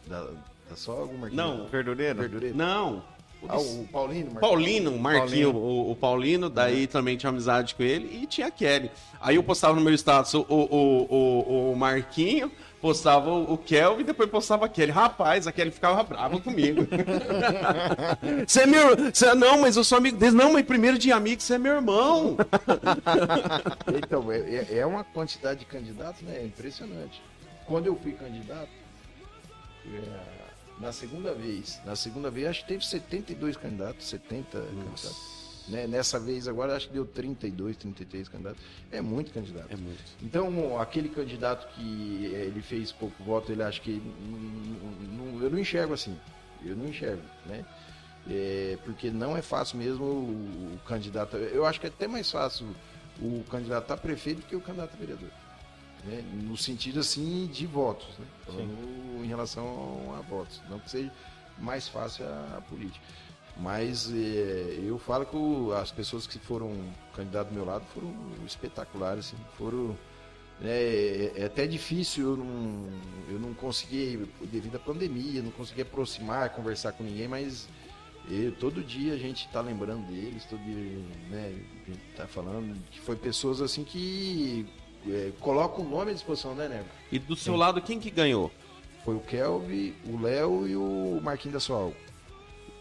Da, 0.07 0.29
Tá 0.69 0.77
só 0.77 1.03
o 1.03 1.17
Marquinho? 1.17 1.35
Não, 1.43 1.67
Verdureiro? 1.67 2.19
Verdureiro? 2.19 2.57
não. 2.57 3.03
O 3.43 3.45
Ah, 3.49 3.57
o 3.59 3.87
Paulino? 3.91 4.25
Marquinho? 4.31 4.39
Paulino, 4.39 4.97
Marquinho, 4.99 5.55
O, 5.55 5.91
o 5.91 5.95
Paulino, 5.95 6.49
daí 6.49 6.87
também 6.87 7.17
tinha 7.17 7.29
amizade 7.29 7.75
com 7.75 7.83
ele, 7.83 8.21
e 8.23 8.25
tinha 8.25 8.47
a 8.47 8.51
Kelly. 8.51 8.89
Aí 9.19 9.35
eu 9.35 9.43
postava 9.43 9.75
no 9.75 9.81
meu 9.81 9.93
status 9.93 10.33
o, 10.33 10.45
o, 10.49 11.71
o, 11.71 11.75
Marquinho, 11.75 12.49
postava 12.81 13.29
o, 13.31 13.57
Kelvin 13.57 14.01
e 14.01 14.05
depois 14.05 14.29
postava 14.29 14.65
a 14.65 14.69
Kelly. 14.69 14.91
Rapaz, 14.91 15.45
a 15.47 15.51
Kelly 15.51 15.71
ficava 15.71 16.01
brava 16.03 16.39
comigo. 16.39 16.87
Você 18.47 18.61
é 18.61 18.65
meu. 18.65 18.95
Você, 19.13 19.33
não, 19.35 19.59
mas 19.61 19.75
eu 19.77 19.83
sou 19.83 19.97
amigo 19.97 20.17
dele. 20.17 20.35
Não, 20.35 20.53
mas 20.53 20.65
primeiro 20.65 20.97
de 20.97 21.11
amigo, 21.11 21.41
você 21.41 21.55
é 21.55 21.57
meu 21.57 21.75
irmão. 21.75 22.37
Então, 23.95 24.31
é, 24.31 24.37
é- 24.39 24.77
é 24.79 24.85
uma 24.85 25.03
quantidade 25.03 25.59
de 25.61 25.65
candidatos, 25.65 26.21
né? 26.21 26.37
É 26.37 26.45
impressionante. 26.45 27.21
Quando 27.65 27.87
eu 27.87 27.95
fui 27.95 28.11
candidato, 28.13 28.67
é, 29.85 29.99
na 30.79 30.91
segunda 30.91 31.33
vez, 31.33 31.79
na 31.85 31.95
segunda 31.95 32.29
vez 32.29 32.47
acho 32.47 32.61
que 32.63 32.67
teve 32.67 32.85
72 32.85 33.55
candidatos, 33.57 34.07
70 34.07 34.59
candidatos. 34.59 35.43
Né? 35.69 35.87
Nessa 35.87 36.19
vez 36.19 36.45
agora 36.47 36.75
acho 36.75 36.87
que 36.87 36.93
deu 36.93 37.05
32, 37.05 37.77
33 37.77 38.27
candidatos. 38.27 38.61
É 38.91 38.99
muito 38.99 39.31
candidato. 39.31 39.71
É 39.71 39.77
muito. 39.77 40.03
Então, 40.21 40.77
aquele 40.79 41.07
candidato 41.07 41.73
que 41.73 42.31
eh, 42.33 42.45
ele 42.47 42.61
fez 42.61 42.91
pouco 42.91 43.23
voto, 43.23 43.49
ele 43.51 43.63
acha 43.63 43.79
que. 43.79 44.01
não- 44.27 45.25
não- 45.35 45.41
eu 45.41 45.49
não 45.49 45.57
enxergo 45.57 45.93
assim. 45.93 46.17
Eu 46.65 46.75
não 46.75 46.87
enxergo, 46.87 47.21
né? 47.45 47.65
É, 48.29 48.77
porque 48.83 49.09
não 49.09 49.35
é 49.37 49.41
fácil 49.41 49.77
mesmo 49.77 50.03
o, 50.03 50.75
o 50.75 50.79
candidato. 50.85 51.37
Eu 51.37 51.65
acho 51.65 51.79
que 51.79 51.85
é 51.87 51.89
até 51.89 52.07
mais 52.07 52.29
fácil 52.29 52.67
o 53.21 53.43
candidato 53.49 53.91
a 53.91 53.97
prefeito 53.97 54.41
do 54.41 54.47
que 54.47 54.55
o 54.55 54.61
candidato 54.61 54.93
a 54.93 54.97
vereador. 54.97 55.29
Né? 56.05 56.23
No 56.33 56.57
sentido 56.57 56.99
assim 56.99 57.47
de 57.47 57.65
votos, 57.65 58.07
né? 58.19 58.25
Falando 58.45 59.23
em 59.23 59.27
relação 59.27 60.15
a 60.17 60.21
votos. 60.21 60.61
Não 60.69 60.79
que 60.79 60.89
seja 60.89 61.11
mais 61.57 61.87
fácil 61.87 62.25
a, 62.25 62.61
política. 62.69 63.03
Mas 63.57 64.11
é, 64.11 64.79
eu 64.83 64.97
falo 64.97 65.25
que 65.25 65.73
as 65.79 65.91
pessoas 65.91 66.25
que 66.25 66.39
foram 66.39 66.73
candidatos 67.15 67.49
do 67.51 67.55
meu 67.55 67.65
lado 67.65 67.85
foram 67.93 68.11
espetaculares, 68.45 69.27
assim, 69.27 69.37
foram 69.57 69.95
né, 70.59 70.71
é, 70.71 71.33
é 71.37 71.45
até 71.45 71.67
difícil, 71.67 72.31
eu 72.31 72.37
não, 72.37 72.89
eu 73.29 73.39
não 73.39 73.53
consegui, 73.53 74.27
devido 74.51 74.75
à 74.75 74.79
pandemia, 74.79 75.41
não 75.41 75.51
consegui 75.51 75.81
aproximar, 75.81 76.49
conversar 76.49 76.93
com 76.93 77.03
ninguém, 77.03 77.27
mas 77.27 77.67
eu- 78.29 78.51
todo 78.53 78.83
dia 78.83 79.13
a 79.13 79.17
gente 79.17 79.45
está 79.45 79.61
lembrando 79.61 80.07
deles, 80.07 80.45
todo 80.45 80.63
dia 80.63 80.99
né, 81.29 81.53
a 81.85 81.89
gente 81.91 82.01
está 82.11 82.27
falando 82.27 82.75
que 82.89 82.99
foi 83.01 83.15
pessoas 83.15 83.61
assim 83.61 83.83
que 83.83 84.65
é, 85.07 85.31
colocam 85.39 85.85
o 85.85 85.89
nome 85.89 86.11
à 86.11 86.13
disposição, 86.13 86.55
né, 86.55 86.67
Nego? 86.67 86.85
E 87.11 87.19
do 87.19 87.35
seu 87.35 87.55
lado, 87.55 87.81
quem 87.81 87.99
que 87.99 88.09
ganhou? 88.09 88.51
Foi 89.03 89.15
o 89.15 89.19
Kelvin, 89.19 89.93
o 90.07 90.19
Léo 90.21 90.67
e 90.67 90.75
o 90.75 91.19
Marquinhos 91.21 91.53
da 91.53 91.59
Soal. 91.59 91.93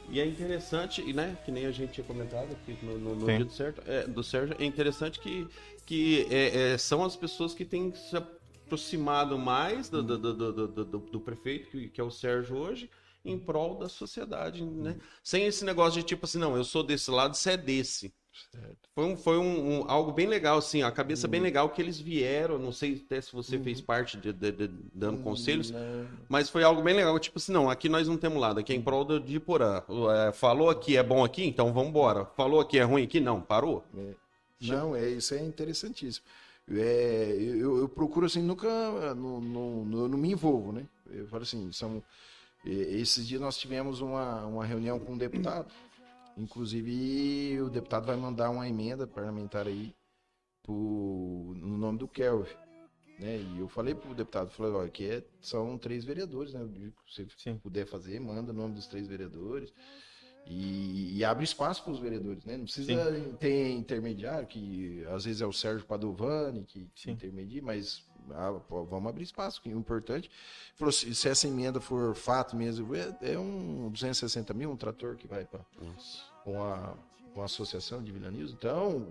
E 0.09 0.21
é 0.21 0.27
interessante, 0.27 1.01
e, 1.01 1.13
né, 1.13 1.37
que 1.45 1.51
nem 1.51 1.67
a 1.67 1.71
gente 1.73 1.95
tinha 1.95 2.07
comentado 2.07 2.53
aqui 2.53 2.77
no, 2.85 2.99
no- 2.99 3.15
no 3.15 3.27
Sim. 3.27 3.37
dia 3.37 3.45
do, 3.47 3.53
certo, 3.53 3.83
é, 3.87 4.07
do 4.07 4.23
Sérgio, 4.23 4.55
é 4.59 4.65
interessante 4.65 5.19
que, 5.19 5.49
que 5.87 6.27
é, 6.31 6.73
é, 6.75 6.79
são 6.79 7.03
as 7.03 7.17
pessoas 7.17 7.55
que 7.55 7.65
têm 7.65 7.95
se 7.95 8.15
aproximado 8.17 9.39
mais 9.39 9.89
do, 9.89 10.03
do, 10.03 10.19
do, 10.19 10.35
do, 10.35 10.53
do- 10.69 10.85
do- 10.85 10.99
do 10.99 11.21
prefeito, 11.21 11.71
que, 11.71 11.89
que 11.89 12.01
é 12.01 12.05
o 12.05 12.11
Sérgio 12.11 12.57
hoje, 12.57 12.91
em 13.25 13.39
prol 13.39 13.79
da 13.79 13.89
sociedade, 13.89 14.65
né? 14.65 14.97
Sem 15.23 15.47
esse 15.47 15.65
negócio 15.65 16.01
de 16.01 16.07
tipo 16.07 16.25
assim, 16.27 16.39
não, 16.39 16.57
eu 16.57 16.65
sou 16.65 16.83
desse 16.83 17.11
lado, 17.11 17.35
você 17.37 17.53
é 17.53 17.57
desse. 17.57 18.13
Foi, 18.95 19.05
um, 19.05 19.17
foi 19.17 19.39
um, 19.39 19.81
um- 19.81 19.91
algo 19.91 20.13
bem 20.13 20.27
legal, 20.27 20.59
assim, 20.59 20.83
a 20.83 20.91
cabeça 20.91 21.27
bem 21.27 21.41
legal 21.41 21.69
que 21.71 21.81
eles 21.81 21.99
vieram, 21.99 22.59
não 22.59 22.73
sei 22.73 23.03
até 23.05 23.21
se 23.21 23.33
você 23.33 23.59
fez 23.59 23.81
parte 23.81 24.17
de, 24.19 24.33
de- 24.33 24.53
de- 24.53 24.71
dando 24.95 25.19
conselhos, 25.23 25.73
mas 26.29 26.49
foi 26.51 26.63
algo 26.63 26.83
bem 26.83 26.95
legal, 26.95 27.19
tipo 27.19 27.39
assim, 27.39 27.53
não, 27.53 27.71
aqui 27.71 27.89
nós 27.89 28.07
não 28.09 28.17
temos 28.19 28.39
lado, 28.41 28.61
aqui 28.61 28.73
é 28.73 28.77
em 28.77 28.83
prol 28.83 29.05
do- 29.05 29.19
de 29.21 29.41
Porã. 29.41 29.83
É, 30.29 30.33
falou 30.33 30.69
aqui 30.69 30.97
é 30.97 31.03
bom 31.03 31.25
aqui, 31.25 31.45
então 31.45 31.73
vamos 31.73 31.89
embora. 31.91 32.27
Falou 32.37 32.61
aqui 32.61 32.79
é 32.79 32.83
ruim 32.83 33.05
aqui, 33.05 33.21
não, 33.21 33.41
parou. 33.41 33.83
Não, 34.61 34.95
é, 34.95 35.09
isso 35.09 35.35
é 35.35 35.41
interessantíssimo. 35.43 36.25
É, 36.71 37.37
eu, 37.39 37.79
eu 37.79 37.89
procuro 37.89 38.27
assim, 38.27 38.41
nunca 38.43 38.69
não, 39.15 39.41
não, 39.41 39.85
não- 40.09 40.19
me 40.19 40.31
envolvo, 40.31 40.71
né? 40.73 40.87
Eu 41.11 41.27
falo 41.27 41.43
assim, 41.43 41.73
são, 41.73 42.03
é, 42.65 42.71
esses 42.71 43.27
dias 43.27 43.41
nós 43.41 43.57
tivemos 43.59 44.01
uma, 44.01 44.47
uma 44.47 44.65
reunião 44.65 44.99
com 44.99 45.15
um 45.15 45.19
deputado, 45.19 45.67
inclusive 46.37 47.61
o 47.61 47.71
deputado 47.71 48.07
vai 48.07 48.17
mandar 48.17 48.51
uma 48.51 48.69
emenda 48.69 49.07
parlamentar 49.07 49.67
aí 49.67 49.95
pro, 50.63 51.55
no 51.57 51.77
nome 51.77 51.99
do 51.99 52.09
Kelvin. 52.09 52.55
Né? 53.19 53.39
E 53.39 53.61
eu 53.61 53.69
falei 53.69 53.95
pro 53.95 54.15
deputado, 54.15 54.51
falei, 54.51 54.73
olha, 54.73 54.89
aqui 54.89 55.09
é, 55.09 55.25
são 55.41 55.79
três 55.79 56.05
vereadores, 56.05 56.55
né? 56.55 56.67
Se 57.09 57.25
você 57.25 57.29
Sim. 57.37 57.59
puder 57.59 57.87
fazer, 57.87 58.19
manda 58.21 58.53
o 58.53 58.55
nome 58.55 58.75
dos 58.75 58.87
três 58.87 59.07
vereadores. 59.07 59.73
E, 60.47 61.17
e 61.17 61.25
abre 61.25 61.45
espaço 61.45 61.85
para 61.85 61.93
os 61.93 62.01
vereadores, 62.01 62.45
né? 62.45 62.57
Não 62.57 62.65
precisa 62.65 63.13
ter 63.39 63.71
intermediário, 63.71 64.49
que 64.49 65.05
às 65.07 65.25
vezes 65.25 65.41
é 65.41 65.47
o 65.47 65.53
Sérgio 65.53 65.87
Padovani 65.87 66.65
que, 66.65 66.91
que 66.95 67.03
Sim. 67.03 67.11
intermedia, 67.13 67.63
mas 67.63 68.05
ah, 68.31 68.53
vamos 68.69 69.09
abrir 69.09 69.25
espaço, 69.25 69.61
que 69.61 69.69
é 69.69 69.73
importante. 69.73 70.31
Falou, 70.77 70.93
se, 70.93 71.15
se 71.15 71.29
essa 71.29 71.47
emenda 71.49 71.81
for 71.81 72.15
fato 72.15 72.57
mesmo, 72.57 72.95
é, 72.95 73.15
é 73.23 73.39
um 73.39 73.89
260 73.91 74.55
mil, 74.55 74.71
um 74.71 74.77
trator 74.77 75.17
que 75.17 75.27
vai 75.27 75.45
para 75.45 75.61
uma, 76.47 76.95
uma 77.35 77.45
associação 77.45 78.03
de 78.03 78.13
Vila 78.13 78.31
News. 78.31 78.53
Então, 78.53 79.07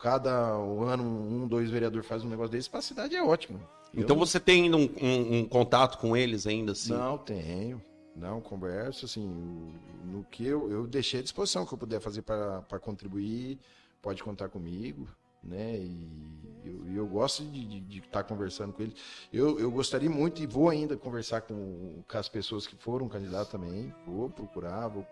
cada 0.00 0.32
ano, 0.32 1.02
um, 1.04 1.46
dois 1.48 1.70
vereadores 1.70 2.06
fazem 2.06 2.26
um 2.26 2.30
negócio 2.30 2.52
desse, 2.52 2.68
para 2.70 2.78
a 2.80 2.82
cidade 2.82 3.14
é 3.16 3.22
ótimo. 3.22 3.60
Então 3.96 4.16
Eu 4.16 4.20
você 4.26 4.40
tem 4.40 4.64
ainda 4.64 4.76
um, 4.76 4.88
um- 5.00 5.38
um 5.40 5.44
contato 5.46 5.98
com 5.98 6.16
eles 6.16 6.46
ainda, 6.46 6.72
assim? 6.72 6.92
Não, 6.92 7.16
tenho. 7.18 7.80
Não, 8.16 8.40
converso, 8.40 9.06
assim, 9.06 9.72
no 10.04 10.24
que 10.24 10.44
eu, 10.46 10.70
eu 10.70 10.86
deixei 10.86 11.20
à 11.20 11.22
disposição, 11.22 11.66
que 11.66 11.74
eu 11.74 11.78
puder 11.78 12.00
fazer 12.00 12.22
para 12.22 12.62
contribuir, 12.80 13.58
pode 14.00 14.22
contar 14.22 14.48
comigo, 14.48 15.08
né? 15.44 15.76
E 15.76 16.24
eu, 16.64 16.96
eu 16.96 17.06
gosto 17.06 17.44
de 17.44 17.98
estar 17.98 18.24
conversando 18.24 18.72
com 18.72 18.82
eles. 18.82 18.94
Eu, 19.32 19.58
eu 19.60 19.70
gostaria 19.70 20.08
muito 20.10 20.42
e 20.42 20.46
vou 20.46 20.68
ainda 20.68 20.96
conversar 20.96 21.42
com, 21.42 22.02
com 22.08 22.18
as 22.18 22.28
pessoas 22.28 22.66
que 22.66 22.74
foram 22.76 23.08
candidatos 23.08 23.52
também. 23.52 23.94
Vou 24.06 24.30
procurar, 24.30 24.88
vou 24.88 25.06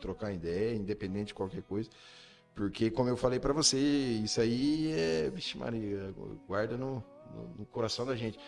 trocar 0.00 0.32
ideia, 0.32 0.74
independente 0.74 1.28
de 1.28 1.34
qualquer 1.34 1.62
coisa. 1.62 1.90
Porque, 2.54 2.90
como 2.90 3.08
eu 3.08 3.16
falei 3.16 3.40
para 3.40 3.52
você, 3.52 3.76
isso 3.78 4.40
aí 4.40 4.92
é, 4.92 5.30
vixe 5.30 5.58
Maria, 5.58 6.14
guarda 6.46 6.76
no, 6.76 7.02
no, 7.34 7.48
no 7.58 7.66
coração 7.66 8.06
da 8.06 8.14
gente. 8.14 8.38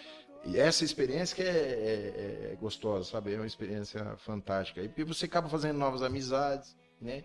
E 0.45 0.57
essa 0.59 0.85
experiência 0.85 1.35
que 1.35 1.43
é, 1.43 1.47
é- 1.47 2.51
é 2.53 2.57
gostosa, 2.61 3.05
sabe? 3.11 3.35
É 3.35 3.37
uma 3.37 3.47
experiência 3.47 4.17
fantástica. 4.19 4.81
E 4.97 5.05
você 5.05 5.25
acaba 5.25 5.49
fazendo 5.49 5.77
novas 5.77 6.03
amizades, 6.03 6.77
né? 7.01 7.25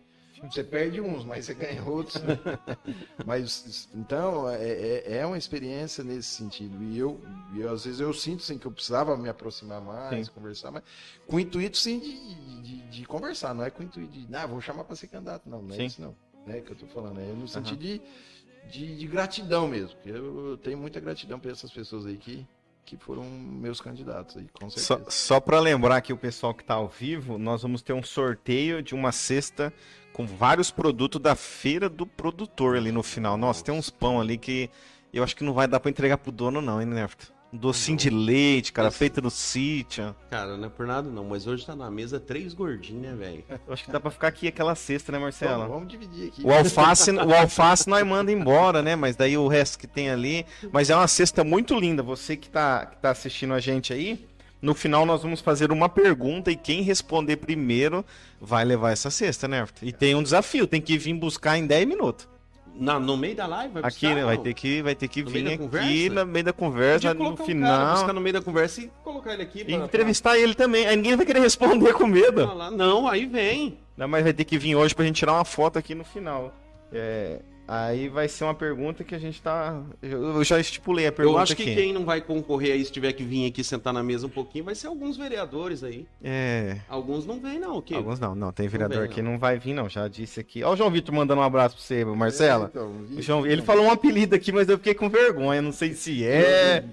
Você 0.49 0.63
perde 0.63 0.99
uns, 0.99 1.23
mas 1.23 1.45
você 1.45 1.53
ganha 1.53 1.83
outros. 1.83 2.21
né? 2.23 2.37
mas, 3.25 3.87
então, 3.93 4.49
é, 4.49 4.63
é- 4.63 5.17
é 5.17 5.25
uma 5.25 5.37
experiência 5.37 6.03
nesse 6.03 6.29
sentido. 6.29 6.83
E 6.83 6.97
eu, 6.97 7.19
e 7.53 7.61
eu, 7.61 7.71
às 7.71 7.85
vezes, 7.85 7.99
eu 7.99 8.11
sinto, 8.13 8.39
assim, 8.41 8.57
que 8.57 8.65
eu 8.65 8.71
precisava 8.71 9.15
me 9.15 9.29
aproximar 9.29 9.79
mais, 9.81 10.27
Sim. 10.27 10.33
conversar 10.33 10.71
mais. 10.71 10.83
Com 11.27 11.35
o 11.35 11.39
intuito, 11.39 11.77
sim, 11.77 11.99
de, 11.99 12.61
de, 12.61 12.81
de 12.89 13.05
conversar. 13.05 13.53
Não 13.53 13.63
é 13.63 13.69
com 13.69 13.83
o 13.83 13.85
intuito 13.85 14.11
de, 14.11 14.35
ah, 14.35 14.47
vou 14.47 14.59
chamar 14.61 14.83
para 14.83 14.95
ser 14.95 15.07
candidato. 15.07 15.47
Não, 15.49 15.61
não 15.61 15.73
é 15.75 15.77
Sim. 15.77 15.85
isso, 15.85 16.01
não. 16.01 16.15
É 16.47 16.59
que 16.59 16.71
eu 16.71 16.75
tô 16.75 16.87
falando. 16.87 17.19
É 17.19 17.25
no 17.25 17.47
sentido 17.47 17.79
de, 17.79 18.01
de, 18.69 18.95
de 18.97 19.07
gratidão 19.07 19.67
mesmo. 19.67 19.95
Eu 20.03 20.57
tenho 20.57 20.77
muita 20.77 20.99
gratidão 20.99 21.39
por 21.39 21.51
essas 21.51 21.69
pessoas 21.71 22.05
aí 22.07 22.17
que, 22.17 22.47
que 22.91 22.97
foram 22.97 23.23
meus 23.23 23.79
candidatos 23.79 24.35
aí, 24.35 24.47
com 24.51 24.69
Só, 24.69 24.95
certeza. 24.95 25.11
só 25.11 25.39
para 25.39 25.61
lembrar 25.61 25.95
aqui 25.95 26.11
o 26.11 26.17
pessoal 26.17 26.53
que 26.53 26.61
tá 26.61 26.73
ao 26.73 26.89
vivo, 26.89 27.37
nós 27.37 27.61
vamos 27.61 27.81
ter 27.81 27.93
um 27.93 28.03
sorteio 28.03 28.83
de 28.83 28.93
uma 28.93 29.13
cesta 29.13 29.73
com 30.11 30.27
vários 30.27 30.71
produtos 30.71 31.21
da 31.21 31.33
feira 31.33 31.87
do 31.87 32.05
produtor 32.05 32.75
ali 32.75 32.91
no 32.91 33.01
final. 33.01 33.37
Nossa, 33.37 33.63
tem 33.63 33.73
uns 33.73 33.89
pão 33.89 34.19
ali 34.19 34.37
que 34.37 34.69
eu 35.13 35.23
acho 35.23 35.37
que 35.37 35.43
não 35.43 35.53
vai 35.53 35.69
dar 35.69 35.79
para 35.79 35.89
entregar 35.89 36.17
pro 36.17 36.33
dono 36.33 36.61
não, 36.61 36.81
hein, 36.81 36.87
Nerft? 36.87 37.31
Um 37.53 37.57
docinho 37.57 37.97
de 37.97 38.09
leite, 38.09 38.71
cara, 38.71 38.87
Esse- 38.87 38.97
feito 38.97 39.21
no 39.21 39.29
sítio. 39.29 40.15
Cara, 40.29 40.55
não 40.55 40.67
é 40.67 40.69
por 40.69 40.87
nada 40.87 41.09
não, 41.09 41.25
mas 41.25 41.47
hoje 41.47 41.65
tá 41.65 41.75
na 41.75 41.91
mesa 41.91 42.17
três 42.17 42.53
gordinhos, 42.53 43.01
né, 43.01 43.13
velho? 43.13 43.43
Eu 43.67 43.73
acho 43.73 43.83
que 43.83 43.91
dá 43.91 43.99
para 43.99 44.09
ficar 44.09 44.27
aqui 44.29 44.47
aquela 44.47 44.73
cesta, 44.73 45.11
né, 45.11 45.19
Marcelo? 45.19 45.53
Vamos, 45.63 45.69
vamos 45.69 45.87
dividir 45.89 46.29
aqui. 46.29 46.43
O 46.45 46.51
alface, 46.53 47.11
o 47.11 47.33
alface 47.35 47.89
nós 47.89 48.05
manda 48.07 48.31
embora, 48.31 48.81
né? 48.81 48.95
Mas 48.95 49.17
daí 49.17 49.37
o 49.37 49.47
resto 49.49 49.77
que 49.77 49.85
tem 49.87 50.09
ali. 50.09 50.45
Mas 50.71 50.89
é 50.89 50.95
uma 50.95 51.07
cesta 51.07 51.43
muito 51.43 51.77
linda. 51.77 52.01
Você 52.01 52.37
que 52.37 52.49
tá, 52.49 52.85
que 52.85 52.97
tá 52.97 53.11
assistindo 53.11 53.53
a 53.53 53.59
gente 53.59 53.91
aí, 53.91 54.25
no 54.61 54.73
final 54.73 55.05
nós 55.05 55.21
vamos 55.21 55.41
fazer 55.41 55.71
uma 55.73 55.89
pergunta 55.89 56.49
e 56.51 56.55
quem 56.55 56.83
responder 56.83 57.35
primeiro 57.35 58.05
vai 58.39 58.63
levar 58.63 58.91
essa 58.91 59.09
cesta, 59.11 59.47
né? 59.47 59.67
E 59.81 59.91
tem 59.91 60.15
um 60.15 60.23
desafio, 60.23 60.65
tem 60.67 60.79
que 60.79 60.97
vir 60.97 61.13
buscar 61.15 61.57
em 61.57 61.67
10 61.67 61.85
minutos. 61.85 62.30
Na, 62.81 62.99
no 62.99 63.15
meio 63.15 63.35
da 63.35 63.45
live 63.45 63.73
vai 63.75 63.83
Aqui, 63.83 64.07
né? 64.13 64.25
Vai 64.25 64.37
ter 64.39 64.53
que, 64.55 64.81
vai 64.81 64.95
ter 64.95 65.07
que 65.07 65.21
vir 65.21 65.47
aqui 65.47 65.57
conversa? 65.59 66.09
no 66.25 66.25
meio 66.31 66.45
da 66.45 66.51
conversa, 66.53 67.13
no 67.13 67.15
colocar 67.19 67.33
um 67.33 67.35
cara, 67.45 67.95
final. 67.95 68.13
no 68.13 68.21
meio 68.21 68.33
da 68.33 68.41
conversa 68.41 68.81
e 68.81 68.91
colocar 69.03 69.33
ele 69.33 69.43
aqui 69.43 69.61
E 69.61 69.65
pra- 69.65 69.85
entrevistar 69.85 70.37
ele 70.37 70.55
também. 70.55 70.87
Aí 70.87 70.95
ninguém 70.95 71.15
vai 71.15 71.25
querer 71.25 71.41
responder 71.41 71.93
com 71.93 72.07
medo. 72.07 72.47
pra. 72.47 72.71
Não, 72.71 73.07
aí 73.07 73.27
vem. 73.27 73.77
Não, 73.95 74.07
mas 74.07 74.23
vai 74.23 74.33
ter 74.33 74.45
que 74.45 74.57
vir 74.57 74.75
hoje 74.75 74.95
pra 74.95 75.05
gente 75.05 75.17
tirar 75.17 75.33
uma 75.33 75.45
foto 75.45 75.77
aqui 75.77 75.93
no 75.93 76.03
final. 76.03 76.51
É, 76.91 77.39
Aí 77.73 78.09
vai 78.09 78.27
ser 78.27 78.43
uma 78.43 78.53
pergunta 78.53 79.01
que 79.01 79.15
a 79.15 79.17
gente 79.17 79.41
tá. 79.41 79.81
Eu 80.01 80.43
já 80.43 80.59
estipulei 80.59 81.07
a 81.07 81.11
pergunta. 81.11 81.37
Eu 81.37 81.41
acho 81.41 81.55
que 81.55 81.63
aqui. 81.63 81.73
quem 81.73 81.93
não 81.93 82.03
vai 82.03 82.19
concorrer 82.19 82.73
aí, 82.73 82.83
se 82.83 82.91
tiver 82.91 83.13
que 83.13 83.23
vir 83.23 83.47
aqui 83.47 83.63
sentar 83.63 83.93
na 83.93 84.03
mesa 84.03 84.27
um 84.27 84.29
pouquinho, 84.29 84.65
vai 84.65 84.75
ser 84.75 84.87
alguns 84.87 85.15
vereadores 85.15 85.81
aí. 85.81 86.05
É. 86.21 86.79
Alguns 86.89 87.25
não 87.25 87.39
vêm, 87.39 87.59
não. 87.59 87.81
Que... 87.81 87.95
Alguns 87.95 88.19
não, 88.19 88.35
não. 88.35 88.51
Tem 88.51 88.67
vereador 88.67 89.03
vem, 89.03 89.09
que 89.11 89.21
não. 89.21 89.31
não 89.31 89.39
vai 89.39 89.57
vir, 89.57 89.73
não. 89.73 89.87
Já 89.87 90.09
disse 90.09 90.37
aqui. 90.41 90.61
Ó, 90.65 90.73
o 90.73 90.75
João 90.75 90.91
Vitor 90.91 91.15
mandando 91.15 91.39
um 91.39 91.45
abraço 91.45 91.77
pra 91.77 91.85
você, 91.85 92.03
Marcela. 92.03 92.65
É, 92.65 92.67
então, 92.67 92.91
O 93.17 93.21
João, 93.21 93.47
ele 93.47 93.61
falou 93.61 93.85
um 93.85 93.91
apelido 93.91 94.35
aqui, 94.35 94.51
mas 94.51 94.67
eu 94.67 94.77
fiquei 94.77 94.93
com 94.93 95.07
vergonha. 95.09 95.61
Não 95.61 95.71
sei 95.71 95.93
se 95.93 96.25
é. 96.25 96.83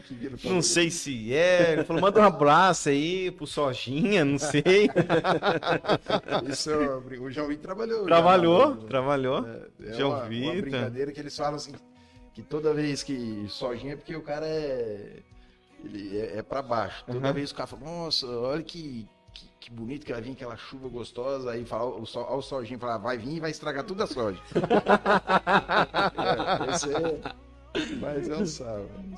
Não 0.45 0.63
sei 0.63 0.91
se 0.91 1.35
é. 1.35 1.73
Ele 1.73 1.83
falou, 1.83 2.03
manda 2.03 2.21
um 2.21 2.25
abraço 2.25 2.89
aí 2.89 3.33
pro 3.33 3.49
Sojinha, 3.49 4.25
não 4.25 4.39
sei. 4.39 4.89
Isso, 6.49 6.71
é 6.71 6.97
o 7.19 7.31
João 7.33 7.49
Vitor 7.49 7.63
trabalhou. 7.65 7.99
já 8.01 8.05
Trabalhou, 8.07 8.71
na- 8.71 8.77
trabalhou. 8.77 9.47
É 9.83 9.93
João 9.95 10.11
uma, 10.11 10.19
uma 10.21 10.29
Vitor. 10.29 10.68
Brincadeira 10.71 11.13
que 11.13 11.21
eles 11.21 11.37
falam 11.37 11.55
assim, 11.57 11.73
que 12.35 12.43
toda 12.43 12.75
vez 12.75 13.03
que 13.03 13.47
sojinha 13.49 13.95
é 13.95 13.97
porque 13.97 14.15
o 14.15 14.23
cara 14.23 14.47
é, 14.47 15.23
ele 15.85 16.19
é, 16.19 16.39
é 16.39 16.43
para 16.43 16.63
baixo. 16.63 17.05
Toda 17.07 17.29
Uhum. 17.29 17.35
vez 17.35 17.51
o 17.51 17.55
cara 17.55 17.67
fala, 17.67 17.83
nossa, 17.85 18.27
olha 18.27 18.63
que, 18.63 19.09
que, 19.33 19.51
que 19.61 19.71
bonito 19.71 20.05
que 20.07 20.13
vai 20.13 20.21
vir 20.23 20.33
aquela 20.33 20.57
chuva 20.57 20.89
gostosa. 20.89 21.51
Aí 21.53 21.65
fala, 21.65 21.85
o, 21.97 22.07
so, 22.07 22.21
ó, 22.21 22.37
o 22.37 22.43
sojinho 22.43 22.79
fala, 22.79 22.99
vai 22.99 23.17
vir 23.19 23.37
e 23.37 23.41
vai 23.41 23.51
estragar 23.51 23.85
toda 23.85 24.05
a 24.05 24.07
soja. 24.07 24.41
é, 26.17 26.71
esse 26.71 26.93
é, 26.93 27.21
mas 28.01 28.29
é 28.29 28.37
um 28.37 28.47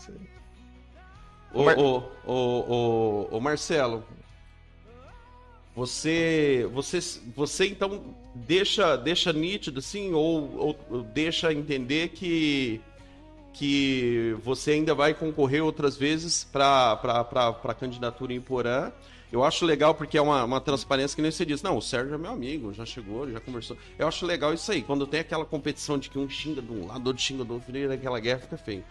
aí. 0.08 0.20
Ô, 1.52 1.64
Mar- 1.64 1.78
ô, 1.78 1.98
ô, 2.24 2.32
ô, 2.32 3.36
ô, 3.36 3.40
Marcelo, 3.40 4.04
você, 5.74 6.68
você, 6.72 6.98
você 7.34 7.66
então 7.68 8.14
deixa, 8.34 8.96
deixa 8.96 9.32
nítido 9.32 9.78
assim, 9.80 10.12
ou, 10.12 10.76
ou- 10.90 11.02
deixa 11.02 11.52
entender 11.52 12.08
que, 12.08 12.80
que 13.52 14.36
você 14.42 14.72
ainda 14.72 14.94
vai 14.94 15.14
concorrer 15.14 15.62
outras 15.64 15.96
vezes 15.96 16.44
para 16.44 16.92
a 17.64 17.74
candidatura 17.74 18.32
em 18.32 18.40
Porã. 18.40 18.90
Eu 19.32 19.44
acho 19.44 19.64
legal 19.64 19.94
porque 19.94 20.18
é 20.18 20.22
uma, 20.22 20.42
uma 20.44 20.60
transparência 20.60 21.14
que 21.14 21.22
nem 21.22 21.30
você 21.30 21.46
disse. 21.46 21.62
Não, 21.62 21.76
o 21.76 21.82
Sérgio 21.82 22.14
é 22.14 22.18
meu 22.18 22.32
amigo, 22.32 22.72
já 22.72 22.84
chegou, 22.84 23.30
já 23.30 23.38
conversou. 23.38 23.76
Eu 23.96 24.08
acho 24.08 24.26
legal 24.26 24.52
isso 24.52 24.72
aí. 24.72 24.82
Quando 24.82 25.06
tem 25.06 25.20
aquela 25.20 25.44
competição 25.44 25.96
de 25.98 26.10
que 26.10 26.18
um 26.18 26.28
xinga 26.28 26.60
de 26.60 26.72
um 26.72 26.86
lado, 26.88 27.06
outro 27.06 27.22
xinga 27.22 27.44
do 27.44 27.54
outro, 27.54 27.76
e 27.76 27.84
aquela 27.92 28.18
guerra 28.18 28.40
fica 28.40 28.56
feio. 28.56 28.84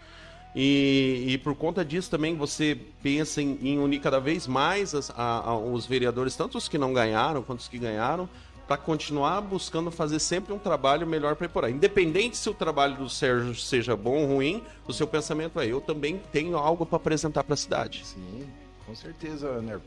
E, 0.56 1.26
e 1.28 1.38
por 1.38 1.54
conta 1.54 1.84
disso 1.84 2.10
também 2.10 2.34
você 2.34 2.76
pensa 3.02 3.40
em, 3.40 3.58
em 3.62 3.78
unir 3.78 4.00
cada 4.00 4.18
vez 4.18 4.46
mais 4.48 4.94
as- 4.94 5.10
a- 5.10 5.50
a- 5.50 5.56
os 5.58 5.86
vereadores, 5.86 6.34
tanto 6.34 6.58
os 6.58 6.68
que 6.68 6.76
não 6.78 6.92
ganharam 6.92 7.42
quanto 7.42 7.60
os 7.60 7.68
que 7.68 7.78
ganharam, 7.78 8.28
para 8.70 8.76
continuar 8.76 9.40
buscando 9.40 9.90
fazer 9.90 10.20
sempre 10.20 10.52
um 10.52 10.58
trabalho 10.58 11.04
melhor 11.04 11.34
para 11.34 11.46
Iporá. 11.46 11.68
Independente 11.68 12.36
se 12.36 12.48
o 12.48 12.54
trabalho 12.54 12.96
do 12.98 13.08
Sérgio 13.08 13.52
seja 13.52 13.96
bom 13.96 14.18
ou 14.22 14.26
ruim, 14.36 14.62
o 14.86 14.92
seu 14.92 15.08
pensamento 15.08 15.58
é: 15.58 15.66
eu 15.66 15.80
também 15.80 16.22
tenho 16.30 16.56
algo 16.56 16.86
para 16.86 16.94
apresentar 16.96 17.42
para 17.42 17.54
a 17.54 17.56
cidade. 17.56 18.06
Sim, 18.06 18.46
com 18.86 18.94
certeza, 18.94 19.60
Nervo. 19.60 19.82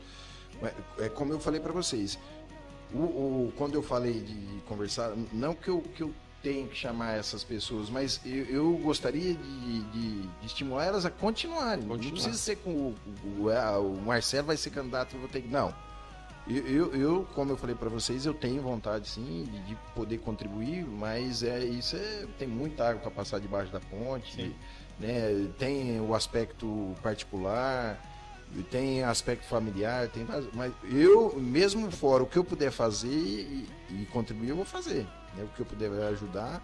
É 0.98 1.08
como 1.08 1.32
eu 1.32 1.40
falei 1.40 1.60
para 1.60 1.72
vocês. 1.72 2.18
O, 2.92 2.98
o- 2.98 3.52
quando 3.56 3.74
eu 3.74 3.82
falei 3.82 4.20
de 4.20 4.60
conversar, 4.68 5.14
não 5.32 5.54
que 5.54 5.68
eu, 5.68 5.80
que 5.80 6.02
eu 6.02 6.12
tenho 6.42 6.68
que 6.68 6.76
chamar 6.76 7.16
essas 7.18 7.42
pessoas, 7.42 7.88
mas 7.88 8.20
eu, 8.22 8.44
eu 8.44 8.72
gostaria 8.82 9.32
de, 9.32 9.80
de- 9.84 10.20
de 10.22 10.46
estimular 10.46 10.84
elas 10.84 11.06
a 11.06 11.10
continuarem. 11.10 11.84
Continuar. 11.88 12.02
Não 12.04 12.10
precisa 12.10 12.36
ser 12.36 12.56
com 12.56 12.70
o, 12.70 12.94
o, 13.24 13.48
o 13.48 14.02
Marcelo 14.04 14.46
vai 14.48 14.58
ser 14.58 14.68
candidato, 14.68 15.14
eu 15.14 15.20
vou 15.20 15.28
ter 15.30 15.40
que. 15.40 15.48
Não. 15.48 15.74
Eu, 16.46 16.66
eu, 16.66 16.94
eu, 16.94 17.28
como 17.34 17.52
eu 17.52 17.56
falei 17.56 17.74
para 17.74 17.88
vocês, 17.88 18.26
eu 18.26 18.34
tenho 18.34 18.60
vontade 18.60 19.08
sim 19.08 19.48
de, 19.50 19.60
de 19.62 19.76
poder 19.94 20.18
contribuir, 20.18 20.84
mas 20.84 21.42
é 21.42 21.64
isso 21.64 21.96
é, 21.96 22.26
tem 22.38 22.46
muita 22.46 22.86
água 22.88 23.00
para 23.00 23.10
passar 23.10 23.38
debaixo 23.40 23.72
da 23.72 23.80
ponte, 23.80 24.34
Sim. 24.34 24.54
né? 25.00 25.48
Tem 25.58 25.98
o 26.02 26.14
aspecto 26.14 26.94
particular, 27.02 27.98
tem 28.70 29.02
aspecto 29.02 29.46
familiar, 29.46 30.08
tem 30.08 30.26
mas 30.52 30.72
eu 30.92 31.34
mesmo 31.38 31.90
fora 31.90 32.22
o 32.22 32.26
que 32.26 32.36
eu 32.36 32.44
puder 32.44 32.70
fazer 32.70 33.08
e, 33.08 33.66
e 33.90 34.06
contribuir 34.12 34.50
eu 34.50 34.56
vou 34.56 34.66
fazer, 34.66 35.06
né? 35.34 35.44
O 35.44 35.48
que 35.56 35.60
eu 35.60 35.66
puder 35.66 35.90
ajudar, 36.10 36.62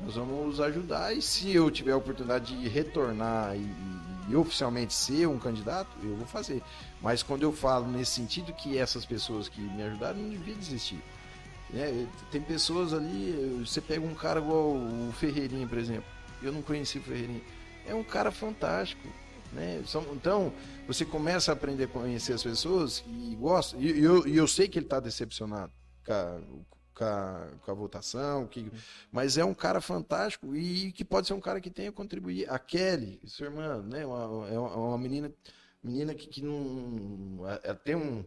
nós 0.00 0.16
vamos 0.16 0.60
ajudar 0.60 1.14
e 1.14 1.22
se 1.22 1.54
eu 1.54 1.70
tiver 1.70 1.92
a 1.92 1.96
oportunidade 1.96 2.58
de 2.58 2.68
retornar 2.68 3.54
e, 3.54 3.60
e- 3.60 4.10
e 4.30 4.36
oficialmente 4.36 4.92
ser 4.94 5.26
um 5.26 5.38
candidato, 5.38 5.88
eu 6.02 6.14
vou 6.16 6.26
fazer. 6.26 6.62
Mas 7.00 7.22
quando 7.22 7.42
eu 7.42 7.52
falo 7.52 7.86
nesse 7.86 8.12
sentido 8.12 8.52
que 8.52 8.76
essas 8.76 9.04
pessoas 9.06 9.48
que 9.48 9.60
me 9.60 9.82
ajudaram 9.82 10.18
não 10.18 10.28
devia 10.30 10.54
desistir. 10.54 11.00
né? 11.70 12.06
Tem 12.30 12.40
pessoas 12.42 12.92
ali, 12.92 13.62
você 13.64 13.80
pega 13.80 14.04
um 14.04 14.14
cara 14.14 14.40
igual 14.40 14.74
o 14.76 15.12
Ferreirinha, 15.18 15.66
por 15.66 15.78
exemplo. 15.78 16.04
Eu 16.42 16.52
não 16.52 16.62
conheci 16.62 16.98
o 16.98 17.02
Ferreirinha. 17.02 17.40
É 17.86 17.94
um 17.94 18.04
cara 18.04 18.30
fantástico. 18.30 19.06
Né? 19.52 19.82
Então, 20.12 20.52
você 20.86 21.04
começa 21.04 21.50
a 21.50 21.54
aprender 21.54 21.84
a 21.84 21.88
conhecer 21.88 22.34
as 22.34 22.42
pessoas 22.42 23.02
e 23.06 23.34
gosta. 23.34 23.76
E 23.78 23.98
eu, 23.98 24.26
eu 24.26 24.46
sei 24.46 24.68
que 24.68 24.78
ele 24.78 24.86
está 24.86 25.00
decepcionado 25.00 25.72
com 26.06 26.12
a, 26.12 26.38
com 26.94 27.04
a- 27.04 27.48
com 27.64 27.70
a 27.70 27.74
votação, 27.74 28.46
que, 28.46 28.70
mas 29.10 29.38
é 29.38 29.44
um 29.44 29.54
cara 29.54 29.80
fantástico 29.80 30.54
e 30.54 30.92
que 30.92 31.04
pode 31.04 31.26
ser 31.26 31.32
um 31.32 31.40
cara 31.40 31.60
que 31.60 31.70
tenha 31.70 31.90
contribuído. 31.90 32.50
A 32.52 32.58
Kelly, 32.58 33.18
sua 33.26 33.46
irmã, 33.46 33.82
né? 33.82 34.04
uma, 34.06 34.48
é 34.48 34.58
uma, 34.58 34.76
uma 34.76 34.98
menina, 34.98 35.32
menina 35.82 36.14
que, 36.14 36.26
que 36.26 36.42
não. 36.42 37.46
Ela 37.62 37.74
tem 37.76 37.94
um. 37.96 38.24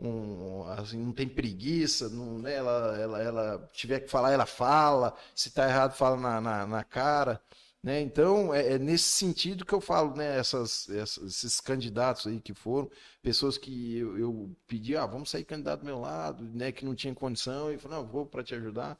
um, 0.00 0.64
assim, 0.70 0.98
não 0.98 1.12
tem 1.12 1.28
preguiça, 1.28 2.08
não, 2.08 2.38
né? 2.38 2.54
ela, 2.54 2.98
ela, 2.98 3.22
ela 3.22 3.70
tiver 3.72 4.00
que 4.00 4.08
falar, 4.10 4.32
ela 4.32 4.46
fala, 4.46 5.14
se 5.34 5.50
tá 5.52 5.68
errado, 5.68 5.92
fala 5.94 6.16
na, 6.16 6.40
na, 6.40 6.66
na 6.66 6.84
cara. 6.84 7.40
Né? 7.82 8.00
Então, 8.02 8.52
é, 8.54 8.74
é 8.74 8.78
nesse 8.78 9.08
sentido 9.08 9.64
que 9.64 9.72
eu 9.72 9.80
falo, 9.80 10.14
né? 10.16 10.36
Essas, 10.38 10.88
essas- 10.90 11.24
esses 11.44 11.60
candidatos 11.60 12.26
aí 12.26 12.38
que 12.40 12.52
foram, 12.54 12.90
pessoas 13.22 13.56
que 13.58 13.96
eu, 13.98 14.18
eu 14.18 14.56
pedi, 14.66 14.96
ah, 14.96 15.06
vamos 15.06 15.30
sair 15.30 15.44
candidato 15.44 15.80
do 15.80 15.86
meu 15.86 15.98
lado, 16.00 16.44
né? 16.44 16.72
Que 16.72 16.84
não 16.84 16.94
tinha 16.94 17.14
condição, 17.14 17.72
e 17.72 17.78
falou, 17.78 17.98
não, 18.02 18.06
vou 18.06 18.26
para 18.26 18.42
te 18.44 18.54
ajudar. 18.54 18.98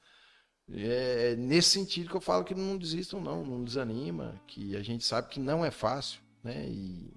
É 0.72 1.34
nesse 1.36 1.70
sentido 1.70 2.08
que 2.10 2.16
eu 2.16 2.20
falo 2.20 2.44
que 2.44 2.54
não 2.54 2.78
desistam, 2.78 3.20
não, 3.20 3.44
não 3.44 3.64
desanima, 3.64 4.40
que 4.46 4.76
a 4.76 4.82
gente 4.82 5.04
sabe 5.04 5.28
que 5.28 5.40
não 5.40 5.64
é 5.64 5.70
fácil, 5.70 6.20
né? 6.44 6.66
E, 6.68 7.12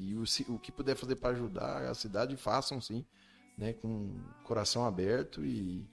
e 0.00 0.14
o, 0.14 0.24
o 0.54 0.58
que 0.58 0.72
puder 0.72 0.96
fazer 0.96 1.16
para 1.16 1.30
ajudar 1.30 1.82
a 1.84 1.94
cidade, 1.94 2.34
façam 2.36 2.80
sim, 2.80 3.04
né? 3.56 3.74
Com 3.74 4.14
coração 4.44 4.86
aberto 4.86 5.44
e, 5.44 5.86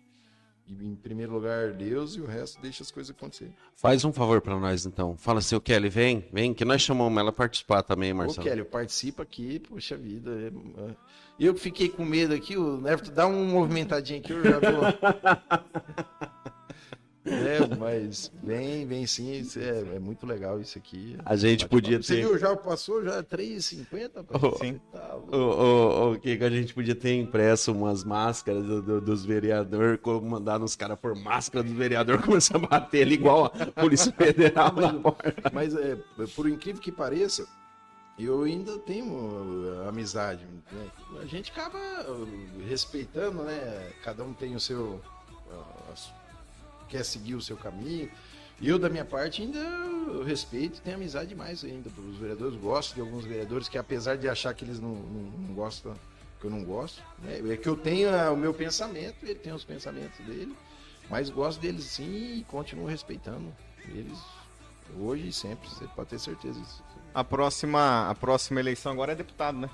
e 0.66 0.74
em 0.88 0.96
primeiro 0.96 1.34
lugar 1.34 1.74
Deus 1.74 2.16
e 2.16 2.22
o 2.22 2.26
resto 2.26 2.62
deixa 2.62 2.84
as 2.84 2.90
coisas 2.90 3.14
acontecerem. 3.14 3.54
Faz 3.76 4.06
um 4.06 4.14
favor 4.14 4.40
para 4.42 4.58
nós 4.58 4.86
então. 4.86 5.18
Fala 5.18 5.40
assim, 5.40 5.56
ô 5.56 5.62
Kelly, 5.62 5.90
vem, 5.90 6.26
vem, 6.32 6.54
que 6.54 6.64
nós 6.64 6.82
chamamos 6.82 7.20
ela 7.20 7.32
para 7.34 7.44
participar 7.46 7.84
também, 7.84 8.14
Ô, 8.14 8.16
Marcelo. 8.16 8.48
Kelly, 8.48 8.64
participa 8.64 9.24
aqui, 9.24 9.60
poxa 9.60 9.98
vida. 9.98 10.32
é- 10.32 10.48
é- 10.90 10.96
Eu 11.40 11.54
que 11.54 11.60
fiquei 11.60 11.90
com 11.90 12.06
medo 12.06 12.34
aqui, 12.34 12.58
o 12.58 12.80
Nervo 12.82 13.12
dá 13.12 13.28
um 13.28 13.46
movimentadinho 13.46 14.20
aqui, 14.20 14.32
eu 14.32 14.44
já 14.44 14.60
tô. 14.60 16.48
É, 17.28 17.76
mas 17.78 18.32
vem, 18.42 18.86
vem 18.88 19.06
sim, 19.06 19.42
é, 19.58 19.96
é 19.96 20.00
muito 20.00 20.26
legal 20.26 20.60
isso 20.62 20.78
aqui. 20.78 21.18
A 21.26 21.36
gente 21.36 21.68
podia 21.68 22.02
Você 22.02 22.16
ter. 22.16 22.22
viu, 22.22 22.38
já 22.38 22.56
passou, 22.56 23.04
já 23.04 23.22
3,50? 23.24 24.26
Oh, 24.42 24.58
Sim. 24.58 24.80
Tá 24.92 25.16
ô, 25.32 26.12
ô, 26.14 26.20
Kiko, 26.20 26.44
a 26.44 26.50
gente 26.50 26.74
podia 26.74 26.96
ter 26.96 27.16
impresso 27.16 27.72
umas 27.74 28.04
máscaras 28.04 28.64
do- 28.66 28.82
do- 28.82 29.02
dos 29.02 29.26
vereadores, 29.26 30.00
mandar 30.24 30.58
nos 30.60 30.76
caras 30.76 30.98
por 31.00 31.16
máscara 31.16 31.64
dos 31.64 31.74
vereadores, 31.74 32.22
começar 32.26 32.56
a 32.56 32.60
bater 32.60 33.04
ali 33.04 33.16
igual 33.16 33.46
a 33.46 33.50
Polícia 33.82 34.12
Federal 34.16 34.74
na 34.76 34.94
porta. 34.94 35.52
Mas 35.52 35.76
é, 35.76 35.98
por 36.36 36.48
incrível 36.50 36.82
que 36.82 36.92
pareça, 36.92 37.46
eu 38.18 38.44
ainda 38.44 38.80
tenho 38.80 39.06
uh, 39.14 39.88
amizade. 39.90 40.44
né? 40.72 40.88
A 41.22 41.26
gente 41.26 41.52
acaba 41.52 41.78
uh, 42.10 42.28
respeitando, 42.68 43.44
né? 43.44 43.92
Cada 44.04 44.24
um 44.24 44.34
tem 44.34 44.56
o 44.56 44.60
seu. 44.60 45.02
uh, 45.52 45.92
as- 45.94 46.12
quer 46.88 47.04
seguir 47.04 47.36
o 47.36 47.42
seu 47.42 47.58
caminho. 47.58 48.10
Eu, 48.62 48.80
da 48.80 48.90
minha 48.90 49.06
parte, 49.06 49.44
ainda 49.44 49.60
respeito 50.26 50.78
e 50.78 50.82
tenho 50.82 50.96
amizade 50.96 51.30
demais 51.30 51.64
ainda 51.64 51.90
pelos 51.90 52.18
vereadores. 52.18 52.60
Gosto 52.60 52.96
de 52.96 53.02
alguns 53.02 53.26
vereadores 53.26 53.70
que, 53.70 53.78
apesar 53.78 54.18
de 54.18 54.28
achar 54.28 54.54
que 54.54 54.66
eles 54.66 54.80
não, 54.80 54.94
não, 54.94 55.22
não 55.22 55.54
gostam, 55.54 55.94
que 56.40 56.46
eu 56.46 56.52
não 56.52 56.64
gosto, 56.64 57.02
né? 57.20 57.40
é 57.54 57.58
que 57.58 57.68
eu 57.68 57.76
tenho 57.76 58.10
ah, 58.14 58.32
o 58.32 58.38
meu 58.38 58.54
pensamento, 58.54 59.16
ele 59.24 59.36
tem 59.36 59.54
os 59.54 59.64
pensamentos 59.64 60.18
dele, 60.26 60.56
mas 61.10 61.30
gosto 61.30 61.60
deles 61.60 61.86
sim 61.86 62.38
e 62.38 62.46
continuo 62.48 62.86
respeitando 62.86 63.54
eles 63.90 64.20
hoje 65.00 65.28
e 65.28 65.34
sempre. 65.34 65.70
Você 65.70 65.88
pode 65.96 66.10
ter 66.10 66.20
certeza 66.20 66.60
disso. 66.60 66.84
A 67.14 67.24
próxima, 67.24 68.10
a 68.10 68.16
próxima 68.16 68.60
eleição 68.60 68.92
agora 68.92 69.12
é 69.12 69.16
deputado, 69.16 69.58
né? 69.58 69.70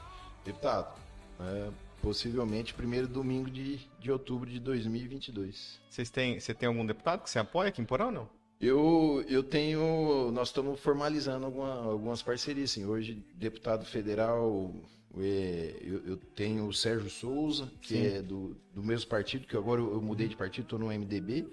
Deputado, 0.45 0.93
é, 1.39 1.69
possivelmente 2.03 2.73
primeiro 2.73 3.07
domingo 3.07 3.49
de, 3.49 3.79
de 3.97 4.11
outubro 4.11 4.49
de 4.49 4.59
2022. 4.59 5.79
Vocês 5.89 6.09
têm, 6.09 6.37
você 6.39 6.53
tem 6.53 6.67
algum 6.67 6.85
deputado 6.85 7.23
que 7.23 7.29
você 7.29 7.39
apoia 7.39 7.69
aqui 7.69 7.81
em 7.81 7.85
Porão 7.85 8.07
ou 8.07 8.11
não? 8.11 8.29
Eu, 8.59 9.23
eu 9.29 9.41
tenho. 9.41 10.29
Nós 10.31 10.49
estamos 10.49 10.79
formalizando 10.79 11.45
alguma- 11.45 11.81
algumas 11.83 12.21
parcerias. 12.21 12.71
Sim. 12.71 12.85
Hoje, 12.85 13.23
deputado 13.35 13.85
federal, 13.85 14.73
é, 15.17 15.75
eu, 15.81 16.05
eu 16.05 16.17
tenho 16.17 16.67
o 16.67 16.73
Sérgio 16.73 17.09
Souza, 17.09 17.71
que 17.81 17.95
Sim. 17.95 18.05
é 18.05 18.21
do, 18.21 18.55
do 18.73 18.83
mesmo 18.83 19.09
partido, 19.09 19.47
que 19.47 19.55
agora 19.57 19.81
eu, 19.81 19.93
eu 19.93 20.01
mudei 20.01 20.27
de 20.27 20.35
partido, 20.35 20.65
estou 20.65 20.79
no 20.79 20.87
MDB. 20.87 21.47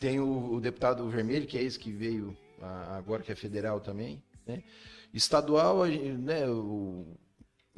tem 0.00 0.20
o, 0.20 0.54
o 0.54 0.60
deputado 0.60 1.08
Vermelho, 1.08 1.46
que 1.46 1.58
é 1.58 1.62
esse 1.62 1.78
que 1.78 1.90
veio 1.90 2.36
a- 2.62 2.96
agora, 2.96 3.22
que 3.22 3.32
é 3.32 3.36
federal 3.36 3.80
também. 3.80 4.22
Né? 4.46 4.62
Estadual, 5.12 5.82
a 5.84 5.88
né, 5.88 6.48
o- 6.48 7.06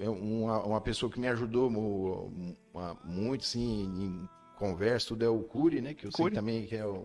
uma, 0.08 0.62
uma 0.64 0.80
pessoa 0.80 1.10
que 1.10 1.20
me 1.20 1.28
ajudou 1.28 1.68
uma- 1.68 2.96
muito, 3.04 3.44
sim, 3.44 3.82
em 3.84 4.28
conversa, 4.56 5.08
tudo 5.08 5.24
é 5.24 5.28
o 5.28 5.40
Cury, 5.42 5.80
né? 5.80 5.94
Que 5.94 6.06
eu 6.06 6.12
sei 6.12 6.24
Cury. 6.24 6.34
também 6.34 6.66
que 6.66 6.76
é 6.76 6.86
o, 6.86 7.04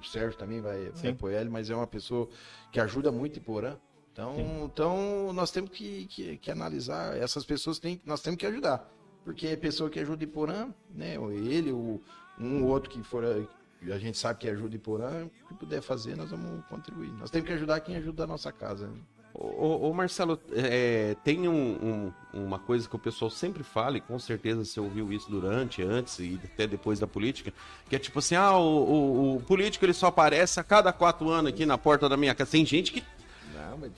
o 0.00 0.04
Sérgio 0.04 0.38
também 0.38 0.60
vai, 0.60 0.86
Sim. 0.94 1.02
vai 1.02 1.10
apoiar 1.12 1.40
ele, 1.40 1.50
mas 1.50 1.70
é 1.70 1.74
uma 1.74 1.86
pessoa 1.86 2.28
que 2.72 2.80
ajuda 2.80 3.10
muito 3.10 3.38
em 3.38 3.42
Porã. 3.42 3.76
Então, 4.12 4.34
então 4.64 5.32
nós 5.34 5.50
temos 5.50 5.70
que, 5.70 6.06
que, 6.06 6.38
que 6.38 6.50
analisar, 6.50 7.16
essas 7.18 7.44
pessoas 7.44 7.78
têm, 7.78 8.00
nós 8.06 8.22
temos 8.22 8.38
que 8.38 8.46
ajudar. 8.46 8.90
Porque 9.24 9.48
é 9.48 9.56
pessoa 9.56 9.90
que 9.90 9.98
ajuda 9.98 10.22
Iporã, 10.24 10.68
né? 10.94 11.18
ou 11.18 11.32
Ele, 11.32 11.72
o, 11.72 12.00
um 12.38 12.62
ou 12.62 12.70
outro 12.70 12.88
que 12.88 13.02
for, 13.02 13.24
a 13.24 13.98
gente 13.98 14.16
sabe 14.16 14.38
que 14.38 14.48
ajuda 14.48 14.76
Iporã, 14.76 15.26
o 15.26 15.30
que 15.48 15.54
puder 15.54 15.82
fazer, 15.82 16.16
nós 16.16 16.30
vamos 16.30 16.64
contribuir. 16.66 17.10
Nós 17.14 17.30
temos 17.30 17.46
que 17.48 17.52
ajudar 17.54 17.80
quem 17.80 17.96
ajuda 17.96 18.24
a 18.24 18.26
nossa 18.26 18.50
casa. 18.52 18.86
Né? 18.86 18.98
Ô, 19.38 19.90
ô, 19.90 19.92
Marcelo, 19.92 20.40
é, 20.54 21.14
tem 21.22 21.46
um- 21.46 22.12
um- 22.32 22.42
uma 22.46 22.58
coisa 22.58 22.88
que 22.88 22.96
o 22.96 22.98
pessoal 22.98 23.30
sempre 23.30 23.62
fala, 23.62 23.98
e 23.98 24.00
com 24.00 24.18
certeza 24.18 24.64
você 24.64 24.80
ouviu 24.80 25.12
isso 25.12 25.30
durante, 25.30 25.82
antes 25.82 26.18
e 26.20 26.40
até 26.42 26.66
depois 26.66 26.98
da 26.98 27.06
política, 27.06 27.52
que 27.88 27.94
é 27.94 27.98
tipo 27.98 28.18
assim, 28.18 28.34
ah, 28.34 28.56
o, 28.56 28.62
o- 28.64 29.36
o 29.36 29.40
político 29.42 29.84
ele 29.84 29.92
só 29.92 30.06
aparece 30.06 30.58
a 30.58 30.64
cada 30.64 30.90
quatro 30.90 31.28
anos 31.28 31.50
aqui 31.52 31.66
na 31.66 31.76
porta 31.76 32.08
da 32.08 32.16
minha 32.16 32.34
casa. 32.34 32.50
Tem 32.52 32.64
gente 32.64 32.92
que 32.92 33.02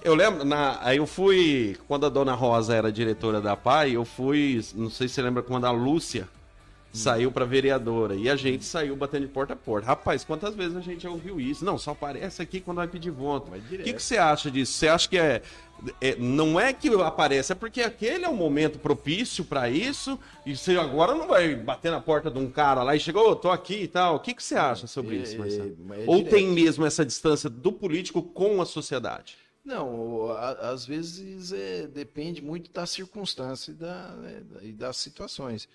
Eu 0.02 0.14
lembro, 0.14 0.44
na, 0.44 0.78
aí 0.82 0.96
eu 0.96 1.06
fui, 1.06 1.76
quando 1.86 2.04
a 2.06 2.08
dona 2.08 2.34
Rosa 2.34 2.74
era 2.74 2.90
diretora 2.90 3.40
da 3.40 3.54
PAI, 3.56 3.92
eu 3.92 4.04
fui, 4.04 4.60
não 4.74 4.90
sei 4.90 5.06
se 5.08 5.14
você 5.14 5.22
lembra, 5.22 5.42
quando 5.42 5.66
a 5.66 5.70
Lúcia 5.70 6.28
saiu 6.92 7.30
pra 7.30 7.44
vereadora 7.44 8.14
e 8.14 8.28
a 8.28 8.36
gente 8.36 8.64
saiu 8.64 8.96
batendo 8.96 9.26
de 9.26 9.32
porta 9.32 9.52
a 9.52 9.56
porta. 9.56 9.86
Rapaz, 9.86 10.24
quantas 10.24 10.54
vezes 10.54 10.76
a 10.76 10.80
gente 10.80 11.02
já 11.02 11.10
ouviu 11.10 11.40
isso? 11.40 11.64
Não, 11.64 11.78
só 11.78 11.92
aparece 11.92 12.40
aqui 12.42 12.60
quando 12.60 12.78
vai 12.78 12.88
pedir 12.88 13.10
voto. 13.10 13.52
O 13.52 13.60
que, 13.60 13.92
que 13.92 14.02
você 14.02 14.16
acha 14.16 14.50
disso? 14.50 14.72
Você 14.72 14.88
acha 14.88 15.08
que 15.08 15.18
é, 15.18 15.42
é- 16.00 16.16
Não 16.16 16.58
é 16.58 16.72
que 16.72 16.88
aparece, 17.02 17.52
é 17.52 17.54
porque 17.54 17.82
aquele 17.82 18.24
é 18.24 18.28
o 18.28 18.34
momento 18.34 18.78
propício 18.78 19.44
pra 19.44 19.68
isso 19.70 20.18
e 20.44 20.56
você 20.56 20.76
agora 20.76 21.14
não 21.14 21.28
vai 21.28 21.54
bater 21.54 21.90
na 21.92 22.00
porta 22.00 22.30
de 22.30 22.38
um 22.38 22.50
cara 22.50 22.82
lá 22.82 22.96
e 22.96 23.00
chegou, 23.00 23.30
ô, 23.30 23.36
tô 23.36 23.50
aqui 23.50 23.82
e 23.82 23.88
tal. 23.88 24.16
O 24.16 24.20
que, 24.20 24.34
que 24.34 24.42
você 24.42 24.56
acha 24.56 24.86
sobre 24.86 25.18
É, 25.18 25.22
isso, 25.22 25.38
Marcelo? 25.38 25.76
é, 25.92 26.02
é 26.02 26.04
Ou 26.06 26.24
tem 26.24 26.48
mesmo 26.48 26.84
essa 26.84 27.04
distância 27.04 27.48
do 27.50 27.70
político 27.72 28.22
com 28.22 28.60
a 28.60 28.66
sociedade? 28.66 29.36
Não, 29.64 30.30
a- 30.30 30.70
às 30.70 30.86
vezes 30.86 31.52
é, 31.52 31.86
depende 31.86 32.40
muito 32.42 32.72
da 32.72 32.86
circunstância 32.86 33.70
e, 33.70 33.74
da, 33.74 34.08
né, 34.16 34.40
da- 34.50 34.62
e 34.64 34.72
das 34.72 34.96
situações. 34.96 35.68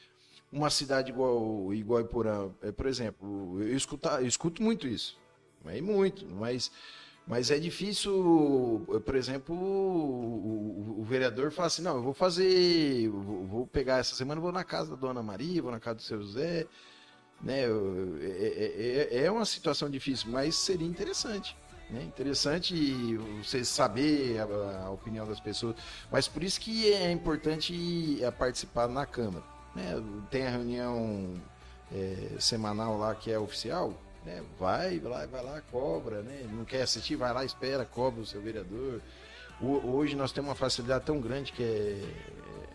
Uma 0.53 0.69
cidade 0.69 1.09
igual, 1.11 1.73
igual 1.73 2.01
Iporã, 2.01 2.49
é, 2.61 2.71
por 2.71 2.85
exemplo, 2.85 3.59
eu, 3.59 3.75
escuta, 3.75 4.21
eu 4.21 4.27
escuto 4.27 4.61
muito 4.61 4.87
isso, 4.87 5.17
é 5.65 5.81
muito, 5.81 6.27
mas, 6.27 6.71
mas 7.25 7.49
é 7.49 7.57
difícil, 7.57 8.85
por 9.03 9.15
exemplo, 9.15 9.55
o, 9.55 10.95
o- 10.97 11.01
o 11.01 11.03
vereador 11.03 11.51
fala 11.51 11.67
assim, 11.67 11.81
não, 11.81 11.95
eu 11.95 12.03
vou 12.03 12.13
fazer, 12.13 13.09
vou, 13.09 13.45
vou 13.47 13.67
pegar 13.67 13.97
essa 13.97 14.13
semana, 14.15 14.39
vou 14.39 14.51
na 14.51 14.63
casa 14.63 14.91
da 14.91 14.95
Dona 14.95 15.23
Maria, 15.23 15.59
vou 15.59 15.71
na 15.71 15.79
casa 15.79 15.95
do 15.95 16.01
seu 16.03 16.21
José, 16.21 16.67
né, 17.41 17.65
eu- 17.65 18.15
é, 18.21 19.07
é- 19.11 19.23
é 19.25 19.31
uma 19.31 19.45
situação 19.45 19.89
difícil, 19.89 20.29
mas 20.31 20.55
seria 20.55 20.87
interessante 20.87 21.57
né? 21.89 22.01
Interessante 22.03 23.17
você 23.43 23.63
saber 23.63 24.39
a, 24.39 24.85
a 24.85 24.89
opinião 24.89 25.27
das 25.27 25.39
pessoas, 25.39 25.75
mas 26.11 26.27
por 26.27 26.41
isso 26.41 26.59
que 26.59 26.91
é 26.91 27.11
importante 27.11 28.19
participar 28.39 28.87
na 28.87 29.05
Câmara. 29.05 29.52
Né? 29.75 30.01
Tem 30.29 30.45
a 30.47 30.49
reunião 30.51 31.35
eh, 31.91 32.35
semanal 32.39 32.97
lá 32.97 33.15
que 33.15 33.31
é 33.31 33.39
oficial, 33.39 33.93
né? 34.25 34.43
vai, 34.59 34.99
vai 34.99 35.11
lá, 35.11 35.25
vai 35.25 35.43
lá, 35.43 35.61
cobra, 35.71 36.21
né? 36.21 36.47
não 36.51 36.63
quer 36.65 36.83
assistir, 36.83 37.15
vai 37.15 37.33
lá, 37.33 37.43
espera, 37.43 37.83
cobra 37.85 38.21
o 38.21 38.25
seu 38.25 38.41
vereador. 38.41 39.01
O- 39.61 39.95
hoje 39.95 40.15
nós 40.15 40.31
temos 40.31 40.49
uma 40.49 40.55
facilidade 40.55 41.05
tão 41.05 41.19
grande 41.19 41.51
que 41.51 41.63
é, 41.63 41.67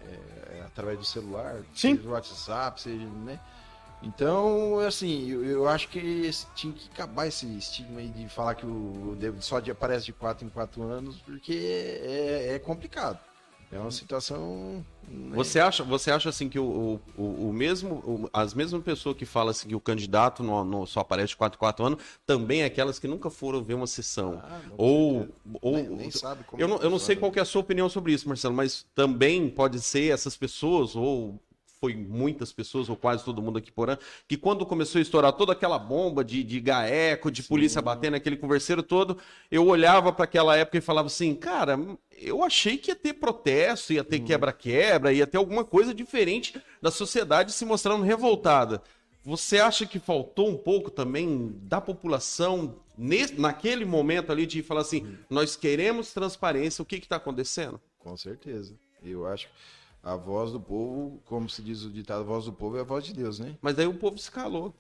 é- 0.07 0.59
é 0.59 0.63
através 0.67 0.99
do 0.99 1.05
celular, 1.05 1.57
Sim. 1.75 1.97
seja 1.97 2.09
o 2.09 2.13
WhatsApp, 2.13 2.81
seja, 2.81 3.05
né? 3.07 3.39
Então, 4.01 4.79
assim, 4.79 5.29
eu, 5.29 5.45
eu 5.45 5.69
acho 5.69 5.89
que 5.89 5.99
esse- 5.99 6.47
tinha 6.55 6.73
que 6.73 6.89
acabar 6.93 7.27
esse 7.27 7.47
estigma 7.59 7.99
aí 7.99 8.09
de 8.09 8.29
falar 8.29 8.55
que 8.55 8.65
o 8.65 9.17
David 9.19 9.45
só 9.45 9.59
de, 9.59 9.71
aparece 9.73 10.07
de 10.07 10.13
4 10.13 10.47
em 10.47 10.49
4 10.49 10.83
anos, 10.85 11.17
porque 11.19 11.53
é, 12.05 12.55
é 12.55 12.59
complicado. 12.61 13.19
É 13.71 13.79
uma 13.79 13.91
situação. 13.91 14.85
né? 15.07 15.37
Você 15.37 15.61
acha, 15.61 15.85
você 15.85 16.11
acha 16.11 16.31
assim 16.31 16.49
que 16.49 16.59
o, 16.59 16.99
o, 17.19 17.49
o 17.49 17.53
mesmo, 17.53 17.97
o- 17.97 18.31
as 18.33 18.55
mesmas 18.55 18.83
pessoas 18.83 19.15
que 19.17 19.27
falam 19.27 19.51
assim 19.51 19.69
que 19.69 19.75
o 19.75 19.81
candidato 19.81 20.43
não, 20.43 20.65
não 20.65 20.87
só 20.87 21.01
aparece 21.01 21.29
de 21.31 21.37
4 21.37 21.59
4 21.59 21.85
anos, 21.85 22.03
também 22.27 22.63
é 22.63 22.65
aquelas 22.65 22.99
que 22.99 23.07
nunca 23.07 23.29
foram 23.29 23.63
ver 23.63 23.75
uma 23.75 23.87
sessão. 23.87 24.41
Ah, 24.43 24.61
ou 24.79 25.29
ou 25.61 25.73
nem, 25.75 25.89
nem 25.91 26.11
sabe 26.11 26.45
como 26.45 26.63
eu 26.63 26.67
não, 26.67 26.79
eu 26.79 26.89
não 26.89 26.99
sei 26.99 27.15
qual 27.15 27.31
é 27.37 27.41
a 27.41 27.45
sua 27.45 27.61
opinião 27.61 27.89
sobre 27.91 28.13
isso, 28.13 28.27
Marcelo, 28.27 28.55
mas 28.55 28.87
também 28.95 29.51
pode 29.51 29.81
ser 29.81 30.13
essas 30.13 30.35
pessoas, 30.37 30.97
ou 30.97 31.39
foi 31.81 31.95
muitas 31.95 32.53
pessoas, 32.53 32.89
ou 32.89 32.97
quase 32.97 33.25
todo 33.25 33.43
mundo 33.43 33.59
aqui 33.59 33.71
por 33.71 33.89
ano, 33.89 33.99
que 34.27 34.37
quando 34.37 34.67
começou 34.67 34.99
a 34.99 35.03
estourar 35.03 35.33
toda 35.33 35.53
aquela 35.53 35.79
bomba 35.79 36.25
de, 36.25 36.43
de 36.43 36.61
gaeco, 36.61 37.31
de 37.31 37.43
polícia 37.43 37.81
batendo, 37.81 38.17
aquele 38.17 38.37
converseiro 38.37 38.83
todo, 38.83 39.19
eu 39.51 39.67
olhava 39.67 40.13
para 40.13 40.25
aquela 40.25 40.57
época 40.57 40.79
e 40.79 40.81
falava 40.81 41.07
assim, 41.07 41.35
cara, 41.35 41.79
eu 42.17 42.43
achei 42.43 42.77
que 42.77 42.91
ia 42.91 42.97
ter 42.97 43.15
protesto, 43.15 43.93
ia 43.93 44.05
ter 44.05 44.21
quebra-quebra, 44.21 45.13
ia 45.13 45.27
ter 45.27 45.37
alguma 45.37 45.65
coisa 45.65 45.95
diferente 45.95 46.61
da 46.83 46.91
sociedade 46.91 47.53
se 47.53 47.65
mostrando 47.65 48.03
revoltada. 48.03 48.83
Você 49.25 49.59
acha 49.59 49.85
que 49.85 49.99
faltou 49.99 50.49
um 50.49 50.57
pouco 50.57 50.91
também 50.91 51.55
da 51.63 51.81
população 51.81 52.77
nesse, 52.97 53.39
naquele 53.39 53.85
momento 53.85 54.33
ali 54.33 54.47
de 54.47 54.63
falar 54.63 54.81
assim, 54.81 55.17
nós 55.29 55.55
queremos 55.55 56.13
transparência, 56.13 56.83
o 56.83 56.85
que 56.85 56.97
está 56.97 57.17
acontecendo? 57.17 57.81
Com 57.99 58.17
certeza. 58.17 58.75
Eu 59.03 59.27
acho 59.27 59.47
que 59.47 59.53
a 60.03 60.17
voz 60.17 60.53
do 60.53 60.61
povo, 60.61 61.21
como 61.27 61.49
se 61.49 61.63
diz 61.63 61.83
o 61.83 61.91
ditado, 61.91 62.21
a 62.21 62.25
voz 62.25 62.45
do 62.47 62.53
povo 62.53 62.77
é 62.77 62.81
a 62.81 62.85
voz 62.85 63.05
de 63.05 63.13
Deus, 63.13 63.39
né? 63.39 63.57
Mas 63.61 63.75
daí 63.77 63.87
o 63.87 63.95
povo 63.99 64.19
se 64.19 64.31
calou. 64.31 64.75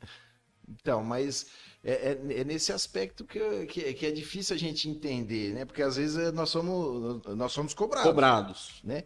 Então, 0.68 1.02
mas 1.02 1.46
é, 1.82 1.92
é- 2.12 2.40
é 2.40 2.44
nesse 2.44 2.72
aspecto 2.72 3.24
que, 3.24 3.66
que, 3.66 3.80
é- 3.84 3.92
que 3.94 4.06
é 4.06 4.10
difícil 4.10 4.54
a 4.54 4.58
gente 4.58 4.88
entender, 4.88 5.54
né? 5.54 5.64
Porque 5.64 5.82
às 5.82 5.96
vezes 5.96 6.32
nós 6.32 6.50
somos, 6.50 7.24
nós 7.36 7.52
somos 7.52 7.74
cobrados. 7.74 8.08
Cobrados. 8.10 8.80
né? 8.84 9.04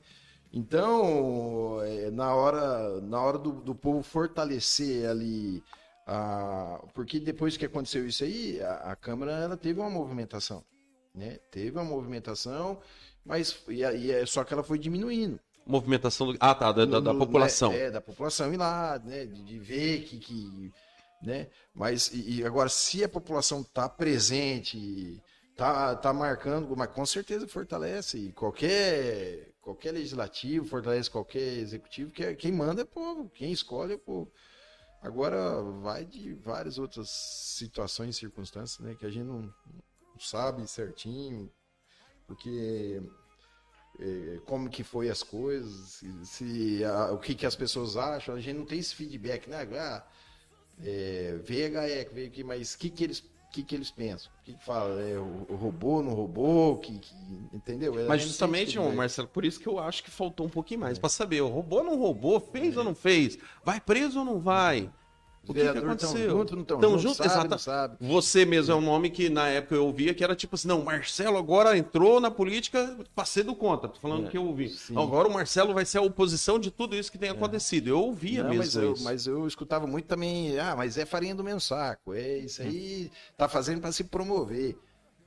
Então, 0.52 1.80
é, 1.82 2.10
na 2.10 2.34
hora, 2.34 3.00
na 3.00 3.20
hora 3.20 3.38
do, 3.38 3.52
do 3.52 3.74
povo 3.74 4.02
fortalecer 4.02 5.08
ali, 5.08 5.62
porque 6.94 7.18
depois 7.20 7.56
que 7.56 7.64
aconteceu 7.66 8.06
isso 8.06 8.24
aí, 8.24 8.60
a, 8.60 8.92
a 8.92 8.96
Câmara 8.96 9.32
ela 9.32 9.56
teve 9.56 9.80
uma 9.80 9.90
movimentação, 9.90 10.64
né? 11.14 11.38
Teve 11.50 11.70
uma 11.78 11.84
movimentação, 11.84 12.78
mas 13.24 13.62
e, 13.68 13.80
e 13.80 14.10
é 14.10 14.26
só 14.26 14.44
que 14.44 14.52
ela 14.52 14.62
foi 14.62 14.78
diminuindo. 14.78 15.40
Movimentação 15.66 16.32
do... 16.32 16.36
Ah, 16.40 16.54
tá, 16.54 16.72
da, 16.72 16.84
da- 16.84 17.00
da 17.00 17.14
população. 17.14 17.70
né, 17.72 17.80
É, 17.82 17.90
da 17.90 18.00
população 18.00 18.52
ir 18.52 18.56
lá, 18.56 18.98
né? 19.04 19.26
De, 19.26 19.42
de 19.44 19.58
ver 19.58 20.02
que, 20.04 20.18
que 20.18 20.72
né? 21.22 21.48
Mas 21.74 22.12
e, 22.12 22.40
e 22.40 22.44
agora 22.44 22.68
se 22.68 23.04
a 23.04 23.08
população 23.08 23.60
está 23.60 23.88
presente, 23.88 25.22
tá, 25.56 25.94
tá 25.94 26.12
marcando, 26.12 26.74
mas 26.76 26.90
com 26.90 27.06
certeza 27.06 27.46
fortalece 27.46 28.18
e 28.18 28.32
qualquer 28.32 29.50
qualquer 29.60 29.92
legislativo 29.92 30.66
fortalece 30.66 31.08
qualquer 31.08 31.58
executivo, 31.58 32.10
que 32.10 32.24
é- 32.24 32.34
quem 32.34 32.50
manda 32.50 32.80
é 32.80 32.84
o 32.84 32.88
povo, 32.88 33.30
quem 33.30 33.52
escolhe 33.52 33.92
é 33.92 33.96
o 33.96 33.98
povo. 34.00 34.32
Agora 35.00 35.62
vai 35.80 36.04
de 36.04 36.32
várias 36.34 36.78
outras 36.78 37.08
situações, 37.10 38.16
circunstâncias, 38.16 38.78
né? 38.84 38.94
Que 38.98 39.06
a 39.06 39.10
gente 39.10 39.24
não, 39.26 39.42
não 39.42 40.18
sabe 40.18 40.66
certinho, 40.68 41.48
porque 42.26 43.00
como 44.46 44.68
que 44.68 44.82
foi 44.82 45.08
as 45.08 45.22
coisas, 45.22 46.02
se, 46.24 46.84
a- 46.84 47.12
o 47.12 47.18
que, 47.18 47.34
que 47.34 47.46
as 47.46 47.54
pessoas 47.56 47.96
acham, 47.96 48.34
a 48.34 48.40
gente 48.40 48.56
não 48.58 48.64
tem 48.66 48.78
esse 48.78 48.94
feedback, 48.94 49.48
né? 49.48 49.66
Ah, 49.78 50.02
é, 50.84 51.34
a 51.38 51.68
GAEC, 51.68 52.14
veio 52.14 52.26
aqui, 52.28 52.42
mas 52.44 52.74
o 52.74 52.78
que, 52.78 52.90
que 52.90 53.04
eles 53.04 53.24
que, 53.52 53.62
que 53.62 53.74
eles 53.74 53.90
pensam? 53.90 54.32
O 54.40 54.44
que, 54.44 54.54
que 54.54 54.64
fala? 54.64 54.98
É, 55.02 55.18
o, 55.18 55.44
o 55.46 55.54
roubou, 55.56 56.02
não 56.02 56.14
roubou? 56.14 56.78
Que, 56.78 56.98
que- 56.98 57.14
entendeu? 57.52 57.94
Mas 58.08 58.22
justamente, 58.22 58.78
ô. 58.78 58.90
Marcelo, 58.92 59.28
por 59.28 59.44
isso 59.44 59.60
que 59.60 59.66
eu 59.68 59.78
acho 59.78 60.02
que 60.02 60.10
faltou 60.10 60.46
um 60.46 60.48
pouquinho 60.48 60.80
mais 60.80 60.98
pra 60.98 61.10
saber. 61.10 61.40
Roubou 61.42 61.80
ou 61.80 61.84
não 61.84 61.98
roubou? 61.98 62.40
Fez 62.40 62.78
ou 62.78 62.82
não 62.82 62.94
fez? 62.94 63.36
Vai 63.62 63.78
preso 63.78 64.20
ou 64.20 64.24
não 64.24 64.40
vai? 64.40 64.90
O 65.48 65.52
que, 65.52 65.60
que 65.72 65.80
tão 65.80 65.82
aconteceu? 65.82 66.30
junto, 66.30 66.54
não 66.56 66.64
tão 66.64 66.78
Tão 66.78 66.90
junto, 66.98 67.02
junto, 67.02 67.16
sabe, 67.16 67.30
exata- 67.30 67.48
não 67.48 67.58
sabe. 67.58 67.96
Você 68.00 68.44
mesmo 68.44 68.72
é 68.72 68.76
um 68.76 68.80
nome 68.80 69.10
que 69.10 69.28
na 69.28 69.48
época 69.48 69.74
eu 69.74 69.84
ouvia 69.86 70.14
que 70.14 70.22
era 70.22 70.36
tipo 70.36 70.54
assim, 70.54 70.68
não, 70.68 70.84
Marcelo 70.84 71.36
agora 71.36 71.76
entrou 71.76 72.20
na 72.20 72.30
política 72.30 72.96
pra 73.14 73.24
ser 73.24 73.42
do 73.42 73.54
contra. 73.56 73.88
Tô 73.88 73.98
falando 73.98 74.26
É, 74.26 74.30
que 74.30 74.36
eu 74.38 74.44
ouvi. 74.46 74.68
sim. 74.70 74.96
Agora 74.96 75.26
o 75.26 75.32
Marcelo 75.32 75.74
vai 75.74 75.84
ser 75.84 75.98
a 75.98 76.02
oposição 76.02 76.58
de 76.60 76.70
tudo 76.70 76.94
isso 76.94 77.10
que 77.10 77.18
tem 77.18 77.30
acontecido. 77.30 77.88
Eu 77.88 77.98
ouvia 78.00 78.42
Não, 78.44 78.50
mesmo 78.50 78.64
mas, 78.64 78.74
eu, 78.76 78.92
isso. 78.92 79.04
mas 79.04 79.26
eu 79.26 79.46
escutava 79.48 79.84
muito 79.86 80.06
também, 80.06 80.58
ah, 80.60 80.76
mas 80.76 80.96
é 80.96 81.04
farinha 81.04 81.34
do 81.34 81.42
meu 81.42 81.58
saco, 81.58 82.14
é 82.14 82.38
isso 82.38 82.62
aí, 82.62 83.10
tá 83.36 83.48
fazendo 83.48 83.80
para 83.80 83.90
se 83.90 84.04
promover. 84.04 84.78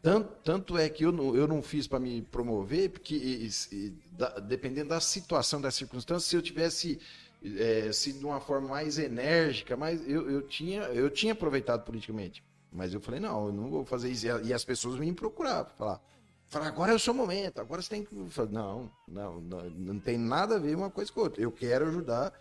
Tanto, 0.02 0.30
tanto 0.44 0.78
é 0.78 0.88
que 0.88 1.04
eu 1.04 1.12
não, 1.12 1.36
eu 1.36 1.48
não 1.48 1.64
fiz 1.64 1.88
para 1.88 2.00
me 2.00 2.22
promover, 2.22 2.92
porque 2.92 3.16
e- 3.16 3.50
e- 3.72 3.94
da- 4.12 4.38
dependendo 4.40 4.90
da 4.90 5.00
situação, 5.00 5.60
da 5.60 5.72
circunstância, 5.72 6.30
se 6.30 6.36
eu 6.36 6.44
tivesse 6.44 7.00
é, 7.58 7.92
sido 7.92 8.20
de 8.20 8.26
uma 8.26 8.40
forma 8.40 8.68
mais 8.68 8.98
enérgica, 8.98 9.78
mas 9.78 10.08
eu, 10.08 10.30
eu, 10.30 10.42
tinha, 10.42 10.82
eu 10.84 11.10
tinha 11.10 11.34
aproveitado 11.34 11.84
politicamente. 11.84 12.44
Mas 12.72 12.94
eu 12.94 13.00
falei, 13.00 13.20
não, 13.20 13.48
eu 13.48 13.54
não 13.54 13.70
vou 13.70 13.86
fazer 13.86 14.10
isso. 14.10 14.28
E 14.44 14.54
as 14.54 14.66
pessoas 14.66 15.00
me 15.00 15.14
procurar, 15.14 15.66
pra 15.66 15.76
falar. 15.76 16.02
Falar, 16.48 16.68
agora 16.68 16.92
é 16.92 16.96
o 16.96 17.00
seu 17.00 17.14
momento, 17.14 17.60
agora 17.60 17.82
você 17.82 17.90
tem 17.90 18.04
que. 18.04 18.14
Não, 18.52 18.92
não, 19.08 19.42
não, 19.42 19.70
não 19.70 20.00
tem 20.00 20.18
nada 20.18 20.56
a 20.56 20.60
ver 20.60 20.76
uma 20.76 20.92
coisa 20.92 21.12
com 21.12 21.22
outra. 21.22 21.42
Eu 21.42 21.52
quero 21.52 21.88
ajudar, 21.88 22.34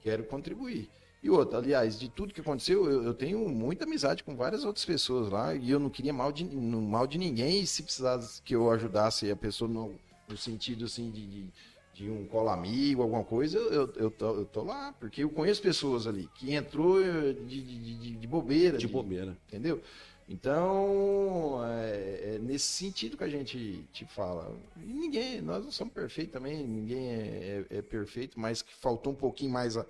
quero 0.00 0.24
contribuir. 0.24 0.88
E 1.22 1.28
outra, 1.28 1.58
aliás, 1.58 1.98
de 1.98 2.08
tudo 2.08 2.32
que 2.32 2.40
aconteceu, 2.40 2.90
eu, 2.90 3.04
eu 3.04 3.12
tenho 3.12 3.46
muita 3.48 3.84
amizade 3.84 4.24
com 4.24 4.34
várias 4.34 4.64
outras 4.64 4.86
pessoas 4.86 5.28
lá 5.28 5.54
e 5.54 5.70
eu 5.70 5.78
não 5.78 5.90
queria 5.90 6.14
mal 6.14 6.32
de, 6.32 6.44
mal 6.44 7.06
de 7.06 7.18
ninguém. 7.18 7.60
E 7.60 7.66
se 7.66 7.82
precisasse 7.82 8.40
que 8.42 8.54
eu 8.54 8.70
ajudasse 8.70 9.30
a 9.30 9.36
pessoa 9.36 9.70
no, 9.70 9.94
no 10.26 10.36
sentido 10.36 10.86
assim 10.86 11.10
de, 11.10 11.26
de, 11.26 11.52
de 11.92 12.08
um 12.10 12.24
cola 12.26 12.52
amigo, 12.54 13.02
alguma 13.02 13.24
coisa, 13.24 13.58
eu, 13.58 13.92
eu, 13.94 14.10
tô, 14.10 14.34
eu 14.36 14.46
tô 14.46 14.62
lá, 14.62 14.92
porque 14.92 15.22
eu 15.24 15.30
conheço 15.30 15.60
pessoas 15.60 16.06
ali 16.06 16.28
que 16.34 16.54
entrou 16.54 17.00
eh, 17.04 17.32
de, 17.32 17.62
de, 17.62 17.98
de, 17.98 18.16
de 18.16 18.26
bobeira. 18.26 18.78
De 18.78 18.86
bobeira. 18.86 19.36
Entendeu? 19.48 19.82
Então, 20.28 21.60
é, 21.66 22.34
é 22.36 22.38
nesse 22.38 22.66
sentido 22.66 23.16
que 23.16 23.24
a 23.24 23.28
gente 23.28 23.82
te 23.92 24.06
fala. 24.06 24.56
E 24.76 24.92
ninguém, 24.92 25.40
nós 25.40 25.64
não 25.64 25.72
somos 25.72 25.92
perfeitos 25.92 26.32
também, 26.32 26.64
ninguém 26.66 27.08
é, 27.10 27.66
é- 27.70 27.78
é 27.78 27.82
perfeito, 27.82 28.38
mas 28.38 28.62
que 28.62 28.72
faltou 28.74 29.12
um 29.12 29.16
pouquinho 29.16 29.50
mais 29.52 29.76
a, 29.76 29.84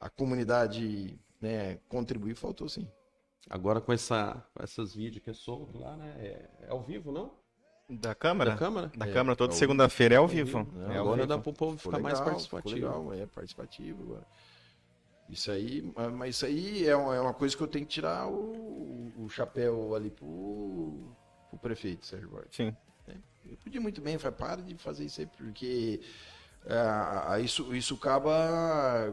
a 0.00 0.10
comunidade 0.10 1.16
né, 1.40 1.78
contribuir, 1.88 2.34
faltou 2.34 2.68
sim. 2.68 2.88
Agora 3.48 3.80
com, 3.80 3.92
essa, 3.92 4.44
com 4.52 4.62
essas 4.64 4.94
vídeos 4.94 5.22
que 5.22 5.30
é 5.30 5.34
solto 5.34 5.78
lá, 5.78 5.96
né? 5.96 6.14
É, 6.18 6.66
é 6.66 6.70
ao 6.70 6.82
vivo, 6.82 7.12
não? 7.12 7.30
Da 8.00 8.14
Câmara? 8.14 8.50
Da 8.50 8.56
Câmara? 8.56 8.92
Da 8.96 9.06
É, 9.06 9.12
Câmara, 9.12 9.36
toda 9.36 9.52
é 9.52 9.56
segunda-feira 9.56 10.14
é 10.14 10.18
ao 10.18 10.26
vivo. 10.28 10.66
Não, 10.74 10.92
É 10.92 10.98
Agora 10.98 11.16
vivo. 11.16 11.28
dá 11.28 11.38
pro 11.38 11.52
povo 11.52 11.76
Ficou 11.78 11.92
ficar 11.92 12.02
mais 12.02 12.14
legal, 12.18 12.30
participativo. 12.32 12.74
Ficou 12.76 12.98
legal, 13.08 13.22
é 13.22 13.26
participativo 13.26 14.02
agora. 14.02 14.26
Isso 15.28 15.50
aí, 15.50 15.92
mas- 16.14 16.36
isso 16.36 16.46
aí 16.46 16.86
é 16.86 16.94
uma, 16.96 17.14
é 17.16 17.20
uma 17.20 17.32
coisa 17.34 17.56
que 17.56 17.62
eu 17.62 17.66
tenho 17.66 17.86
que 17.86 17.92
tirar 17.92 18.28
o, 18.28 19.10
o 19.18 19.28
chapéu 19.28 19.94
ali 19.94 20.10
pro, 20.10 21.08
pro 21.48 21.58
prefeito, 21.58 22.04
Sérgio 22.06 22.28
Borges. 22.28 22.54
Sim. 22.54 22.76
Eu 23.46 23.58
podia 23.58 23.80
muito 23.80 24.00
bem, 24.00 24.18
falei, 24.18 24.36
para 24.38 24.62
de 24.62 24.74
fazer 24.76 25.04
isso 25.04 25.20
aí, 25.20 25.26
porque 25.26 26.00
é, 26.64 27.40
isso, 27.42 27.74
isso 27.76 27.94
acaba 27.94 28.32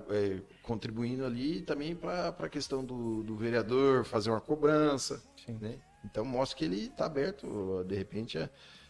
é, 0.10 0.40
contribuindo 0.64 1.26
ali 1.26 1.62
também 1.62 1.94
para 1.96 2.30
a 2.30 2.50
questão 2.50 2.84
do, 2.84 3.24
do 3.24 3.36
vereador 3.36 4.06
fazer 4.06 4.30
uma 4.30 4.40
cobrança. 4.40 5.22
Sim. 5.46 5.58
Né? 5.60 5.78
Então 6.04 6.26
mostra 6.26 6.58
que 6.58 6.66
ele 6.66 6.86
está 6.86 7.06
aberto, 7.06 7.84
de 7.88 7.96
repente, 7.96 8.38
é 8.38 8.50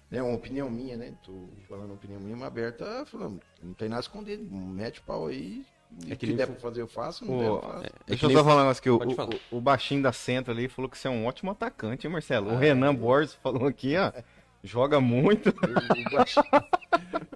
né, 0.10 0.22
uma 0.22 0.36
opinião 0.36 0.70
minha, 0.70 0.98
né? 0.98 1.14
Tô 1.24 1.48
falando 1.68 1.86
uma 1.88 1.96
opinião 1.96 2.20
minha, 2.20 2.36
mas 2.36 2.48
aberta, 2.48 3.06
falando, 3.06 3.40
não 3.62 3.74
tem 3.74 3.90
nada 3.90 4.00
a 4.00 4.02
esconder, 4.02 4.38
mete 4.40 5.00
o 5.00 5.04
pau 5.04 5.28
aí. 5.28 5.66
É 6.08 6.14
É 6.14 6.16
que 6.16 6.18
que 6.18 6.28
nem 6.28 6.38
der 6.38 6.48
fu- 6.48 6.54
para 6.54 6.62
fazer, 6.62 6.82
eu 6.82 6.88
faço, 6.88 7.26
não 7.26 7.34
O- 7.36 7.38
der, 7.38 7.48
eu 7.48 7.62
faço. 7.62 7.82
Deixa 8.08 8.20
que 8.20 8.26
eu 8.26 8.30
nem- 8.30 8.38
só 8.38 8.44
falar 8.46 8.56
um 8.56 8.64
negócio 8.64 8.84
que 8.84 8.90
o, 8.90 8.96
o, 9.52 9.58
o 9.58 9.62
baixinho 9.62 10.02
da 10.02 10.14
centro 10.14 10.52
ali 10.54 10.70
falou 10.70 10.90
que 10.90 10.98
você 10.98 11.08
é 11.08 11.12
um 11.12 11.26
ótimo 11.26 11.52
atacante, 11.52 12.08
hein, 12.08 12.14
Marcelo? 12.14 12.52
O 12.52 12.58
Renan 12.58 12.96
Borges 12.96 13.34
falou 13.36 13.68
aqui, 13.68 13.96
ó. 13.98 14.12
Joga 14.64 15.00
muito. 15.02 15.50
O 15.50 16.12
baixinho, 16.12 16.46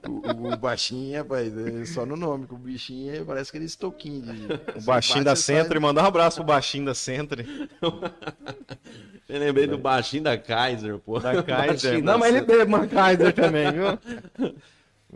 o, 0.07 0.53
o 0.53 0.57
baixinho, 0.57 1.18
rapaz, 1.18 1.57
é 1.57 1.85
só 1.85 2.06
no 2.06 2.15
nome, 2.15 2.45
que 2.45 2.53
o 2.53 2.57
bichinho 2.57 3.15
é- 3.15 3.23
parece 3.23 3.49
aquele 3.49 3.65
estoquinho. 3.65 4.22
De, 4.22 4.53
O 4.80 4.81
baixinho 4.85 5.23
da 5.23 5.35
Centro. 5.35 5.81
Mandar 5.81 6.03
um 6.03 6.07
abraço 6.07 6.38
pro 6.38 6.45
baixinho 6.45 6.85
da 6.85 6.93
Centro. 6.93 7.43
Eu 9.27 9.39
lembrei 9.39 9.65
do 9.65 9.77
baixinho 9.77 10.22
da 10.23 10.38
Kaiser, 10.38 10.99
pô. 10.99 11.19
Da 11.19 11.41
Kaiser. 11.41 11.68
Baixinho 11.68 12.03
Não, 12.03 12.14
da 12.14 12.18
mas 12.19 12.35
ele 12.35 12.45
bebe 12.45 12.64
uma 12.65 12.85
Kaiser 12.88 13.34
também, 13.34 13.72
viu? 13.72 14.56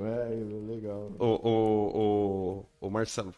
É, 0.02 0.30
legal. 0.74 1.12
Ô, 1.20 1.26
ô, 1.26 2.64
ô, 2.80 2.88
ô, 2.88 2.90
Marcelo, 2.90 3.34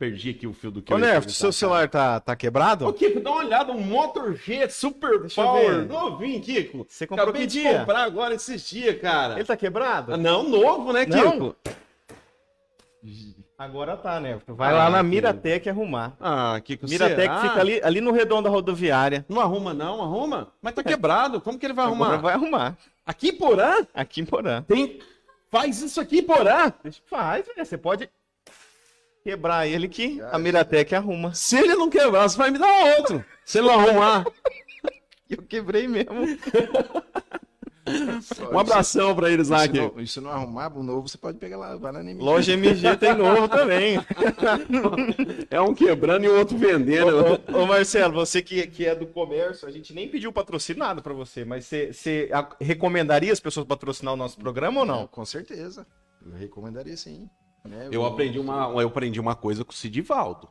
perdi 0.00 0.30
aqui 0.30 0.46
o 0.46 0.54
fio 0.54 0.70
do 0.70 0.80
que 0.80 0.90
Ô, 0.94 0.96
eu 0.96 1.00
Nerf, 1.00 1.30
seu 1.30 1.52
celular 1.52 1.86
tá, 1.86 2.18
tá 2.20 2.34
quebrado? 2.34 2.86
Ô, 2.86 2.92
Kiko, 2.92 3.20
dá 3.20 3.30
uma 3.32 3.40
olhada, 3.44 3.70
um 3.70 3.80
Motor 3.82 4.34
G 4.34 4.66
Super 4.70 5.20
Deixa 5.20 5.42
Power, 5.42 5.86
novinho, 5.86 6.40
Kiko. 6.40 6.86
Você 6.88 7.06
comprou 7.06 7.28
Acabei 7.28 7.42
que 7.42 7.52
de 7.52 7.60
dia? 7.60 7.80
comprar 7.80 8.04
agora 8.04 8.34
esses 8.34 8.66
dias, 8.66 8.98
cara. 8.98 9.34
Ele 9.34 9.44
tá 9.44 9.54
quebrado? 9.58 10.14
Ah, 10.14 10.16
Não, 10.16 10.42
novo, 10.48 10.90
né, 10.94 11.04
Não? 11.04 11.32
Kiko? 11.32 11.56
Agora 13.58 13.94
tá, 13.94 14.18
né? 14.18 14.40
Vai 14.46 14.72
Ah, 14.72 14.76
lá 14.78 14.90
na. 14.90 15.02
Miratec 15.02 15.68
arrumar. 15.68 16.16
Ah, 16.18 16.58
Kiko, 16.64 16.88
Miratec 16.88 17.20
será? 17.20 17.40
fica 17.42 17.60
ali, 17.60 17.78
ali 17.82 18.00
no 18.00 18.10
redondo 18.10 18.44
da 18.44 18.48
rodoviária. 18.50 19.24
Não 19.28 19.38
arruma, 19.38 19.74
não? 19.74 20.00
Arruma? 20.02 20.48
Mas 20.62 20.72
tá 20.74 20.82
quebrado, 20.82 21.42
como 21.42 21.58
que 21.58 21.66
ele 21.66 21.74
vai 21.74 21.84
Agora 21.84 22.14
arrumar? 22.14 22.22
vai 22.22 22.34
arrumar. 22.34 22.76
Aqui 23.04 23.28
em 23.28 23.36
Porã? 23.36 23.86
Aqui 23.92 24.22
em 24.22 24.24
Porã. 24.24 24.62
Tem... 24.62 24.98
Faz 25.50 25.82
isso 25.82 26.00
aqui 26.00 26.20
em 26.20 26.22
Porã. 26.22 26.72
Faz, 27.04 27.44
né? 27.54 27.64
Você 27.64 27.76
pode 27.76 28.08
quebrar 29.22 29.66
ele 29.66 29.88
que 29.88 30.20
a 30.30 30.38
Miratec 30.38 30.94
arruma. 30.94 31.34
Se 31.34 31.56
ele 31.56 31.74
não 31.74 31.90
quebrar, 31.90 32.28
você 32.28 32.36
vai 32.36 32.50
me 32.50 32.58
dar 32.58 32.96
outro. 32.98 33.24
Se 33.44 33.58
ele 33.58 33.68
não 33.68 33.80
arrumar. 33.80 34.24
Eu 35.28 35.42
quebrei 35.42 35.86
mesmo. 35.86 36.26
Um 38.52 38.58
abração 38.58 39.14
pra 39.14 39.30
eles 39.30 39.48
lá, 39.48 39.64
Isso 39.64 39.72
Kiko. 39.72 39.94
não, 39.94 40.02
isso 40.02 40.20
não 40.20 40.30
arrumar 40.30 40.76
o 40.76 40.82
novo, 40.82 41.08
você 41.08 41.16
pode 41.18 41.38
pegar 41.38 41.56
lá, 41.56 41.76
vai 41.76 41.92
lá 41.92 42.02
na 42.02 42.10
MG. 42.10 42.24
Loja 42.24 42.52
MG 42.52 42.96
tem 42.96 43.14
novo 43.14 43.48
também. 43.48 43.98
É 45.50 45.60
um 45.60 45.74
quebrando 45.74 46.24
e 46.24 46.28
o 46.28 46.38
outro 46.38 46.56
vendendo. 46.56 47.40
Ô, 47.52 47.62
ô, 47.62 47.66
Marcelo, 47.66 48.14
você 48.14 48.40
que, 48.42 48.66
que 48.68 48.86
é 48.86 48.94
do 48.94 49.06
comércio, 49.06 49.66
a 49.66 49.70
gente 49.70 49.92
nem 49.92 50.08
pediu 50.08 50.32
patrocínio 50.32 50.78
nada 50.80 51.00
pra 51.02 51.12
você, 51.12 51.44
mas 51.44 51.64
você, 51.64 51.92
você 51.92 52.30
recomendaria 52.60 53.32
as 53.32 53.40
pessoas 53.40 53.66
patrocinar 53.66 54.14
o 54.14 54.16
nosso 54.16 54.38
programa 54.38 54.80
ou 54.80 54.86
não? 54.86 55.06
Com 55.06 55.24
certeza. 55.24 55.86
Eu 56.24 56.32
recomendaria 56.36 56.96
sim. 56.96 57.28
Né? 57.64 57.88
Eu 57.90 58.04
aprendi 58.04 58.38
uma, 58.38 58.68
eu 58.80 58.88
aprendi 58.88 59.20
uma 59.20 59.34
coisa 59.34 59.64
com 59.64 59.72
o 59.72 59.74
Sidivaldo. 59.74 60.48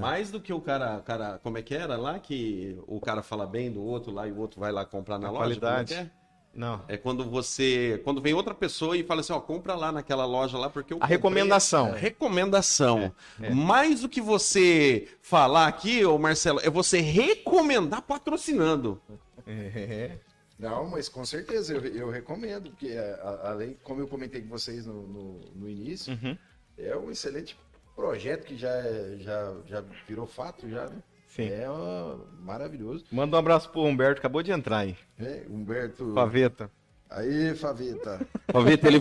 Mais 0.00 0.30
do 0.30 0.40
que 0.40 0.52
o 0.52 0.60
cara, 0.60 1.00
cara, 1.00 1.40
como 1.42 1.58
é 1.58 1.62
que 1.62 1.74
era 1.74 1.96
lá 1.96 2.18
que 2.18 2.76
o 2.86 3.00
cara 3.00 3.22
fala 3.22 3.46
bem 3.46 3.70
do 3.70 3.82
outro 3.82 4.12
lá 4.12 4.26
e 4.26 4.32
o 4.32 4.38
outro 4.38 4.60
vai 4.60 4.72
lá 4.72 4.84
comprar 4.84 5.18
na 5.18 5.28
A 5.28 5.30
loja. 5.30 5.42
qualidade. 5.44 5.94
como 5.94 6.00
é 6.00 6.04
que 6.04 6.10
é? 6.18 6.22
Não. 6.54 6.82
É 6.86 6.98
quando 6.98 7.24
você, 7.24 7.98
quando 8.04 8.20
vem 8.20 8.34
outra 8.34 8.54
pessoa 8.54 8.94
e 8.94 9.02
fala 9.02 9.20
assim, 9.22 9.32
ó, 9.32 9.40
compra 9.40 9.74
lá 9.74 9.90
naquela 9.90 10.26
loja 10.26 10.58
lá 10.58 10.68
porque 10.68 10.92
eu 10.92 10.98
A 11.00 11.06
recomendação. 11.06 11.88
É, 11.94 11.98
Recomendação. 11.98 13.10
É, 13.40 13.46
é. 13.46 13.50
Mais 13.54 14.02
do 14.02 14.08
que 14.08 14.20
você 14.20 15.08
falar 15.22 15.66
aqui, 15.66 16.04
ô 16.04 16.18
Marcelo, 16.18 16.60
é 16.62 16.68
você 16.68 17.00
recomendar 17.00 18.02
patrocinando. 18.02 19.00
É. 19.46 20.18
Não, 20.62 20.88
mas 20.88 21.08
com 21.08 21.24
certeza, 21.24 21.74
eu, 21.74 21.84
eu 21.84 22.08
recomendo, 22.10 22.70
porque 22.70 22.92
a- 22.92 23.16
a- 23.16 23.50
além, 23.50 23.76
como 23.82 24.00
eu 24.00 24.06
comentei 24.06 24.40
com 24.40 24.48
vocês 24.48 24.86
no, 24.86 25.02
no, 25.08 25.40
no 25.56 25.68
início, 25.68 26.12
Uhum. 26.14 26.38
é 26.78 26.96
um 26.96 27.10
excelente 27.10 27.58
projeto 27.96 28.44
que 28.46 28.56
já, 28.56 28.70
é- 28.70 29.16
já, 29.18 29.56
já 29.66 29.80
virou 30.06 30.24
fato, 30.24 30.68
já, 30.70 30.88
né? 30.88 31.02
Sim. 31.26 31.48
É 31.48 31.68
ó, 31.68 32.16
maravilhoso. 32.40 33.04
Manda 33.10 33.36
um 33.36 33.40
abraço 33.40 33.70
pro 33.70 33.80
Humberto, 33.82 34.20
acabou 34.20 34.42
de 34.42 34.52
entrar 34.52 34.78
aí. 34.78 34.96
É, 35.18 35.44
Humberto. 35.48 36.12
Paveta. 36.14 36.70
Aí, 37.14 37.54
Faveta. 37.54 38.20
Favita, 38.50 38.88
ele, 38.88 39.00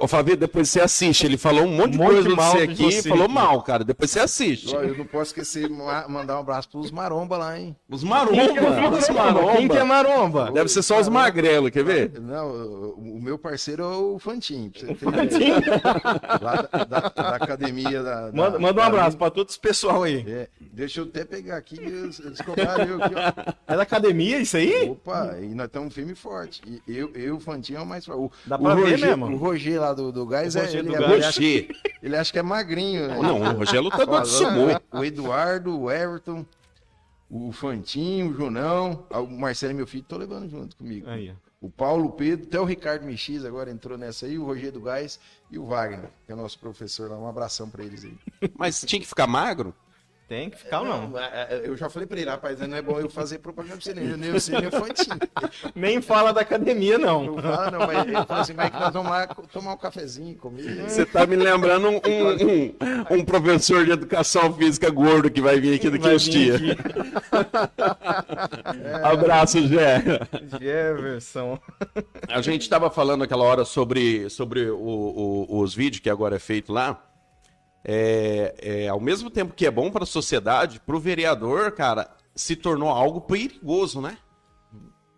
ó, 0.00 0.06
Favita, 0.06 0.38
depois 0.38 0.68
você 0.68 0.80
assiste. 0.80 1.24
Ele 1.26 1.36
falou 1.36 1.64
um 1.64 1.68
monte 1.76 1.90
de 1.92 1.98
Um 1.98 2.02
monte 2.02 2.12
coisa 2.12 2.22
de 2.22 2.28
de 2.30 2.36
mal 2.36 2.52
você 2.52 2.66
de 2.66 2.72
aqui, 2.72 2.92
você 2.92 3.08
falou 3.08 3.28
mal, 3.28 3.62
cara. 3.62 3.84
Depois 3.84 4.10
você 4.10 4.20
assiste. 4.20 4.74
Ó, 4.74 4.80
eu 4.82 4.96
não 4.96 5.04
posso 5.04 5.30
esquecer 5.30 5.68
mandar 5.68 6.36
um 6.36 6.40
abraço 6.40 6.68
pros 6.70 6.90
maromba 6.90 7.36
lá, 7.36 7.58
hein? 7.58 7.76
Os 7.88 8.02
maromba, 8.02 8.42
os 8.98 9.08
maromba. 9.10 9.56
Quem 9.56 9.68
que 9.68 9.76
é 9.76 9.84
maromba? 9.84 10.50
Deve 10.52 10.68
ser 10.70 10.82
só 10.82 10.98
os 11.00 11.08
magrelos, 11.08 11.70
quer 11.70 11.84
ver? 11.84 12.20
Não, 12.20 12.48
o, 12.50 13.20
meu 13.20 13.38
parceiro 13.38 13.82
é 13.82 13.86
o 13.96 14.18
Fantinho. 14.18 14.72
ideia. 14.76 15.80
Lá 16.40 16.68
da, 16.72 16.84
da- 16.84 17.08
da 17.08 17.28
academia 17.36 18.02
da. 18.02 18.26
da- 18.30 18.32
Manda, 18.32 18.58
manda 18.58 18.72
um 18.72 18.76
da- 18.76 18.86
abraço 18.86 19.16
pra 19.16 19.30
todo 19.30 19.48
esse 19.48 19.58
pessoal 19.58 20.02
aí. 20.02 20.24
É, 20.26 20.48
deixa 20.72 21.00
eu 21.00 21.04
até 21.04 21.24
pegar 21.24 21.56
aqui, 21.56 21.78
eles, 21.78 22.20
eles 22.20 22.40
cobraram 22.40 22.84
eu 22.84 23.02
aqui, 23.02 23.14
ó. 23.14 23.52
É 23.72 23.76
da 23.76 23.82
academia 23.82 24.38
isso 24.38 24.56
aí? 24.56 24.88
Opa, 24.90 25.36
e 25.40 25.54
nós 25.54 25.66
estamos 25.66 25.92
firme 25.94 26.12
e 26.12 26.16
forte. 26.16 26.62
E 26.66 26.96
eu, 26.96 27.10
eu, 27.14 27.40
o 27.50 27.52
Fantinho 27.54 27.78
é 27.78 27.82
o 27.82 27.86
mais 27.86 28.04
forte. 28.04 28.18
O, 28.20 28.30
Dá 28.46 28.56
o 28.56 28.58
pra 28.62 28.74
ver 28.74 28.82
Roger, 28.92 29.08
mesmo. 29.08 29.26
O 29.26 29.36
Roger 29.36 29.80
lá 29.80 29.92
do, 29.94 30.12
do 30.12 30.26
Gás, 30.26 30.54
O 30.54 30.58
é, 30.58 30.62
Roger 30.62 30.78
ele, 30.80 30.88
do 30.88 30.94
é- 30.96 30.98
Gás. 30.98 31.12
ele 31.12 31.24
acha, 31.24 31.40
Roger. 31.40 31.68
ele 32.02 32.16
acha 32.16 32.32
que 32.32 32.38
é 32.38 32.42
magrinho. 32.42 33.08
né? 33.08 33.18
Não, 33.20 33.40
o 33.40 33.52
Rogério 33.58 33.82
lutador 33.82 34.14
Ó, 34.14 34.20
de 34.20 34.28
sumô. 34.28 34.66
O 34.92 35.04
Eduardo, 35.04 35.78
o 35.80 35.90
Everton, 35.90 36.44
o 37.30 37.52
Fantinho, 37.52 38.30
o 38.30 38.34
Junão, 38.34 39.04
o 39.10 39.26
Marcelo, 39.26 39.74
meu 39.74 39.86
filho, 39.86 40.04
tô 40.08 40.16
levando 40.16 40.48
junto 40.50 40.76
comigo. 40.76 41.08
Aí. 41.08 41.32
O 41.60 41.68
Paulo 41.68 42.10
Pedro, 42.12 42.46
até 42.46 42.58
o 42.58 42.64
Ricardo 42.64 43.04
Mix 43.04 43.44
agora 43.44 43.70
entrou 43.70 43.98
nessa 43.98 44.24
aí, 44.24 44.38
o 44.38 44.44
Roger 44.46 44.72
do 44.72 44.80
Gás 44.80 45.20
e 45.50 45.58
o 45.58 45.66
Wagner, 45.66 46.08
que 46.26 46.32
é 46.32 46.34
nosso 46.34 46.58
professor 46.58 47.10
lá. 47.10 47.18
Um 47.18 47.28
abração 47.28 47.68
pra 47.68 47.84
eles 47.84 48.02
aí. 48.04 48.14
Mas 48.56 48.80
tinha 48.80 48.98
que 48.98 49.06
ficar 49.06 49.26
magro? 49.26 49.74
Tem 50.30 50.48
que 50.48 50.56
ficar 50.58 50.82
ou 50.82 50.86
não? 50.86 51.18
é, 51.18 51.48
é, 51.50 51.62
eu 51.64 51.76
já 51.76 51.90
falei 51.90 52.06
pra 52.06 52.20
ele, 52.20 52.30
rapaz, 52.30 52.60
não 52.60 52.76
é 52.76 52.80
bom 52.80 53.00
eu 53.00 53.10
fazer 53.10 53.40
propaganda 53.40 53.74
pra 53.74 53.82
você, 53.82 53.92
nem, 53.92 54.12
o 54.68 54.70
Fantinho. 54.70 55.18
Nem 55.74 56.00
fala 56.00 56.32
da 56.32 56.42
academia, 56.42 56.96
não. 56.98 57.24
Não 57.24 57.42
fala, 57.42 57.68
não, 57.72 57.80
mas 57.80 58.04
ele 58.06 58.12
falou 58.12 58.42
assim, 58.42 58.52
mas 58.52 58.70
que 58.70 58.78
nós 58.78 58.92
vamos 58.92 59.10
lá 59.10 59.26
tomar 59.26 59.72
um 59.72 59.76
cafezinho 59.76 60.36
comigo. 60.36 60.88
Você 60.88 61.04
tá 61.04 61.26
me 61.26 61.34
lembrando 61.34 61.88
um, 61.88 61.96
um, 63.10 63.16
um 63.18 63.24
professor 63.24 63.84
de 63.84 63.90
educação 63.90 64.52
física 64.54 64.88
gordo 64.88 65.28
que 65.28 65.40
vai 65.40 65.58
vir 65.58 65.74
aqui 65.74 65.90
daqui 65.90 66.04
Vai 66.04 66.14
uns 66.14 66.22
dias. 66.22 66.60
Abraço, 69.02 69.66
Gé. 69.66 70.00
Jefferson. 70.60 71.58
A 72.28 72.40
gente 72.40 72.62
estava 72.62 72.88
falando 72.88 73.24
aquela 73.24 73.42
hora 73.42 73.64
sobre, 73.64 74.30
sobre 74.30 74.70
o- 74.70 74.78
o- 74.78 75.60
os 75.60 75.74
vídeos 75.74 75.98
que 76.00 76.08
agora 76.08 76.36
é 76.36 76.38
feito 76.38 76.72
lá. 76.72 77.02
É, 77.84 78.54
é, 78.58 78.88
ao 78.88 79.00
mesmo 79.00 79.30
tempo 79.30 79.54
que 79.54 79.66
é 79.66 79.70
bom 79.70 79.90
para 79.90 80.04
a 80.04 80.06
sociedade, 80.06 80.80
para 80.80 80.96
o 80.96 81.00
vereador, 81.00 81.72
cara, 81.72 82.10
se 82.34 82.54
tornou 82.54 82.88
algo 82.90 83.20
perigoso, 83.22 84.00
né? 84.00 84.18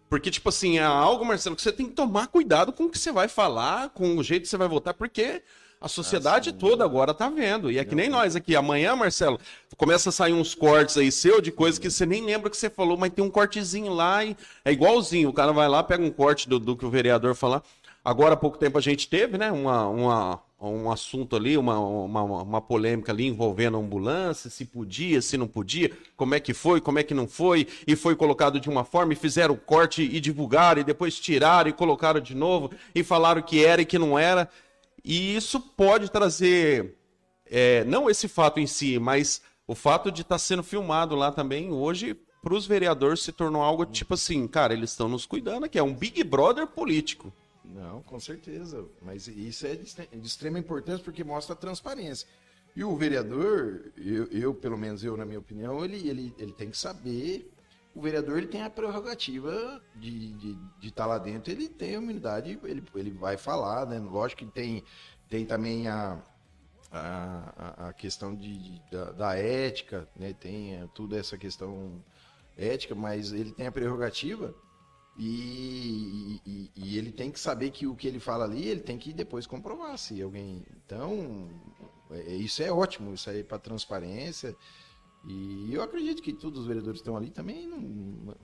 Porque, 0.09 0.31
tipo 0.31 0.49
assim, 0.51 0.79
é 0.79 0.83
algo, 0.83 1.25
Marcelo, 1.25 1.57
que 1.57 1.63
você 1.63 1.73
tem 1.73 1.87
que 1.87 1.95
tomar 1.95 2.27
cuidado 2.27 2.73
com 2.73 2.85
o 2.85 2.91
que 2.91 2.99
você 2.99 3.11
vai 3.11 3.29
falar, 3.29 3.89
com 3.91 4.17
o 4.17 4.23
jeito 4.23 4.43
que 4.43 4.49
você 4.49 4.59
vai 4.59 4.69
votar, 4.69 4.93
porque 4.93 5.43
a 5.81 5.89
sociedade 5.89 6.51
Ah, 6.51 6.53
sim. 6.53 6.59
toda 6.59 6.85
agora 6.85 7.13
tá 7.13 7.29
vendo. 7.29 7.71
E 7.71 7.79
é 7.79 7.85
que 7.85 7.95
nem 7.95 8.09
nós 8.09 8.37
aqui. 8.37 8.55
Amanhã, 8.55 8.95
Marcelo, 8.95 9.41
começa 9.77 10.11
a 10.11 10.13
sair 10.13 10.33
uns 10.33 10.55
cortes 10.55 10.97
aí 10.97 11.11
seu 11.11 11.41
de 11.41 11.51
coisa 11.51 11.81
que 11.81 11.91
você 11.91 12.07
nem 12.07 12.25
lembra 12.25 12.49
que 12.51 12.57
você 12.57 12.71
falou, 12.71 12.97
mas 12.97 13.13
tem 13.13 13.25
um 13.25 13.31
cortezinho 13.31 13.93
lá 13.93 14.25
e 14.25 14.37
é 14.65 14.71
igualzinho. 14.71 15.31
O 15.31 15.33
cara 15.33 15.53
vai 15.53 15.69
lá, 15.69 15.83
pega 15.83 16.05
um 16.05 16.11
corte 16.11 16.49
do, 16.49 16.61
do 16.61 16.77
que 16.77 16.87
o 16.87 16.91
vereador 16.91 17.35
falar. 17.35 17.63
Agora, 18.05 18.35
há 18.35 18.37
pouco 18.37 18.59
tempo, 18.59 18.79
a 18.79 18.81
gente 18.81 19.09
teve, 19.09 19.39
né, 19.39 19.51
uma, 19.51 19.89
uma, 19.89 20.43
um 20.69 20.91
assunto 20.91 21.35
ali, 21.35 21.57
uma, 21.57 21.79
uma, 21.79 22.23
uma 22.23 22.61
polêmica 22.61 23.11
ali 23.11 23.27
envolvendo 23.27 23.77
a 23.77 23.81
ambulância, 23.81 24.49
se 24.49 24.65
podia, 24.65 25.21
se 25.21 25.37
não 25.37 25.49
podia, 25.49 25.91
como 26.17 26.35
é 26.35 26.41
que 26.41 26.55
foi, 26.55 26.81
como 26.81 26.99
é 26.99 27.03
que 27.03 27.15
não 27.15 27.27
foi, 27.27 27.67
e 27.87 27.97
foi 27.97 28.15
colocado 28.15 28.61
de 28.61 28.71
uma 28.71 28.85
forma, 28.85 29.13
e 29.13 29.17
fizeram 29.17 29.55
o 29.55 29.59
corte 29.59 30.03
e 30.03 30.21
divulgaram, 30.21 30.81
e 30.81 30.85
depois 30.85 31.19
tiraram 31.19 31.69
e 31.69 31.73
colocaram 31.73 32.21
de 32.21 32.35
novo, 32.35 32.71
e 32.95 33.03
falaram 33.03 33.43
que 33.43 33.65
era 33.65 33.83
e 33.83 33.87
que 33.87 33.99
não 33.99 34.19
era. 34.19 34.49
E 35.05 35.35
isso 35.35 35.59
pode 35.59 36.11
trazer, 36.11 36.95
é, 37.47 37.83
não 37.85 38.09
esse 38.09 38.29
fato 38.29 38.61
em 38.61 38.67
si, 38.67 38.99
mas 38.99 39.43
o 39.67 39.75
fato 39.75 40.13
de 40.13 40.23
estar 40.23 40.39
sendo 40.39 40.63
filmado 40.63 41.17
lá 41.17 41.33
também 41.33 41.73
hoje, 41.73 42.17
para 42.43 42.55
os 42.55 42.67
vereadores 42.67 43.21
se 43.21 43.33
tornou 43.33 43.63
algo 43.63 43.85
tipo 43.85 44.15
assim, 44.15 44.47
cara, 44.47 44.73
eles 44.73 44.91
estão 44.91 45.09
nos 45.09 45.27
cuidando 45.27 45.65
aqui, 45.65 45.79
é 45.79 45.83
um 45.83 45.95
Big 45.95 46.23
Brother 46.25 46.67
político. 46.67 47.33
Não, 47.75 48.03
com 48.03 48.19
certeza. 48.21 48.85
Mas 49.01 49.27
isso 49.29 49.67
é 49.67 49.75
de 49.75 49.85
extre- 49.85 50.09
de 50.13 50.27
extrema 50.27 50.59
importância 50.59 51.03
porque 51.05 51.25
mostra 51.25 51.55
a 51.55 51.57
transparência. 51.57 52.27
E 52.75 52.83
o 52.85 52.97
vereador, 52.97 53.93
eu, 53.97 54.25
eu, 54.27 54.55
pelo 54.55 54.79
menos 54.79 55.05
eu, 55.05 55.17
na 55.17 55.25
minha 55.25 55.39
opinião, 55.39 55.85
ele, 55.85 56.09
ele, 56.09 56.35
ele 56.39 56.53
tem 56.53 56.71
que 56.71 56.77
saber. 56.77 57.51
O 57.95 58.01
vereador 58.01 58.39
ele 58.39 58.47
tem 58.47 58.63
a 58.63 58.71
prerrogativa 58.71 59.83
de 59.97 60.09
estar 60.09 60.39
de, 60.39 60.55
de 60.81 60.89
estar 60.89 61.07
lá 61.07 61.19
dentro, 61.19 61.53
ele 61.53 61.69
tem 61.69 61.91
a 61.91 61.99
imunidade, 61.99 62.59
ele, 62.65 62.83
ele 62.95 63.11
vai 63.11 63.37
falar, 63.37 63.87
né? 63.87 63.99
Lógico 63.99 64.47
que 64.47 64.51
tem, 64.51 64.83
tem 65.29 65.45
também 65.45 65.89
a, 65.89 66.19
a, 66.91 67.89
a- 67.89 67.93
questão 67.93 68.35
de, 68.35 68.57
de- 68.59 68.83
da, 68.91 69.13
da 69.13 69.35
ética, 69.37 70.09
né? 70.17 70.33
Tem 70.33 70.75
é, 70.77 70.89
tudo 70.95 71.15
essa 71.17 71.37
questão 71.37 72.03
ética, 72.57 72.95
mas 72.95 73.33
ele 73.33 73.53
tem 73.53 73.67
a 73.67 73.73
prerrogativa 73.73 74.55
e, 75.19 76.41
e- 76.47 76.71
e 76.75 76.99
ele 76.99 77.13
tem 77.13 77.31
que 77.31 77.39
saber 77.39 77.71
que 77.71 77.87
o 77.87 77.95
que 77.95 78.07
ele 78.09 78.19
fala 78.19 78.45
ali, 78.45 78.67
ele 78.69 78.81
tem 78.81 78.99
que 78.99 79.13
depois 79.13 79.47
comprovar 79.47 79.97
se 79.99 80.21
alguém. 80.23 80.65
Então, 80.85 81.49
é- 82.11 82.35
isso 82.37 82.63
é 82.63 82.73
ótimo, 82.73 83.13
isso 83.15 83.29
aí 83.31 83.45
para 83.45 83.59
transparência. 83.59 84.57
E 85.25 85.73
eu 85.73 85.83
acredito 85.83 86.23
que 86.23 86.33
todos 86.33 86.61
os 86.61 86.67
vereadores 86.67 87.01
que 87.01 87.03
estão 87.03 87.17
ali 87.17 87.31
também 87.31 87.67
não, 87.67 88.35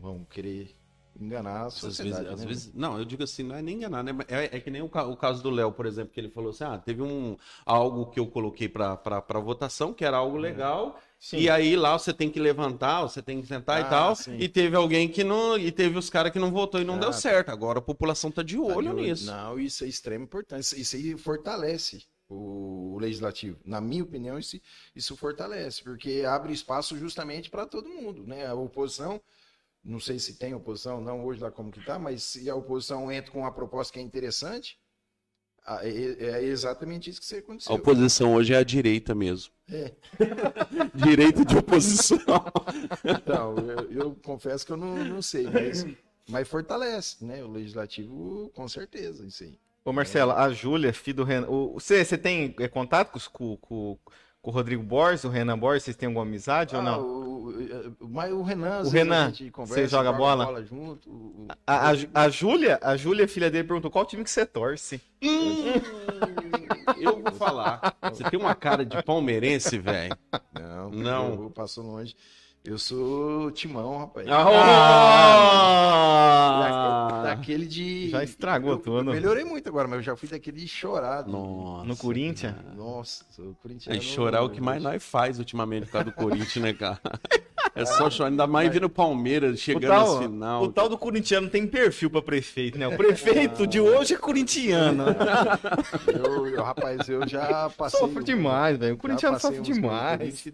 vão 0.00 0.24
querer 0.24 0.74
enganar 1.20 1.62
a 1.62 1.66
Às 1.66 1.74
sociedade. 1.74 2.24
vezes, 2.24 2.32
às 2.34 2.40
né? 2.40 2.46
vezes- 2.46 2.74
não, 2.74 2.98
eu 2.98 3.04
digo 3.04 3.22
assim, 3.22 3.42
não 3.44 3.54
é 3.54 3.62
nem 3.62 3.76
enganar, 3.76 4.02
né? 4.02 4.12
É, 4.28 4.56
é 4.56 4.60
que 4.60 4.70
nem 4.70 4.82
o, 4.82 4.86
o 4.86 5.16
caso 5.16 5.42
do 5.42 5.50
Léo, 5.50 5.70
por 5.72 5.86
exemplo, 5.86 6.12
que 6.12 6.18
ele 6.20 6.28
falou 6.30 6.50
assim: 6.50 6.64
ah, 6.64 6.76
teve 6.78 7.02
um 7.02 7.36
algo 7.64 8.06
que 8.06 8.18
eu 8.18 8.26
coloquei 8.26 8.68
para 8.68 8.98
votação, 9.40 9.92
que 9.92 10.04
era 10.04 10.16
algo 10.16 10.36
legal, 10.36 10.98
Sim. 11.24 11.38
e 11.38 11.48
aí 11.48 11.74
lá 11.74 11.98
você 11.98 12.12
tem 12.12 12.30
que 12.30 12.38
levantar, 12.38 13.00
você 13.00 13.22
tem 13.22 13.40
que 13.40 13.46
sentar 13.48 13.80
e 13.80 13.84
Ah, 13.84 13.88
tal, 13.88 14.14
sim. 14.14 14.36
e 14.38 14.46
teve 14.46 14.76
alguém 14.76 15.08
que 15.08 15.24
não, 15.24 15.56
e 15.56 15.72
teve 15.72 15.96
os 15.96 16.10
caras 16.10 16.30
que 16.30 16.38
não 16.38 16.52
votou 16.52 16.82
e 16.82 16.84
não 16.84 16.96
Ah, 16.96 16.98
deu 16.98 17.10
tá. 17.12 17.16
certo. 17.16 17.48
Agora 17.48 17.78
a 17.78 17.82
população 17.82 18.30
tá 18.30 18.42
de 18.42 18.56
Tá 18.56 18.62
olho 18.62 18.94
de 18.94 19.00
nisso. 19.00 19.24
Não, 19.24 19.58
isso 19.58 19.84
é 19.84 19.88
extrema 19.88 20.24
importância. 20.24 20.76
Isso 20.78 20.96
aí 20.96 21.16
fortalece 21.16 22.04
o, 22.28 22.98
legislativo. 23.00 23.58
Na 23.64 23.80
minha 23.80 24.02
opinião, 24.02 24.38
isso, 24.38 24.60
isso 24.94 25.16
fortalece, 25.16 25.82
porque 25.82 26.24
abre 26.28 26.52
espaço 26.52 26.94
justamente 26.98 27.48
para 27.48 27.64
todo 27.64 27.88
mundo. 27.88 28.26
Né? 28.26 28.46
A 28.46 28.52
oposição, 28.54 29.18
não 29.82 30.00
sei 30.00 30.18
se 30.18 30.34
tem 30.38 30.52
oposição, 30.54 31.00
não 31.00 31.24
hoje 31.24 31.40
lá 31.40 31.50
como 31.50 31.72
que 31.72 31.82
tá, 31.86 31.98
mas 31.98 32.22
se 32.22 32.50
a 32.50 32.54
oposição 32.54 33.10
entra 33.10 33.32
com 33.32 33.40
uma 33.40 33.52
proposta 33.52 33.94
que 33.94 33.98
é 33.98 34.02
interessante, 34.02 34.78
é, 35.82 35.88
é 36.40 36.44
exatamente 36.44 37.08
isso 37.10 37.20
que 37.20 37.26
você 37.26 37.36
A 37.36 37.38
aconteceu. 37.38 37.74
oposição 37.74 38.34
hoje 38.34 38.52
é 38.52 38.56
a 38.58 38.62
direita 38.64 39.14
mesmo. 39.14 39.52
É. 39.70 39.92
Direita 40.94 41.44
de 41.44 41.56
oposição. 41.56 42.18
Então, 43.04 43.56
eu, 43.58 43.90
eu 43.92 44.14
confesso 44.22 44.64
que 44.66 44.72
eu 44.72 44.76
não, 44.76 45.04
não 45.04 45.22
sei, 45.22 45.44
mas, 45.50 45.86
mas 46.28 46.48
fortalece, 46.48 47.24
né? 47.24 47.42
O 47.42 47.48
legislativo, 47.50 48.50
com 48.54 48.68
certeza, 48.68 49.24
isso 49.26 49.42
aí. 49.44 49.58
Ô, 49.84 49.92
Marcelo, 49.92 50.32
a 50.32 50.50
Júlia, 50.50 50.92
filha 50.92 51.16
do 51.16 51.24
Renan. 51.24 51.46
o- 51.48 51.74
Você, 51.74 52.04
você 52.04 52.16
tem 52.18 52.54
é, 52.58 52.68
contato 52.68 53.10
com, 53.10 53.18
os- 53.18 53.28
com, 53.28 53.98
com, 54.44 54.50
o 54.50 54.54
Rodrigo 54.54 54.82
Borges, 54.82 55.24
o 55.24 55.28
Renan 55.28 55.58
Borges? 55.58 55.84
Vocês 55.84 55.96
têm 55.96 56.06
alguma 56.06 56.24
amizade 56.24 56.74
ou 56.76 56.80
Ah, 56.80 56.84
não? 56.84 57.00
O, 57.00 57.48
o- 58.00 58.08
mas 58.08 58.32
o 58.32 58.42
Renan, 58.42 58.82
O 58.82 58.88
Renan, 58.88 59.24
a 59.26 59.30
gente 59.30 59.50
conversa, 59.50 59.74
você 59.82 59.88
joga 59.88 60.12
bola? 60.12 60.62
junto. 60.64 61.08
o- 61.10 61.12
o- 61.12 61.48
A, 61.66 61.90
a, 61.90 61.92
a 62.24 62.28
Júlia, 62.28 62.78
a 62.82 62.96
Júlia, 62.96 63.26
filha 63.28 63.50
dele, 63.50 63.66
perguntou 63.66 63.90
qual 63.90 64.04
time 64.06 64.22
que 64.24 64.30
você 64.30 64.44
torce. 64.46 65.00
eu 67.00 67.20
vou 67.22 67.32
falar. 67.32 67.96
Você 68.12 68.24
tem 68.24 68.38
uma 68.38 68.54
cara 68.54 68.84
de 68.84 69.02
palmeirense, 69.02 69.78
velho. 69.78 70.16
Não, 70.54 70.90
Não. 70.90 71.36
não. 71.36 71.50
Passou 71.50 71.84
longe. 71.84 72.14
Eu 72.64 72.78
sou 72.78 73.50
Timão, 73.50 73.98
rapaz. 73.98 74.26
Ah! 74.26 74.48
Da- 77.10 77.22
daquele 77.34 77.66
de. 77.66 78.08
Já 78.08 78.24
estragou 78.24 78.70
eu, 78.72 78.78
tudo. 78.78 79.10
Eu 79.10 79.14
melhorei 79.14 79.44
muito 79.44 79.68
agora, 79.68 79.86
mas 79.86 79.98
eu 79.98 80.02
já 80.02 80.16
fui 80.16 80.26
daquele 80.30 80.60
de 80.60 80.66
chorar. 80.68 81.26
Nossa. 81.26 81.84
No 81.86 81.94
Corinthians? 81.94 82.54
Nossa, 82.74 83.22
o 83.38 83.54
Corinthians. 83.62 83.94
É 83.94 84.00
chorar 84.00 84.38
é 84.38 84.40
o 84.40 84.48
que 84.48 84.62
mais 84.62 84.82
nós 84.82 85.04
faz 85.04 85.38
ultimamente 85.38 85.84
por 85.84 85.92
causa 85.92 86.06
do 86.06 86.12
Corinthians, 86.12 86.56
né, 86.56 86.72
cara? 86.72 86.98
É 87.74 87.84
só 87.84 88.08
chorar, 88.10 88.30
ainda 88.30 88.46
mais 88.46 88.72
vendo 88.72 88.84
o 88.84 88.88
Palmeiras 88.90 89.54
O 89.54 89.56
chegando 89.56 89.88
tal, 89.90 90.12
às 90.16 90.22
final. 90.24 90.62
o 90.62 90.72
tal 90.72 90.88
do 90.88 90.96
corintiano 90.98 91.48
tem 91.48 91.66
perfil 91.66 92.10
pra 92.10 92.22
prefeito, 92.22 92.78
né? 92.78 92.86
O 92.86 92.96
prefeito 92.96 93.66
de 93.66 93.80
hoje 93.80 94.14
é 94.14 94.16
corintiano. 94.16 95.04
Eu, 96.06 96.46
eu, 96.48 96.62
rapaz, 96.62 97.08
eu 97.08 97.26
já 97.26 97.70
passei. 97.76 97.98
Sofre 98.00 98.22
demais, 98.24 98.76
velho. 98.78 98.94
O 98.94 98.98
corintiano 98.98 99.38
sofre 99.40 99.60
demais. 99.60 100.40
Que. 100.40 100.52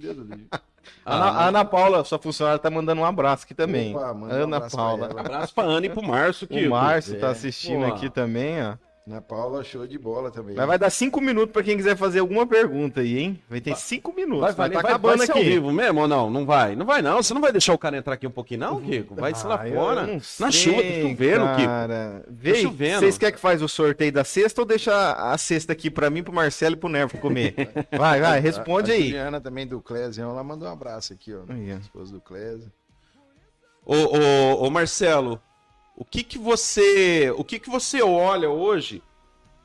A 1.05 1.15
Ana, 1.15 1.24
a 1.27 1.47
Ana 1.49 1.65
Paula, 1.65 2.05
sua 2.05 2.19
funcionária, 2.19 2.59
tá 2.59 2.70
mandando 2.70 3.01
um 3.01 3.05
abraço 3.05 3.45
aqui 3.45 3.55
também. 3.55 3.95
Opa, 3.95 4.15
manda 4.15 4.35
um 4.35 4.43
Ana 4.45 4.57
abraço 4.57 4.77
pra 4.77 4.85
Paula. 4.85 5.07
ela. 5.07 5.20
Abraço 5.20 5.55
pra 5.55 5.65
Ana 5.65 5.87
e 5.87 5.91
pro 5.91 6.03
Márcio, 6.03 6.45
O 6.47 6.49
Kiko. 6.49 6.70
Márcio 6.70 7.19
tá 7.19 7.31
assistindo 7.31 7.87
Pô. 7.87 7.93
aqui 7.95 8.09
também, 8.11 8.62
ó. 8.62 8.74
Ana 9.11 9.20
Paula, 9.20 9.65
show 9.65 9.87
de 9.87 9.99
bola 9.99 10.31
também. 10.31 10.55
Mas 10.55 10.66
vai 10.66 10.78
dar 10.78 10.89
cinco 10.91 11.20
minutos 11.20 11.53
pra 11.53 11.62
quem 11.65 11.77
quiser 11.77 11.97
fazer 11.97 12.20
alguma 12.20 12.47
pergunta 12.47 13.01
aí, 13.01 13.19
hein? 13.19 13.43
Vai 13.51 13.61
ter 13.61 13.77
cinco 13.77 14.12
minutos. 14.15 14.41
Vai, 14.43 14.53
Vai, 14.53 14.69
vai, 14.69 14.77
tá 14.77 14.82
vai, 14.82 14.91
acabando 14.93 15.16
vai 15.19 15.27
ser 15.27 15.32
ao 15.32 15.39
aqui. 15.39 15.49
vivo 15.51 15.73
mesmo 15.73 16.01
ou 16.03 16.07
não? 16.09 16.31
Não 16.31 16.47
vai. 16.47 16.77
Não 16.77 16.87
vai, 16.87 17.03
não. 17.03 17.23
Você 17.23 17.35
não 17.35 17.41
vai 17.41 17.51
deixar 17.51 17.74
o 17.74 17.78
cara 17.78 17.97
entrar 17.97 18.15
aqui 18.15 18.27
um 18.27 18.31
pouquinho, 18.31 18.61
não, 18.61 18.81
Kiko? 18.81 19.15
Vai 19.16 19.35
se 19.35 19.45
lá 19.47 19.57
Ah, 19.57 19.69
fora. 19.69 20.07
Na 20.07 20.51
chuva, 20.51 20.77
tá 20.77 20.89
chovendo, 20.89 21.47
Kiko. 21.57 21.66
cara. 21.66 22.24
Vê, 22.28 22.53
aí, 22.53 22.62
chovendo. 22.62 23.01
vocês 23.01 23.19
querem 23.19 23.35
que 23.35 23.41
faz 23.41 23.61
o 23.62 23.69
sorteio 23.69 24.12
da 24.12 24.23
cesta 24.23 24.61
ou 24.61 24.66
deixa 24.66 24.93
a 25.12 25.37
cesta 25.37 25.73
aqui 25.73 25.91
pra 25.91 26.09
mim, 26.09 26.23
pro 26.23 26.32
Marcelo 26.32 26.74
e 26.74 26.78
pro 26.78 26.89
Nervo 26.89 27.19
comer? 27.19 27.55
Vai, 27.91 28.20
vai, 28.20 28.39
responde 28.41 28.93
a, 28.93 28.95
a 28.95 28.97
aí. 28.97 29.05
Juliana 29.07 29.41
também 29.41 29.66
do 29.66 29.81
Clésião, 29.81 30.31
ela 30.31 30.45
mandou 30.45 30.69
um 30.69 30.73
abraço 30.73 31.12
aqui, 31.12 31.35
ó. 31.35 31.41
Ó. 31.49 31.78
Esposa 31.81 32.12
do 32.12 32.20
Clésio. 32.20 32.70
Ô, 33.85 33.95
ô, 33.97 34.66
ô, 34.66 34.70
Marcelo, 34.70 35.41
o 36.01 36.05
que 36.05 36.23
que 36.25 36.39
você, 36.39 37.31
o 37.37 37.45
que 37.45 37.59
que 37.59 37.69
você 37.69 38.01
olha 38.01 38.49
hoje? 38.49 39.03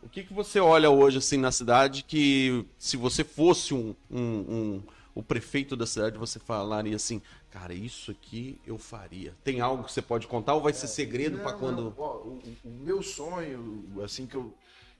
O 0.04 0.10
que 0.10 0.22
que 0.22 0.34
você 0.34 0.60
olha 0.60 0.90
hoje 0.92 1.18
assim 1.20 1.38
na 1.38 1.50
cidade 1.52 2.04
que 2.04 2.66
se 2.78 2.98
você 2.98 3.24
fosse 3.24 3.74
um, 3.74 3.96
um, 4.12 4.20
um- 4.20 4.84
o 5.16 5.24
prefeito 5.24 5.78
da 5.78 5.86
cidade 5.88 6.18
você 6.18 6.38
falaria 6.40 6.98
assim, 6.98 7.22
cara, 7.50 7.74
isso 7.74 8.12
aqui 8.12 8.60
eu 8.68 8.78
faria. 8.78 9.34
Tem 9.46 9.62
algo 9.62 9.86
que 9.86 9.92
você 9.94 10.02
pode 10.02 10.28
contar 10.28 10.54
ou 10.56 10.62
vai 10.62 10.74
ser 10.74 10.88
segredo 10.88 11.38
Não, 11.38 11.58
quando? 11.58 11.96
ó, 11.98 12.18
o, 12.18 12.42
o 12.66 12.70
meu 12.70 13.02
sonho, 13.02 13.86
assim 14.04 14.28
que 14.28 14.36
eu, 14.36 14.54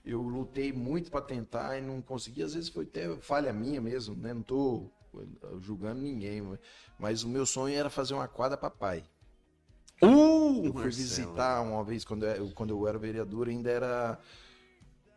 eu 0.06 0.22
lutei 0.22 0.72
muito 0.72 1.10
para 1.10 1.20
tentar 1.20 1.76
e 1.78 1.82
não 1.82 2.00
consegui, 2.00 2.42
às 2.42 2.54
vezes 2.54 2.70
foi 2.70 2.84
até 2.84 3.14
falha 3.18 3.52
minha 3.52 3.80
mesmo, 3.80 4.16
né? 4.16 4.32
Não 4.32 4.42
tô 4.42 4.90
julgando 5.60 6.00
ninguém, 6.00 6.40
mas- 6.40 6.58
mas 6.98 7.22
o 7.22 7.28
meu 7.28 7.44
sonho 7.44 7.74
era 7.76 7.90
fazer 7.90 8.14
uma 8.14 8.26
quadra 8.26 8.56
para 8.56 8.70
pai. 8.70 9.04
Uh, 10.02 10.66
Eu 10.66 10.72
fui 10.72 10.82
Marcelo. 10.82 10.90
visitar 10.92 11.60
uma 11.62 11.82
vez 11.82 12.04
quando 12.04 12.26
eu, 12.26 12.50
quando 12.54 12.70
eu 12.70 12.86
era 12.88 12.98
vereador, 12.98 13.48
ainda 13.48 13.70
era 13.70 14.18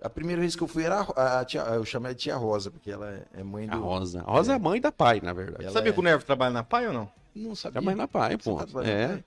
a 0.01 0.09
primeira 0.09 0.39
vez 0.41 0.55
que 0.55 0.61
eu 0.63 0.67
fui 0.67 0.83
era 0.83 1.01
a, 1.01 1.39
a 1.41 1.45
tia, 1.45 1.61
eu 1.61 1.83
chamei 1.83 2.13
de 2.13 2.21
tia 2.21 2.35
Rosa, 2.37 2.71
porque 2.71 2.89
ela 2.89 3.09
é- 3.11 3.25
é 3.41 3.43
mãe 3.43 3.67
do 3.67 3.73
A 3.73 3.77
Rosa. 3.77 4.21
A 4.21 4.31
Rosa 4.31 4.53
é, 4.53 4.55
a 4.55 4.59
mãe 4.59 4.79
da 4.79 4.91
pai, 4.91 5.19
na 5.21 5.33
verdade. 5.33 5.63
Ela 5.65 5.73
Sabia 5.73 5.89
é- 5.89 5.93
que 5.93 5.99
o 5.99 6.03
Nervo 6.03 6.23
trabalha 6.23 6.53
na 6.53 6.63
PAI 6.63 6.87
ou 6.87 6.93
não? 6.93 7.11
não 7.35 7.53
sabia. 7.55 7.79
É 7.79 7.81
a 7.81 7.85
mãe 7.85 7.95
da 7.95 8.07
pai, 8.07 8.37
pô. 8.37 8.55
tá 8.63 8.81
É. 8.83 9.07
né? 9.09 9.23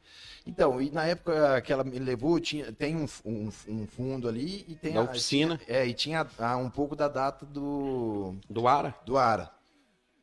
Então, 0.47 0.81
e 0.83 0.91
na 0.91 1.05
época 1.07 1.61
que 1.61 1.73
ela 1.73 1.85
me 1.85 1.99
levou, 1.99 2.41
tinha, 2.41 2.73
tem 2.73 2.97
um, 2.97 3.07
um, 3.25 3.49
um 3.69 3.87
fundo 3.87 4.27
ali 4.29 4.65
e 4.67 4.75
tem 4.75 4.95
Da 4.95 5.01
a, 5.01 5.05
oficina. 5.05 5.57
tinha- 5.59 5.79
é, 5.79 5.87
e 5.87 5.95
tinha 5.95 6.27
ah, 6.39 6.57
um 6.57 6.69
pouco 6.71 6.97
da 6.97 7.07
data 7.09 7.45
do, 7.47 8.35
Do 8.51 8.67
Ara. 8.67 8.95
do 9.07 9.17
Ara. 9.19 9.51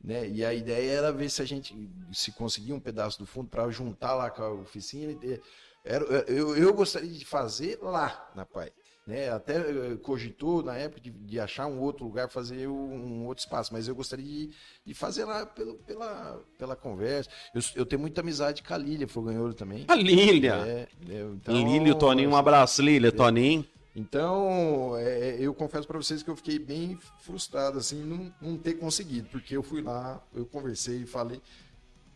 Né? 0.02 0.28
E 0.28 0.44
a 0.44 0.54
ideia 0.54 0.92
era 0.92 1.12
ver 1.12 1.28
se 1.28 1.42
a 1.42 1.44
gente 1.44 1.76
se 2.12 2.32
conseguia 2.32 2.74
um 2.74 2.80
pedaço 2.80 3.18
do 3.18 3.26
fundo 3.26 3.48
para 3.48 3.68
juntar 3.70 4.14
lá 4.14 4.30
com 4.30 4.42
a 4.42 4.50
oficina. 4.52 5.12
e 5.22 5.40
Era, 5.84 6.04
eu, 6.26 6.56
eu 6.56 6.72
gostaria 6.72 7.10
de 7.10 7.24
fazer 7.24 7.78
lá 7.82 8.30
na 8.34 8.46
Pai. 8.46 8.72
né? 9.06 9.28
Até 9.30 9.56
eh, 9.56 9.96
cogitou 10.02 10.62
na 10.62 10.76
época 10.76 11.00
de, 11.00 11.10
de 11.10 11.38
achar 11.38 11.66
um 11.66 11.80
outro 11.80 12.04
lugar, 12.04 12.30
fazer 12.30 12.66
um, 12.66 12.72
um 12.72 13.26
outro 13.26 13.42
espaço, 13.44 13.72
mas 13.74 13.88
eu 13.88 13.94
gostaria 13.94 14.24
de, 14.24 14.50
de 14.86 14.94
fazer 14.94 15.24
lá 15.26 15.44
pelo, 15.44 15.74
pela, 15.74 16.40
pela 16.56 16.76
conversa. 16.76 17.28
Eu, 17.54 17.60
eu 17.76 17.86
tenho 17.86 18.00
muita 18.00 18.22
amizade 18.22 18.62
com 18.62 18.72
a 18.72 18.78
Lília 18.78 19.06
Foganholo 19.06 19.52
também. 19.52 19.84
A 19.86 19.94
Lília. 19.94 20.54
É, 20.66 20.88
é, 21.10 21.20
então, 21.34 21.54
Lília, 21.54 21.92
o 21.92 21.98
Toninho, 21.98 22.30
um 22.30 22.36
abraço, 22.36 22.80
Lília, 22.80 23.12
Toninho. 23.12 23.66
Então, 23.94 24.96
é, 24.96 25.36
eu 25.40 25.52
confesso 25.52 25.86
para 25.86 25.98
vocês 25.98 26.22
que 26.22 26.30
eu 26.30 26.36
fiquei 26.36 26.58
bem 26.58 26.98
frustrado, 27.20 27.78
assim, 27.78 28.02
não, 28.04 28.32
não 28.40 28.56
ter 28.56 28.74
conseguido, 28.74 29.28
porque 29.30 29.56
eu 29.56 29.62
fui 29.62 29.82
lá, 29.82 30.22
eu 30.34 30.46
conversei, 30.46 31.04
falei 31.04 31.40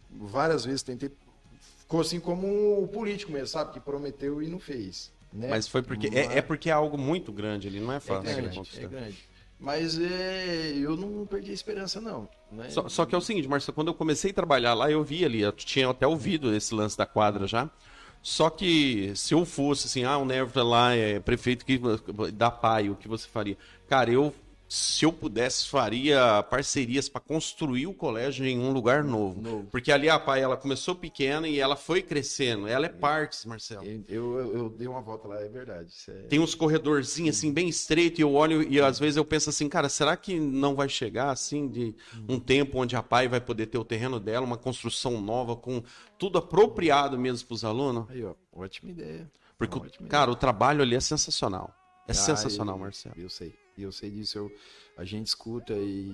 várias 0.09 0.65
vezes, 0.65 0.83
tentei, 0.83 1.11
ficou 1.79 2.01
assim 2.01 2.21
como 2.21 2.83
o 2.83 2.87
político 2.87 3.33
mesmo, 3.33 3.49
sabe, 3.49 3.73
que 3.73 3.81
prometeu 3.81 4.41
e 4.41 4.47
não 4.47 4.61
fez. 4.61 5.13
Né? 5.33 5.49
Mas 5.49 5.67
foi 5.67 5.83
porque. 5.83 6.07
É, 6.17 6.39
é 6.39 6.43
porque 6.43 6.71
é 6.71 6.73
algo 6.73 6.97
muito 6.97 7.33
grande 7.33 7.67
ali, 7.67 7.81
não 7.81 7.93
é 7.93 7.97
É 7.97 8.01
fácil. 8.01 8.23
de 8.23 8.41
grande, 8.41 8.71
é 8.77 8.87
grande. 8.87 9.25
Mas 9.59 9.99
é, 9.99 10.73
eu 10.77 10.97
não 10.97 11.27
perdi 11.27 11.51
a 11.51 11.55
esperança, 11.55 12.01
não. 12.01 12.29
Né? 12.53 12.69
Só, 12.71 12.89
só 12.89 13.07
que 13.07 13.15
é 13.15 13.19
o 13.19 13.21
seguinte, 13.21 13.49
Marcelo, 13.49 13.75
quando 13.75 13.89
eu 13.89 13.95
comecei 13.95 14.31
a 14.31 14.35
trabalhar 14.35 14.75
lá, 14.75 14.91
eu 14.91 15.03
vi 15.03 15.25
ali, 15.25 15.41
eu 15.41 15.53
tinha 15.53 15.89
até 15.89 16.07
ouvido 16.07 16.55
esse 16.55 16.75
lance 16.75 16.97
da 16.97 17.07
quadra 17.07 17.47
já. 17.47 17.69
Só 18.25 18.49
que 18.49 19.13
se 19.15 19.35
eu 19.35 19.45
fosse 19.45 19.87
assim, 19.87 20.03
ah, 20.05 20.17
o 20.17 20.25
Neverton 20.25 20.63
lá 20.63 20.95
é 20.95 21.21
prefeito 21.21 21.63
que 21.63 21.79
da 22.33 22.51
PAI, 22.51 22.89
o 22.89 22.97
que 22.97 23.07
você 23.07 23.29
faria? 23.29 23.55
Cara, 23.87 24.11
eu 24.11 24.35
se 24.75 25.05
eu 25.05 25.13
pudesse 25.13 25.69
faria 25.69 26.43
parcerias 26.51 27.09
para 27.09 27.21
construir 27.21 27.87
o 27.87 27.95
colégio 27.95 28.45
em 28.45 28.59
um 28.59 28.73
lugar 28.73 29.05
novo. 29.05 29.41
Novo. 29.41 29.69
Porque 29.71 29.93
ali 29.93 30.09
a 30.11 30.19
PAI 30.19 30.43
ela 30.43 30.57
começou 30.57 30.95
pequena 30.97 31.47
e 31.47 31.61
ela 31.61 31.77
foi 31.77 32.03
crescendo. 32.03 32.67
Ela 32.67 32.87
é 32.87 32.89
partes, 32.89 33.45
Marcelo. 33.45 33.85
Eu, 34.09 34.39
eu, 34.39 34.57
eu 34.57 34.69
dei 34.71 34.89
uma 34.89 35.01
volta 35.01 35.29
lá, 35.29 35.41
é 35.41 35.49
verdade. 35.49 35.95
é- 36.09 36.23
Tem 36.29 36.41
uns 36.41 36.55
corredorzinhos 36.57 37.37
assim 37.39 37.53
bem 37.53 37.69
estreito 37.69 38.21
e 38.21 38.23
eu 38.23 38.35
olho 38.35 38.63
e 38.63 38.81
às 38.81 38.99
vezes 38.99 39.17
eu 39.17 39.25
penso 39.25 39.49
assim, 39.51 39.69
cara, 39.69 39.89
será 39.89 40.17
que 40.17 40.41
não 40.41 40.75
vai 40.75 40.89
chegar 40.89 41.31
assim 41.31 41.69
de 41.69 41.95
um 42.29 42.41
tempo 42.41 42.79
onde 42.79 42.97
a 42.97 43.03
PAI 43.03 43.29
vai 43.29 43.41
poder 43.41 43.67
ter 43.67 43.79
o 43.79 43.85
terreno 43.85 44.19
dela, 44.19 44.45
uma 44.45 44.59
construção 44.59 45.21
nova 45.21 45.55
com 45.55 45.83
tudo 46.19 46.39
apropriado 46.39 47.17
mesmo 47.17 47.47
para 47.47 47.55
os 47.55 47.65
alunos? 47.65 48.11
Aí, 48.11 48.25
ó, 48.25 48.35
ótima 48.53 48.91
ideia. 48.91 49.31
Porque, 49.57 49.79
ótima 49.79 50.09
cara, 50.09 50.31
o 50.31 50.35
trabalho 50.37 50.83
ali 50.83 50.97
é 50.97 51.01
sensacional. 51.01 51.73
É 52.09 52.11
Ah, 52.11 52.15
sensacional, 52.15 52.75
eu- 52.75 52.81
Marcelo. 52.81 53.15
Eu 53.17 53.29
sei, 53.31 53.55
eu 53.83 53.93
sei 53.93 54.11
disso. 54.11 54.39
Eu, 54.39 54.53
a 54.97 55.05
gente 55.05 55.27
escuta 55.27 55.73
e 55.75 56.13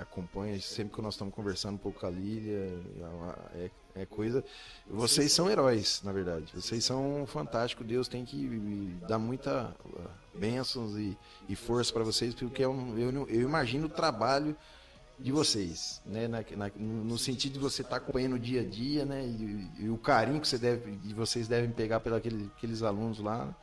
acompanha 0.00 0.58
sempre 0.60 0.94
que 0.94 1.02
nós 1.02 1.14
estamos 1.14 1.34
conversando 1.34 1.74
um 1.74 1.78
pouco 1.78 2.00
com 2.00 2.06
a 2.06 2.10
Lília. 2.10 2.78
É, 3.54 3.70
é 3.96 4.06
coisa. 4.06 4.44
Vocês 4.88 5.32
são 5.32 5.50
heróis, 5.50 6.00
na 6.04 6.12
verdade. 6.12 6.46
Vocês 6.54 6.84
são 6.84 7.24
fantásticos. 7.26 7.86
Deus 7.86 8.06
tem 8.08 8.24
que 8.24 8.96
dar 9.08 9.18
muita 9.18 9.74
uh, 9.84 10.38
bênçãos 10.38 10.96
e, 10.96 11.16
e 11.48 11.56
força 11.56 11.92
para 11.92 12.04
vocês, 12.04 12.34
porque 12.34 12.62
é 12.62 12.66
eu, 12.66 12.72
não- 13.12 13.26
eu 13.28 13.40
imagino 13.42 13.86
o 13.86 13.90
trabalho 13.90 14.56
de 15.18 15.30
vocês, 15.30 16.00
né? 16.04 16.26
Na- 16.26 16.44
na- 16.56 16.70
no 16.76 17.16
sentido 17.16 17.52
de 17.54 17.58
você 17.60 17.82
estar 17.82 17.96
acompanhando 17.96 18.34
o 18.34 18.38
dia 18.38 18.62
a 18.62 18.64
dia, 18.64 19.04
né? 19.04 19.24
E, 19.24 19.84
e 19.84 19.88
o 19.88 19.96
carinho 19.96 20.40
que 20.40 20.48
você 20.48 20.58
deve, 20.58 20.96
que 20.98 21.14
vocês 21.14 21.46
devem 21.46 21.70
pegar 21.70 22.00
pelos 22.00 22.18
aqueles 22.18 22.82
alunos 22.82 23.18
lá. 23.20 23.54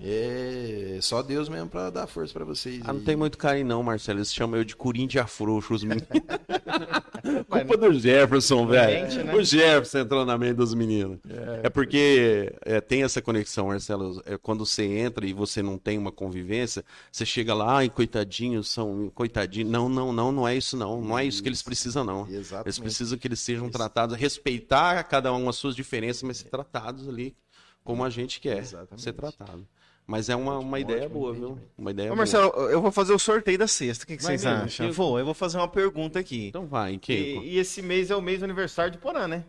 É 0.00 0.98
só 1.02 1.22
Deus 1.22 1.48
mesmo 1.48 1.68
para 1.68 1.90
dar 1.90 2.06
força 2.06 2.32
para 2.32 2.44
vocês. 2.44 2.80
Ah, 2.84 2.92
não 2.92 3.00
tem 3.00 3.16
muito 3.16 3.36
carinho 3.36 3.66
não, 3.66 3.82
Marcelo. 3.82 4.18
Eles 4.18 4.32
chamam 4.32 4.58
eu 4.58 4.64
de 4.64 4.76
Corinthians 4.76 5.24
afrouxo, 5.24 5.74
os 5.74 5.82
meninos. 5.82 6.06
Culpa 7.48 7.76
do 7.76 7.92
Jefferson, 7.98 8.66
velho. 8.66 9.24
Né? 9.24 9.34
O 9.34 9.42
Jefferson 9.42 9.98
entrou 9.98 10.24
na 10.24 10.38
mente 10.38 10.54
dos 10.54 10.72
meninos. 10.72 11.18
É, 11.62 11.68
porque 11.68 12.52
é, 12.64 12.80
tem 12.80 13.02
essa 13.02 13.20
conexão, 13.20 13.66
Marcelo. 13.66 14.22
É, 14.24 14.38
quando 14.38 14.64
você 14.64 14.84
entra 14.84 15.26
e 15.26 15.32
você 15.32 15.62
não 15.62 15.76
tem 15.76 15.98
uma 15.98 16.12
convivência, 16.12 16.84
você 17.10 17.26
chega 17.26 17.52
lá, 17.52 17.78
ai, 17.78 17.90
coitadinhos, 17.90 18.70
são 18.70 19.10
coitadinhos. 19.14 19.70
Não, 19.70 19.88
não, 19.88 20.12
não, 20.12 20.30
não 20.30 20.46
é 20.46 20.56
isso 20.56 20.76
não. 20.76 21.00
Não 21.00 21.18
é 21.18 21.24
isso 21.24 21.42
que 21.42 21.48
eles 21.48 21.62
precisam, 21.62 22.04
não. 22.04 22.28
Exatamente. 22.28 22.66
Eles 22.66 22.78
precisam 22.78 23.18
que 23.18 23.26
eles 23.26 23.40
sejam 23.40 23.68
tratados, 23.68 24.16
respeitar 24.16 25.02
cada 25.04 25.32
um 25.34 25.48
as 25.48 25.56
suas 25.56 25.74
diferenças, 25.74 26.22
mas 26.22 26.38
ser 26.38 26.48
tratados 26.50 27.08
ali 27.08 27.34
como 27.82 28.04
a 28.04 28.10
gente 28.10 28.38
quer 28.38 28.58
Exatamente. 28.58 29.02
ser 29.02 29.12
tratado. 29.14 29.66
Mas 30.08 30.30
é 30.30 30.34
uma, 30.34 30.58
uma 30.58 30.80
ideia 30.80 31.02
ótimo 31.02 31.20
boa, 31.20 31.32
viu? 31.34 31.58
Uma 31.76 31.90
ideia 31.90 32.06
Ô, 32.06 32.08
boa. 32.08 32.16
Marcelo, 32.16 32.50
eu 32.70 32.80
vou 32.80 32.90
fazer 32.90 33.12
o 33.12 33.18
sorteio 33.18 33.58
da 33.58 33.68
sexta. 33.68 34.04
O 34.04 34.06
que, 34.06 34.16
que 34.16 34.22
vocês 34.22 34.42
mesmo, 34.42 34.62
acham? 34.62 34.86
Kiko? 34.86 34.96
Vou, 34.96 35.18
eu 35.18 35.24
vou 35.26 35.34
fazer 35.34 35.58
uma 35.58 35.68
pergunta 35.68 36.18
aqui. 36.18 36.46
Então 36.46 36.66
vai, 36.66 36.96
Kiko. 36.96 37.44
E, 37.44 37.50
e 37.50 37.58
esse 37.58 37.82
mês 37.82 38.10
é 38.10 38.16
o 38.16 38.22
mês 38.22 38.38
do 38.38 38.46
aniversário 38.46 38.90
de 38.90 38.96
Porã, 38.96 39.28
né? 39.28 39.44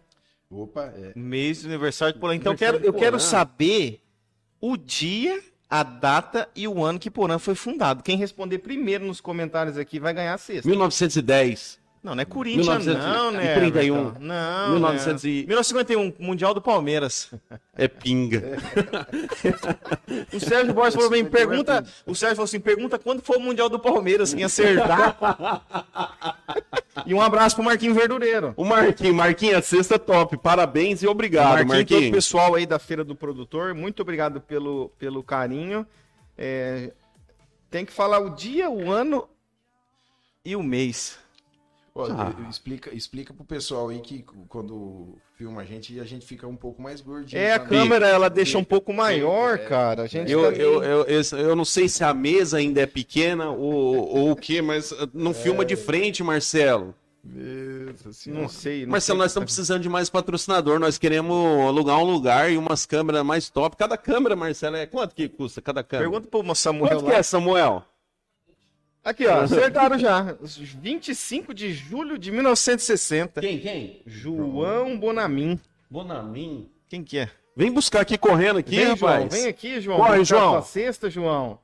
Opa, 0.51 0.93
é. 0.97 1.13
Mês 1.15 1.61
do 1.61 1.69
aniversário 1.69 2.13
de 2.13 2.19
Porã. 2.19 2.35
Então 2.35 2.51
eu 2.51 2.57
quero, 2.57 2.77
eu 2.79 2.91
quero 2.91 3.17
saber 3.21 4.01
o 4.59 4.75
dia, 4.75 5.41
a 5.69 5.81
data 5.81 6.49
e 6.53 6.67
o 6.67 6.83
ano 6.83 6.99
que 6.99 7.09
Porã 7.09 7.39
foi 7.39 7.55
fundado. 7.55 8.03
Quem 8.03 8.17
responder 8.17 8.57
primeiro 8.57 9.05
nos 9.05 9.21
comentários 9.21 9.77
aqui 9.77 9.97
vai 9.97 10.13
ganhar 10.13 10.33
a 10.33 10.37
sexta. 10.37 10.67
1910. 10.67 11.79
Não, 12.01 12.15
não 12.15 12.21
é 12.21 12.25
Corinthians, 12.25 12.85
1900 12.85 13.05
não, 13.05 13.31
né? 13.31 13.55
31. 13.55 13.99
Everton? 13.99 14.19
Não, 14.21 14.71
1900 14.75 15.23
né? 15.23 15.29
e- 15.29 15.45
1951, 15.45 16.13
Mundial 16.17 16.53
do 16.53 16.61
Palmeiras. 16.61 17.31
É 17.77 17.87
pinga. 17.87 18.41
O 20.33 20.39
Sérgio 20.39 20.73
Borges 20.73 20.95
falou 20.95 21.09
bem, 21.09 21.23
pergunta. 21.25 21.85
O 22.05 22.15
Sérgio 22.15 22.35
falou 22.37 22.45
assim: 22.45 22.59
pergunta 22.59 22.97
quando 22.97 23.21
foi 23.21 23.37
o 23.37 23.39
Mundial 23.39 23.69
do 23.69 23.79
Palmeiras, 23.79 24.29
sem 24.29 24.43
acertar. 24.43 25.17
e 27.05 27.13
um 27.13 27.21
abraço 27.21 27.55
pro 27.55 27.63
Marquinho 27.63 27.93
Verdureiro. 27.93 28.53
O 28.57 28.65
Marquinhos, 28.65 29.15
Marquinhos, 29.15 29.57
a 29.57 29.61
sexta 29.61 29.99
top. 29.99 30.37
Parabéns 30.37 31.01
e 31.03 31.07
obrigado, 31.07 31.65
Marquinho, 31.65 32.01
todo 32.01 32.09
o 32.09 32.11
pessoal 32.11 32.55
aí 32.55 32.65
da 32.65 32.79
Feira 32.79 33.03
do 33.03 33.15
Produtor, 33.15 33.73
muito 33.73 34.01
obrigado 34.01 34.41
pelo, 34.41 34.89
pelo 34.97 35.23
carinho. 35.23 35.85
É, 36.37 36.91
tem 37.69 37.85
que 37.85 37.91
falar 37.91 38.19
o 38.19 38.31
dia, 38.31 38.69
o 38.69 38.91
ano 38.91 39.27
e 40.43 40.55
o 40.55 40.63
mês. 40.63 41.17
Ó, 41.95 42.05
Ah. 42.05 42.33
eu- 42.39 42.49
explica, 42.49 42.93
explica 42.95 43.33
pro 43.33 43.43
pessoal 43.43 43.89
aí 43.89 43.99
que 43.99 44.23
quando 44.47 45.17
filma 45.35 45.61
a 45.61 45.65
gente, 45.65 45.99
a 45.99 46.03
gente 46.05 46.25
fica 46.25 46.47
um 46.47 46.55
pouco 46.55 46.81
mais 46.81 47.01
gordinho. 47.01 47.41
É, 47.41 47.53
a 47.53 47.59
também. 47.59 47.79
câmera 47.79 48.07
ela 48.07 48.29
deixa 48.29 48.57
um 48.57 48.63
pouco 48.63 48.93
maior, 48.93 49.55
é. 49.55 49.57
cara. 49.59 50.03
A 50.03 50.07
gente 50.07 50.31
Eu, 50.31 50.43
também- 50.43 50.59
eu, 50.61 50.83
eu, 50.83 51.03
eu, 51.05 51.21
eu 51.39 51.55
não 51.55 51.65
sei 51.65 51.87
se 51.89 52.03
a 52.03 52.13
mesa 52.13 52.57
ainda 52.57 52.81
é 52.81 52.85
pequena 52.85 53.49
ou, 53.49 53.95
ou 54.17 54.31
o 54.31 54.35
quê, 54.35 54.61
mas 54.61 54.91
uh, 54.91 55.09
não 55.13 55.33
filma 55.33 55.65
de 55.65 55.75
frente, 55.75 56.23
Marcelo. 56.23 56.93
Não 58.27 58.47
sei. 58.49 58.83
Não 58.85 58.91
Marcelo, 58.91 59.01
sei. 59.01 59.15
nós 59.17 59.31
estamos 59.31 59.45
precisando 59.45 59.81
de 59.81 59.89
mais 59.89 60.09
patrocinador. 60.09 60.79
Nós 60.79 60.97
queremos 60.97 61.35
alugar 61.67 61.97
um 61.99 62.03
lugar 62.09 62.51
e 62.51 62.57
umas 62.57 62.85
câmeras 62.85 63.23
mais 63.25 63.49
top. 63.49 63.75
Cada 63.75 63.97
câmera, 63.97 64.35
Marcelo, 64.35 64.75
é 64.77 64.85
quanto 64.85 65.13
que 65.15 65.27
custa 65.27 65.61
cada 65.61 65.83
câmera? 65.83 66.09
Pergunta 66.09 66.27
pro 66.29 66.55
Samuel 66.55 66.89
Quanto 66.91 67.05
que 67.05 67.11
lá. 67.11 67.17
é, 67.17 67.23
Samuel? 67.23 67.83
Aqui, 69.03 69.25
ó, 69.25 69.41
acertaram 69.41 69.97
já. 69.97 70.35
25 70.41 71.53
de 71.53 71.73
julho 71.73 72.17
de 72.17 72.31
1960. 72.31 73.41
Quem, 73.41 73.59
quem? 73.59 74.01
João 74.05 74.99
Bonamin. 74.99 75.59
Bonamin. 75.89 76.69
Quem 76.87 77.03
que 77.03 77.17
é? 77.19 77.29
Vem 77.55 77.71
buscar 77.71 78.01
aqui 78.01 78.17
correndo 78.17 78.59
aqui, 78.59 78.75
vem, 78.75 78.85
rapaz. 78.89 78.99
João, 79.19 79.29
vem 79.29 79.47
aqui, 79.47 79.81
João. 79.81 79.97
Corre, 79.97 80.23
João. 80.23 80.51
sua 80.53 80.61
sexta, 80.61 81.09
João. 81.09 81.59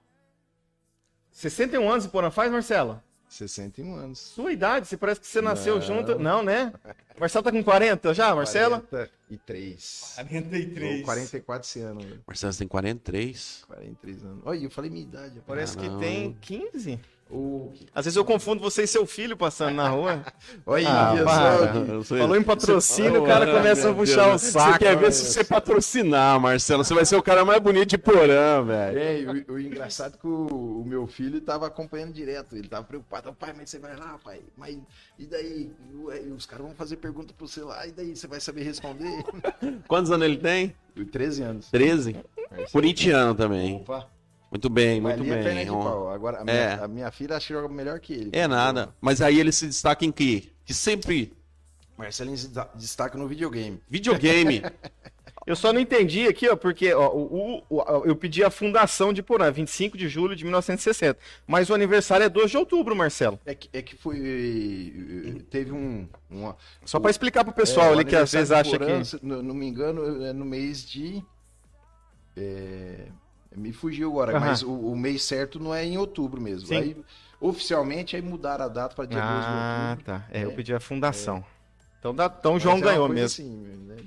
61 1.32 1.90
anos, 1.90 2.07
porra, 2.07 2.32
faz, 2.32 2.52
Marcelo? 2.52 3.02
61 3.28 3.95
anos. 3.95 4.20
Sua 4.20 4.52
idade, 4.52 4.88
você 4.88 4.95
parece 4.95 5.20
que 5.20 5.28
você 5.28 5.41
nasceu 5.41 5.76
Não. 5.76 5.82
junto. 5.82 6.18
Não, 6.18 6.41
né? 6.44 6.72
Marcelo 7.20 7.44
tá 7.44 7.52
com 7.52 7.64
40 7.64 8.14
já, 8.14 8.34
Marcelo? 8.34 8.80
43. 8.82 10.14
43. 10.16 10.99
Tô 10.99 11.06
44 11.06 11.68
esse 11.68 11.80
ano. 11.82 12.02
né? 12.02 12.18
Marcelo, 12.26 12.53
você 12.53 12.60
tem 12.60 12.68
43. 12.68 13.64
43 13.68 14.24
anos. 14.26 14.41
Olha, 14.45 14.64
eu 14.64 14.70
falei 14.70 14.90
minha 14.90 15.03
idade. 15.03 15.41
Parece 15.45 15.78
Ah, 15.78 15.82
que 15.82 15.90
tem 15.99 16.34
15. 16.41 16.99
Que- 17.28 17.88
Às 17.94 18.06
vezes 18.06 18.16
eu 18.16 18.24
confundo 18.24 18.62
você 18.62 18.84
e 18.84 18.88
seu 18.88 19.06
filho 19.06 19.36
passando 19.36 19.76
na 19.76 19.90
rua. 19.90 20.24
Olha, 20.66 20.88
Ah, 20.88 21.16
para. 21.24 22.04
Falou 22.04 22.36
em 22.38 22.44
patrocínio, 22.44 23.24
o 23.24 23.26
cara 23.26 23.48
começa 23.52 23.90
a 23.90 23.94
puxar 23.94 24.30
Deus. 24.30 24.44
o 24.44 24.52
saco. 24.52 24.72
Você 24.74 24.80
quer 24.80 24.96
ver 24.96 25.12
se 25.12 25.26
você 25.26 25.44
patrocinar, 25.44 26.40
Marcelo? 26.40 26.84
Você 26.84 26.94
vai 26.94 27.04
ser 27.04 27.16
o 27.16 27.24
cara 27.24 27.44
mais 27.44 27.60
bonito 27.60 27.90
de 27.90 27.98
Porã, 27.98 28.64
velho. 28.64 29.00
É, 29.00 29.44
o, 29.50 29.54
o 29.54 29.60
engraçado 29.60 30.16
é 30.16 30.18
que 30.20 30.28
o, 30.28 30.82
o 30.82 30.86
meu 30.86 31.08
filho 31.08 31.42
tava 31.42 31.66
acompanhando 31.66 32.14
direto. 32.14 32.56
Ele 32.56 32.68
tava 32.68 32.84
preocupado. 32.84 33.34
Pai, 33.34 33.54
mas 33.58 33.70
você 33.72 33.80
vai 33.80 33.96
lá, 33.98 34.20
pai? 34.24 34.42
Mas 34.56 34.78
e 35.18 35.26
daí? 35.26 35.72
E 35.92 35.96
o- 35.96 36.14
e 36.14 36.32
os 36.32 36.46
caras 36.46 36.66
vão 36.66 36.76
fazer 36.76 36.98
pergunta 36.98 37.34
pro 37.36 37.48
você 37.48 37.62
lá. 37.62 37.88
E 37.88 37.92
daí? 37.92 38.16
Você 38.16 38.28
vai 38.28 38.40
saber 38.40 38.62
responder? 38.64 39.24
Quantos 39.88 40.12
anos 40.12 40.26
ele 40.28 40.38
tem? 40.38 40.76
13 41.12 41.42
anos. 41.42 41.70
13. 41.72 42.16
Corintiano 42.72 43.34
também. 43.36 43.78
Opa. 43.78 44.08
Muito 44.56 44.69
bem, 44.69 45.02
muito 45.02 45.22
ali 45.22 45.32
é 45.32 45.44
bem. 45.44 45.65
de 45.65 45.72
Ó, 45.72 45.84
pau. 45.84 46.10
Agora, 46.14 46.40
a 46.40 46.44
minha, 46.45 46.56
É. 46.56 46.73
a 46.84 46.88
minha 46.88 47.11
filha 47.11 47.36
acho 47.36 47.48
que 47.48 47.53
joga 47.53 47.68
melhor 47.68 47.99
que 47.99 48.14
ele. 48.14 48.30
É 48.32 48.48
nada. 48.48 48.95
Mas 49.02 49.22
aí 49.22 49.38
ele 49.40 49.52
se 49.52 49.68
destaca 49.68 50.06
em 50.06 50.11
quê? 50.11 50.44
Que 50.64 50.73
sempre. 50.73 51.34
Marcelinho 51.98 52.38
se 52.38 52.49
destaca 52.76 53.18
no 53.18 53.27
videogame. 53.27 53.80
Videogame. 53.90 54.61
Eu 55.45 55.56
só 55.56 55.72
não 55.72 55.80
entendi 55.80 56.26
aqui, 56.27 56.49
ó, 56.49 56.56
porque 56.56 56.91
ó, 56.91 57.07
o, 57.14 57.61
o- 57.69 57.77
o- 57.77 58.06
eu 58.06 58.15
pedi 58.15 58.44
a 58.44 58.49
fundação 58.49 59.14
de 59.14 59.22
Porã, 59.22 59.52
25 59.52 59.95
de 59.95 60.10
julho 60.10 60.36
de 60.36 60.44
1960. 60.44 61.19
Mas 61.45 61.69
o 61.69 61.76
aniversário 61.76 62.23
é 62.26 62.30
2 62.30 62.49
de 62.49 62.57
outubro, 62.57 62.95
Marcelo. 62.95 63.40
É 63.45 63.53
que, 63.53 63.69
é 63.72 63.80
que 63.84 63.95
foi. 63.95 65.45
Teve 65.52 65.72
um. 65.72 66.07
Uma, 66.32 66.57
Só 66.84 66.99
pra 66.99 67.11
explicar 67.11 67.44
pro 67.44 67.53
pessoal 67.53 67.90
É, 67.90 67.91
ali 67.94 68.06
que 68.06 68.15
às 68.15 68.32
vezes 68.32 68.52
acha 68.52 68.72
Porã, 68.80 68.98
que. 68.99 69.06
se 69.06 69.19
Não, 69.22 69.44
não 69.44 69.53
me 69.53 69.68
engano, 69.68 70.26
é 70.26 70.34
no 70.34 70.45
mês 70.45 70.84
de. 70.84 71.23
É, 72.36 73.06
Me 73.56 73.72
fugiu 73.72 74.10
agora, 74.11 74.32
Aham. 74.38 74.40
mas 74.45 74.61
o, 74.64 74.72
o 74.72 74.95
mês 74.98 75.23
certo 75.23 75.60
não 75.60 75.73
é 75.73 75.86
em 75.86 75.98
outubro 75.98 76.41
mesmo. 76.41 76.68
Sim. 76.68 76.76
Aí, 76.76 77.06
oficialmente, 77.40 78.15
aí 78.15 78.22
mudaram 78.22 78.65
a 78.65 78.68
data 78.68 78.95
para 78.95 79.06
dia 79.06 79.19
12 79.22 79.41
de 79.41 79.53
Ah, 79.53 79.88
outubro. 79.91 80.06
tá. 80.06 80.27
É, 80.32 80.44
eu 80.44 80.52
É. 80.52 80.53
pedi 80.56 80.73
a 80.73 80.80
fundação. 80.80 81.44
Então, 81.99 82.14
dá, 82.14 82.26
então 82.40 82.52
o 82.52 82.53
Mas 82.56 82.64
João 82.64 82.77
é 82.77 82.82
ganhou 82.82 83.07
mesmo. 83.10 83.26
assim, 83.26 83.57
né? 83.88 83.98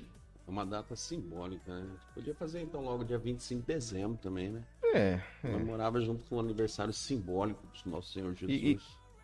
É 0.47 0.51
uma 0.51 0.65
data 0.65 0.95
simbólica, 0.97 1.73
né? 1.79 1.87
Podia 2.15 2.35
fazer 2.35 2.63
então 2.63 2.83
logo 2.83 3.05
dia 3.05 3.19
25 3.19 3.61
de 3.61 3.67
dezembro 3.67 4.19
também, 4.23 4.49
né? 4.51 4.63
É. 4.95 5.21
Comemorava 5.43 6.01
junto 6.01 6.25
com 6.25 6.37
o 6.37 6.41
aniversário 6.41 6.93
simbólico 6.93 7.61
do 7.85 7.91
nosso 7.91 8.13
Senhor 8.13 8.35
Jesus. 8.35 8.51
E- 8.63 8.73
e- 8.73 8.81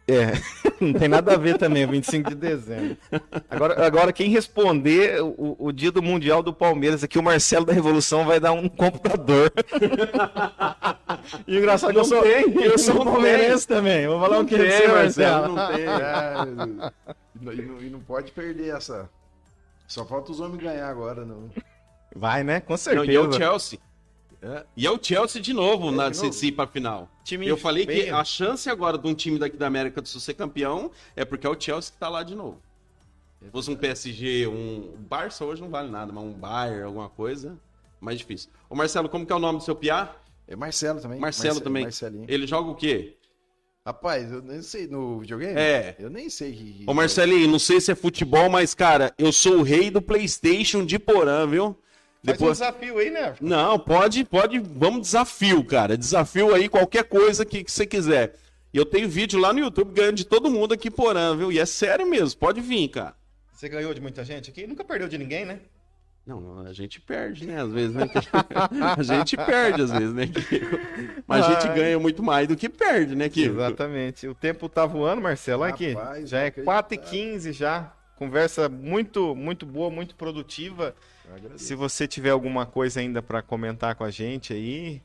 É, 0.07 0.33
não 0.85 0.93
tem 0.93 1.09
nada 1.09 1.33
a 1.33 1.37
ver 1.39 1.57
também, 1.57 1.87
25 1.87 2.29
de 2.31 2.37
dezembro. 2.37 2.97
Agora, 3.49 3.87
agora 3.87 4.13
quem 4.13 4.29
responder 4.29 5.23
o, 5.23 5.57
o 5.59 5.73
dia 5.73 5.91
do 5.91 6.03
Mundial 6.03 6.43
do 6.43 6.53
Palmeiras 6.53 7.03
aqui, 7.03 7.19
o 7.19 7.23
Marcelo 7.23 7.65
da 7.65 7.73
Revolução 7.73 8.27
vai 8.27 8.39
dar 8.39 8.53
um 8.53 8.69
computador. 8.69 9.51
E 11.47 11.57
o 11.57 11.59
engraçado 11.59 11.91
é 11.91 11.95
que 11.95 12.01
eu 12.01 12.05
sou, 12.05 12.23
eu 12.25 12.79
sou 12.79 12.97
não 12.97 13.05
palmeirense 13.13 13.67
também. 13.67 14.07
Vou 14.07 14.21
falar 14.21 14.37
Não 14.37 14.43
o 14.43 14.47
que 14.47 14.59
tem, 14.59 14.71
você, 14.71 14.89
Marcelo, 14.89 15.55
não 15.55 15.67
tem. 15.69 15.85
É, 15.87 16.85
e, 17.41 17.45
não- 17.45 17.53
e 17.53 17.63
não, 17.63 17.81
não 17.93 18.01
pode 18.01 18.31
perder 18.31 18.77
essa. 18.77 19.09
Só 19.89 20.05
falta 20.05 20.33
os 20.33 20.41
homens 20.41 20.63
ganhar 20.63 20.87
agora. 20.89 21.25
Não. 21.25 21.49
Vai, 22.15 22.45
né? 22.45 22.61
Com 22.61 22.75
Não, 22.75 22.79
certeza. 22.79 23.11
e 23.11 23.17
é 23.17 23.21
o 23.21 23.33
Chelsea. 23.33 23.79
É. 24.45 24.67
E 24.77 24.87
é 24.87 24.91
o 24.91 24.99
Chelsea 25.03 25.41
de 25.41 25.53
novo 25.55 25.91
na 25.91 26.11
de 26.11 26.19
novo? 26.19 26.33
se, 26.33 26.55
final. 26.73 27.09
Time 27.25 27.47
Eu 27.47 27.57
falei 27.57 27.87
que 27.87 27.93
feio. 27.93 28.15
a 28.17 28.23
chance 28.25 28.69
agora 28.69 28.99
de 28.99 29.07
um 29.09 29.15
time 29.15 29.39
daqui 29.39 29.57
da 29.57 29.67
América 29.67 30.03
do 30.03 30.09
Sul 30.09 30.21
ser 30.21 30.35
campeão 30.35 30.91
é 31.17 31.25
porque 31.25 31.47
é 31.47 31.51
o 31.51 31.59
Chelsea 31.59 31.93
que 31.93 31.99
tá 31.99 32.09
lá 32.09 32.23
de 32.23 32.35
novo. 32.35 32.61
Se 33.43 33.51
fosse 33.51 33.71
um 33.71 33.77
PSG, 33.77 34.47
um 34.47 34.93
o 34.95 34.99
Barça 34.99 35.45
hoje 35.45 35.63
não 35.63 35.69
vale 35.71 35.91
nada, 35.91 36.13
mas 36.13 36.23
um 36.25 36.33
Bayern, 36.33 36.83
alguma 36.85 37.09
coisa, 37.09 37.59
mais 38.01 38.19
difícil. 38.19 38.51
Ô 38.69 38.75
Marcelo, 38.75 39.09
como 39.09 39.25
que 39.25 39.33
é 39.33 39.37
o 39.37 39.39
nome 39.39 39.59
do 39.59 39.65
seu 39.65 39.75
piá? 39.75 40.15
É 40.47 40.55
Marcelo 40.55 41.01
também. 41.01 41.19
Marcelo 41.19 41.55
Marce- 41.55 41.65
também. 41.65 41.83
Marcelinho. 41.85 42.25
Ele 42.29 42.47
joga 42.47 42.71
o 42.71 42.75
quê? 42.75 43.17
Rapaz, 43.87 44.33
eu 44.33 44.41
nem 44.41 44.63
sei 44.63 44.87
no 44.87 45.21
videogame. 45.21 45.59
É. 45.59 45.95
Eu 45.99 46.09
nem 46.09 46.31
sei. 46.31 46.53
que- 46.53 46.85
Ô 46.87 46.95
Marcelinho, 46.95 47.49
não 47.51 47.59
sei 47.59 47.81
se 47.81 47.91
é 47.93 47.95
futebol, 47.95 48.49
mas 48.49 48.75
cara, 48.75 49.13
eu 49.19 49.31
sou 49.31 49.59
o 49.59 49.63
rei 49.63 49.91
do 49.91 50.01
PlayStation 50.01 50.85
de 50.87 50.99
Porã, 50.99 51.47
viu? 51.47 51.77
Faz 52.25 52.39
um 52.39 52.41
Depois... 52.41 52.59
desafio 52.59 52.99
aí, 52.99 53.11
né? 53.11 53.35
Não, 53.41 53.79
pode, 53.79 54.25
pode, 54.25 54.59
vamos 54.59 55.03
desafio, 55.03 55.63
cara. 55.63 55.97
Desafio 55.97 56.55
aí 56.55 56.69
qualquer 56.69 57.05
coisa 57.05 57.45
que, 57.45 57.63
que 57.63 57.71
você 57.71 57.87
quiser. 57.87 58.35
E 58.73 58.79
eu 58.79 58.87
tenho 58.87 59.09
vídeo 59.09 59.39
lá 59.39 59.53
no 59.53 59.61
YouTube 59.61 59.93
ganhando 59.93 60.17
de 60.17 60.25
todo 60.25 60.51
mundo 60.51 60.73
aqui 60.73 60.91
porã, 60.91 61.37
viu? 61.37 61.53
E 61.53 61.59
é 61.59 61.67
sério 61.67 62.07
mesmo, 62.07 62.41
pode 62.41 62.61
vir, 62.61 62.89
cara. 62.89 63.15
Você 63.53 63.69
ganhou 63.69 63.93
de 63.93 64.01
muita 64.01 64.25
gente 64.25 64.51
aqui? 64.51 64.67
Nunca 64.67 64.83
perdeu 64.83 65.07
de 65.07 65.19
ninguém, 65.19 65.45
né? 65.45 65.61
Não, 66.27 66.41
não, 66.41 66.67
a 66.67 66.73
gente 66.73 66.99
perde, 66.99 67.47
né? 67.47 67.61
Às 67.61 67.71
vezes, 67.71 67.95
né? 67.95 68.09
a 68.97 69.03
gente 69.03 69.37
perde, 69.37 69.83
às 69.83 69.91
vezes, 69.91 70.15
né, 70.15 70.27
Kiko? 70.27 70.79
Mas 71.29 71.45
a 71.45 71.53
gente 71.53 71.75
ganha 71.75 71.99
muito 71.99 72.23
mais 72.23 72.49
do 72.49 72.57
que 72.57 72.69
perde, 72.69 73.15
né, 73.15 73.29
Kiko? 73.29 73.57
Exatamente. 73.57 74.27
O 74.27 74.35
tempo 74.35 74.67
tá 74.67 74.87
voando, 74.87 75.21
Marcelo. 75.21 75.63
Olha 75.63 75.75
aqui. 75.75 75.93
Rapaz, 75.93 76.29
Já 76.29 76.41
é 76.41 76.53
não 76.57 76.65
4h15 76.65 77.53
já. 77.53 77.93
Conversa 78.17 78.71
muito, 78.71 79.37
muito 79.37 79.67
boa, 79.67 79.91
muito 79.91 80.17
produtiva. 80.17 80.97
Se 81.57 81.75
você 81.75 82.07
tiver 82.07 82.31
alguma 82.31 82.67
coisa 82.67 83.01
ainda 83.01 83.23
para 83.23 83.43
comentar 83.43 83.95
com 83.95 84.05
a 84.05 84.11
gente 84.11 84.53
aí, 84.53 85.01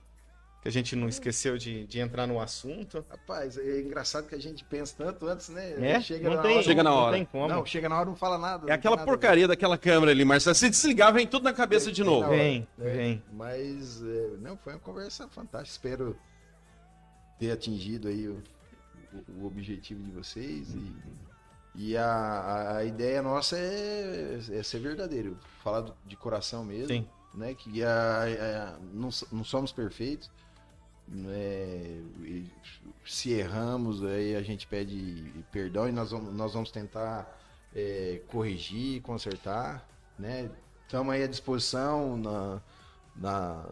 que 0.61 0.67
a 0.67 0.71
gente 0.71 0.93
não 0.95 1.07
esqueceu 1.07 1.57
de, 1.57 1.85
de 1.87 1.99
entrar 1.99 2.27
no 2.27 2.39
assunto. 2.39 3.05
Rapaz, 3.09 3.57
é 3.57 3.79
engraçado 3.79 4.27
que 4.27 4.35
a 4.35 4.39
gente 4.41 4.63
pensa 4.65 4.93
tanto 4.97 5.25
antes, 5.25 5.47
né? 5.49 5.91
É? 5.91 6.01
Chega 6.01 6.27
não 6.29 6.35
na 6.35 6.41
tem, 6.41 6.53
hora. 6.55 6.63
Chega 6.63 6.83
na 6.83 6.89
não 6.89 6.97
hora. 6.97 7.15
tem 7.15 7.25
como. 7.25 7.47
Não, 7.47 7.65
chega 7.65 7.87
na 7.87 7.95
hora 7.95 8.05
e 8.07 8.09
não 8.09 8.15
fala 8.17 8.37
nada. 8.37 8.65
É 8.65 8.67
não 8.67 8.75
aquela 8.75 8.95
nada 8.97 9.07
porcaria 9.07 9.47
daquela 9.47 9.77
câmera 9.77 10.11
ali, 10.11 10.25
Marcelo. 10.25 10.55
Se 10.55 10.69
desligar, 10.69 11.13
vem 11.13 11.25
tudo 11.25 11.43
na 11.43 11.53
cabeça 11.53 11.89
de 11.91 12.03
novo. 12.03 12.23
Não, 12.23 12.29
Vem, 12.31 12.67
É, 12.79 12.89
vem. 12.93 13.23
Mas, 13.31 14.03
é, 14.03 14.27
não, 14.41 14.57
foi 14.57 14.73
uma 14.73 14.79
conversa 14.79 15.27
fantástica. 15.29 15.71
Espero 15.87 16.17
ter 17.39 17.51
atingido 17.51 18.09
aí 18.09 18.27
o, 18.27 18.43
o- 19.13 19.43
o 19.43 19.45
objetivo 19.45 20.03
de 20.03 20.11
vocês. 20.11 20.67
E, 20.75 20.95
e 21.75 21.95
a, 21.95 22.05
a- 22.05 22.77
a 22.79 22.83
ideia 22.83 23.21
nossa 23.21 23.57
é, 23.57 24.39
é 24.51 24.61
ser 24.61 24.79
verdadeiro. 24.79 25.37
Falar 25.69 25.81
do- 25.81 25.95
de 26.05 26.15
coração 26.15 26.63
mesmo. 26.65 26.87
Sim. 26.87 27.07
Né, 27.33 27.53
que 27.53 27.83
a, 27.83 28.23
a- 28.23 28.79
não, 28.93 29.11
so- 29.11 29.27
não 29.31 29.43
somos 29.43 29.71
perfeitos. 29.71 30.29
né, 31.07 32.01
se 33.05 33.31
erramos, 33.31 34.03
aí 34.03 34.35
a 34.35 34.41
gente 34.41 34.67
pede 34.67 35.31
perdão 35.51 35.87
e 35.89 35.91
nós 35.91 36.11
vamos, 36.11 36.33
nós 36.33 36.53
vamos 36.53 36.69
tentar 36.71 37.35
é, 37.75 38.21
corrigir, 38.27 39.01
consertar, 39.01 39.87
né? 40.17 40.49
Estamos 40.85 41.13
aí 41.13 41.23
à 41.23 41.27
disposição 41.27 42.17
na, 42.17 42.61
na- 43.15 43.65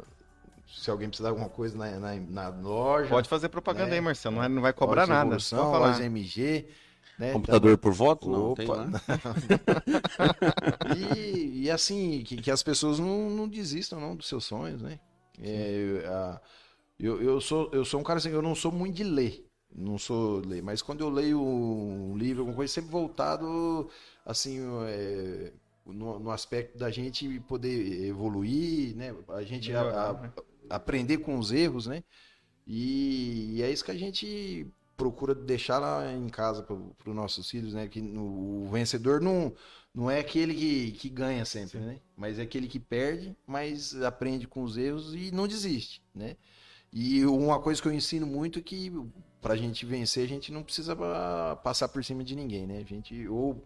se 0.68 0.90
alguém 0.92 1.08
precisar 1.10 1.30
de 1.30 1.32
alguma 1.34 1.50
coisa 1.50 1.76
na, 1.78 2.00
na, 2.00 2.16
na 2.16 2.50
loja. 2.50 3.10
Pode 3.10 3.28
fazer 3.30 3.50
propaganda 3.50 3.92
É. 3.92 3.94
aí, 3.96 4.02
Marcelo. 4.02 4.36
Não, 4.36 4.44
é- 4.44 4.50
não 4.50 4.62
vai 4.62 4.74
cobrar 4.74 5.08
nada. 5.08 5.40
Só 5.40 5.72
falar. 5.72 5.88
loja 5.88 6.04
MG. 6.04 6.68
Né? 7.18 7.34
Computador 7.34 7.78
por 7.78 7.94
voto? 7.94 8.30
Não, 8.30 8.52
Opa. 8.52 8.54
tem 8.54 8.72
lá. 8.74 8.90
E, 10.84 11.64
e 11.64 11.72
assim, 11.72 12.24
que, 12.24 12.38
que 12.38 12.52
as 12.52 12.64
pessoas 12.64 13.00
não, 13.00 13.30
não 13.30 13.48
desistam 13.48 14.00
não 14.00 14.16
dos 14.16 14.28
seus 14.28 14.46
sonhos, 14.46 14.82
né? 14.82 15.00
É, 15.40 16.04
a- 16.08 16.42
eu, 17.00 17.22
eu, 17.22 17.42
sou, 17.42 17.70
eu 17.74 17.86
sou 17.86 18.00
um 18.00 18.04
cara 18.04 18.18
assim, 18.20 18.30
eu 18.30 18.42
não 18.42 18.56
sou 18.56 18.72
muito 18.72 18.96
de 18.96 19.04
ler. 19.04 19.46
Não 19.76 19.98
sou 19.98 20.40
ler, 20.40 20.64
mas 20.64 20.82
quando 20.82 21.02
eu 21.02 21.10
leio 21.10 21.42
um 21.42 22.18
livro, 22.18 22.42
alguma 22.42 22.56
coisa, 22.56 22.74
sempre 22.74 22.90
voltado 22.90 23.90
assim, 24.26 24.60
é, 24.88 25.54
no, 25.86 26.20
no 26.20 26.32
aspecto 26.32 26.78
da 26.78 26.90
gente 26.90 27.40
poder 27.42 28.06
evoluir, 28.06 28.96
né? 28.96 29.14
A 29.30 29.44
gente 29.44 29.74
a- 29.76 29.82
Melhorar, 29.82 30.12
a- 30.12 30.20
né? 30.22 30.34
aprender 30.70 31.20
com 31.20 31.38
os 31.38 31.52
erros, 31.52 31.88
né? 31.88 32.04
E, 32.68 33.58
e 33.58 33.64
é 33.64 33.72
isso 33.72 33.86
que 33.86 33.92
a 33.92 33.98
gente 33.98 34.68
procura 34.98 35.36
deixar 35.36 35.80
lá 35.80 36.12
em 36.12 36.28
casa 36.30 36.64
para 36.64 36.76
os 36.76 37.16
nossos 37.16 37.50
filhos, 37.50 37.74
né? 37.74 37.88
Que 37.88 38.02
no- 38.02 38.64
o 38.66 38.70
vencedor 38.70 39.22
não, 39.22 39.54
não 39.94 40.10
é 40.12 40.20
aquele 40.20 40.54
que, 40.56 40.92
que 40.94 41.10
ganha 41.10 41.46
sempre, 41.46 41.80
né? 41.80 42.02
Mas 42.16 42.40
é 42.40 42.44
aquele 42.44 42.68
que 42.68 42.80
perde, 42.80 43.36
mas 43.48 43.96
aprende 44.04 44.48
com 44.48 44.64
os 44.64 44.78
erros 44.78 45.14
e 45.16 45.32
não 45.32 45.48
desiste, 45.48 46.02
né? 46.16 46.36
E 46.92 47.26
uma 47.26 47.60
coisa 47.62 47.82
que 47.82 47.88
eu 47.88 47.94
ensino 47.94 48.26
muito 48.26 48.60
é 48.60 48.62
que 48.62 48.92
para 49.42 49.54
a 49.54 49.58
gente 49.58 49.86
vencer, 49.86 50.24
a 50.26 50.28
gente 50.28 50.52
não 50.52 50.64
precisa 50.64 50.96
passar 51.64 51.88
por 51.90 52.04
cima 52.04 52.24
de 52.24 52.36
ninguém, 52.36 52.66
né? 52.68 52.80
A 52.80 52.84
gente 52.84 53.28
ou 53.28 53.64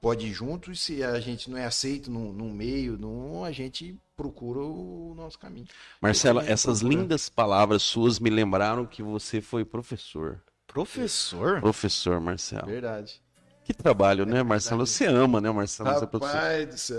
pode 0.00 0.26
ir 0.26 0.32
junto 0.32 0.70
e 0.70 0.76
se 0.76 1.02
a 1.02 1.18
gente 1.20 1.50
não 1.50 1.56
é 1.56 1.64
aceito 1.64 2.10
num, 2.10 2.32
num 2.32 2.52
meio, 2.52 2.98
num, 2.98 3.44
a 3.44 3.52
gente 3.52 3.98
procura 4.16 4.60
o 4.60 5.14
nosso 5.16 5.38
caminho. 5.38 5.66
Marcelo, 6.00 6.40
também 6.40 6.52
essas 6.52 6.82
procura. 6.82 6.88
lindas 6.94 7.28
palavras 7.28 7.82
suas 7.82 8.18
me 8.20 8.30
lembraram 8.30 8.86
que 8.86 9.02
você 9.02 9.40
foi 9.40 9.64
professor. 9.64 10.40
Professor? 10.66 11.60
Professor, 11.60 12.20
Marcelo. 12.20 12.66
Verdade. 12.66 13.22
Que 13.64 13.72
trabalho, 13.72 14.26
né, 14.26 14.42
Marcelo? 14.42 14.86
Você 14.86 15.06
ama, 15.06 15.40
né, 15.40 15.50
Marcelo? 15.50 16.06
Professor. 16.06 16.36
Rapaz 16.36 16.68
do 16.68 16.78
céu. 16.78 16.98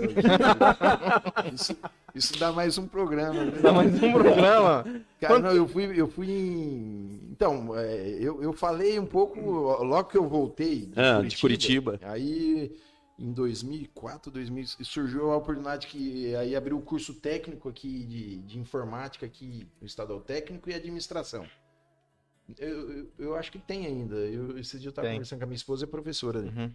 isso, 1.54 1.76
isso 2.12 2.38
dá 2.40 2.50
mais 2.50 2.76
um 2.76 2.88
programa. 2.88 3.44
Né? 3.44 3.52
Dá 3.62 3.72
mais 3.72 4.02
um 4.02 4.12
programa. 4.12 4.84
Cara, 5.20 5.38
não, 5.38 5.52
eu 5.52 5.68
fui, 5.68 6.00
eu 6.00 6.08
fui 6.08 6.28
em. 6.28 7.20
Então, 7.30 7.76
é, 7.78 8.18
eu, 8.20 8.42
eu 8.42 8.52
falei 8.52 8.98
um 8.98 9.06
pouco 9.06 9.40
logo 9.40 10.08
que 10.08 10.18
eu 10.18 10.28
voltei 10.28 10.86
de, 10.86 11.00
Ah, 11.00 11.22
de 11.22 11.36
Curitiba. 11.36 12.00
Aí, 12.02 12.76
em 13.16 13.32
2004, 13.32 14.32
2000, 14.32 14.64
surgiu 14.82 15.30
a 15.30 15.36
oportunidade 15.36 15.86
que 15.86 16.34
aí 16.34 16.56
abriu 16.56 16.78
o 16.78 16.82
curso 16.82 17.14
técnico 17.14 17.68
aqui 17.68 18.04
de, 18.04 18.38
de 18.38 18.58
informática 18.58 19.24
aqui 19.24 19.68
no 19.80 19.86
Estadual 19.86 20.20
Técnico 20.20 20.68
e 20.68 20.74
Administração. 20.74 21.46
Eu, 22.58 22.92
eu, 22.92 23.12
eu 23.18 23.34
acho 23.34 23.50
que 23.50 23.58
tem 23.58 23.86
ainda. 23.86 24.16
Eu, 24.16 24.58
esse 24.58 24.78
dia 24.78 24.88
eu 24.88 24.90
estava 24.90 25.08
Tem. 25.08 25.16
conversando 25.16 25.38
com 25.40 25.44
a 25.44 25.48
minha 25.48 25.56
esposa, 25.56 25.84
é 25.84 25.88
professora. 25.88 26.42
né? 26.42 26.52
Uhum. 26.56 26.74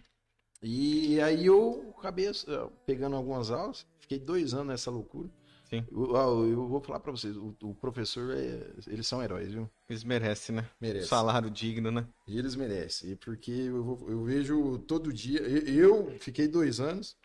E 0.62 1.20
aí 1.20 1.46
eu 1.46 1.92
acabei 1.98 2.28
eh, 2.28 2.70
pegando 2.86 3.16
algumas 3.16 3.50
aulas, 3.50 3.86
fiquei 4.00 4.18
dois 4.18 4.54
anos 4.54 4.68
nessa 4.68 4.90
loucura. 4.90 5.28
Sim. 5.64 5.84
Eu, 5.90 6.14
eu 6.50 6.68
vou 6.68 6.80
falar 6.82 7.00
pra 7.00 7.10
vocês, 7.10 7.34
o, 7.36 7.56
o 7.62 7.74
professor, 7.74 8.36
é, 8.36 8.72
eles 8.86 9.06
são 9.06 9.22
heróis, 9.22 9.52
viu? 9.52 9.68
Eles 9.88 10.04
merecem, 10.04 10.54
né? 10.54 10.68
Merecem. 10.80 11.08
Salário 11.08 11.50
digno, 11.50 11.90
né? 11.90 12.06
E 12.28 12.38
eles 12.38 12.54
merecem. 12.54 13.10
E 13.12 13.16
porque 13.16 13.50
eu, 13.50 13.82
vou- 13.82 14.10
eu 14.10 14.22
vejo 14.22 14.78
todo 14.80 15.12
dia. 15.12 15.40
Eu, 15.40 16.10
fiquei 16.20 16.46
dois 16.46 16.78
anos. 16.78 17.16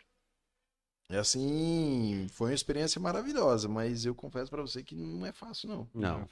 É 1.10 1.18
assim, 1.18 2.26
foi 2.30 2.50
uma 2.50 2.54
experiência 2.54 3.00
maravilhosa, 3.00 3.68
mas 3.68 4.04
eu 4.04 4.14
confesso 4.14 4.50
pra 4.50 4.60
você 4.62 4.82
que 4.82 4.94
não 4.94 5.24
é 5.24 5.32
fácil, 5.32 5.68
não. 5.68 5.90
Não. 5.94 6.28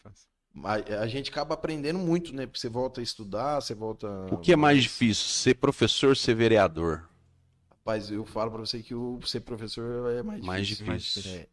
A, 0.65 1.01
a 1.03 1.07
gente 1.07 1.31
acaba 1.31 1.55
aprendendo 1.55 1.99
muito, 1.99 2.35
né? 2.35 2.47
Porque 2.47 2.59
você 2.59 2.69
volta 2.69 3.01
a 3.01 3.05
estudar, 3.05 3.61
você 3.61 3.75
volta. 3.75 4.09
O 4.33 4.39
que 4.39 4.53
é 4.53 4.57
mais 4.57 4.83
difícil, 4.83 5.27
ser 5.27 5.55
professor 5.55 6.11
ou 6.11 6.15
ser 6.15 6.35
vereador? 6.35 7.09
Rapaz, 7.71 8.11
eu 8.11 8.25
falo 8.25 8.51
pra 8.51 8.61
você 8.61 8.83
que 8.83 8.95
o 8.95 9.21
ser 9.23 9.41
professor 9.41 10.11
é 10.11 10.23
mais, 10.23 10.45
Mais 10.45 10.67
difícil. 10.67 11.23
difícil. 11.23 11.41
É. 11.41 11.47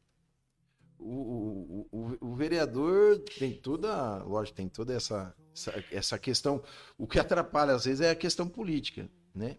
O, 0.97 1.87
o, 1.91 2.17
o, 2.21 2.31
o 2.31 2.35
vereador 2.35 3.19
tem 3.37 3.53
toda, 3.53 4.23
lógico, 4.23 4.55
tem 4.55 4.69
toda 4.69 4.93
essa, 4.93 5.35
essa, 5.53 5.83
essa 5.91 6.17
questão. 6.17 6.63
O 6.97 7.05
que 7.05 7.19
atrapalha 7.19 7.73
às 7.73 7.85
vezes 7.85 7.99
é 8.01 8.11
a 8.11 8.15
questão 8.15 8.47
política, 8.47 9.09
né? 9.35 9.57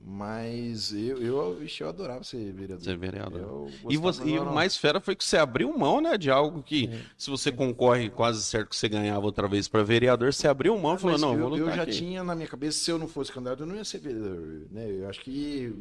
Mas 0.00 0.92
eu, 0.92 1.20
eu, 1.20 1.54
vixe, 1.56 1.82
eu 1.82 1.88
adorava 1.88 2.22
ser 2.22 2.52
vereador. 2.52 2.84
Ser 2.84 2.96
vereador. 2.96 3.40
Eu 3.40 3.70
E, 3.90 3.96
você, 3.96 4.24
e 4.24 4.38
o 4.38 4.52
mais 4.54 4.76
fera 4.76 5.00
foi 5.00 5.16
que 5.16 5.24
você 5.24 5.36
abriu 5.36 5.76
mão, 5.76 6.00
né, 6.00 6.16
de 6.16 6.30
algo 6.30 6.62
que, 6.62 6.86
É. 6.86 7.00
se 7.18 7.28
você 7.28 7.50
concorre 7.50 8.08
quase 8.08 8.42
certo 8.44 8.68
que 8.68 8.76
você 8.76 8.88
ganhava 8.88 9.24
outra 9.26 9.48
vez 9.48 9.66
para 9.66 9.82
vereador, 9.82 10.32
você 10.32 10.46
abriu 10.46 10.78
mão 10.78 10.94
e 10.94 10.98
falou, 10.98 11.12
Mas 11.12 11.20
não, 11.20 11.32
eu, 11.32 11.48
vou 11.48 11.58
eu 11.58 11.64
lutar 11.64 11.76
já 11.76 11.82
aqui. 11.82 11.92
tinha 11.92 12.22
na 12.22 12.36
minha 12.36 12.46
cabeça, 12.46 12.78
se 12.78 12.90
eu 12.90 12.98
não 12.98 13.08
fosse 13.08 13.32
candidato, 13.32 13.60
eu 13.64 13.66
não 13.66 13.74
ia 13.74 13.84
ser 13.84 13.98
vereador. 13.98 14.66
Né? 14.70 14.88
Eu 14.90 15.08
acho 15.08 15.20
que 15.20 15.74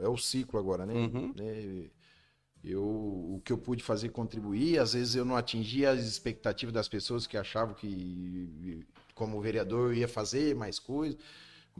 é 0.00 0.08
o 0.08 0.16
ciclo 0.16 0.58
agora, 0.58 0.86
né? 0.86 0.94
Uhum. 0.94 1.32
Né? 1.36 1.84
Eu, 2.64 2.82
o 2.82 3.42
que 3.44 3.52
eu 3.52 3.58
pude 3.58 3.82
fazer 3.82 4.10
contribuir, 4.10 4.78
às 4.78 4.92
vezes 4.94 5.14
eu 5.16 5.24
não 5.24 5.34
atingia 5.36 5.90
as 5.90 6.00
expectativas 6.06 6.72
das 6.74 6.88
pessoas 6.88 7.26
que 7.26 7.36
achavam 7.36 7.74
que, 7.74 8.84
como 9.14 9.40
vereador, 9.40 9.90
eu 9.90 9.94
ia 9.94 10.08
fazer 10.08 10.54
mais 10.54 10.78
coisas. 10.78 11.18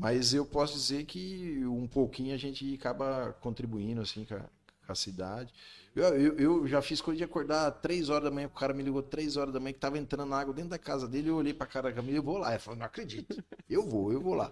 Mas 0.01 0.33
eu 0.33 0.47
posso 0.47 0.73
dizer 0.73 1.05
que 1.05 1.63
um 1.67 1.87
pouquinho 1.87 2.35
a 2.35 2.39
gente 2.39 2.75
acaba 2.75 3.37
contribuindo 3.41 4.01
assim 4.01 4.25
com 4.25 4.35
a, 4.35 4.39
com 4.87 4.93
a 4.93 4.95
cidade. 4.95 5.53
Eu, 5.95 6.05
eu, 6.05 6.39
eu 6.39 6.67
já 6.67 6.81
fiz 6.81 7.03
coisa 7.03 7.19
de 7.19 7.25
acordar 7.25 7.71
três 7.73 8.09
horas 8.09 8.25
da 8.25 8.31
manhã, 8.31 8.47
o 8.47 8.51
cara 8.51 8.73
me 8.73 8.83
ligou 8.83 9.03
três 9.03 9.37
horas 9.37 9.53
da 9.53 9.61
manhã 9.61 9.75
que 9.75 9.79
tava 9.79 9.99
entrando 9.99 10.33
água 10.35 10.55
dentro 10.55 10.71
da 10.71 10.79
casa 10.79 11.07
dele, 11.07 11.29
eu 11.29 11.37
olhei 11.37 11.53
pra 11.53 11.67
cara 11.67 11.91
da 11.91 11.95
Camila, 11.95 12.17
eu 12.17 12.23
vou 12.23 12.39
lá. 12.39 12.51
Ele 12.51 12.59
falou, 12.61 12.79
não 12.79 12.87
acredito, 12.87 13.45
eu 13.69 13.87
vou, 13.87 14.11
eu 14.11 14.21
vou 14.23 14.35
lá. 14.35 14.51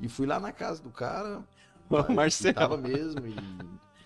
E 0.00 0.08
fui 0.08 0.26
lá 0.26 0.38
na 0.38 0.52
casa 0.52 0.80
do 0.80 0.90
cara, 0.90 1.42
Marcelo. 2.14 2.54
tava 2.54 2.76
mesmo, 2.76 3.26
e, 3.26 3.34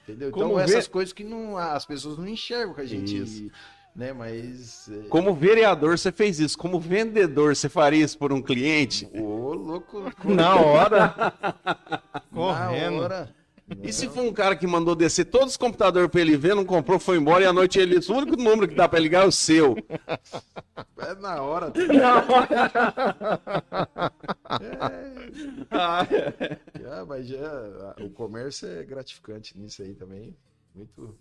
entendeu? 0.04 0.30
Como 0.30 0.44
Então 0.46 0.56
vê- 0.56 0.62
essas 0.62 0.86
coisas 0.88 1.12
que 1.12 1.22
não, 1.24 1.58
as 1.58 1.84
pessoas 1.84 2.16
não 2.16 2.26
enxergam 2.26 2.74
que 2.74 2.80
a 2.80 2.86
gente, 2.86 3.14
Isso. 3.18 3.50
Né, 3.98 4.12
mas... 4.12 4.88
é, 4.88 5.08
Como 5.08 5.34
vereador, 5.34 5.98
você 5.98 6.10
fez 6.12 6.38
isso. 6.40 6.56
Como 6.56 6.78
vendedor, 6.80 7.54
você 7.56 7.68
faria 7.68 8.04
isso 8.04 8.16
por 8.16 8.32
um 8.32 8.40
cliente? 8.40 9.08
Ô, 9.14 9.52
louco, 9.52 10.04
Na 10.24 10.56
hora. 10.56 11.14
na 11.66 12.22
Correndo. 12.32 13.02
hora. 13.02 13.34
E 13.82 13.92
se 13.92 14.08
for 14.08 14.22
um 14.24 14.32
cara 14.32 14.56
que 14.56 14.66
mandou 14.66 14.94
descer 14.94 15.26
todos 15.26 15.48
os 15.50 15.56
computadores 15.58 16.08
pra 16.10 16.22
ele 16.22 16.38
ver, 16.38 16.54
não 16.54 16.64
comprou, 16.64 16.98
foi 16.98 17.18
embora 17.18 17.44
e 17.44 17.46
à 17.46 17.52
noite 17.52 17.78
ele 17.78 17.98
disse, 17.98 18.10
o 18.10 18.16
único 18.16 18.34
número 18.34 18.66
que 18.66 18.74
dá 18.74 18.88
pra 18.88 18.98
ligar 18.98 19.24
é 19.24 19.26
o 19.28 19.32
seu. 19.32 19.76
É 21.00 21.14
na 21.14 21.40
hora. 21.42 21.72
Ah, 25.70 26.06
Ah, 26.90 27.04
mas 27.06 27.26
já, 27.28 27.94
o 28.00 28.10
comércio 28.10 28.68
é 28.68 28.82
gratificante 28.84 29.58
nisso 29.58 29.82
aí 29.82 29.94
também. 29.94 30.34
Muito, 30.74 31.14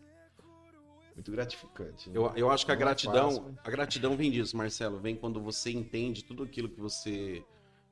muito 1.17 1.31
gratificante. 1.31 2.09
né? 2.09 2.17
Eu, 2.17 2.31
eu 2.35 2.51
acho 2.51 2.63
que 2.65 2.71
a 2.71 2.75
Não 2.75 2.81
é 2.81 2.85
gratidão, 2.85 3.31
fácil. 3.31 3.57
a 3.63 3.69
gratidão 3.71 4.15
vem 4.15 4.31
disso, 4.31 4.55
Marcelo. 4.55 4.99
Vem 4.99 5.15
quando 5.15 5.41
você 5.41 5.71
entende 5.71 6.23
tudo 6.23 6.43
aquilo 6.43 6.69
que 6.69 6.79
você 6.79 7.43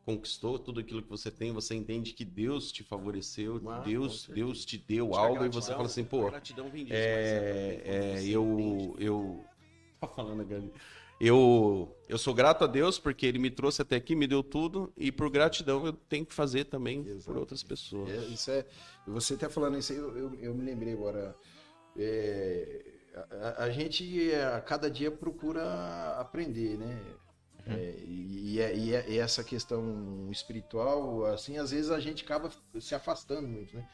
conquistou, 0.05 0.59
tudo 0.59 0.79
aquilo 0.79 1.01
que 1.01 1.09
você 1.09 1.31
tem, 1.31 1.51
você 1.51 1.73
entende 1.73 2.13
que 2.13 2.23
Deus 2.23 2.71
te 2.71 2.83
favoreceu, 2.83 3.59
Ah, 3.67 3.79
Deus. 3.79 4.27
Deus 4.31 4.63
te 4.63 4.77
deu 4.77 5.09
Acho 5.09 5.19
algo 5.19 5.43
e 5.43 5.49
você 5.49 5.51
gratidão- 5.71 5.75
fala 5.77 5.85
assim, 5.87 6.03
pô, 6.03 6.27
a 6.27 6.29
gratidão 6.29 6.69
vem 6.69 6.83
disso, 6.85 6.95
é, 6.95 7.81
é, 7.83 8.23
eu, 8.27 8.95
eu, 8.99 9.43
tá 9.99 10.07
falando, 10.07 10.45
Gabi. 10.45 10.71
Eu, 11.19 11.95
eu 12.09 12.17
sou 12.19 12.33
grato 12.33 12.63
a 12.65 12.67
Deus 12.67 12.99
porque 12.99 13.25
Ele 13.25 13.39
me 13.39 13.49
trouxe 13.49 13.81
até 13.81 13.95
aqui, 13.95 14.15
me 14.15 14.27
deu 14.27 14.43
tudo 14.43 14.93
e 14.97 15.11
por 15.11 15.29
gratidão 15.31 15.83
eu 15.85 15.93
tenho 15.93 16.25
que 16.25 16.33
fazer 16.33 16.65
também 16.65 17.03
por 17.25 17.37
outras 17.37 17.63
pessoas. 17.63 18.09
É, 18.11 18.17
isso 18.27 18.51
é, 18.51 18.65
você 19.07 19.33
até 19.33 19.47
falando 19.49 19.77
isso 19.79 19.91
aí, 19.93 19.97
eu, 19.97 20.15
eu, 20.15 20.35
eu 20.35 20.53
me 20.53 20.63
lembrei 20.63 20.93
agora. 20.93 21.35
É, 21.97 22.91
a, 23.41 23.63
a- 23.65 23.69
gente 23.71 24.31
a 24.33 24.61
cada 24.61 24.89
dia 24.89 25.11
procura 25.11 25.63
aprender, 26.19 26.77
né? 26.77 26.99
É, 27.67 27.95
e, 28.05 28.55
e 28.55 28.59
é- 28.61 28.75
e 28.77 28.93
é- 28.93 29.17
essa 29.17 29.43
questão 29.43 30.27
espiritual, 30.31 31.25
assim, 31.25 31.57
às 31.57 31.71
vezes 31.71 31.89
a 31.91 31.99
gente 31.99 32.23
acaba 32.23 32.49
se 32.79 32.93
afastando 32.93 33.47
muito, 33.47 33.75
né? 33.75 33.87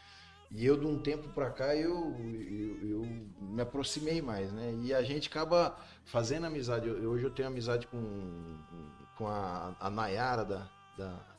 E 0.52 0.65
eu, 0.65 0.77
de 0.77 0.85
um 0.85 0.99
tempo 0.99 1.30
pra 1.30 1.49
cá, 1.52 1.73
eu, 1.76 2.14
eu, 2.19 2.89
eu 2.89 3.06
me 3.41 3.61
aproximei 3.61 4.22
mais, 4.22 4.52
né? 4.52 4.73
E 4.84 4.93
a 4.93 5.02
gente 5.02 5.30
acaba 5.30 5.77
fazendo 6.06 6.45
amizade. 6.48 6.88
Eu- 6.89 7.10
hoje 7.11 7.23
eu 7.26 7.31
tenho 7.31 7.48
amizade 7.48 7.88
com, 7.88 8.57
com 9.18 9.27
a, 9.27 9.73
a 9.80 9.89
Nayara 9.89 10.43
da, 10.43 10.68
da, 10.98 11.30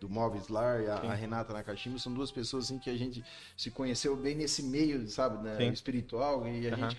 do 0.00 0.08
Móveis 0.08 0.48
Lar 0.48 0.82
e 0.82 0.86
a, 0.86 0.94
a 0.94 1.14
Renata 1.14 1.52
Nakashima. 1.52 1.98
São 1.98 2.12
duas 2.12 2.30
pessoas 2.30 2.66
assim, 2.66 2.78
que 2.78 2.90
a 2.90 2.96
gente 2.96 3.24
se 3.56 3.70
conheceu 3.70 4.16
bem 4.16 4.34
nesse 4.34 4.62
meio, 4.62 5.06
sabe, 5.08 5.42
né? 5.42 5.66
Espiritual. 5.66 6.46
E 6.46 6.68
a 6.68 6.74
Aham. 6.74 6.90
gente. 6.90 6.98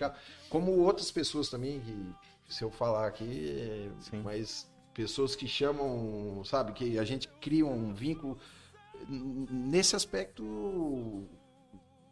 Como 0.50 0.72
outras 0.80 1.12
pessoas 1.12 1.50
também, 1.50 1.80
que 1.80 2.54
se 2.54 2.64
eu 2.64 2.72
falar 2.72 3.08
aqui, 3.08 3.50
é, 4.12 4.18
mas 4.24 4.70
pessoas 4.94 5.36
que 5.36 5.48
chamam, 5.48 6.44
sabe, 6.44 6.74
que 6.74 6.98
a 7.00 7.04
gente 7.04 7.28
cria 7.40 7.66
um 7.66 7.94
vínculo 7.94 8.38
nesse 9.08 9.96
aspecto 9.96 10.44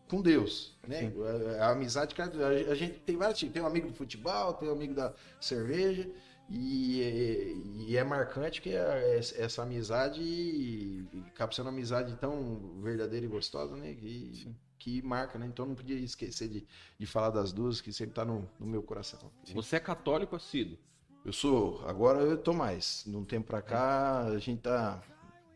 com 0.07 0.21
Deus, 0.21 0.77
né? 0.87 1.11
A, 1.59 1.65
a 1.65 1.71
amizade, 1.71 2.15
a, 2.19 2.71
a 2.71 2.75
gente 2.75 2.99
tem 2.99 3.17
vários. 3.17 3.39
Tem 3.39 3.61
um 3.61 3.67
amigo 3.67 3.87
do 3.87 3.93
futebol, 3.93 4.53
tem 4.53 4.69
um 4.69 4.71
amigo 4.71 4.93
da 4.93 5.13
cerveja 5.39 6.09
e, 6.49 7.01
é- 7.01 7.53
e 7.89 7.97
é 7.97 8.03
marcante 8.03 8.61
que 8.61 8.69
essa 8.73 9.63
amizade 9.63 11.07
acaba 11.27 11.51
sendo 11.51 11.65
uma 11.65 11.71
amizade 11.71 12.15
tão 12.17 12.79
verdadeira 12.81 13.25
e 13.25 13.29
gostosa, 13.29 13.75
né? 13.75 13.93
Que, 13.93 14.47
que 14.79 15.01
marca, 15.01 15.37
né? 15.39 15.45
Então 15.47 15.65
não 15.65 15.75
podia 15.75 15.97
esquecer 15.99 16.47
de, 16.47 16.65
de 16.97 17.05
falar 17.05 17.29
das 17.31 17.51
duas 17.51 17.81
que 17.81 17.91
sempre 17.91 18.13
tá 18.13 18.23
no, 18.25 18.47
no 18.59 18.65
meu 18.65 18.81
coração. 18.83 19.31
Você 19.53 19.75
é 19.75 19.79
católico 19.79 20.35
assíduo? 20.35 20.77
Eu 21.25 21.33
sou, 21.33 21.81
agora 21.87 22.21
eu 22.21 22.37
tô 22.37 22.53
mais. 22.53 23.03
De 23.05 23.15
um 23.15 23.25
tempo 23.25 23.47
pra 23.47 23.61
cá, 23.61 24.21
a 24.27 24.37
gente 24.39 24.61
tá 24.61 25.01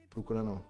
procurando 0.09 0.61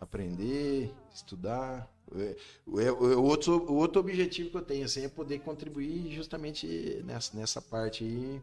aprender, 0.00 0.92
estudar. 1.14 1.88
É, 2.16 2.36
O, 2.66 2.78
o- 2.80 3.18
o 3.20 3.22
outro, 3.24 3.52
o 3.70 3.74
outro 3.76 4.00
objetivo 4.00 4.50
que 4.50 4.56
eu 4.56 4.62
tenho 4.62 4.84
assim, 4.84 5.04
é 5.04 5.08
poder 5.08 5.38
contribuir 5.40 6.10
justamente 6.12 6.66
nessa, 7.04 7.36
nessa 7.36 7.62
parte 7.62 8.02
aí 8.04 8.42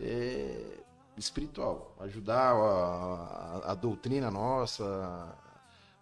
é, 0.00 0.78
espiritual. 1.16 1.96
Ajudar 2.00 2.52
a, 2.52 3.62
a- 3.66 3.72
a 3.72 3.74
doutrina 3.74 4.30
nossa, 4.30 4.84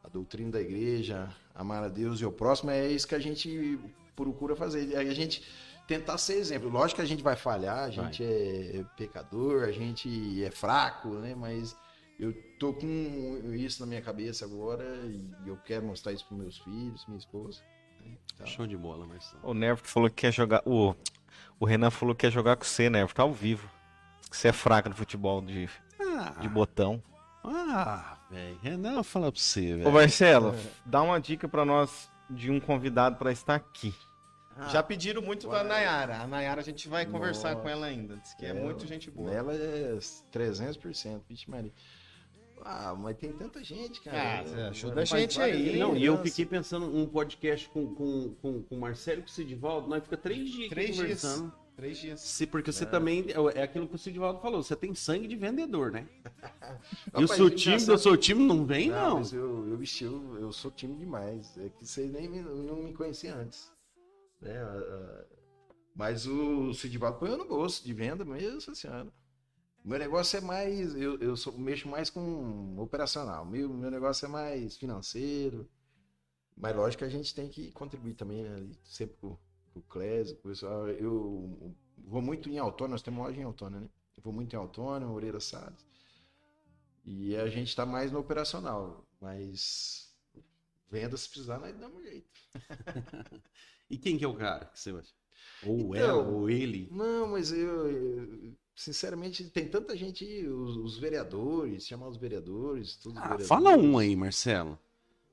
a 0.04 0.08
doutrina 0.08 0.52
da 0.52 0.60
igreja, 0.60 1.28
amar 1.54 1.82
a 1.82 1.88
Deus 1.88 2.20
e 2.20 2.24
o 2.26 2.32
próximo. 2.32 2.70
É 2.70 2.86
isso 2.88 3.06
que 3.08 3.14
a 3.14 3.18
gente 3.18 3.78
procura 4.14 4.54
fazer. 4.56 4.96
A 4.96 5.14
gente 5.14 5.42
tentar 5.86 6.18
ser 6.18 6.34
exemplo. 6.34 6.68
Lógico 6.68 6.96
que 6.96 7.02
a 7.02 7.08
gente 7.08 7.22
vai 7.22 7.36
falhar, 7.36 7.84
a 7.84 7.90
gente 7.90 8.22
é 8.24 8.84
pecador, 8.96 9.64
a 9.64 9.72
gente 9.72 10.42
é 10.44 10.50
fraco, 10.50 11.08
né? 11.10 11.34
Mas 11.36 11.76
eu 12.18 12.32
tô 12.58 12.72
com 12.72 13.52
isso 13.54 13.80
na 13.80 13.86
minha 13.86 14.00
cabeça 14.02 14.44
agora 14.44 14.84
e 15.06 15.48
eu 15.48 15.56
quero 15.58 15.84
mostrar 15.86 16.12
isso 16.12 16.26
para 16.26 16.36
meus 16.36 16.58
filhos, 16.58 17.04
minha 17.06 17.18
esposa. 17.18 17.60
né? 18.04 18.16
Então, 18.34 18.46
Show 18.46 18.66
de 18.66 18.76
bola, 18.76 19.06
Marcelo. 19.06 19.40
O 19.42 19.54
Nervo 19.54 19.82
falou 19.84 20.08
que 20.10 20.16
quer 20.16 20.32
jogar. 20.32 20.62
O, 20.66 20.94
o 21.60 21.64
Renan 21.64 21.90
falou 21.90 22.14
que 22.14 22.22
quer 22.26 22.32
jogar 22.32 22.56
com 22.56 22.64
você, 22.64 22.88
Nervo. 22.90 23.14
Tá 23.14 23.22
ao 23.22 23.32
vivo. 23.32 23.68
Que 24.30 24.36
você 24.36 24.48
é 24.48 24.52
fraco 24.52 24.88
no 24.88 24.94
futebol 24.94 25.40
de, 25.40 25.68
Ah, 26.00 26.34
de 26.40 26.48
botão. 26.48 27.02
ah 27.44 28.18
velho. 28.30 28.58
Renan, 28.62 29.02
fala 29.02 29.30
pra 29.30 29.40
você, 29.40 29.74
Ô 29.74 29.78
velho. 29.78 29.92
Marcelo, 29.92 30.54
dá 30.84 31.02
uma 31.02 31.20
dica 31.20 31.48
pra 31.48 31.64
nós 31.64 32.10
de 32.28 32.50
um 32.50 32.58
convidado 32.58 33.16
pra 33.16 33.30
estar 33.32 33.54
aqui. 33.54 33.94
Ah, 34.58 34.68
Já 34.68 34.82
pediram 34.82 35.20
muito 35.22 35.46
da 35.48 35.56
uai. 35.58 35.64
Nayara. 35.64 36.22
A 36.22 36.26
Nayara 36.26 36.60
a 36.60 36.64
gente 36.64 36.88
vai 36.88 37.04
conversar 37.06 37.50
Nossa. 37.50 37.62
com 37.62 37.68
ela 37.68 37.86
ainda. 37.86 38.16
Diz 38.16 38.34
que 38.34 38.46
é, 38.46 38.48
Ela- 38.50 38.60
muito 38.60 38.86
gente 38.86 39.10
boa. 39.10 39.30
Ela 39.30 39.52
é 39.54 39.98
300%, 40.32 41.22
vixe 41.28 41.48
Maria. 41.50 41.72
Ah, 42.64 42.94
mas 42.98 43.16
tem 43.18 43.30
tanta 43.32 43.62
gente, 43.62 44.00
cara. 44.00 44.40
Ah, 44.40 44.42
você 44.42 44.60
ajuda 44.62 45.02
a 45.02 45.04
gente 45.04 45.40
aí. 45.42 45.78
Não, 45.78 45.94
e 45.94 46.04
eu 46.06 46.16
fiquei 46.24 46.46
pensando 46.46 46.86
um 46.86 47.06
podcast 47.06 47.68
com, 47.68 47.94
com, 47.94 48.34
com, 48.40 48.62
com 48.62 48.74
o 48.76 48.80
Marcelo 48.80 49.18
e 49.20 49.22
com 49.22 49.28
o 49.28 49.30
Sidivaldo, 49.30 49.88
nós 49.88 50.02
fica 50.02 50.16
três 50.16 50.48
dias 50.50 50.58
aqui 50.66 50.68
Três 50.70 50.96
dias. 50.96 51.22
Três 51.76 51.98
dias. 51.98 52.20
Se, 52.22 52.46
porque 52.46 52.72
você 52.72 52.86
também, 52.86 53.26
é 53.54 53.62
aquilo 53.62 53.86
que 53.86 53.94
o 53.94 53.98
Sidivaldo 53.98 54.40
falou, 54.40 54.62
você 54.62 54.74
tem 54.74 54.94
sangue 54.94 55.28
de 55.28 55.36
vendedor, 55.36 55.92
né? 55.92 56.08
e 57.18 57.22
o 57.22 57.28
seu 57.28 57.50
time, 57.50 57.74
engraçado- 57.74 57.94
o 57.94 57.98
seu 57.98 58.16
time 58.16 58.42
não 58.46 58.64
vem, 58.64 58.88
Não, 58.88 59.10
não. 59.10 59.18
mas 59.18 59.32
eu, 59.32 59.68
eu, 59.68 59.76
bicho, 59.76 60.02
eu, 60.04 60.38
eu 60.40 60.52
sou 60.52 60.70
tímido 60.70 61.00
demais. 61.00 61.54
É 61.58 61.68
que 61.68 61.86
vocês 61.86 62.10
nem 62.10 62.28
me- 62.30 62.40
não 62.40 62.76
me 62.82 62.94
conheciam 62.94 63.38
antes. 63.38 63.70
Né? 64.40 64.56
Ah, 64.56 64.78
ah, 64.78 65.24
Mas 65.94 66.26
o 66.26 66.72
Sidivaldo 66.72 67.18
põe 67.18 67.30
eu 67.30 67.36
no 67.38 67.44
bolso 67.46 67.84
de 67.84 67.92
venda 67.92 68.24
mesmo, 68.24 68.56
essa 68.56 68.74
senhora. 68.74 69.12
Meu 69.84 69.98
negócio 69.98 70.38
é 70.38 70.40
mais. 70.40 70.94
Eu, 70.96 71.18
eu 71.20 71.36
sou, 71.36 71.52
mexo 71.58 71.88
mais 71.88 72.08
com 72.10 72.74
operacional. 72.78 73.44
Meu, 73.44 73.68
meu 73.68 73.90
negócio 73.90 74.24
é 74.24 74.28
mais 74.28 74.76
financeiro. 74.78 75.68
Mas 76.56 76.74
lógico 76.74 77.00
que 77.00 77.04
a 77.04 77.08
gente 77.10 77.34
tem 77.34 77.48
que 77.50 77.70
contribuir 77.72 78.14
também, 78.14 78.42
né? 78.42 78.66
Sempre 78.82 79.16
com, 79.18 79.36
com 79.76 79.80
o 79.80 79.92
Clésio, 79.92 80.36
com 80.36 80.48
o 80.48 80.50
pessoal. 80.50 80.88
Eu 80.88 81.74
vou 81.98 82.22
muito 82.22 82.48
em 82.48 82.58
Autônimo, 82.58 82.92
nós 82.92 83.02
temos 83.02 83.24
loja 83.24 83.40
em 83.40 83.44
Autônimo, 83.44 83.82
né? 83.82 83.88
Eu 84.16 84.22
vou 84.22 84.32
muito 84.32 84.52
em 84.54 84.56
Autônimo, 84.58 85.12
Moreira 85.12 85.40
Salles. 85.40 85.84
E 87.04 87.36
a 87.36 87.48
gente 87.48 87.74
tá 87.76 87.84
mais 87.86 88.10
no 88.10 88.18
operacional. 88.18 89.04
Mas 89.20 90.14
venda 90.90 91.16
se 91.16 91.28
precisar, 91.28 91.58
nós 91.58 91.76
damos 91.76 91.98
um 91.98 92.02
jeito. 92.02 92.28
E 93.88 93.96
quem 93.96 94.18
que 94.18 94.24
é 94.24 94.28
o 94.28 94.34
cara 94.34 94.64
que 94.64 94.80
você 94.80 94.90
acha? 94.90 95.14
Ou 95.62 95.94
Então, 95.94 95.96
ela, 95.96 96.22
ou 96.28 96.50
ele. 96.50 96.88
Não, 96.90 97.28
mas 97.28 97.52
eu, 97.52 97.88
eu, 97.88 98.52
sinceramente, 98.74 99.48
tem 99.48 99.68
tanta 99.68 99.96
gente, 99.96 100.24
os, 100.44 100.76
os 100.76 100.98
vereadores, 100.98 101.86
chamar 101.86 102.08
os 102.08 102.16
vereadores, 102.16 102.96
todos 102.96 103.16
os 103.16 103.18
Ah, 103.24 103.36
vereadores. 103.36 103.46
fala 103.46 103.76
um 103.76 103.96
aí, 103.96 104.16
Marcelo. 104.16 104.76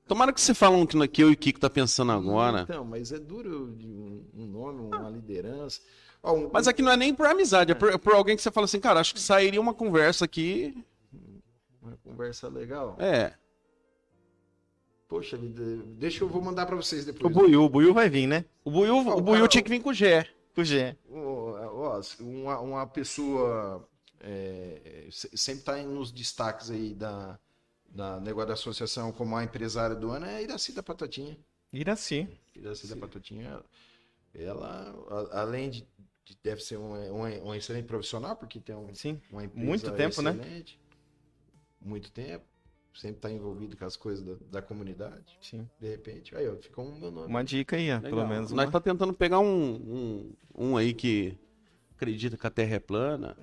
Tomara 0.06 0.32
que 0.32 0.40
você 0.40 0.52
fale 0.54 0.76
um 0.76 0.84
que, 0.86 1.08
que 1.08 1.22
eu 1.22 1.30
e 1.30 1.32
o 1.32 1.36
Kiko 1.36 1.58
tá 1.60 1.70
pensando 1.70 2.12
agora. 2.12 2.60
Então, 2.62 2.84
mas 2.84 3.10
é 3.12 3.18
duro 3.18 3.74
de 3.76 3.86
um, 3.86 4.24
um 4.34 4.46
nome, 4.46 4.80
uma 4.94 5.08
liderança. 5.08 5.80
Ó, 6.22 6.34
um- 6.34 6.50
Mas 6.52 6.68
aqui 6.68 6.82
não 6.82 6.92
é 6.92 6.96
nem 6.96 7.14
por 7.14 7.26
amizade, 7.26 7.72
é 7.72 7.74
por, 7.74 7.98
por 7.98 8.14
alguém 8.14 8.36
que 8.36 8.42
você 8.42 8.50
fala 8.50 8.66
assim, 8.66 8.80
cara, 8.80 9.00
acho 9.00 9.14
que 9.14 9.20
sairia 9.20 9.60
uma 9.60 9.72
conversa 9.74 10.24
aqui. 10.24 10.76
uma 11.82 11.96
conversa 12.04 12.48
legal. 12.48 12.96
É. 12.98 13.32
Poxa 15.08 15.36
vida, 15.36 15.62
deixa 15.98 16.24
eu 16.24 16.28
vou 16.28 16.42
mandar 16.42 16.66
pra 16.66 16.76
vocês 16.76 17.04
O 17.04 17.12
depois. 17.12 17.32
Buiu, 17.34 17.62
o 17.64 17.68
Buiu 17.68 17.94
vai 17.94 18.08
vir, 18.08 18.26
né? 18.26 18.44
O 18.64 18.70
Buiu, 18.70 18.96
o 18.98 19.20
Buiu 19.20 19.36
cara, 19.36 19.48
tinha 19.48 19.62
que 19.62 19.70
vir 19.70 19.80
com 19.82 19.90
o 19.90 19.94
Gé. 19.94 20.26
O 20.56 20.64
Gé. 20.64 20.96
Uma, 22.20 22.60
uma 22.60 22.86
pessoa 22.86 23.86
é, 24.20 25.06
se- 25.10 25.30
sempre 25.36 25.60
está 25.60 25.76
nos 25.82 26.10
destaques 26.10 26.70
aí 26.70 26.94
da, 26.94 27.38
da 27.94 28.18
negócio 28.20 28.48
da 28.48 28.54
associação 28.54 29.12
como 29.12 29.36
a 29.36 29.44
empresária 29.44 29.94
do 29.94 30.10
ano 30.10 30.26
é 30.26 30.36
a 30.36 30.42
Iraci 30.42 30.72
da 30.72 30.82
Patatinha. 30.82 31.38
Iraci. 31.72 32.28
Iraci 32.54 32.86
da 32.88 32.96
Patatinha, 32.96 33.62
ela, 34.34 34.94
a- 35.32 35.40
além 35.42 35.70
de, 35.70 35.80
de- 36.24 36.36
deve 36.42 36.60
ser 36.60 36.76
um, 36.76 36.92
um, 36.94 37.48
um 37.48 37.54
excelente 37.54 37.86
profissional, 37.86 38.34
porque 38.36 38.60
tem 38.60 38.74
um, 38.74 38.92
Sim. 38.94 39.20
uma 39.30 39.44
empresa 39.44 39.66
Muito 39.66 39.92
tempo, 39.92 40.22
né? 40.22 40.30
excelente, 40.32 40.80
Muito 41.80 42.10
tempo. 42.10 42.44
Sempre 42.94 43.16
está 43.16 43.30
envolvido 43.30 43.76
com 43.76 43.84
as 43.84 43.96
coisas 43.96 44.24
da, 44.24 44.60
da 44.60 44.62
comunidade. 44.62 45.36
Sim. 45.40 45.68
De 45.80 45.88
repente, 45.90 46.36
aí 46.36 46.48
ó, 46.48 46.54
ficou 46.54 46.84
um 46.86 46.96
meu 46.96 47.10
nome. 47.10 47.26
Uma 47.26 47.42
dica 47.42 47.74
aí, 47.76 47.90
ó, 47.92 48.00
pelo 48.00 48.24
menos. 48.26 48.52
Nós 48.52 48.66
Uma... 48.66 48.72
tá 48.72 48.80
tentando 48.80 49.12
pegar 49.12 49.40
um, 49.40 49.74
um, 49.74 50.32
um 50.54 50.76
aí 50.76 50.94
que 50.94 51.36
acredita 51.96 52.36
que 52.36 52.46
a 52.46 52.50
Terra 52.50 52.76
é 52.76 52.78
plana. 52.78 53.36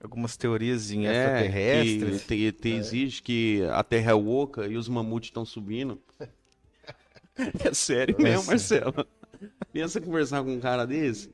Algumas 0.00 0.36
teorias 0.36 0.90
em 0.92 1.06
É, 1.06 1.10
extraterrestres. 1.12 2.22
que 2.22 2.28
te- 2.28 2.52
te- 2.52 2.68
exige 2.68 3.20
que 3.22 3.62
a 3.72 3.82
Terra 3.82 4.12
é 4.12 4.14
oca 4.14 4.66
e 4.66 4.76
os 4.76 4.88
mamutes 4.88 5.28
estão 5.28 5.44
subindo. 5.44 6.00
É 7.70 7.72
sério 7.72 8.16
mesmo, 8.20 8.46
Marcelo. 8.46 8.92
Pensa 9.72 10.00
conversar 10.00 10.42
com 10.42 10.52
um 10.54 10.58
cara 10.58 10.84
desse? 10.84 11.32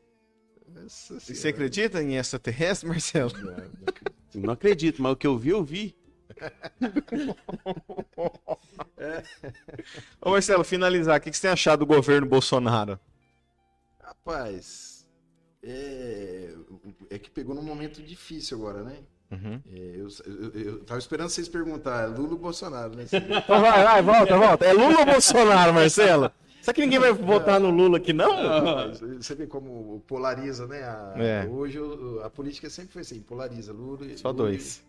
Nossa 0.69 1.15
E 1.15 1.35
Você 1.35 1.49
acredita 1.49 2.03
em 2.03 2.17
extraterrestre, 2.17 2.87
Marcelo? 2.87 3.33
Não, 3.39 3.45
não 3.45 3.55
acredito. 3.87 4.15
Não 4.35 4.53
acredito, 4.53 5.03
mas 5.03 5.13
o 5.13 5.17
que 5.17 5.27
eu 5.27 5.39
vi, 5.39 5.49
eu 5.49 5.65
vi. 5.65 5.97
Ô 10.21 10.31
Marcelo, 10.31 10.65
finalizar, 10.65 11.19
o 11.19 11.23
que 11.23 11.31
que 11.31 11.37
você 11.37 11.43
tem 11.43 11.51
achado 11.53 11.81
do 11.81 11.87
governo 11.87 12.27
Bolsonaro? 12.27 12.99
Rapaz, 14.03 14.94
é, 15.67 16.55
é 17.11 17.19
que 17.19 17.31
pegou 17.31 17.55
num 17.55 17.63
momento 17.63 18.03
difícil 18.03 18.59
agora, 18.59 18.83
né? 18.83 18.99
Uhum. 19.31 19.61
É, 19.73 19.95
eu, 19.97 20.09
eu, 20.27 20.61
eu 20.61 20.85
tava 20.85 20.99
esperando 20.99 21.29
vocês 21.31 21.49
perguntar, 21.49 22.07
Lula 22.07 22.33
ou 22.33 22.39
Bolsonaro, 22.39 22.95
né? 22.95 23.05
Então 23.13 23.61
vai, 23.61 23.83
vai, 23.85 24.03
volta, 24.03 24.37
volta. 24.39 24.65
É 24.67 24.73
Lula 24.73 25.01
ou 25.01 25.07
Bolsonaro, 25.07 25.73
Marcelo? 25.75 26.31
Será 26.61 26.75
que 26.75 26.81
ninguém 26.83 26.99
vai 26.99 27.13
votar 27.13 27.59
no 27.61 27.69
Lula 27.71 27.99
aqui, 27.99 28.13
não? 28.13 28.31
Mas 28.89 29.01
Você 29.01 29.35
vê 29.35 29.47
como 29.47 30.03
polariza, 30.07 30.67
né? 30.67 30.83
A- 30.85 31.15
É. 31.17 31.47
Hoje 31.47 31.79
a 32.23 32.31
política 32.31 32.71
sempre 32.71 32.93
foi 32.93 33.03
assim, 33.03 33.21
polariza 33.21 33.73
Lula 33.73 34.07
e 34.07 34.17
Só 34.17 34.31
Lula 34.31 34.45
dois. 34.45 34.83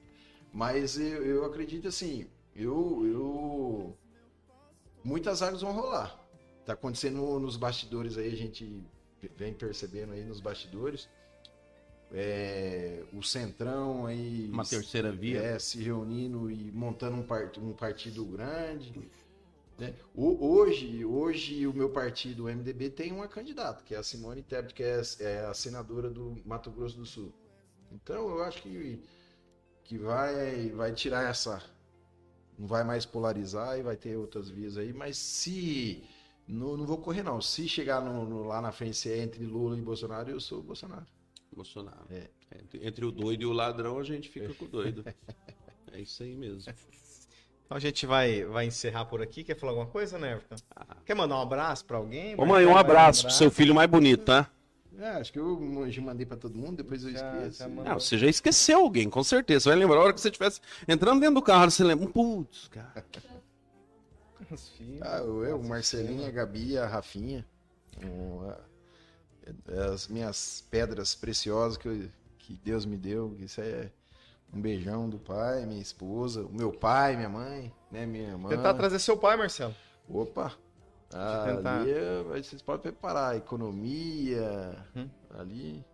Mas 0.53 0.97
eu, 0.97 1.25
eu 1.25 1.45
acredito 1.45 1.87
assim, 1.87 2.27
eu, 2.55 3.01
eu 3.05 3.97
muitas 5.03 5.41
águas 5.41 5.61
vão 5.61 5.71
rolar. 5.73 6.17
Tá 6.65 6.73
acontecendo 6.73 7.39
nos 7.39 7.57
bastidores 7.57 8.17
aí, 8.17 8.31
a 8.31 8.37
gente 8.37 8.81
vem 9.37 9.53
percebendo 9.53 10.13
aí 10.13 10.23
nos 10.23 10.39
bastidores. 10.39 11.07
É, 12.11 13.03
o 13.13 13.21
Centrão 13.23 14.05
aí 14.05 14.47
Uma 14.51 14.63
terceira 14.63 15.11
via. 15.11 15.41
é, 15.41 15.59
se 15.59 15.81
reunindo 15.81 16.49
e 16.51 16.71
montando 16.71 17.17
um, 17.17 17.23
part, 17.23 17.59
um 17.59 17.73
partido 17.73 18.23
grande. 18.25 18.93
né? 19.77 19.93
Hoje, 20.15 21.03
hoje 21.03 21.65
o 21.67 21.73
meu 21.73 21.89
partido, 21.89 22.45
o 22.45 22.47
MDB, 22.47 22.89
tem 22.91 23.11
uma 23.11 23.27
candidata, 23.27 23.83
que 23.83 23.95
é 23.95 23.97
a 23.97 24.03
Simone 24.03 24.43
Tebet, 24.43 24.73
que 24.73 24.83
é, 24.83 25.01
é 25.19 25.39
a 25.45 25.53
senadora 25.53 26.09
do 26.09 26.37
Mato 26.45 26.69
Grosso 26.71 26.95
do 26.97 27.05
Sul. 27.05 27.33
Então 27.91 28.29
eu 28.29 28.43
acho 28.43 28.61
que, 28.61 29.01
que 29.83 29.97
vai, 29.97 30.69
vai 30.69 30.93
tirar 30.93 31.29
essa. 31.29 31.61
Não 32.57 32.67
vai 32.67 32.83
mais 32.85 33.05
polarizar 33.05 33.77
e 33.77 33.81
vai 33.81 33.97
ter 33.97 34.15
outras 34.15 34.47
vias 34.49 34.77
aí, 34.77 34.93
mas 34.93 35.17
se. 35.17 36.03
Não, 36.47 36.77
não 36.77 36.85
vou 36.85 36.97
correr, 36.99 37.23
não. 37.23 37.41
Se 37.41 37.67
chegar 37.67 38.01
no- 38.01 38.25
no- 38.25 38.43
lá 38.43 38.61
na 38.61 38.71
frente 38.71 39.09
é 39.09 39.17
entre 39.19 39.43
Lula 39.45 39.77
e 39.77 39.81
Bolsonaro, 39.81 40.29
eu 40.29 40.39
sou 40.39 40.61
Bolsonaro. 40.61 41.05
Bolsonaro. 41.55 42.05
É. 42.09 42.29
Entre, 42.61 42.87
entre 42.87 43.05
o 43.05 43.11
doido 43.11 43.41
e 43.41 43.45
o 43.45 43.51
ladrão, 43.51 43.97
a 43.97 44.03
gente 44.03 44.29
fica 44.29 44.53
com 44.53 44.65
o 44.65 44.67
doido. 44.67 45.03
É 45.93 46.01
isso 46.01 46.23
aí 46.23 46.35
mesmo. 46.35 46.59
Então 47.65 47.77
a 47.77 47.79
gente 47.79 48.05
vai, 48.05 48.43
vai 48.43 48.65
encerrar 48.65 49.05
por 49.05 49.21
aqui. 49.21 49.45
Quer 49.45 49.55
falar 49.57 49.71
alguma 49.71 49.87
coisa, 49.87 50.19
né, 50.19 50.33
Everton? 50.33 50.55
Quer 51.05 51.15
mandar 51.15 51.37
um 51.37 51.41
abraço 51.41 51.85
pra 51.85 51.95
alguém? 51.95 52.35
Ô 52.37 52.45
mãe, 52.45 52.65
um 52.65 52.75
abraço 52.75 53.23
vai 53.23 53.31
pro 53.31 53.37
seu 53.37 53.49
filho 53.49 53.73
mais 53.73 53.89
bonito, 53.89 54.25
tá? 54.25 54.51
É, 54.99 55.11
acho 55.11 55.31
que 55.31 55.39
eu 55.39 55.89
já 55.89 56.01
mandei 56.01 56.25
pra 56.25 56.35
todo 56.35 56.57
mundo, 56.57 56.77
depois 56.77 57.03
eu 57.05 57.11
Já- 57.11 57.37
esqueço. 57.37 57.59
já. 57.59 57.67
Não, 57.69 57.97
você 57.97 58.17
já 58.17 58.27
esqueceu 58.27 58.79
alguém, 58.79 59.09
com 59.09 59.23
certeza. 59.23 59.61
Você 59.63 59.69
vai 59.69 59.77
lembrar 59.77 59.97
a 59.99 60.03
hora 60.03 60.13
que 60.13 60.19
você 60.19 60.27
estivesse 60.27 60.59
entrando 60.85 61.21
dentro 61.21 61.35
do 61.35 61.41
carro, 61.41 61.71
você 61.71 61.81
lembra. 61.81 62.07
Putz, 62.09 62.67
cara. 62.67 63.05
Os 64.55 64.69
filhos. 64.69 65.01
Ah, 65.03 65.17
eu, 65.19 65.59
o 65.59 65.63
Marcelinho, 65.67 66.25
a 66.27 66.31
Gabi, 66.31 66.77
a 66.77 66.87
Rafinha. 66.87 67.45
um, 68.03 68.49
a- 68.49 68.59
é 69.69 69.79
as 69.93 70.07
minhas 70.07 70.65
pedras 70.71 71.13
preciosas 71.15 71.77
que, 71.77 71.87
eu- 71.87 72.09
que 72.39 72.55
Deus 72.63 72.85
me 72.85 72.97
deu. 72.97 73.35
Isso 73.39 73.61
é 73.61 73.89
um 74.53 74.59
beijão 74.59 75.07
do 75.09 75.17
pai, 75.19 75.65
minha 75.65 75.81
esposa, 75.81 76.43
o 76.43 76.51
meu 76.53 76.71
pai, 76.73 77.15
minha 77.15 77.29
mãe, 77.29 77.71
né? 77.91 78.05
Minha 78.05 78.29
irmã. 78.31 78.49
Tentar 78.49 78.73
trazer 78.73 78.99
seu 78.99 79.15
pai, 79.17 79.37
Marcelo. 79.37 79.73
Opa! 80.09 80.53
Tentar. 81.09 81.81
Ali 81.81 81.91
é- 81.91 82.23
vocês 82.23 82.61
podem 82.61 82.81
preparar 82.81 83.33
a 83.33 83.37
economia 83.37 84.75
Hum. 84.95 85.07
ali. 85.37 85.85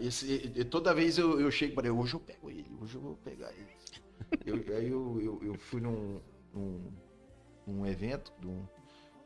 Esse- 0.00 0.48
toda 0.66 0.92
vez 0.94 1.16
eu, 1.18 1.40
eu 1.40 1.50
chego 1.50 1.74
para 1.74 1.88
ele, 1.88 1.96
hoje 1.98 2.14
eu 2.14 2.20
pego 2.20 2.50
ele, 2.50 2.70
hoje 2.80 2.94
eu 2.94 3.00
vou 3.00 3.16
pegar 3.16 3.50
ele. 3.52 3.68
Eu- 4.44 4.76
aí 4.76 4.88
eu, 4.90 5.20
eu, 5.20 5.40
eu 5.42 5.54
fui 5.58 5.80
num, 5.80 6.20
num, 6.54 6.92
num 7.70 7.86
evento, 7.86 8.32
de 8.40 8.46
um- 8.46 8.64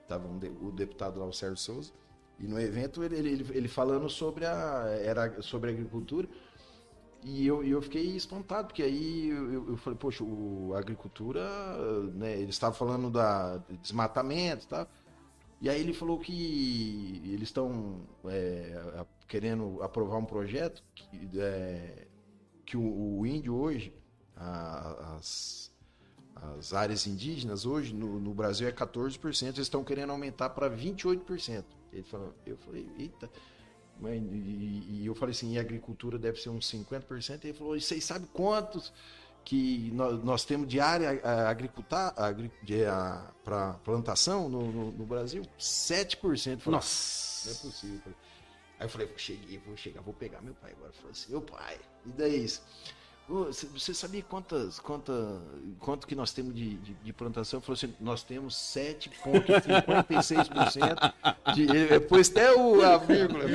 tava 0.09 0.29
um 0.29 0.39
de- 0.39 0.49
o 0.61 0.71
deputado 0.71 1.19
lá, 1.19 1.27
o 1.27 1.33
Sérgio 1.33 1.57
Souza, 1.57 1.93
e 2.39 2.47
no 2.47 2.61
evento 2.61 3.03
ele, 3.05 3.17
ele, 3.17 3.47
ele 3.57 3.69
falando 3.69 4.09
sobre 4.09 4.45
a, 4.45 4.85
era 5.03 5.41
sobre 5.43 5.71
a 5.71 5.73
agricultura, 5.73 6.29
e 7.23 7.47
eu, 7.47 7.65
eu 7.65 7.81
fiquei 7.81 8.05
espantado, 8.17 8.69
porque 8.69 8.83
aí 8.83 9.29
eu, 9.31 9.71
eu- 9.71 9.77
falei, 9.79 9.99
poxa, 9.99 10.23
o, 10.23 10.73
a 10.75 10.79
agricultura, 10.79 11.43
né, 12.13 12.33
eles 12.39 12.55
estavam 12.55 12.77
falando 12.77 13.09
da 13.11 13.57
desmatamento 13.81 14.67
tal, 14.69 14.87
e 15.61 15.71
aí 15.71 15.81
ele 15.81 15.95
falou 15.95 16.19
que 16.19 17.23
eles 17.25 17.49
estão 17.49 18.01
é, 18.27 19.07
querendo 19.27 19.83
aprovar 19.83 20.19
um 20.19 20.25
projeto 20.27 20.83
que, 20.95 21.31
é, 21.41 22.07
que 22.67 22.77
o, 22.77 23.21
o 23.21 23.27
índio 23.27 23.55
hoje, 23.55 23.95
a- 24.37 25.15
as, 25.17 25.73
as 26.37 26.73
áreas 26.73 27.07
indígenas 27.07 27.65
hoje 27.65 27.95
no, 27.95 28.19
no 28.19 28.35
Brasil 28.35 28.69
é 28.69 28.73
14%, 28.73 29.43
eles 29.43 29.59
estão 29.59 29.85
querendo 29.85 30.11
aumentar 30.11 30.51
para 30.51 30.69
28%. 30.71 31.65
Ele 31.93 32.03
falou, 32.03 32.35
eu 32.45 32.57
falei, 32.59 32.89
eita. 32.99 33.31
Mas, 34.01 34.21
e, 34.21 35.03
e 35.03 35.07
eu 35.07 35.15
falei 35.15 35.33
assim, 35.33 35.53
e 35.53 35.59
a 35.59 35.61
agricultura 35.61 36.19
deve 36.19 36.41
ser 36.41 36.51
uns 36.51 36.71
50%. 36.71 37.45
Ele 37.45 37.53
falou, 37.53 37.77
e 37.77 37.81
vocês 37.81 38.05
sabem 38.05 38.29
quantos 38.33 38.93
que 39.45 39.91
nós, 39.93 40.23
nós 40.25 40.45
temos 40.45 40.67
de 40.67 40.81
área 40.81 41.21
para 43.45 43.75
plantação 43.85 44.49
no, 44.49 44.73
no, 44.73 44.91
no 44.93 45.07
Brasil? 45.07 45.43
7%. 45.59 46.21
Eu 46.25 46.59
falei, 46.59 46.77
Nossa. 46.77 47.49
não 47.49 47.57
é 47.57 47.61
possível. 47.61 48.15
Aí 48.79 48.87
eu 48.87 48.89
falei, 48.89 49.09
cheguei, 49.17 49.59
vou 49.59 49.77
chegar, 49.77 50.01
vou 50.01 50.15
pegar 50.15 50.41
meu 50.43 50.55
pai 50.55 50.73
agora. 50.73 50.93
Falei 50.93 51.13
assim, 51.13 51.31
meu 51.31 51.43
pai, 51.43 51.79
e 52.05 52.11
daí 52.11 52.45
isso? 52.45 52.63
Você 53.27 53.95
sabia 53.95 54.23
quantas, 54.23 54.79
quanta, 54.79 55.41
quanto 55.81 56.07
que 56.07 56.15
nós 56.15 56.31
temos 56.33 56.55
de, 56.55 56.75
de, 56.75 56.93
de 56.93 57.13
plantação? 57.13 57.59
Ele 57.59 57.65
falou 57.65 57.75
assim, 57.77 57.95
nós 57.99 58.23
temos 58.23 58.55
7,56% 58.55 61.13
de. 61.55 61.63
ele- 61.63 61.87
Depois 61.87 62.31
até 62.31 62.53
o, 62.55 62.83
a 62.83 62.99
vírgula. 62.99 63.45
é. 63.45 63.49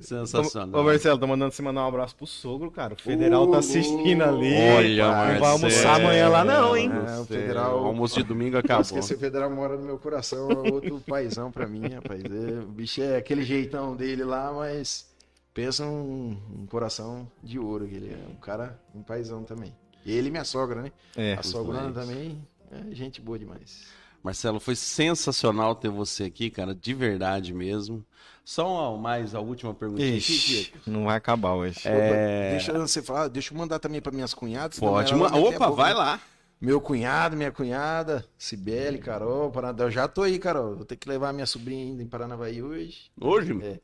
Sensacional. 0.00 0.80
Ô, 0.80 0.84
Marcelo, 0.84 1.18
tô 1.18 1.26
mandando 1.26 1.52
você 1.54 1.62
mandar 1.62 1.84
um 1.84 1.88
abraço 1.88 2.14
pro 2.16 2.26
sogro, 2.26 2.70
cara. 2.70 2.94
O 2.94 3.00
federal 3.00 3.46
tá 3.46 3.56
Ô, 3.56 3.60
assistindo 3.60 4.22
ali. 4.22 4.54
Olha, 4.76 5.06
Não 5.06 5.40
vai 5.40 5.50
almoçar 5.50 5.96
amanhã 5.96 6.28
lá, 6.28 6.44
não, 6.44 6.76
hein? 6.76 6.90
É, 7.08 7.18
o 7.20 7.24
federal- 7.24 7.82
O 7.82 7.86
almoço 7.86 8.16
de 8.16 8.22
domingo 8.24 8.56
acabou. 8.58 8.82
esquecer, 8.82 9.14
o 9.14 9.18
Federal 9.18 9.50
mora 9.50 9.76
no 9.76 9.84
meu 9.84 9.98
coração, 9.98 10.50
é 10.50 10.70
outro 10.72 11.00
paizão 11.06 11.50
pra 11.50 11.66
mim, 11.66 11.88
rapaz. 11.88 12.22
É, 12.24 12.60
o 12.60 12.66
bicho 12.68 13.02
é 13.02 13.16
aquele 13.16 13.42
jeitão 13.62 13.96
dele 13.96 14.24
lá, 14.24 14.52
mas 14.52 15.10
pensa 15.54 15.84
um, 15.84 16.36
um 16.58 16.66
coração 16.66 17.30
de 17.42 17.58
ouro, 17.58 17.86
que 17.86 17.94
ele 17.94 18.12
é 18.12 18.28
um 18.30 18.36
cara, 18.36 18.80
um 18.94 19.02
paizão 19.02 19.44
também. 19.44 19.74
E 20.04 20.12
ele 20.12 20.28
e 20.28 20.30
minha 20.30 20.44
sogra, 20.44 20.82
né? 20.82 20.92
É. 21.16 21.34
A 21.34 21.42
sogra 21.42 21.80
dois. 21.80 21.94
também 21.94 22.46
é 22.70 22.94
gente 22.94 23.20
boa 23.20 23.38
demais. 23.38 23.86
Marcelo, 24.22 24.60
foi 24.60 24.76
sensacional 24.76 25.74
ter 25.74 25.88
você 25.88 26.24
aqui, 26.24 26.48
cara, 26.48 26.74
de 26.74 26.94
verdade 26.94 27.52
mesmo. 27.52 28.04
Só 28.44 28.96
mais 28.96 29.34
a 29.34 29.40
última 29.40 29.74
pergunta. 29.74 30.02
Ixi, 30.02 30.72
não 30.86 31.04
vai 31.04 31.16
acabar 31.16 31.54
hoje. 31.54 31.80
É... 31.84 32.50
Deixa 32.52 32.72
você 32.78 33.02
falar, 33.02 33.28
deixa 33.28 33.52
eu 33.52 33.58
mandar 33.58 33.78
também 33.78 34.00
para 34.00 34.12
minhas 34.12 34.34
cunhadas. 34.34 34.78
Pode, 34.78 35.14
opa, 35.14 35.70
vai 35.70 35.94
lá. 35.94 36.20
Meu 36.62 36.80
cunhado, 36.80 37.36
minha 37.36 37.50
cunhada, 37.50 38.24
Cibele, 38.38 38.98
Carol, 38.98 39.50
Paranavaí. 39.50 39.84
Eu 39.84 39.90
já 39.90 40.06
tô 40.06 40.22
aí, 40.22 40.38
Carol. 40.38 40.76
Vou 40.76 40.84
ter 40.84 40.94
que 40.94 41.08
levar 41.08 41.32
minha 41.32 41.44
sobrinha 41.44 41.86
ainda 41.86 42.04
em 42.04 42.06
Paranavaí 42.06 42.62
hoje. 42.62 43.10
Hoje? 43.20 43.60
É. 43.64 43.80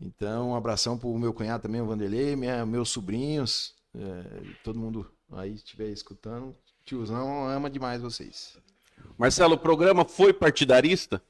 Então, 0.00 0.50
um 0.50 0.54
abração 0.54 0.96
pro 0.96 1.18
meu 1.18 1.34
cunhado 1.34 1.64
também, 1.64 1.80
o 1.80 1.86
Vanderlei, 1.86 2.36
minha, 2.36 2.64
meus 2.64 2.90
sobrinhos, 2.90 3.74
é, 3.92 4.40
todo 4.62 4.78
mundo 4.78 5.10
aí 5.32 5.54
estiver 5.54 5.88
escutando. 5.88 6.54
Tiozão 6.84 7.48
ama 7.48 7.68
demais 7.68 8.00
vocês. 8.00 8.56
Marcelo, 9.18 9.54
o 9.54 9.58
programa 9.58 10.04
foi 10.04 10.32
partidarista? 10.32 11.20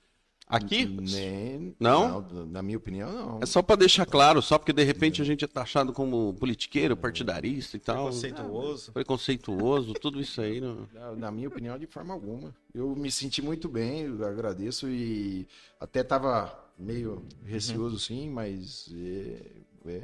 Aqui? 0.48 0.86
Nem, 0.86 1.74
não? 1.81 2.23
não? 2.23 2.47
Na 2.47 2.62
minha 2.62 2.78
opinião, 2.78 3.12
não. 3.12 3.39
É 3.43 3.47
só 3.47 3.60
para 3.62 3.77
deixar 3.77 4.06
claro, 4.06 4.40
só 4.40 4.56
porque 4.56 4.73
de 4.73 4.85
repente 4.85 5.20
a 5.20 5.24
gente 5.24 5.44
é 5.44 5.48
taxado 5.48 5.93
como 5.93 6.35
politiqueiro, 6.35 6.97
partidarista 6.97 7.77
e 7.77 7.81
tal. 7.81 8.05
Preconceituoso. 8.05 8.93
Preconceituoso, 8.93 9.93
tudo 9.94 10.20
isso 10.20 10.40
aí. 10.40 10.60
Não... 10.62 10.86
Na 11.16 11.32
minha 11.32 11.48
opinião, 11.48 11.77
de 11.77 11.86
forma 11.86 12.14
alguma. 12.14 12.55
Eu 12.73 12.94
me 12.94 13.10
senti 13.10 13.43
muito 13.43 13.68
bem, 13.68 14.02
eu 14.02 14.24
agradeço 14.24 14.89
e 14.89 15.48
até 15.81 16.05
tava 16.05 16.56
meio 16.78 17.24
receoso 17.44 17.94
uhum. 17.94 17.98
sim, 17.98 18.31
mas 18.31 18.89
é, 18.94 19.90
é 19.90 20.02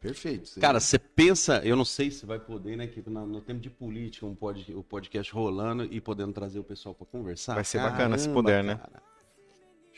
perfeito. 0.00 0.60
Cara, 0.60 0.80
você 0.80 0.98
pensa, 0.98 1.62
eu 1.64 1.76
não 1.76 1.84
sei 1.84 2.10
se 2.10 2.26
vai 2.26 2.38
poder, 2.38 2.76
né, 2.76 2.86
que 2.86 3.02
no, 3.08 3.26
no 3.26 3.40
tempo 3.40 3.60
de 3.60 3.70
política, 3.70 4.26
um 4.26 4.34
pod, 4.34 4.74
o 4.74 4.82
podcast 4.82 5.32
rolando 5.32 5.84
e 5.84 5.98
podendo 5.98 6.32
trazer 6.34 6.58
o 6.58 6.64
pessoal 6.64 6.94
para 6.94 7.06
conversar. 7.06 7.54
Vai 7.54 7.64
ser 7.64 7.78
Caramba, 7.78 7.96
bacana 7.96 8.18
se 8.18 8.28
puder, 8.28 8.62
né? 8.62 8.74
cara. 8.74 8.90
né? 8.92 9.00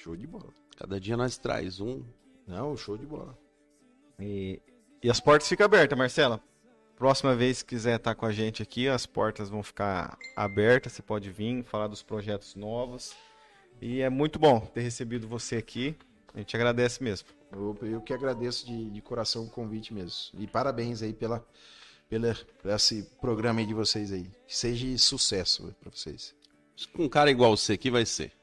Show 0.02 0.16
de 0.16 0.26
bola. 0.26 0.48
Cada 0.78 0.98
dia 0.98 1.14
nós 1.14 1.36
traz 1.36 1.78
um. 1.78 2.02
Não, 2.46 2.74
show 2.74 2.96
de 2.96 3.04
bola. 3.04 3.38
E, 4.18 4.58
e 5.02 5.10
as 5.10 5.20
portas 5.20 5.46
ficam 5.46 5.66
abertas, 5.66 5.98
Marcela. 5.98 6.42
Próxima 6.96 7.36
vez 7.36 7.62
que 7.62 7.74
quiser 7.74 7.96
estar 7.96 8.14
com 8.14 8.24
a 8.24 8.32
gente 8.32 8.62
aqui, 8.62 8.88
as 8.88 9.04
portas 9.04 9.50
vão 9.50 9.62
ficar 9.62 10.16
abertas. 10.34 10.94
Você 10.94 11.02
pode 11.02 11.30
vir 11.30 11.62
falar 11.64 11.86
dos 11.86 12.02
projetos 12.02 12.54
novos. 12.54 13.14
E 13.78 14.00
é 14.00 14.08
muito 14.08 14.38
bom 14.38 14.60
ter 14.60 14.80
recebido 14.80 15.28
você 15.28 15.56
aqui. 15.56 15.94
A 16.32 16.38
gente 16.38 16.56
agradece 16.56 17.02
mesmo. 17.02 17.28
Eu, 17.52 17.76
eu 17.82 18.00
que 18.00 18.14
agradeço 18.14 18.64
de, 18.64 18.88
de 18.88 19.02
coração 19.02 19.44
o 19.44 19.50
convite 19.50 19.92
mesmo. 19.92 20.40
E 20.40 20.46
parabéns 20.46 21.02
aí 21.02 21.12
pela, 21.12 21.46
pela, 22.08 22.34
por 22.62 22.70
esse 22.70 23.02
programa 23.20 23.60
aí 23.60 23.66
de 23.66 23.74
vocês 23.74 24.12
aí. 24.12 24.30
Que 24.46 24.56
seja 24.56 24.96
sucesso 24.96 25.74
para 25.78 25.90
vocês. 25.90 26.34
Com 26.94 27.04
um 27.04 27.08
cara 27.08 27.30
igual 27.30 27.54
você 27.54 27.74
aqui 27.74 27.90
vai 27.90 28.06
ser. 28.06 28.39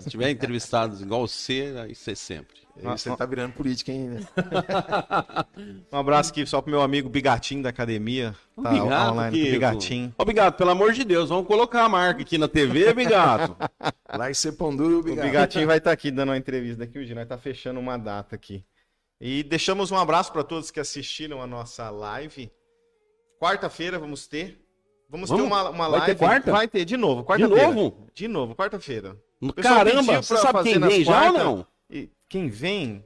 Se 0.00 0.10
tiver 0.10 0.30
entrevistados 0.30 1.00
igual 1.00 1.26
você, 1.26 1.74
isso 1.90 2.10
é 2.10 2.14
sempre. 2.14 2.66
Você 2.82 3.16
tá 3.16 3.24
virando 3.24 3.54
política, 3.54 3.90
hein? 3.90 4.08
Né? 4.08 4.20
um 5.90 5.96
abraço 5.96 6.30
aqui 6.30 6.46
só 6.46 6.60
pro 6.60 6.70
meu 6.70 6.82
amigo 6.82 7.08
Bigatinho 7.08 7.62
da 7.62 7.70
academia. 7.70 8.34
Tá 8.62 8.70
Bigato, 8.70 9.12
online, 9.12 9.36
que... 9.36 9.50
Bigatinho. 9.50 10.14
Ô, 10.18 10.24
Bigato, 10.24 10.58
pelo 10.58 10.70
amor 10.70 10.92
de 10.92 11.02
Deus, 11.02 11.30
vamos 11.30 11.46
colocar 11.46 11.84
a 11.84 11.88
marca 11.88 12.20
aqui 12.20 12.36
na 12.36 12.48
TV, 12.48 12.92
Bigato. 12.92 13.56
Lá 14.14 14.30
em 14.30 14.34
ser 14.34 14.52
duro, 14.52 15.02
Bigato. 15.02 15.20
O 15.20 15.30
Bigatinho 15.30 15.66
vai 15.66 15.78
estar 15.78 15.90
tá 15.90 15.94
aqui 15.94 16.10
dando 16.10 16.30
uma 16.30 16.36
entrevista 16.36 16.84
daqui 16.84 16.98
hoje, 16.98 17.14
nós 17.14 17.26
tá 17.26 17.38
fechando 17.38 17.80
uma 17.80 17.96
data 17.96 18.36
aqui. 18.36 18.64
E 19.18 19.42
deixamos 19.42 19.90
um 19.90 19.96
abraço 19.96 20.30
para 20.30 20.44
todos 20.44 20.70
que 20.70 20.78
assistiram 20.78 21.40
a 21.40 21.46
nossa 21.46 21.88
live. 21.88 22.52
Quarta-feira 23.40 23.98
vamos 23.98 24.26
ter 24.26 24.65
Vamos, 25.08 25.30
Vamos, 25.30 25.44
ter 25.44 25.48
uma, 25.48 25.70
uma 25.70 25.86
live. 25.86 26.06
Vai 26.06 26.14
ter 26.14 26.18
quarta? 26.18 26.52
Vai 26.52 26.68
ter, 26.68 26.84
de 26.84 26.96
novo. 26.96 27.24
De 27.36 27.46
novo? 27.46 28.06
De 28.12 28.28
novo, 28.28 28.54
quarta-feira. 28.54 29.16
Caramba, 29.62 30.22
você 30.22 30.36
sabe 30.36 30.62
quem 30.64 30.80
vem 30.80 31.04
já 31.04 31.26
ou 31.26 31.32
não? 31.32 31.66
E 31.88 32.10
quem 32.28 32.48
vem, 32.48 33.04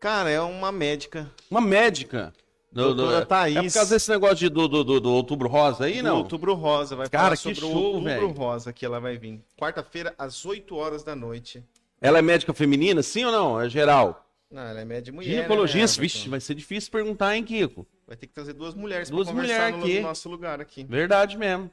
cara, 0.00 0.30
é 0.30 0.40
uma 0.40 0.72
médica. 0.72 1.30
Uma 1.50 1.60
médica? 1.60 2.32
Do, 2.72 2.94
do, 2.94 3.14
é, 3.14 3.24
Thaís. 3.24 3.56
É 3.56 3.62
por 3.62 3.72
causa 3.72 3.94
desse 3.94 4.10
negócio 4.10 4.36
de, 4.36 4.48
do, 4.50 4.68
do, 4.68 4.84
do, 4.84 5.00
do 5.00 5.10
Outubro 5.10 5.48
Rosa 5.48 5.86
aí, 5.86 6.02
não? 6.02 6.18
Outubro 6.18 6.52
Rosa, 6.52 6.94
vai 6.94 7.08
Cara, 7.08 7.24
falar 7.24 7.36
sobre 7.36 7.60
show, 7.60 7.72
o 7.72 7.74
Outubro 7.74 8.04
véio. 8.04 8.28
Rosa 8.32 8.72
que 8.72 8.84
ela 8.84 9.00
vai 9.00 9.16
vir. 9.16 9.40
Quarta-feira, 9.58 10.14
às 10.18 10.44
8 10.44 10.76
horas 10.76 11.02
da 11.02 11.16
noite. 11.16 11.64
Ela 12.02 12.18
é 12.18 12.22
médica 12.22 12.52
feminina, 12.52 13.02
sim 13.02 13.24
ou 13.24 13.32
não? 13.32 13.58
É 13.58 13.68
geral? 13.68 14.26
Não, 14.50 14.62
ela 14.62 14.80
é 14.80 14.84
médica 14.84 15.14
mulher. 15.14 15.30
Ginecologista, 15.30 16.00
né, 16.00 16.02
vixe, 16.02 16.28
vai 16.28 16.40
ser 16.40 16.54
difícil 16.54 16.92
perguntar, 16.92 17.34
hein, 17.34 17.44
Kiko? 17.44 17.86
Vai 18.06 18.16
ter 18.16 18.26
que 18.26 18.32
trazer 18.32 18.52
duas 18.52 18.74
mulheres 18.74 19.10
duas 19.10 19.26
pra 19.26 19.34
conversar 19.34 19.72
mulher 19.72 19.84
aqui. 19.84 20.00
no 20.00 20.08
nosso 20.08 20.28
lugar 20.28 20.60
aqui. 20.60 20.84
Verdade 20.84 21.36
mesmo. 21.36 21.70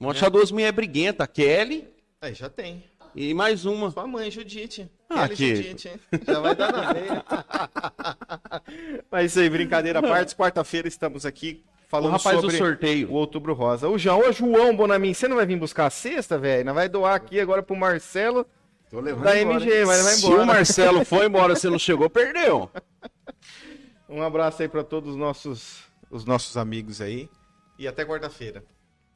Vamos 0.00 0.16
é. 0.16 0.18
achar 0.18 0.30
duas 0.30 0.50
mulheres 0.50 0.74
briguentas, 0.74 1.24
a 1.24 1.26
Kelly. 1.26 1.86
Aí 2.20 2.32
já 2.32 2.48
tem. 2.48 2.84
E 3.14 3.34
mais 3.34 3.66
uma. 3.66 3.90
Sua 3.90 4.06
mãe, 4.06 4.30
Judite. 4.30 4.90
Ah, 5.08 5.28
Kelly 5.28 5.56
Judite. 5.56 6.00
Já 6.26 6.40
vai 6.40 6.54
dar 6.54 6.72
na 6.72 6.92
veia. 6.92 7.24
Mas 9.10 9.32
isso 9.32 9.40
aí, 9.40 9.50
brincadeira 9.50 9.98
à 9.98 10.02
parte. 10.02 10.34
Quarta-feira 10.34 10.88
estamos 10.88 11.26
aqui 11.26 11.62
falando 11.88 12.08
o 12.08 12.12
rapaz 12.12 12.40
sobre 12.40 12.56
do 12.56 12.58
sorteio. 12.58 13.10
o 13.10 13.14
Outubro 13.14 13.52
Rosa. 13.52 13.88
O 13.88 13.98
João, 13.98 14.20
ô 14.20 14.32
João 14.32 14.74
Bonamin, 14.74 15.12
você 15.12 15.28
não 15.28 15.36
vai 15.36 15.46
vir 15.46 15.58
buscar 15.58 15.86
a 15.86 15.90
cesta, 15.90 16.38
velho? 16.38 16.64
Não 16.64 16.74
vai 16.74 16.88
doar 16.88 17.14
aqui 17.14 17.38
agora 17.38 17.62
pro 17.62 17.76
Marcelo 17.76 18.46
Tô 18.90 19.00
levando 19.00 19.24
da 19.24 19.38
embora, 19.38 19.64
MG, 19.64 19.84
mas 19.84 20.02
vai 20.02 20.16
embora. 20.16 20.36
Se 20.36 20.42
o 20.42 20.46
Marcelo 20.46 21.04
foi 21.04 21.26
embora, 21.26 21.56
você 21.56 21.68
não 21.68 21.78
chegou, 21.78 22.08
perdeu. 22.08 22.70
Um 24.08 24.22
abraço 24.22 24.62
aí 24.62 24.68
para 24.68 24.84
todos 24.84 25.10
os 25.10 25.16
nossos, 25.16 25.84
os 26.10 26.24
nossos 26.24 26.56
amigos 26.56 27.00
aí. 27.00 27.28
E 27.78 27.86
até 27.86 28.04
quarta-feira. 28.04 28.64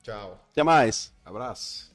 Tchau. 0.03 0.39
Até 0.51 0.63
mais. 0.63 1.13
Abraço. 1.25 1.90